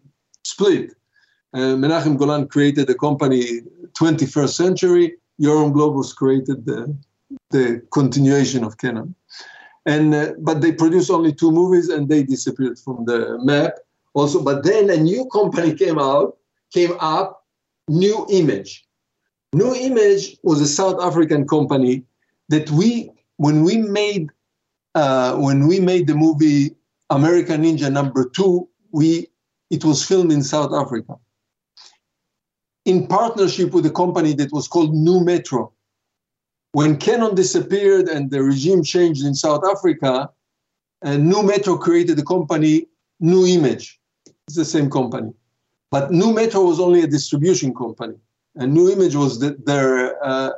split. 0.44 0.94
Uh, 1.54 1.76
Menachem 1.76 2.18
Golan 2.18 2.48
created 2.48 2.86
the 2.86 2.94
company 2.94 3.60
21st 3.92 4.54
Century. 4.54 5.14
Yoram 5.40 5.72
was 5.72 6.12
created 6.12 6.64
the, 6.64 6.96
the 7.50 7.82
continuation 7.92 8.64
of 8.64 8.78
Cannon. 8.78 9.14
And 9.84 10.14
uh, 10.14 10.32
but 10.38 10.60
they 10.60 10.72
produced 10.72 11.10
only 11.10 11.32
two 11.32 11.50
movies 11.50 11.88
and 11.88 12.09
they 12.09 12.22
disappeared 12.22 12.78
from 12.78 13.04
the 13.04 13.38
map 13.42 13.72
also. 14.14 14.42
But 14.42 14.62
then 14.62 14.88
a 14.90 14.96
new 14.96 15.26
company 15.32 15.74
came 15.74 15.98
out, 15.98 16.36
came 16.72 16.92
up, 17.00 17.44
Nu 17.88 18.24
Image. 18.30 18.86
Nu 19.52 19.74
Image 19.74 20.38
was 20.42 20.60
a 20.60 20.66
South 20.66 21.00
African 21.00 21.46
company 21.46 22.04
that 22.48 22.70
we, 22.70 23.10
when 23.36 23.62
we 23.62 23.76
made, 23.76 24.30
uh, 24.94 25.36
when 25.36 25.66
we 25.66 25.78
made 25.78 26.06
the 26.06 26.14
movie 26.14 26.74
American 27.10 27.62
Ninja 27.62 27.92
Number 27.92 28.28
Two, 28.28 28.68
we 28.92 29.28
it 29.70 29.84
was 29.84 30.04
filmed 30.04 30.32
in 30.32 30.42
South 30.42 30.72
Africa 30.72 31.16
in 32.84 33.06
partnership 33.06 33.72
with 33.72 33.86
a 33.86 33.90
company 33.90 34.32
that 34.34 34.52
was 34.52 34.68
called 34.68 34.94
Nu 34.94 35.24
Metro. 35.24 35.72
When 36.72 36.96
Cannon 36.96 37.34
disappeared 37.34 38.08
and 38.08 38.30
the 38.30 38.42
regime 38.42 38.82
changed 38.82 39.24
in 39.24 39.34
South 39.34 39.62
Africa, 39.64 40.30
and 41.02 41.28
Nu 41.28 41.42
Metro 41.42 41.76
created 41.76 42.18
a 42.18 42.24
company, 42.24 42.86
Nu 43.20 43.46
Image. 43.46 44.00
It's 44.46 44.56
the 44.56 44.64
same 44.64 44.90
company. 44.90 45.32
But 45.90 46.10
Nu 46.10 46.32
Metro 46.32 46.64
was 46.64 46.80
only 46.80 47.02
a 47.02 47.06
distribution 47.06 47.74
company. 47.74 48.14
And 48.56 48.74
Nu 48.74 48.90
Image 48.90 49.14
was 49.14 49.38
that 49.40 49.56
uh, 50.22 50.50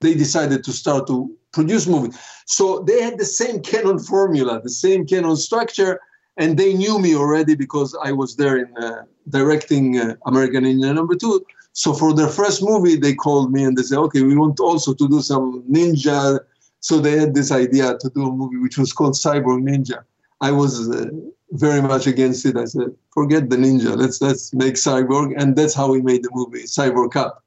they 0.00 0.14
decided 0.14 0.64
to 0.64 0.72
start 0.72 1.06
to 1.08 1.34
produce 1.52 1.86
movies. 1.86 2.18
So 2.46 2.80
they 2.80 3.02
had 3.02 3.18
the 3.18 3.24
same 3.24 3.60
Cannon 3.60 3.98
formula, 3.98 4.60
the 4.62 4.70
same 4.70 5.06
Cannon 5.06 5.36
structure, 5.36 6.00
and 6.36 6.58
they 6.58 6.74
knew 6.74 6.98
me 6.98 7.14
already 7.16 7.54
because 7.54 7.96
I 8.02 8.12
was 8.12 8.36
there 8.36 8.58
in 8.58 8.76
uh, 8.76 9.02
directing 9.28 9.98
uh, 9.98 10.14
American 10.26 10.64
Ninja 10.64 10.94
Number 10.94 11.14
Two. 11.14 11.44
So 11.72 11.92
for 11.92 12.14
their 12.14 12.28
first 12.28 12.62
movie, 12.62 12.96
they 12.96 13.14
called 13.14 13.52
me 13.52 13.64
and 13.64 13.76
they 13.76 13.82
said, 13.82 13.98
"Okay, 13.98 14.22
we 14.22 14.36
want 14.36 14.60
also 14.60 14.94
to 14.94 15.08
do 15.08 15.20
some 15.20 15.62
ninja." 15.70 16.40
So 16.80 17.00
they 17.00 17.18
had 17.18 17.34
this 17.34 17.50
idea 17.50 17.98
to 17.98 18.10
do 18.10 18.28
a 18.28 18.32
movie 18.32 18.58
which 18.58 18.78
was 18.78 18.92
called 18.92 19.14
Cyber 19.14 19.54
Ninja. 19.68 20.04
I 20.40 20.52
was 20.52 20.88
uh, 20.90 21.06
very 21.52 21.80
much 21.80 22.06
against 22.06 22.44
it. 22.44 22.56
I 22.56 22.64
said, 22.64 22.94
"Forget 23.12 23.50
the 23.50 23.56
ninja. 23.56 23.96
Let's 23.96 24.20
let's 24.20 24.52
make 24.54 24.74
cyborg," 24.74 25.34
and 25.36 25.56
that's 25.56 25.74
how 25.74 25.90
we 25.90 26.02
made 26.02 26.22
the 26.22 26.30
movie 26.32 26.64
Cyborg 26.64 27.12
Cop. 27.12 27.42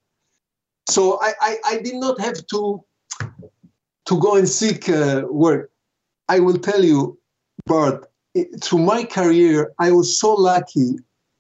So 0.90 1.20
I 1.22 1.34
I, 1.42 1.58
I 1.66 1.80
did 1.80 1.96
not 1.96 2.20
have 2.20 2.46
to 2.48 2.84
to 4.06 4.20
go 4.20 4.36
and 4.36 4.48
seek 4.48 4.90
uh, 4.90 5.24
work. 5.30 5.72
I 6.30 6.40
will 6.40 6.58
tell 6.58 6.84
you, 6.84 7.18
Bart, 7.66 8.10
through 8.62 8.80
my 8.80 9.04
career, 9.04 9.72
I 9.80 9.92
was 9.92 10.18
so 10.18 10.34
lucky. 10.34 10.98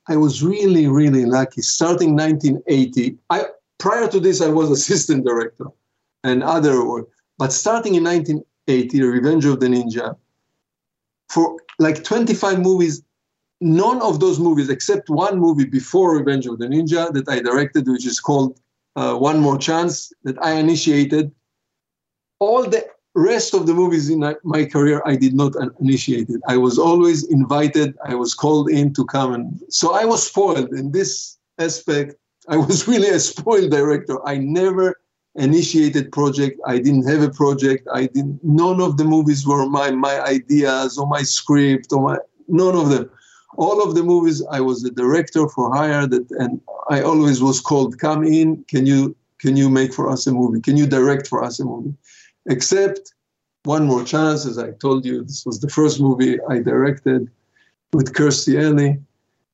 I 0.07 0.17
was 0.17 0.43
really, 0.43 0.87
really 0.87 1.25
lucky. 1.25 1.61
Starting 1.61 2.15
1980, 2.15 3.17
I 3.29 3.45
prior 3.77 4.07
to 4.07 4.19
this, 4.19 4.41
I 4.41 4.49
was 4.49 4.69
assistant 4.79 5.25
director 5.25 5.65
and 6.23 6.43
other 6.43 6.85
work. 6.85 7.07
But 7.37 7.53
starting 7.53 7.95
in 7.95 8.03
1980, 8.03 9.01
Revenge 9.03 9.45
of 9.45 9.59
the 9.59 9.67
Ninja, 9.67 10.15
for 11.29 11.57
like 11.77 12.03
25 12.03 12.59
movies, 12.59 13.01
none 13.61 14.01
of 14.01 14.19
those 14.19 14.39
movies, 14.39 14.69
except 14.69 15.09
one 15.09 15.39
movie 15.39 15.65
before 15.65 16.17
Revenge 16.17 16.47
of 16.47 16.59
the 16.59 16.67
Ninja 16.67 17.11
that 17.13 17.29
I 17.29 17.39
directed, 17.39 17.87
which 17.87 18.05
is 18.05 18.19
called 18.19 18.59
uh, 18.95 19.15
One 19.15 19.39
More 19.39 19.57
Chance, 19.57 20.11
that 20.23 20.41
I 20.43 20.53
initiated. 20.53 21.31
All 22.39 22.63
the 22.63 22.85
rest 23.15 23.53
of 23.53 23.65
the 23.65 23.73
movies 23.73 24.09
in 24.09 24.19
my 24.43 24.63
career 24.65 25.01
i 25.05 25.15
did 25.15 25.33
not 25.33 25.53
initiate 25.79 26.29
it. 26.29 26.39
I 26.47 26.57
was 26.57 26.77
always 26.77 27.27
invited 27.29 27.97
i 28.05 28.13
was 28.13 28.33
called 28.33 28.69
in 28.69 28.93
to 28.93 29.03
come 29.05 29.33
and 29.33 29.59
so 29.69 29.93
i 29.93 30.05
was 30.05 30.25
spoiled. 30.25 30.71
In 30.73 30.91
this 30.91 31.37
aspect 31.57 32.15
i 32.49 32.55
was 32.55 32.87
really 32.87 33.09
a 33.09 33.19
spoiled 33.19 33.71
director. 33.71 34.15
I 34.27 34.37
never 34.37 34.95
initiated 35.35 36.11
project 36.11 36.59
i 36.65 36.77
didn't 36.77 37.07
have 37.07 37.21
a 37.21 37.29
project 37.29 37.87
i 37.93 38.05
didn't 38.07 38.39
none 38.43 38.81
of 38.81 38.97
the 38.97 39.03
movies 39.03 39.45
were 39.45 39.67
my 39.67 39.91
my 39.91 40.19
ideas 40.21 40.97
or 40.97 41.07
my 41.07 41.21
script 41.21 41.93
or 41.93 42.01
my 42.01 42.17
none 42.47 42.75
of 42.75 42.89
them 42.89 43.09
all 43.57 43.81
of 43.83 43.95
the 43.95 44.03
movies 44.03 44.43
i 44.51 44.59
was 44.59 44.81
the 44.81 44.91
director 44.91 45.47
for 45.49 45.73
hire 45.73 46.07
that 46.07 46.29
and 46.31 46.59
i 46.89 47.01
always 47.01 47.41
was 47.41 47.61
called 47.61 47.99
come 47.99 48.23
in 48.23 48.63
can 48.67 48.85
you 48.85 49.15
can 49.39 49.55
you 49.55 49.69
make 49.69 49.93
for 49.93 50.09
us 50.09 50.25
a 50.27 50.31
movie 50.31 50.59
can 50.59 50.75
you 50.75 50.87
direct 50.87 51.27
for 51.27 51.43
us 51.43 51.59
a 51.59 51.65
movie 51.65 51.93
except 52.47 53.13
one 53.63 53.85
more 53.85 54.03
chance. 54.03 54.45
As 54.45 54.57
I 54.57 54.71
told 54.71 55.05
you, 55.05 55.23
this 55.23 55.45
was 55.45 55.59
the 55.59 55.69
first 55.69 55.99
movie 55.99 56.39
I 56.49 56.59
directed 56.59 57.29
with 57.93 58.13
Kirstie 58.13 58.61
Alley. 58.61 58.99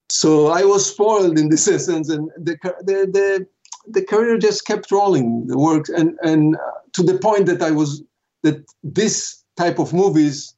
So 0.09 0.47
I 0.47 0.63
was 0.63 0.85
spoiled 0.85 1.37
in 1.37 1.49
this 1.49 1.67
essence, 1.77 2.09
and 2.09 2.29
the 2.37 2.57
the 2.83 2.97
the, 3.11 3.47
the 3.87 4.03
career 4.03 4.37
just 4.37 4.65
kept 4.65 4.91
rolling. 4.91 5.47
The 5.47 5.57
work 5.57 5.85
and 5.89 6.17
and 6.21 6.55
uh, 6.55 6.79
to 6.93 7.03
the 7.03 7.17
point 7.17 7.45
that 7.47 7.61
I 7.61 7.71
was 7.71 8.03
that 8.43 8.63
this 8.83 9.43
type 9.57 9.79
of 9.79 9.93
movies 9.93 10.55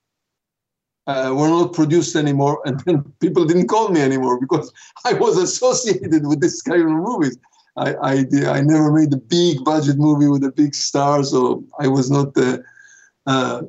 uh, 1.07 1.33
were 1.35 1.47
not 1.47 1.73
produced 1.73 2.15
anymore, 2.15 2.61
and 2.65 2.79
then 2.81 3.03
people 3.19 3.45
didn't 3.45 3.67
call 3.67 3.89
me 3.89 4.01
anymore 4.01 4.39
because 4.39 4.71
I 5.05 5.13
was 5.13 5.37
associated 5.37 6.27
with 6.27 6.41
this 6.41 6.61
kind 6.61 6.81
of 6.83 6.89
movies. 6.89 7.37
I, 7.77 7.93
I, 8.01 8.13
I 8.47 8.61
never 8.61 8.91
made 8.91 9.13
a 9.13 9.17
big 9.17 9.63
budget 9.63 9.97
movie 9.97 10.27
with 10.27 10.43
a 10.43 10.51
big 10.51 10.73
star, 10.73 11.23
so 11.23 11.63
I 11.79 11.87
was 11.87 12.09
not 12.09 12.35
uh, 12.35 12.57
uh, 13.27 13.61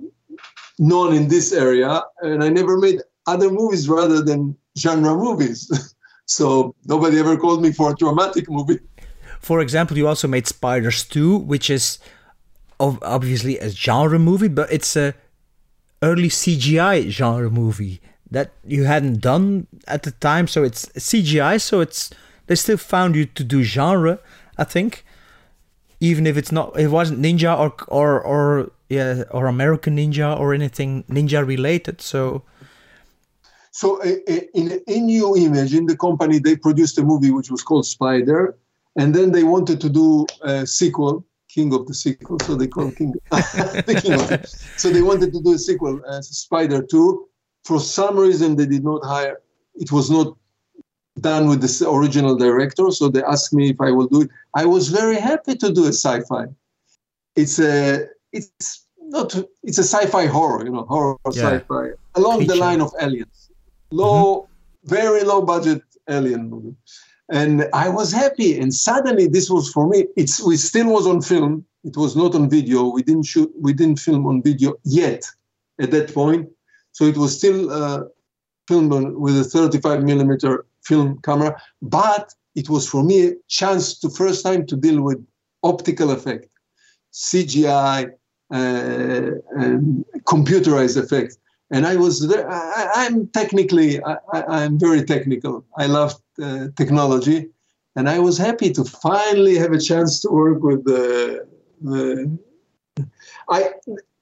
known 0.79 1.15
in 1.15 1.29
this 1.29 1.53
area, 1.53 2.03
and 2.23 2.43
I 2.43 2.49
never 2.49 2.79
made 2.79 3.03
other 3.27 3.51
movies 3.51 3.89
rather 3.89 4.23
than 4.23 4.57
genre 4.79 5.15
movies. 5.15 5.95
so 6.27 6.75
nobody 6.87 7.19
ever 7.19 7.37
called 7.37 7.63
me 7.63 7.73
for 7.73 7.93
a 7.93 7.95
dramatic 7.95 8.49
movie. 8.51 8.79
For 9.41 9.61
example, 9.61 9.97
you 9.97 10.07
also 10.09 10.29
made 10.29 10.47
Spiders 10.47 11.05
2, 11.05 11.37
which 11.37 11.71
is 11.71 11.99
of 12.81 12.99
obviously 13.03 13.59
a 13.59 13.71
genre 13.71 14.19
movie, 14.19 14.49
but 14.49 14.73
it's 14.73 14.97
a 14.97 15.15
early 16.03 16.29
CGI 16.29 17.09
genre 17.09 17.51
movie 17.51 18.01
that 18.31 18.53
you 18.65 18.85
hadn't 18.85 19.21
done 19.21 19.67
at 19.87 20.03
the 20.03 20.13
time. 20.13 20.47
So 20.47 20.63
it's 20.63 20.87
CGI, 20.87 21.61
so 21.61 21.81
it's 21.81 22.11
they 22.47 22.55
still 22.55 22.77
found 22.77 23.15
you 23.17 23.27
to 23.27 23.45
do 23.45 23.63
genre, 23.63 24.19
I 24.57 24.65
think, 24.65 25.05
even 26.01 26.27
if 26.27 26.37
it's 26.37 26.53
not, 26.53 26.79
it 26.79 26.89
wasn't 26.89 27.21
ninja 27.21 27.59
or 27.59 27.75
or 27.89 28.21
or 28.21 28.71
yeah 28.89 29.25
or 29.31 29.47
American 29.47 29.97
Ninja 29.97 30.39
or 30.39 30.55
anything 30.55 31.05
ninja 31.05 31.47
related. 31.47 32.01
So. 32.01 32.43
So 33.71 34.03
in 34.03 34.81
in 34.89 35.07
Nu 35.07 35.37
Image 35.37 35.73
in 35.73 35.87
the 35.87 35.97
company 35.97 36.41
they 36.41 36.57
produced 36.57 36.99
a 36.99 37.05
movie 37.05 37.31
which 37.31 37.49
was 37.49 37.63
called 37.63 37.87
Spider, 37.87 38.57
and 38.99 39.15
then 39.15 39.33
they 39.33 39.45
wanted 39.45 39.81
to 39.81 39.89
do 39.89 40.27
a 40.43 40.67
sequel, 40.67 41.25
King 41.49 41.73
of 41.73 41.87
the 41.87 41.95
Sequel. 41.95 42.39
So 42.41 42.55
they 42.55 42.67
called 42.67 42.97
King, 42.97 43.15
the 43.31 44.01
King 44.03 44.15
of 44.15 44.31
it. 44.37 44.49
So 44.77 44.91
they 44.91 45.03
wanted 45.03 45.33
to 45.33 45.41
do 45.41 45.55
a 45.55 45.59
sequel, 45.59 46.01
uh, 46.07 46.21
Spider 46.21 46.83
Two. 46.83 47.29
For 47.65 47.81
some 47.81 48.19
reason 48.19 48.57
they 48.57 48.67
did 48.67 48.85
not 48.85 49.05
hire. 49.05 49.41
It 49.75 49.93
was 49.93 50.11
not 50.11 50.37
done 51.21 51.49
with 51.49 51.61
the 51.63 51.91
original 51.91 52.37
director, 52.37 52.91
so 52.91 53.09
they 53.09 53.23
asked 53.23 53.53
me 53.53 53.71
if 53.71 53.81
I 53.81 53.91
will 53.91 54.07
do 54.07 54.23
it. 54.23 54.31
I 54.55 54.67
was 54.67 54.89
very 54.89 55.17
happy 55.17 55.55
to 55.57 55.73
do 55.73 55.85
a 55.85 55.93
sci-fi. 55.93 56.47
It's 57.37 57.59
a 57.59 58.07
it's 58.33 58.87
not 59.01 59.35
it's 59.63 59.79
a 59.79 59.85
sci-fi 59.85 60.27
horror, 60.27 60.65
you 60.65 60.73
know, 60.73 60.85
horror 60.85 61.17
yeah. 61.33 61.43
sci-fi 61.43 61.91
along 62.15 62.47
the 62.47 62.57
line 62.57 62.81
of 62.81 62.93
aliens, 63.01 63.51
low, 63.91 64.19
mm-hmm. 64.43 64.89
very 64.97 65.23
low 65.23 65.41
budget 65.43 65.83
alien 66.09 66.51
movie, 66.51 66.75
and 67.31 67.69
I 67.73 67.89
was 67.89 68.13
happy. 68.13 68.59
And 68.59 68.73
suddenly, 68.75 69.27
this 69.27 69.51
was 69.51 69.71
for 69.71 69.89
me. 69.89 70.07
It's 70.17 70.41
we 70.41 70.57
still 70.57 70.93
was 70.93 71.07
on 71.07 71.21
film. 71.21 71.65
It 71.85 71.97
was 71.97 72.17
not 72.17 72.35
on 72.35 72.49
video. 72.49 72.89
We 72.89 73.03
didn't 73.03 73.25
shoot. 73.25 73.53
We 73.61 73.73
didn't 73.73 74.01
film 74.01 74.27
on 74.27 74.43
video 74.43 74.75
yet 74.85 75.25
at 75.81 75.91
that 75.91 76.15
point. 76.15 76.49
So 76.93 77.05
it 77.05 77.17
was 77.17 77.37
still 77.37 77.71
uh, 77.71 78.05
filmed 78.67 78.93
on, 78.93 79.21
with 79.21 79.39
a 79.39 79.45
35 79.45 80.03
millimeter 80.03 80.67
film 80.83 81.21
camera, 81.23 81.61
but 81.83 82.35
it 82.55 82.69
was 82.69 82.89
for 82.89 83.03
me 83.05 83.29
a 83.29 83.33
chance 83.49 83.99
to 84.01 84.11
first 84.11 84.45
time 84.45 84.67
to 84.67 84.77
deal 84.77 85.03
with 85.03 85.25
optical 85.63 86.11
effect, 86.11 86.49
CGI, 87.13 88.11
uh, 88.53 89.31
computerized 90.33 91.03
effects. 91.03 91.39
And 91.71 91.87
I 91.87 91.97
was 91.97 92.27
there. 92.27 92.51
I, 92.51 93.07
am 93.07 93.29
technically, 93.29 94.03
I, 94.03 94.65
am 94.65 94.79
very 94.79 95.03
technical. 95.05 95.67
I 95.77 95.87
love 95.87 96.15
uh, 96.43 96.69
technology, 96.77 97.51
and 97.95 98.09
I 98.09 98.19
was 98.21 98.39
happy 98.39 98.73
to 98.73 98.85
finally 98.85 99.57
have 99.59 99.73
a 99.73 99.81
chance 99.81 100.21
to 100.21 100.31
work 100.31 100.63
with 100.63 100.85
the. 100.85 101.47
the 101.83 102.39
I 103.51 103.75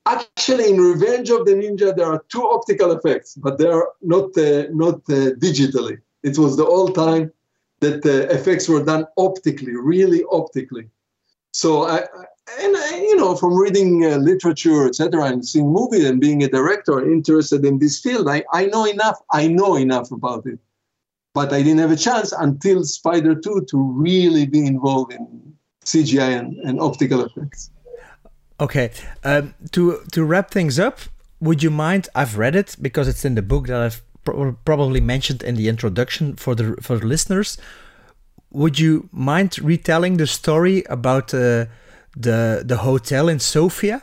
actually 0.07 0.71
in 0.71 0.81
Revenge 0.81 1.31
of 1.31 1.47
the 1.47 1.53
Ninja 1.53 1.95
there 1.95 2.07
are 2.07 2.25
two 2.29 2.45
optical 2.49 2.93
effects, 2.93 3.35
but 3.35 3.59
they 3.59 3.69
are 3.69 3.89
not 4.03 4.37
uh, 4.37 4.65
not 4.71 4.97
uh, 5.09 5.35
digitally. 5.47 5.99
It 6.25 6.39
was 6.39 6.57
the 6.57 6.67
old 6.67 6.95
time 6.97 7.33
that 7.81 8.03
the 8.03 8.29
effects 8.33 8.69
were 8.69 8.83
done 8.83 9.07
optically, 9.17 9.77
really 9.77 10.25
optically. 10.25 10.89
So 11.53 11.85
I, 11.85 12.07
and 12.61 12.77
I, 12.77 12.97
you 12.97 13.17
know, 13.17 13.35
from 13.35 13.55
reading 13.55 14.05
uh, 14.05 14.17
literature, 14.17 14.87
etc., 14.87 15.25
and 15.25 15.47
seeing 15.47 15.73
movies 15.73 16.05
and 16.05 16.21
being 16.21 16.43
a 16.43 16.49
director 16.49 17.05
interested 17.05 17.65
in 17.65 17.79
this 17.79 18.01
field, 18.01 18.29
I, 18.29 18.45
I 18.53 18.67
know 18.67 18.85
enough. 18.85 19.19
I 19.33 19.49
know 19.49 19.77
enough 19.77 20.13
about 20.13 20.47
it, 20.47 20.59
but 21.35 21.53
I 21.53 21.63
didn't 21.63 21.81
have 21.81 21.91
a 21.91 21.97
chance 21.97 22.33
until 22.33 22.85
Spider 22.85 23.35
Two 23.35 23.67
to 23.71 23.93
really 23.93 24.47
be 24.47 24.65
involved 24.65 25.13
in 25.13 25.55
CGI 25.85 26.39
and, 26.39 26.55
and 26.59 26.81
optical 26.81 27.25
effects. 27.25 27.71
Okay, 28.61 28.91
um, 29.25 29.55
to 29.73 30.01
to 30.13 30.25
wrap 30.25 30.51
things 30.51 30.79
up, 30.79 31.01
would 31.41 31.63
you 31.63 31.71
mind? 31.71 32.09
I've 32.15 32.39
read 32.39 32.55
it 32.55 32.77
because 32.81 33.09
it's 33.09 33.25
in 33.25 33.35
the 33.35 33.43
book 33.43 33.67
that 33.67 33.81
I've 33.81 34.03
pro- 34.25 34.57
probably 34.65 35.01
mentioned 35.01 35.43
in 35.43 35.57
the 35.57 35.69
introduction 35.69 36.37
for 36.37 36.55
the 36.55 36.77
for 36.81 36.99
the 36.99 37.07
listeners. 37.07 37.59
Would 38.53 38.79
you 38.79 39.09
mind 39.13 39.59
retelling 39.59 40.17
the 40.17 40.27
story 40.27 40.85
about 40.89 41.35
uh, 41.35 41.67
the 42.17 42.63
the 42.65 42.79
hotel 42.79 43.29
in 43.29 43.39
Sofia? 43.39 44.03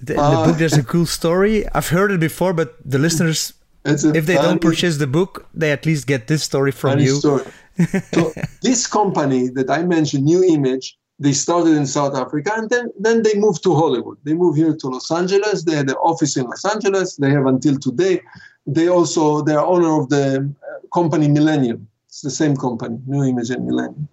The, 0.00 0.14
in 0.14 0.16
the 0.16 0.38
Uh, 0.38 0.46
book, 0.46 0.56
there's 0.58 0.78
a 0.78 0.84
cool 0.84 1.06
story. 1.06 1.66
I've 1.74 1.88
heard 1.88 2.10
it 2.12 2.20
before, 2.20 2.52
but 2.52 2.76
the 2.84 2.98
listeners, 2.98 3.52
if 3.84 4.26
they 4.26 4.34
don't 4.34 4.60
purchase 4.60 4.98
the 4.98 5.08
book, 5.08 5.46
they 5.54 5.72
at 5.72 5.84
least 5.86 6.06
get 6.06 6.28
this 6.28 6.42
story 6.44 6.70
from 6.70 6.98
you. 7.00 7.16
story. 7.16 7.44
so 8.14 8.32
this 8.62 8.86
company 8.86 9.48
that 9.56 9.68
I 9.70 9.82
mentioned, 9.84 10.24
Nu 10.24 10.42
Image, 10.44 10.96
they 11.18 11.32
started 11.32 11.74
in 11.76 11.86
South 11.86 12.14
Africa 12.14 12.52
and 12.56 12.70
then, 12.70 12.86
then 12.98 13.22
they 13.24 13.34
moved 13.34 13.62
to 13.64 13.74
Hollywood. 13.74 14.18
They 14.24 14.34
moved 14.34 14.56
here 14.56 14.74
to 14.82 14.86
Los 14.88 15.10
Angeles. 15.10 15.64
They 15.64 15.74
had 15.74 15.88
an 15.90 15.96
office 15.96 16.36
in 16.36 16.44
Los 16.46 16.64
Angeles. 16.64 17.16
They 17.16 17.30
have 17.30 17.46
until 17.46 17.76
today. 17.78 18.20
They 18.66 18.88
also 18.88 19.42
they're 19.42 19.60
owner 19.74 20.00
of 20.00 20.10
the 20.10 20.26
uh, 20.36 20.86
company 20.98 21.26
Millennium. 21.28 21.88
It's 22.06 22.22
the 22.22 22.30
same 22.30 22.54
company, 22.56 22.98
Nu 23.06 23.24
Image 23.24 23.50
and 23.50 23.66
Millennium, 23.66 24.08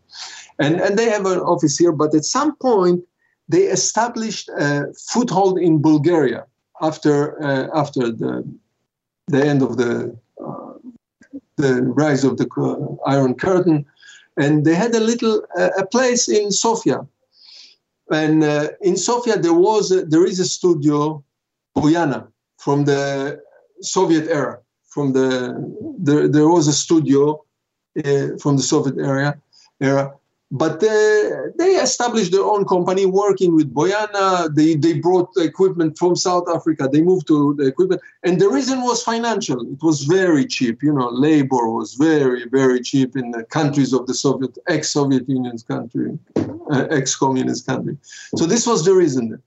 and 0.59 0.79
and 0.81 0.97
they 0.97 1.09
have 1.09 1.25
an 1.25 1.39
office 1.39 1.77
here. 1.77 1.91
But 1.91 2.13
at 2.15 2.25
some 2.25 2.55
point, 2.57 3.03
they 3.47 3.63
established 3.63 4.49
a 4.49 4.93
foothold 5.11 5.59
in 5.59 5.81
Bulgaria 5.81 6.45
after 6.81 7.41
uh, 7.43 7.67
after 7.73 8.11
the 8.11 8.43
the 9.27 9.45
end 9.45 9.61
of 9.61 9.77
the 9.77 10.17
uh, 10.45 10.73
the 11.57 11.81
rise 11.81 12.23
of 12.23 12.37
the 12.37 12.47
uh, 12.57 13.09
Iron 13.09 13.35
Curtain, 13.35 13.85
and 14.37 14.65
they 14.65 14.75
had 14.75 14.93
a 14.95 14.99
little 14.99 15.43
uh, 15.57 15.69
a 15.77 15.85
place 15.85 16.27
in 16.27 16.51
Sofia, 16.51 17.05
and 18.11 18.43
uh, 18.43 18.69
in 18.81 18.97
Sofia 18.97 19.37
there 19.37 19.53
was 19.53 19.91
a, 19.91 20.05
there 20.05 20.25
is 20.25 20.39
a 20.39 20.45
studio, 20.45 21.23
Boyana, 21.75 22.27
from 22.57 22.85
the 22.85 23.41
Soviet 23.81 24.27
era. 24.29 24.59
From 24.87 25.11
the 25.11 25.55
there, 25.99 26.27
there 26.27 26.47
was 26.47 26.67
a 26.67 26.73
studio 26.73 27.43
uh, 28.05 28.27
from 28.41 28.55
the 28.57 28.63
Soviet 28.63 28.97
era 28.97 29.37
era. 29.81 30.13
But 30.51 30.83
uh, 30.83 31.49
they 31.57 31.71
established 31.81 32.31
their 32.31 32.43
own 32.43 32.65
company 32.65 33.05
working 33.07 33.55
with 33.55 33.73
Boyana. 33.73 34.53
They, 34.53 34.75
they 34.75 34.99
brought 34.99 35.29
equipment 35.37 35.97
from 35.97 36.15
South 36.15 36.47
Africa. 36.47 36.87
They 36.91 37.01
moved 37.01 37.27
to 37.27 37.55
the 37.55 37.65
equipment. 37.65 38.01
And 38.23 38.39
the 38.39 38.49
reason 38.49 38.81
was 38.81 39.01
financial. 39.01 39.59
It 39.61 39.81
was 39.81 40.03
very 40.03 40.45
cheap. 40.45 40.83
You 40.83 40.93
know, 40.93 41.09
labor 41.09 41.69
was 41.71 41.95
very, 41.95 42.45
very 42.45 42.79
cheap 42.79 43.17
in 43.17 43.31
the 43.31 43.43
countries 43.43 43.91
of 43.91 44.05
the 44.05 44.13
Soviet, 44.13 44.55
ex-Soviet 44.67 45.27
Union's 45.27 45.63
country, 45.63 46.17
uh, 46.37 46.87
ex-communist 46.91 47.65
country. 47.65 47.97
So 48.35 48.45
this 48.45 48.67
was 48.67 48.85
the 48.85 48.93
reason. 48.93 49.41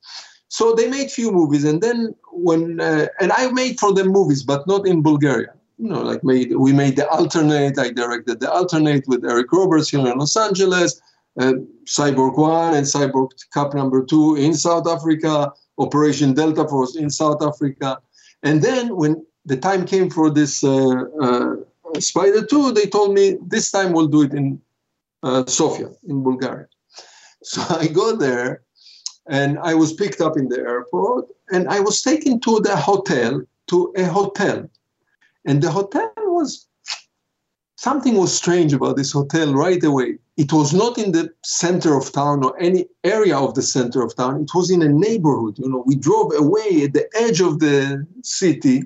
So 0.49 0.75
they 0.75 0.89
made 0.89 1.13
few 1.13 1.31
movies. 1.31 1.63
And 1.63 1.81
then 1.81 2.15
when, 2.33 2.81
uh, 2.81 3.07
and 3.21 3.31
I 3.33 3.51
made 3.53 3.79
for 3.79 3.95
them 3.95 4.09
movies, 4.09 4.43
but 4.43 4.67
not 4.67 4.87
in 4.87 5.03
Bulgaria 5.03 5.55
you 5.79 5.89
know, 5.89 6.03
like 6.03 6.25
made 6.25 6.55
we 6.57 6.73
made 6.73 6.97
the 6.97 7.09
alternate. 7.09 7.79
I 7.79 7.91
directed 7.91 8.41
the 8.41 8.51
alternate 8.51 9.07
with 9.07 9.25
Eric 9.25 9.53
Roberts 9.53 9.91
here 9.91 10.01
in 10.01 10.19
Los 10.19 10.37
Angeles, 10.37 11.01
uh, 11.41 11.55
Cyborg 11.85 12.37
One 12.37 12.75
and 12.75 12.87
Cyborg 12.87 13.31
Cop 13.55 13.75
Number 13.75 14.05
Two 14.05 14.37
in 14.37 14.55
South 14.55 14.89
Africa, 14.89 15.53
Operation 15.79 16.35
Delta 16.35 16.67
Force 16.69 16.97
in 16.97 17.11
South 17.11 17.43
Africa, 17.43 18.01
and 18.43 18.61
then 18.61 18.97
when 18.97 19.25
the 19.45 19.57
time 19.57 19.87
came 19.87 20.11
for 20.11 20.31
this 20.31 20.65
uh, 20.65 21.05
uh, 21.23 21.55
Spider 22.01 22.45
Two, 22.45 22.73
they 22.73 22.87
told 22.87 23.15
me 23.15 23.39
this 23.47 23.71
time 23.71 23.93
we'll 23.93 24.09
do 24.09 24.23
it 24.23 24.35
in 24.35 24.61
uh, 25.23 25.47
Sofia 25.47 25.91
in 26.09 26.23
Bulgaria. 26.23 26.67
So 27.45 27.63
I 27.71 27.87
go 27.87 28.17
there, 28.17 28.63
and 29.29 29.61
I 29.61 29.73
was 29.75 29.93
picked 29.93 30.21
up 30.21 30.37
in 30.37 30.49
the 30.49 30.59
airport, 30.59 31.27
and 31.53 31.69
I 31.69 31.79
was 31.79 32.03
taken 32.03 32.41
to 32.41 32.59
the 32.59 32.75
hotel 32.75 33.43
to 33.69 33.93
a 33.97 34.05
hotel 34.05 34.69
and 35.49 35.63
the 35.63 35.71
hotel 35.71 36.13
was 36.19 36.69
something 37.77 38.15
was 38.17 38.37
strange 38.37 38.75
about 38.75 38.97
this 38.97 39.13
hotel 39.13 39.55
right 39.55 39.83
away. 39.83 40.19
It 40.37 40.53
was 40.53 40.75
not 40.75 40.99
in 40.99 41.13
the 41.13 41.31
center 41.43 41.97
of 41.97 42.13
town 42.13 42.45
or 42.45 42.53
any 42.61 42.87
area 43.03 43.37
of 43.37 43.55
the 43.55 43.63
center 43.63 44.03
of 44.03 44.15
town. 44.15 44.43
It 44.43 44.51
was 44.55 44.71
in 44.71 44.83
a 44.83 44.89
neighborhood. 44.89 45.59
You 45.59 45.71
know, 45.71 45.83
we 45.87 45.97
drove 45.97 46.33
away 46.37 46.83
at 46.85 46.93
the 46.93 47.09
edge 47.15 47.41
of 47.41 47.61
the 47.61 48.07
city, 48.23 48.83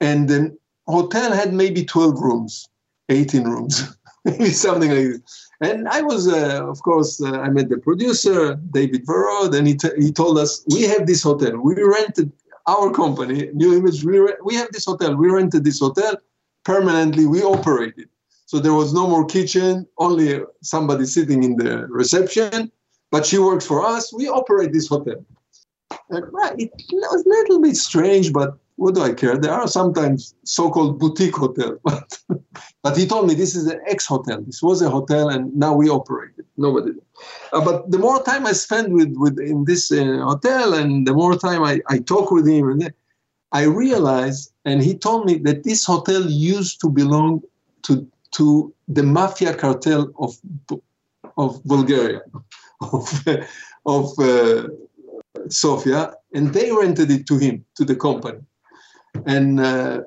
and 0.00 0.28
the 0.28 0.56
hotel 0.86 1.32
had 1.32 1.54
maybe 1.54 1.82
12 1.82 2.20
rooms, 2.20 2.68
18 3.08 3.44
rooms, 3.44 3.96
maybe 4.26 4.50
something 4.50 4.90
like 4.90 5.06
this. 5.12 5.48
And 5.62 5.88
I 5.88 6.02
was, 6.02 6.28
uh, 6.28 6.68
of 6.68 6.80
course, 6.82 7.22
uh, 7.22 7.40
I 7.40 7.48
met 7.48 7.70
the 7.70 7.78
producer, 7.78 8.54
David 8.70 9.06
Varod, 9.06 9.56
and 9.56 9.66
he, 9.66 9.74
t- 9.74 9.98
he 9.98 10.12
told 10.12 10.38
us, 10.38 10.62
we 10.70 10.82
have 10.82 11.06
this 11.06 11.22
hotel. 11.22 11.56
We 11.56 11.82
rented 11.82 12.32
our 12.68 12.92
company, 12.92 13.50
Nu 13.54 13.76
Image, 13.76 14.04
we, 14.04 14.18
re- 14.18 14.42
we 14.44 14.54
have 14.54 14.70
this 14.72 14.84
hotel. 14.84 15.16
We 15.16 15.28
rented 15.28 15.64
this 15.64 15.80
hotel 15.80 16.14
permanently. 16.64 17.24
We 17.26 17.42
operate 17.42 17.94
it. 17.96 18.08
So 18.46 18.58
there 18.58 18.74
was 18.74 18.92
no 18.92 19.06
more 19.08 19.24
kitchen, 19.26 19.86
only 19.98 20.40
somebody 20.62 21.06
sitting 21.06 21.42
in 21.42 21.56
the 21.56 21.86
reception. 21.88 22.70
But 23.10 23.24
she 23.24 23.38
works 23.38 23.66
for 23.66 23.84
us. 23.84 24.12
We 24.12 24.28
operate 24.28 24.72
this 24.72 24.86
hotel. 24.86 25.24
And, 26.10 26.24
right, 26.30 26.54
it 26.58 26.70
was 26.90 27.24
a 27.24 27.28
little 27.28 27.60
bit 27.60 27.76
strange, 27.76 28.32
but 28.32 28.58
what 28.78 28.94
do 28.94 29.02
I 29.02 29.12
care? 29.12 29.36
There 29.36 29.52
are 29.52 29.66
sometimes 29.66 30.34
so-called 30.44 31.00
boutique 31.00 31.34
hotels, 31.34 31.80
but 31.84 32.18
but 32.84 32.96
he 32.96 33.06
told 33.06 33.26
me 33.26 33.34
this 33.34 33.56
is 33.56 33.66
an 33.66 33.80
ex-hotel. 33.88 34.40
This 34.42 34.62
was 34.62 34.80
a 34.82 34.88
hotel, 34.88 35.28
and 35.28 35.54
now 35.54 35.74
we 35.74 35.88
operate 35.90 36.34
it. 36.38 36.46
Nobody. 36.56 36.92
Uh, 37.52 37.64
but 37.64 37.90
the 37.90 37.98
more 37.98 38.22
time 38.22 38.46
I 38.46 38.52
spend 38.52 38.92
with 38.92 39.12
with 39.16 39.36
in 39.40 39.64
this 39.64 39.90
uh, 39.90 40.20
hotel, 40.30 40.74
and 40.74 41.06
the 41.08 41.12
more 41.12 41.36
time 41.36 41.64
I, 41.64 41.80
I 41.88 41.98
talk 41.98 42.30
with 42.30 42.46
him, 42.46 42.68
and 42.70 42.92
I 43.50 43.62
realized, 43.64 44.52
and 44.64 44.80
he 44.80 44.94
told 44.96 45.26
me 45.26 45.38
that 45.38 45.64
this 45.64 45.84
hotel 45.84 46.22
used 46.30 46.80
to 46.82 46.88
belong 46.88 47.42
to 47.82 48.06
to 48.36 48.72
the 48.86 49.02
mafia 49.02 49.54
cartel 49.54 50.02
of 50.20 50.38
of 51.36 51.50
Bulgaria, 51.64 52.22
of 52.92 53.04
of 53.86 54.06
uh, 54.20 54.68
Sofia, 55.48 56.12
and 56.32 56.54
they 56.54 56.70
rented 56.70 57.10
it 57.10 57.26
to 57.26 57.38
him 57.38 57.64
to 57.74 57.84
the 57.84 57.96
company, 57.96 58.38
and. 59.26 59.60
Uh, 59.60 60.00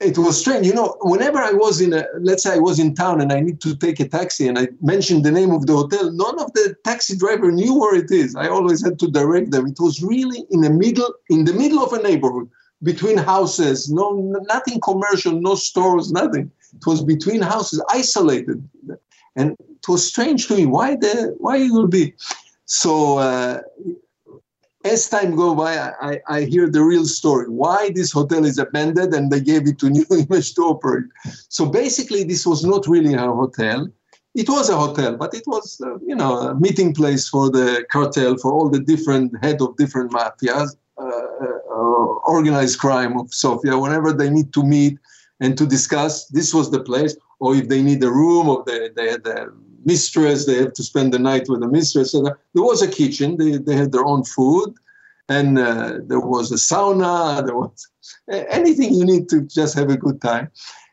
it 0.00 0.16
was 0.16 0.40
strange. 0.40 0.66
You 0.66 0.74
know, 0.74 0.96
whenever 1.02 1.38
I 1.38 1.52
was 1.52 1.80
in 1.80 1.92
a, 1.92 2.06
let's 2.18 2.42
say 2.42 2.54
I 2.54 2.58
was 2.58 2.78
in 2.78 2.94
town 2.94 3.20
and 3.20 3.32
I 3.32 3.40
need 3.40 3.60
to 3.60 3.76
take 3.76 4.00
a 4.00 4.08
taxi 4.08 4.48
and 4.48 4.58
I 4.58 4.68
mentioned 4.80 5.24
the 5.24 5.30
name 5.30 5.50
of 5.50 5.66
the 5.66 5.74
hotel, 5.74 6.10
none 6.10 6.40
of 6.40 6.52
the 6.54 6.74
taxi 6.84 7.16
driver 7.16 7.52
knew 7.52 7.78
where 7.78 7.94
it 7.94 8.10
is. 8.10 8.34
I 8.34 8.48
always 8.48 8.82
had 8.82 8.98
to 9.00 9.10
direct 9.10 9.50
them. 9.50 9.66
It 9.66 9.78
was 9.78 10.02
really 10.02 10.46
in 10.50 10.62
the 10.62 10.70
middle, 10.70 11.12
in 11.28 11.44
the 11.44 11.52
middle 11.52 11.84
of 11.84 11.92
a 11.92 12.02
neighborhood, 12.02 12.48
between 12.82 13.18
houses, 13.18 13.90
no, 13.90 14.12
nothing 14.48 14.80
commercial, 14.80 15.38
no 15.38 15.54
stores, 15.54 16.10
nothing. 16.10 16.50
It 16.74 16.86
was 16.86 17.04
between 17.04 17.42
houses, 17.42 17.82
isolated, 17.90 18.66
and 19.36 19.50
it 19.60 19.88
was 19.88 20.06
strange 20.06 20.48
to 20.48 20.56
me. 20.56 20.64
Why 20.64 20.96
the, 20.96 21.34
why 21.38 21.58
it 21.58 21.70
will 21.70 21.88
be? 21.88 22.14
So. 22.64 23.18
Uh, 23.18 23.60
as 24.84 25.08
time 25.08 25.36
go 25.36 25.54
by, 25.54 25.76
I, 25.78 26.20
I 26.28 26.40
hear 26.42 26.68
the 26.68 26.82
real 26.82 27.04
story. 27.04 27.48
Why 27.48 27.90
this 27.94 28.12
hotel 28.12 28.44
is 28.44 28.58
abandoned 28.58 29.14
and 29.14 29.30
they 29.30 29.40
gave 29.40 29.68
it 29.68 29.78
to 29.80 29.90
Nu 29.90 30.04
Image 30.10 30.54
to 30.54 30.62
operate. 30.62 31.04
So 31.48 31.66
basically, 31.66 32.24
this 32.24 32.46
was 32.46 32.64
not 32.64 32.86
really 32.86 33.14
a 33.14 33.20
hotel. 33.20 33.88
It 34.34 34.48
was 34.48 34.70
a 34.70 34.76
hotel, 34.76 35.16
but 35.16 35.34
it 35.34 35.42
was, 35.46 35.80
uh, 35.84 35.98
you 35.98 36.14
know, 36.14 36.38
a 36.38 36.54
meeting 36.54 36.94
place 36.94 37.28
for 37.28 37.50
the 37.50 37.84
cartel, 37.90 38.36
for 38.36 38.52
all 38.52 38.68
the 38.68 38.78
different 38.78 39.32
head 39.42 39.60
of 39.60 39.76
different 39.76 40.12
mafias, 40.12 40.76
uh, 40.96 41.02
uh, 41.04 42.06
organized 42.26 42.78
crime 42.78 43.18
of 43.18 43.34
Sofia. 43.34 43.76
Whenever 43.76 44.12
they 44.12 44.30
need 44.30 44.52
to 44.52 44.62
meet 44.62 44.98
and 45.40 45.58
to 45.58 45.66
discuss, 45.66 46.26
this 46.28 46.54
was 46.54 46.70
the 46.70 46.80
place. 46.80 47.16
Or 47.40 47.56
if 47.56 47.68
they 47.68 47.82
need 47.82 48.04
a 48.04 48.10
room, 48.10 48.48
or 48.48 48.62
they, 48.66 48.90
they 48.90 49.10
had 49.10 49.26
a 49.26 49.48
mistress, 49.84 50.46
they 50.46 50.56
have 50.56 50.72
to 50.74 50.82
spend 50.82 51.12
the 51.12 51.18
night 51.18 51.48
with 51.48 51.60
the 51.60 51.68
mistress. 51.68 52.12
So 52.12 52.22
there 52.22 52.62
was 52.62 52.82
a 52.82 52.88
kitchen, 52.88 53.36
they, 53.36 53.58
they 53.58 53.76
had 53.76 53.92
their 53.92 54.04
own 54.04 54.24
food, 54.24 54.74
and 55.28 55.58
uh, 55.58 55.98
there 56.06 56.20
was 56.20 56.50
a 56.50 56.56
sauna, 56.56 57.44
there 57.44 57.56
was 57.56 57.88
anything 58.28 58.94
you 58.94 59.04
need 59.04 59.28
to 59.30 59.42
just 59.42 59.74
have 59.74 59.90
a 59.90 59.96
good 59.96 60.20
time. 60.20 60.50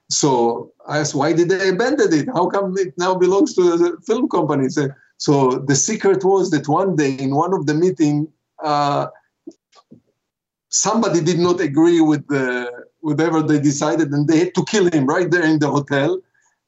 So 0.09 0.71
I 0.87 0.99
asked, 0.99 1.15
why 1.15 1.33
did 1.33 1.49
they 1.49 1.69
abandon 1.69 2.13
it? 2.13 2.29
How 2.33 2.47
come 2.47 2.77
it 2.77 2.93
now 2.97 3.15
belongs 3.15 3.53
to 3.55 3.77
the 3.77 3.97
film 4.05 4.29
company? 4.29 4.69
So, 4.69 4.89
so 5.17 5.63
the 5.67 5.75
secret 5.75 6.23
was 6.23 6.51
that 6.51 6.67
one 6.67 6.95
day 6.95 7.15
in 7.15 7.35
one 7.35 7.53
of 7.53 7.65
the 7.65 7.73
meeting, 7.73 8.27
uh, 8.63 9.07
somebody 10.69 11.21
did 11.21 11.39
not 11.39 11.59
agree 11.59 12.01
with 12.01 12.27
the 12.27 12.71
whatever 13.01 13.41
they 13.41 13.59
decided, 13.59 14.11
and 14.11 14.27
they 14.27 14.39
had 14.39 14.55
to 14.55 14.65
kill 14.65 14.89
him 14.91 15.05
right 15.05 15.29
there 15.31 15.43
in 15.43 15.59
the 15.59 15.69
hotel 15.69 16.19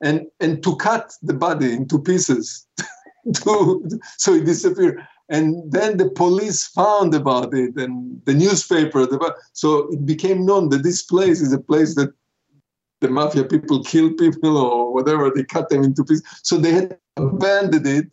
and 0.01 0.27
and 0.39 0.63
to 0.63 0.75
cut 0.77 1.13
the 1.21 1.33
body 1.33 1.73
into 1.73 1.99
pieces 1.99 2.67
to, 3.33 3.89
so 4.17 4.33
it 4.33 4.45
disappeared. 4.45 5.05
And 5.29 5.71
then 5.71 5.97
the 5.97 6.09
police 6.09 6.65
found 6.67 7.13
about 7.13 7.53
it, 7.53 7.75
and 7.75 8.19
the 8.25 8.33
newspaper. 8.33 9.05
The, 9.05 9.35
so 9.53 9.87
it 9.91 10.05
became 10.05 10.45
known 10.45 10.69
that 10.69 10.83
this 10.83 11.03
place 11.03 11.39
is 11.39 11.53
a 11.53 11.59
place 11.59 11.93
that 11.95 12.11
the 13.01 13.09
mafia 13.09 13.43
people 13.43 13.83
kill 13.83 14.13
people 14.13 14.57
or 14.57 14.91
whatever. 14.91 15.31
They 15.33 15.43
cut 15.43 15.69
them 15.69 15.83
into 15.83 16.03
pieces. 16.03 16.25
So 16.43 16.57
they 16.57 16.71
had 16.71 16.97
abandoned 17.15 17.85
it 17.85 18.07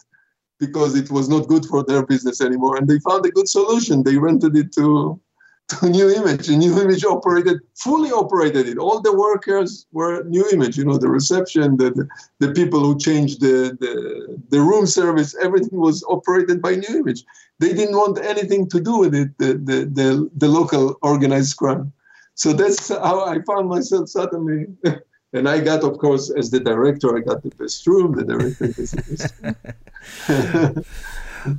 because 0.59 0.95
it 0.95 1.11
was 1.11 1.29
not 1.29 1.49
good 1.49 1.65
for 1.67 1.83
their 1.83 2.05
business 2.05 2.41
anymore. 2.41 2.77
And 2.77 2.89
they 2.89 2.99
found 3.01 3.25
a 3.27 3.31
good 3.31 3.49
solution. 3.49 4.03
They 4.03 4.17
rented 4.17 4.57
it 4.57 4.73
to 4.73 5.21
to 5.69 5.89
Nu 5.91 6.11
Image. 6.11 6.49
And 6.49 6.61
Nu 6.61 6.81
Image 6.81 7.05
operated, 7.05 7.61
fully 7.75 8.11
operated 8.11 8.69
it. 8.69 8.79
All 8.79 9.01
the 9.01 9.17
workers 9.17 9.87
were 9.93 10.23
Nu 10.25 10.45
Image, 10.53 10.77
you 10.77 10.85
know, 10.85 10.99
the 10.99 11.09
reception, 11.09 11.77
the, 11.77 12.09
the, 12.39 12.53
people 12.53 12.81
who 12.81 12.99
changed 12.99 13.41
the, 13.41 13.77
the, 13.81 14.39
the 14.49 14.61
room 14.61 14.87
service, 14.87 15.35
everything 15.43 15.79
was 15.79 16.05
operated 16.09 16.63
by 16.63 16.77
Nu 16.77 16.99
Image. 16.99 17.25
They 17.59 17.73
didn't 17.73 17.97
want 17.97 18.19
anything 18.25 18.69
to 18.71 18.81
do 18.81 18.99
with 18.99 19.15
it, 19.15 19.37
the, 19.39 19.55
the, 19.55 19.87
the, 19.93 20.31
the 20.37 20.49
local 20.49 20.97
organized 21.03 21.57
crime. 21.57 21.93
So 22.35 22.53
that's 22.53 22.89
how 22.89 23.25
I 23.25 23.41
found 23.43 23.69
myself 23.69 24.09
suddenly. 24.09 24.67
and 25.33 25.49
I 25.49 25.61
got, 25.61 25.85
of 25.85 25.99
course, 25.99 26.31
as 26.31 26.51
the 26.51 26.61
director, 26.61 27.17
I 27.17 27.21
got 27.21 27.43
the 27.43 27.51
best 27.57 27.87
room, 27.87 28.15
the 28.15 28.25
director 28.25 28.69
the 28.69 29.03
best 29.09 29.35
room. 29.41 30.85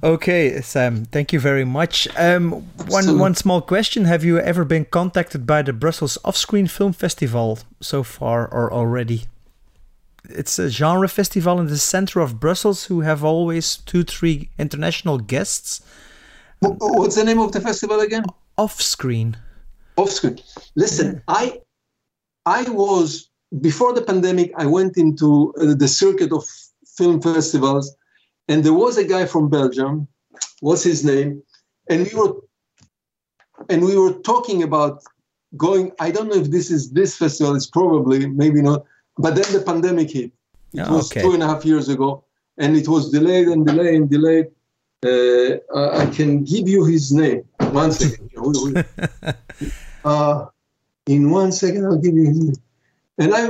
Okay, 0.03 0.61
Sam, 0.61 1.05
thank 1.05 1.33
you 1.33 1.39
very 1.39 1.65
much. 1.65 2.07
Um, 2.17 2.51
one 2.87 3.03
so, 3.03 3.15
one 3.15 3.35
small 3.35 3.61
question: 3.61 4.05
Have 4.05 4.23
you 4.23 4.39
ever 4.39 4.65
been 4.65 4.85
contacted 4.85 5.45
by 5.45 5.61
the 5.61 5.73
Brussels 5.73 6.17
Offscreen 6.23 6.69
Film 6.69 6.93
Festival 6.93 7.59
so 7.81 8.03
far, 8.03 8.47
or 8.47 8.71
already? 8.71 9.25
It's 10.29 10.59
a 10.59 10.69
genre 10.69 11.07
festival 11.07 11.59
in 11.59 11.67
the 11.67 11.77
center 11.77 12.19
of 12.19 12.39
Brussels 12.39 12.85
who 12.85 13.01
have 13.01 13.23
always 13.23 13.77
two, 13.77 14.03
three 14.03 14.49
international 14.57 15.19
guests. 15.19 15.81
What's 16.59 17.15
the 17.15 17.23
name 17.23 17.39
of 17.39 17.51
the 17.51 17.61
festival 17.61 17.99
again? 18.01 18.23
Offscreen. 18.57 19.35
Offscreen. 19.97 20.41
Listen, 20.75 21.13
yeah. 21.15 21.21
I 21.27 21.61
I 22.45 22.63
was 22.69 23.29
before 23.61 23.93
the 23.93 24.01
pandemic. 24.01 24.51
I 24.57 24.65
went 24.65 24.97
into 24.97 25.53
uh, 25.61 25.75
the 25.75 25.87
circuit 25.87 26.31
of 26.31 26.45
film 26.97 27.21
festivals 27.21 27.95
and 28.47 28.63
there 28.63 28.73
was 28.73 28.97
a 28.97 29.03
guy 29.03 29.25
from 29.25 29.49
Belgium. 29.49 30.07
What's 30.61 30.83
his 30.83 31.03
name? 31.03 31.43
And 31.89 32.07
we 32.07 32.19
were 32.19 32.33
and 33.69 33.83
we 33.83 33.97
were 33.97 34.13
talking 34.19 34.63
about 34.63 35.03
going. 35.55 35.91
I 35.99 36.11
don't 36.11 36.29
know 36.29 36.35
if 36.35 36.51
this 36.51 36.71
is 36.71 36.91
this 36.91 37.17
festival. 37.17 37.55
It's 37.55 37.67
probably 37.67 38.27
maybe 38.27 38.61
not. 38.61 38.85
But 39.17 39.35
then 39.35 39.51
the 39.51 39.63
pandemic 39.65 40.11
hit. 40.11 40.31
It 40.73 40.81
oh, 40.81 40.97
was 40.97 41.11
okay. 41.11 41.21
two 41.21 41.33
and 41.33 41.43
a 41.43 41.47
half 41.47 41.65
years 41.65 41.89
ago, 41.89 42.23
and 42.57 42.75
it 42.75 42.87
was 42.87 43.11
delayed 43.11 43.47
and 43.47 43.65
delayed 43.65 43.95
and 43.95 44.09
delayed. 44.09 44.47
Uh, 45.05 45.57
I 45.95 46.07
can 46.07 46.43
give 46.43 46.67
you 46.67 46.85
his 46.85 47.11
name. 47.11 47.43
One 47.71 47.91
second. 47.91 48.29
uh, 50.05 50.45
in 51.05 51.29
one 51.29 51.51
second, 51.51 51.85
I'll 51.85 51.97
give 51.97 52.15
you 52.15 52.25
his 52.25 52.39
name. 52.39 52.55
And 53.19 53.33
I 53.33 53.49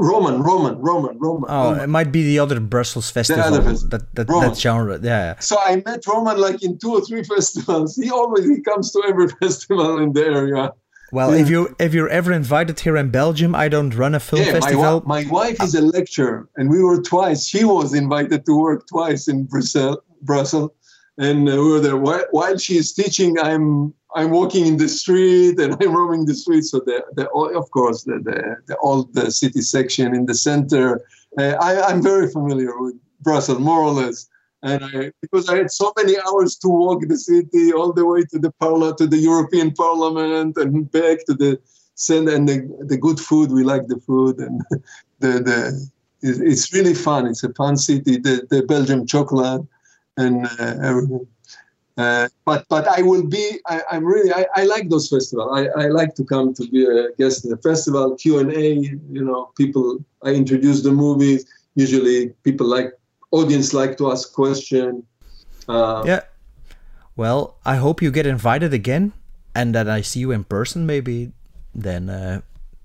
Roman, 0.00 0.42
Roman, 0.42 0.78
Roman, 0.78 1.18
Roman. 1.18 1.50
Oh, 1.50 1.64
Roman. 1.64 1.80
it 1.80 1.86
might 1.88 2.10
be 2.10 2.22
the 2.22 2.38
other 2.38 2.58
Brussels 2.58 3.10
festival. 3.10 3.44
Other 3.44 3.62
festival. 3.62 3.98
That 3.98 4.14
that, 4.14 4.28
that 4.28 4.56
genre, 4.56 4.98
yeah. 5.02 5.38
So 5.40 5.58
I 5.60 5.82
met 5.84 6.06
Roman 6.06 6.38
like 6.38 6.62
in 6.62 6.78
two 6.78 6.94
or 6.94 7.02
three 7.02 7.22
festivals. 7.34 7.96
He 7.96 8.10
always 8.10 8.48
he 8.48 8.62
comes 8.62 8.92
to 8.92 9.02
every 9.06 9.28
festival 9.42 9.98
in 9.98 10.14
the 10.14 10.24
area. 10.24 10.72
Well, 11.12 11.34
yeah. 11.34 11.42
if 11.42 11.50
you 11.50 11.76
if 11.78 11.92
you're 11.92 12.08
ever 12.08 12.32
invited 12.32 12.80
here 12.80 12.96
in 12.96 13.10
Belgium, 13.10 13.54
I 13.54 13.68
don't 13.68 13.94
run 13.94 14.14
a 14.14 14.20
film 14.20 14.42
yeah, 14.42 14.52
festival. 14.52 15.02
My, 15.04 15.24
my 15.24 15.30
wife 15.30 15.62
is 15.62 15.74
a 15.74 15.82
lecturer, 15.82 16.48
and 16.56 16.70
we 16.70 16.82
were 16.82 17.02
twice. 17.02 17.46
She 17.46 17.64
was 17.64 17.92
invited 17.92 18.46
to 18.46 18.58
work 18.58 18.86
twice 18.86 19.28
in 19.28 19.44
Brussels, 19.44 19.98
Brussels, 20.22 20.70
and 21.18 21.46
uh, 21.46 21.52
we 21.52 21.72
were 21.72 21.80
there. 21.80 21.98
While, 21.98 22.24
while 22.30 22.56
she 22.56 22.78
is 22.78 22.94
teaching, 22.94 23.38
I'm 23.38 23.92
I'm 24.14 24.30
walking 24.30 24.66
in 24.66 24.76
the 24.76 24.88
street 24.88 25.58
and 25.60 25.76
I'm 25.80 25.94
roaming 25.94 26.26
the 26.26 26.34
street. 26.34 26.62
So 26.62 26.80
the, 26.80 27.04
the 27.14 27.28
of 27.30 27.70
course 27.70 28.04
the, 28.04 28.18
the, 28.18 28.56
the 28.66 28.76
old 28.78 29.16
city 29.32 29.62
section 29.62 30.14
in 30.14 30.26
the 30.26 30.34
center. 30.34 31.02
Uh, 31.38 31.54
I, 31.60 31.80
I'm 31.82 32.02
very 32.02 32.28
familiar 32.30 32.78
with 32.80 32.96
Brussels, 33.20 33.60
more 33.60 33.80
or 33.80 33.92
less. 33.92 34.26
And 34.62 34.84
I, 34.84 35.12
because 35.22 35.48
I 35.48 35.56
had 35.56 35.70
so 35.70 35.92
many 35.96 36.16
hours 36.18 36.56
to 36.58 36.68
walk 36.68 37.06
the 37.06 37.16
city 37.16 37.72
all 37.72 37.92
the 37.92 38.04
way 38.04 38.22
to 38.24 38.38
the 38.38 38.50
parla 38.52 38.94
to 38.96 39.06
the 39.06 39.16
European 39.16 39.72
Parliament 39.72 40.56
and 40.58 40.90
back 40.90 41.24
to 41.26 41.34
the 41.34 41.58
center 41.94 42.34
and 42.34 42.48
the, 42.48 42.84
the 42.86 42.98
good 42.98 43.18
food. 43.18 43.52
We 43.52 43.64
like 43.64 43.86
the 43.86 44.00
food 44.00 44.38
and 44.38 44.60
the 45.20 45.40
the 45.40 45.90
it's 46.22 46.74
really 46.74 46.92
fun. 46.92 47.26
It's 47.26 47.42
a 47.44 47.52
fun 47.54 47.78
city. 47.78 48.18
The 48.18 48.46
the 48.50 48.62
Belgium 48.62 49.06
chocolate 49.06 49.62
and 50.18 50.46
uh, 50.46 50.76
everything. 50.82 51.26
Uh, 52.00 52.28
but 52.46 52.64
but 52.68 52.88
I 52.88 53.02
will 53.02 53.26
be. 53.26 53.60
I, 53.66 53.82
am 53.92 54.04
really. 54.04 54.32
I, 54.32 54.46
I 54.56 54.64
like 54.64 54.88
those 54.88 55.08
festivals. 55.08 55.50
I, 55.52 55.62
I 55.84 55.86
like 55.88 56.14
to 56.14 56.24
come 56.24 56.54
to 56.54 56.66
be 56.68 56.86
a 56.86 57.12
guest 57.18 57.44
in 57.44 57.50
the 57.50 57.58
festival. 57.58 58.16
Q 58.16 58.38
and 58.38 58.50
A. 58.52 58.74
You 59.16 59.24
know, 59.24 59.52
people. 59.56 59.98
I 60.24 60.30
introduce 60.30 60.82
the 60.82 60.92
movies. 60.92 61.44
Usually, 61.74 62.30
people 62.42 62.66
like 62.66 62.92
audience 63.32 63.74
like 63.74 63.98
to 63.98 64.10
ask 64.12 64.32
question. 64.32 65.04
Uh, 65.68 66.02
yeah. 66.06 66.22
Well, 67.16 67.56
I 67.66 67.76
hope 67.76 68.00
you 68.00 68.10
get 68.10 68.26
invited 68.26 68.72
again, 68.72 69.12
and 69.54 69.74
that 69.74 69.88
I 69.88 70.00
see 70.00 70.20
you 70.20 70.30
in 70.32 70.44
person. 70.44 70.86
Maybe 70.86 71.32
then. 71.74 72.08
Uh, 72.08 72.40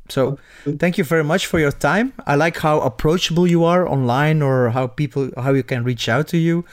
so, 0.08 0.38
thank 0.78 1.00
you 1.00 1.04
very 1.04 1.24
much 1.24 1.48
for 1.48 1.58
your 1.58 1.72
time. 1.72 2.14
I 2.28 2.36
like 2.36 2.58
how 2.58 2.80
approachable 2.82 3.48
you 3.48 3.64
are 3.64 3.88
online, 3.88 4.42
or 4.42 4.72
how 4.72 4.88
people 4.88 5.32
how 5.38 5.54
you 5.54 5.64
can 5.64 5.84
reach 5.84 6.10
out 6.10 6.28
to 6.30 6.38
you. 6.38 6.66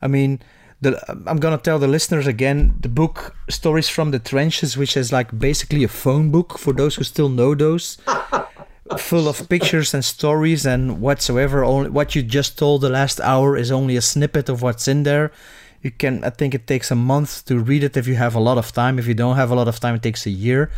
I 0.00 0.08
mean 0.08 0.40
the, 0.82 1.00
I'm 1.26 1.38
gonna 1.38 1.58
tell 1.58 1.78
the 1.78 1.88
listeners 1.88 2.26
again 2.26 2.74
the 2.80 2.88
book 2.88 3.34
Stories 3.48 3.88
from 3.88 4.10
the 4.10 4.18
Trenches, 4.18 4.76
which 4.76 4.96
is 4.96 5.12
like 5.12 5.38
basically 5.38 5.84
a 5.84 5.88
phone 5.88 6.30
book 6.30 6.58
for 6.58 6.72
those 6.72 6.96
who 6.96 7.04
still 7.04 7.28
know 7.28 7.54
those, 7.54 7.98
full 8.98 9.28
of 9.28 9.48
pictures 9.48 9.94
and 9.94 10.04
stories 10.04 10.66
and 10.66 11.00
whatsoever. 11.00 11.64
Only 11.64 11.90
what 11.90 12.16
you 12.16 12.22
just 12.22 12.58
told 12.58 12.80
the 12.80 12.90
last 12.90 13.20
hour 13.20 13.56
is 13.56 13.70
only 13.70 13.96
a 13.96 14.02
snippet 14.02 14.48
of 14.48 14.60
what's 14.60 14.88
in 14.88 15.04
there. 15.04 15.30
You 15.82 15.92
can, 15.92 16.24
I 16.24 16.30
think 16.30 16.54
it 16.54 16.66
takes 16.66 16.90
a 16.90 16.96
month 16.96 17.44
to 17.46 17.58
read 17.58 17.84
it 17.84 17.96
if 17.96 18.08
you 18.08 18.16
have 18.16 18.34
a 18.34 18.40
lot 18.40 18.58
of 18.58 18.72
time. 18.72 18.98
If 18.98 19.06
you 19.06 19.14
don't 19.14 19.36
have 19.36 19.50
a 19.52 19.54
lot 19.54 19.68
of 19.68 19.78
time, 19.78 19.94
it 19.94 20.02
takes 20.02 20.26
a 20.26 20.30
year. 20.30 20.70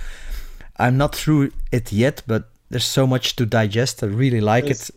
I'm 0.76 0.98
not 0.98 1.14
through 1.14 1.52
it 1.72 1.92
yet, 1.92 2.22
but 2.26 2.50
there's 2.68 2.84
so 2.84 3.06
much 3.06 3.36
to 3.36 3.46
digest. 3.46 4.02
I 4.02 4.06
really 4.06 4.40
like 4.40 4.66
it 4.66 4.90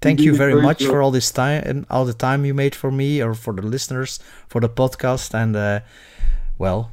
thank 0.00 0.20
you 0.20 0.34
very 0.34 0.60
much 0.60 0.84
for 0.84 1.02
all 1.02 1.10
this 1.10 1.30
time 1.30 1.62
and 1.64 1.86
all 1.90 2.04
the 2.04 2.14
time 2.14 2.44
you 2.44 2.54
made 2.54 2.74
for 2.74 2.90
me 2.90 3.22
or 3.22 3.34
for 3.34 3.52
the 3.52 3.62
listeners 3.62 4.18
for 4.48 4.60
the 4.60 4.68
podcast 4.68 5.34
and 5.34 5.56
uh, 5.56 5.80
well 6.58 6.90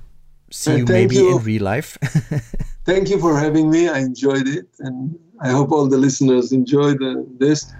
see 0.49 0.71
and 0.71 0.79
you 0.79 0.93
maybe 0.93 1.15
you. 1.15 1.37
in 1.37 1.43
real 1.43 1.63
life. 1.63 1.97
Thank 2.85 3.09
you 3.09 3.19
for 3.19 3.37
having 3.37 3.69
me. 3.69 3.89
I 3.89 3.99
enjoyed 3.99 4.47
it 4.47 4.67
and 4.79 5.17
i 5.41 5.49
hope 5.49 5.71
all 5.71 5.87
the 5.87 5.97
listeners 5.97 6.51
enjoyed 6.51 7.01
uh, 7.01 7.15
this 7.37 7.71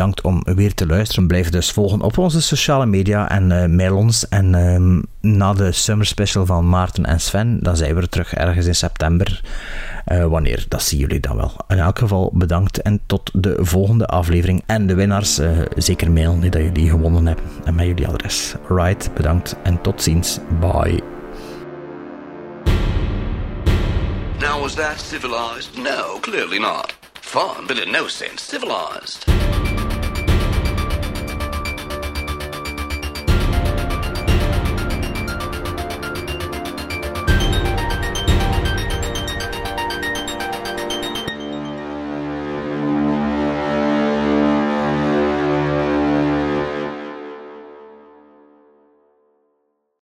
bedankt 0.00 0.20
om 0.20 0.54
weer 0.54 0.74
te 0.74 0.86
luisteren. 0.86 1.26
Blijf 1.26 1.50
dus 1.50 1.70
volgen 1.70 2.00
op 2.00 2.18
onze 2.18 2.42
sociale 2.42 2.86
media 2.86 3.30
en 3.30 3.50
uh, 3.50 3.66
mail 3.66 3.96
ons. 3.96 4.28
En 4.28 4.54
uh, 4.54 5.30
na 5.32 5.52
de 5.52 5.72
summer 5.72 6.06
special 6.06 6.46
van 6.46 6.68
Maarten 6.68 7.04
en 7.04 7.20
Sven, 7.20 7.58
dan 7.62 7.76
zijn 7.76 7.94
we 7.94 8.00
er 8.00 8.08
terug 8.08 8.34
ergens 8.34 8.66
in 8.66 8.74
september. 8.74 9.42
Uh, 10.06 10.24
wanneer, 10.24 10.64
dat 10.68 10.82
zien 10.82 11.00
jullie 11.00 11.20
dan 11.20 11.36
wel. 11.36 11.52
In 11.68 11.78
elk 11.78 11.98
geval 11.98 12.30
bedankt 12.34 12.82
en 12.82 13.00
tot 13.06 13.30
de 13.32 13.56
volgende 13.60 14.06
aflevering. 14.06 14.62
En 14.66 14.86
de 14.86 14.94
winnaars, 14.94 15.38
eh, 15.38 15.50
zeker 15.76 16.10
mailen 16.10 16.50
dat 16.50 16.62
jullie 16.62 16.90
gewonnen 16.90 17.26
hebben. 17.26 17.44
En 17.64 17.74
met 17.74 17.86
jullie 17.86 18.06
adres. 18.06 18.54
Right, 18.68 19.14
bedankt 19.14 19.56
en 19.62 19.80
tot 19.80 20.02
ziens. 20.02 20.38
Bye. 20.60 21.02
Now 24.38 24.68
that 24.68 25.00
civilized? 25.00 25.76
No, 25.76 26.18
clearly 26.20 26.58
not. 26.58 26.98
No 27.92 28.08
sense 28.08 28.42
civilized. 28.42 29.89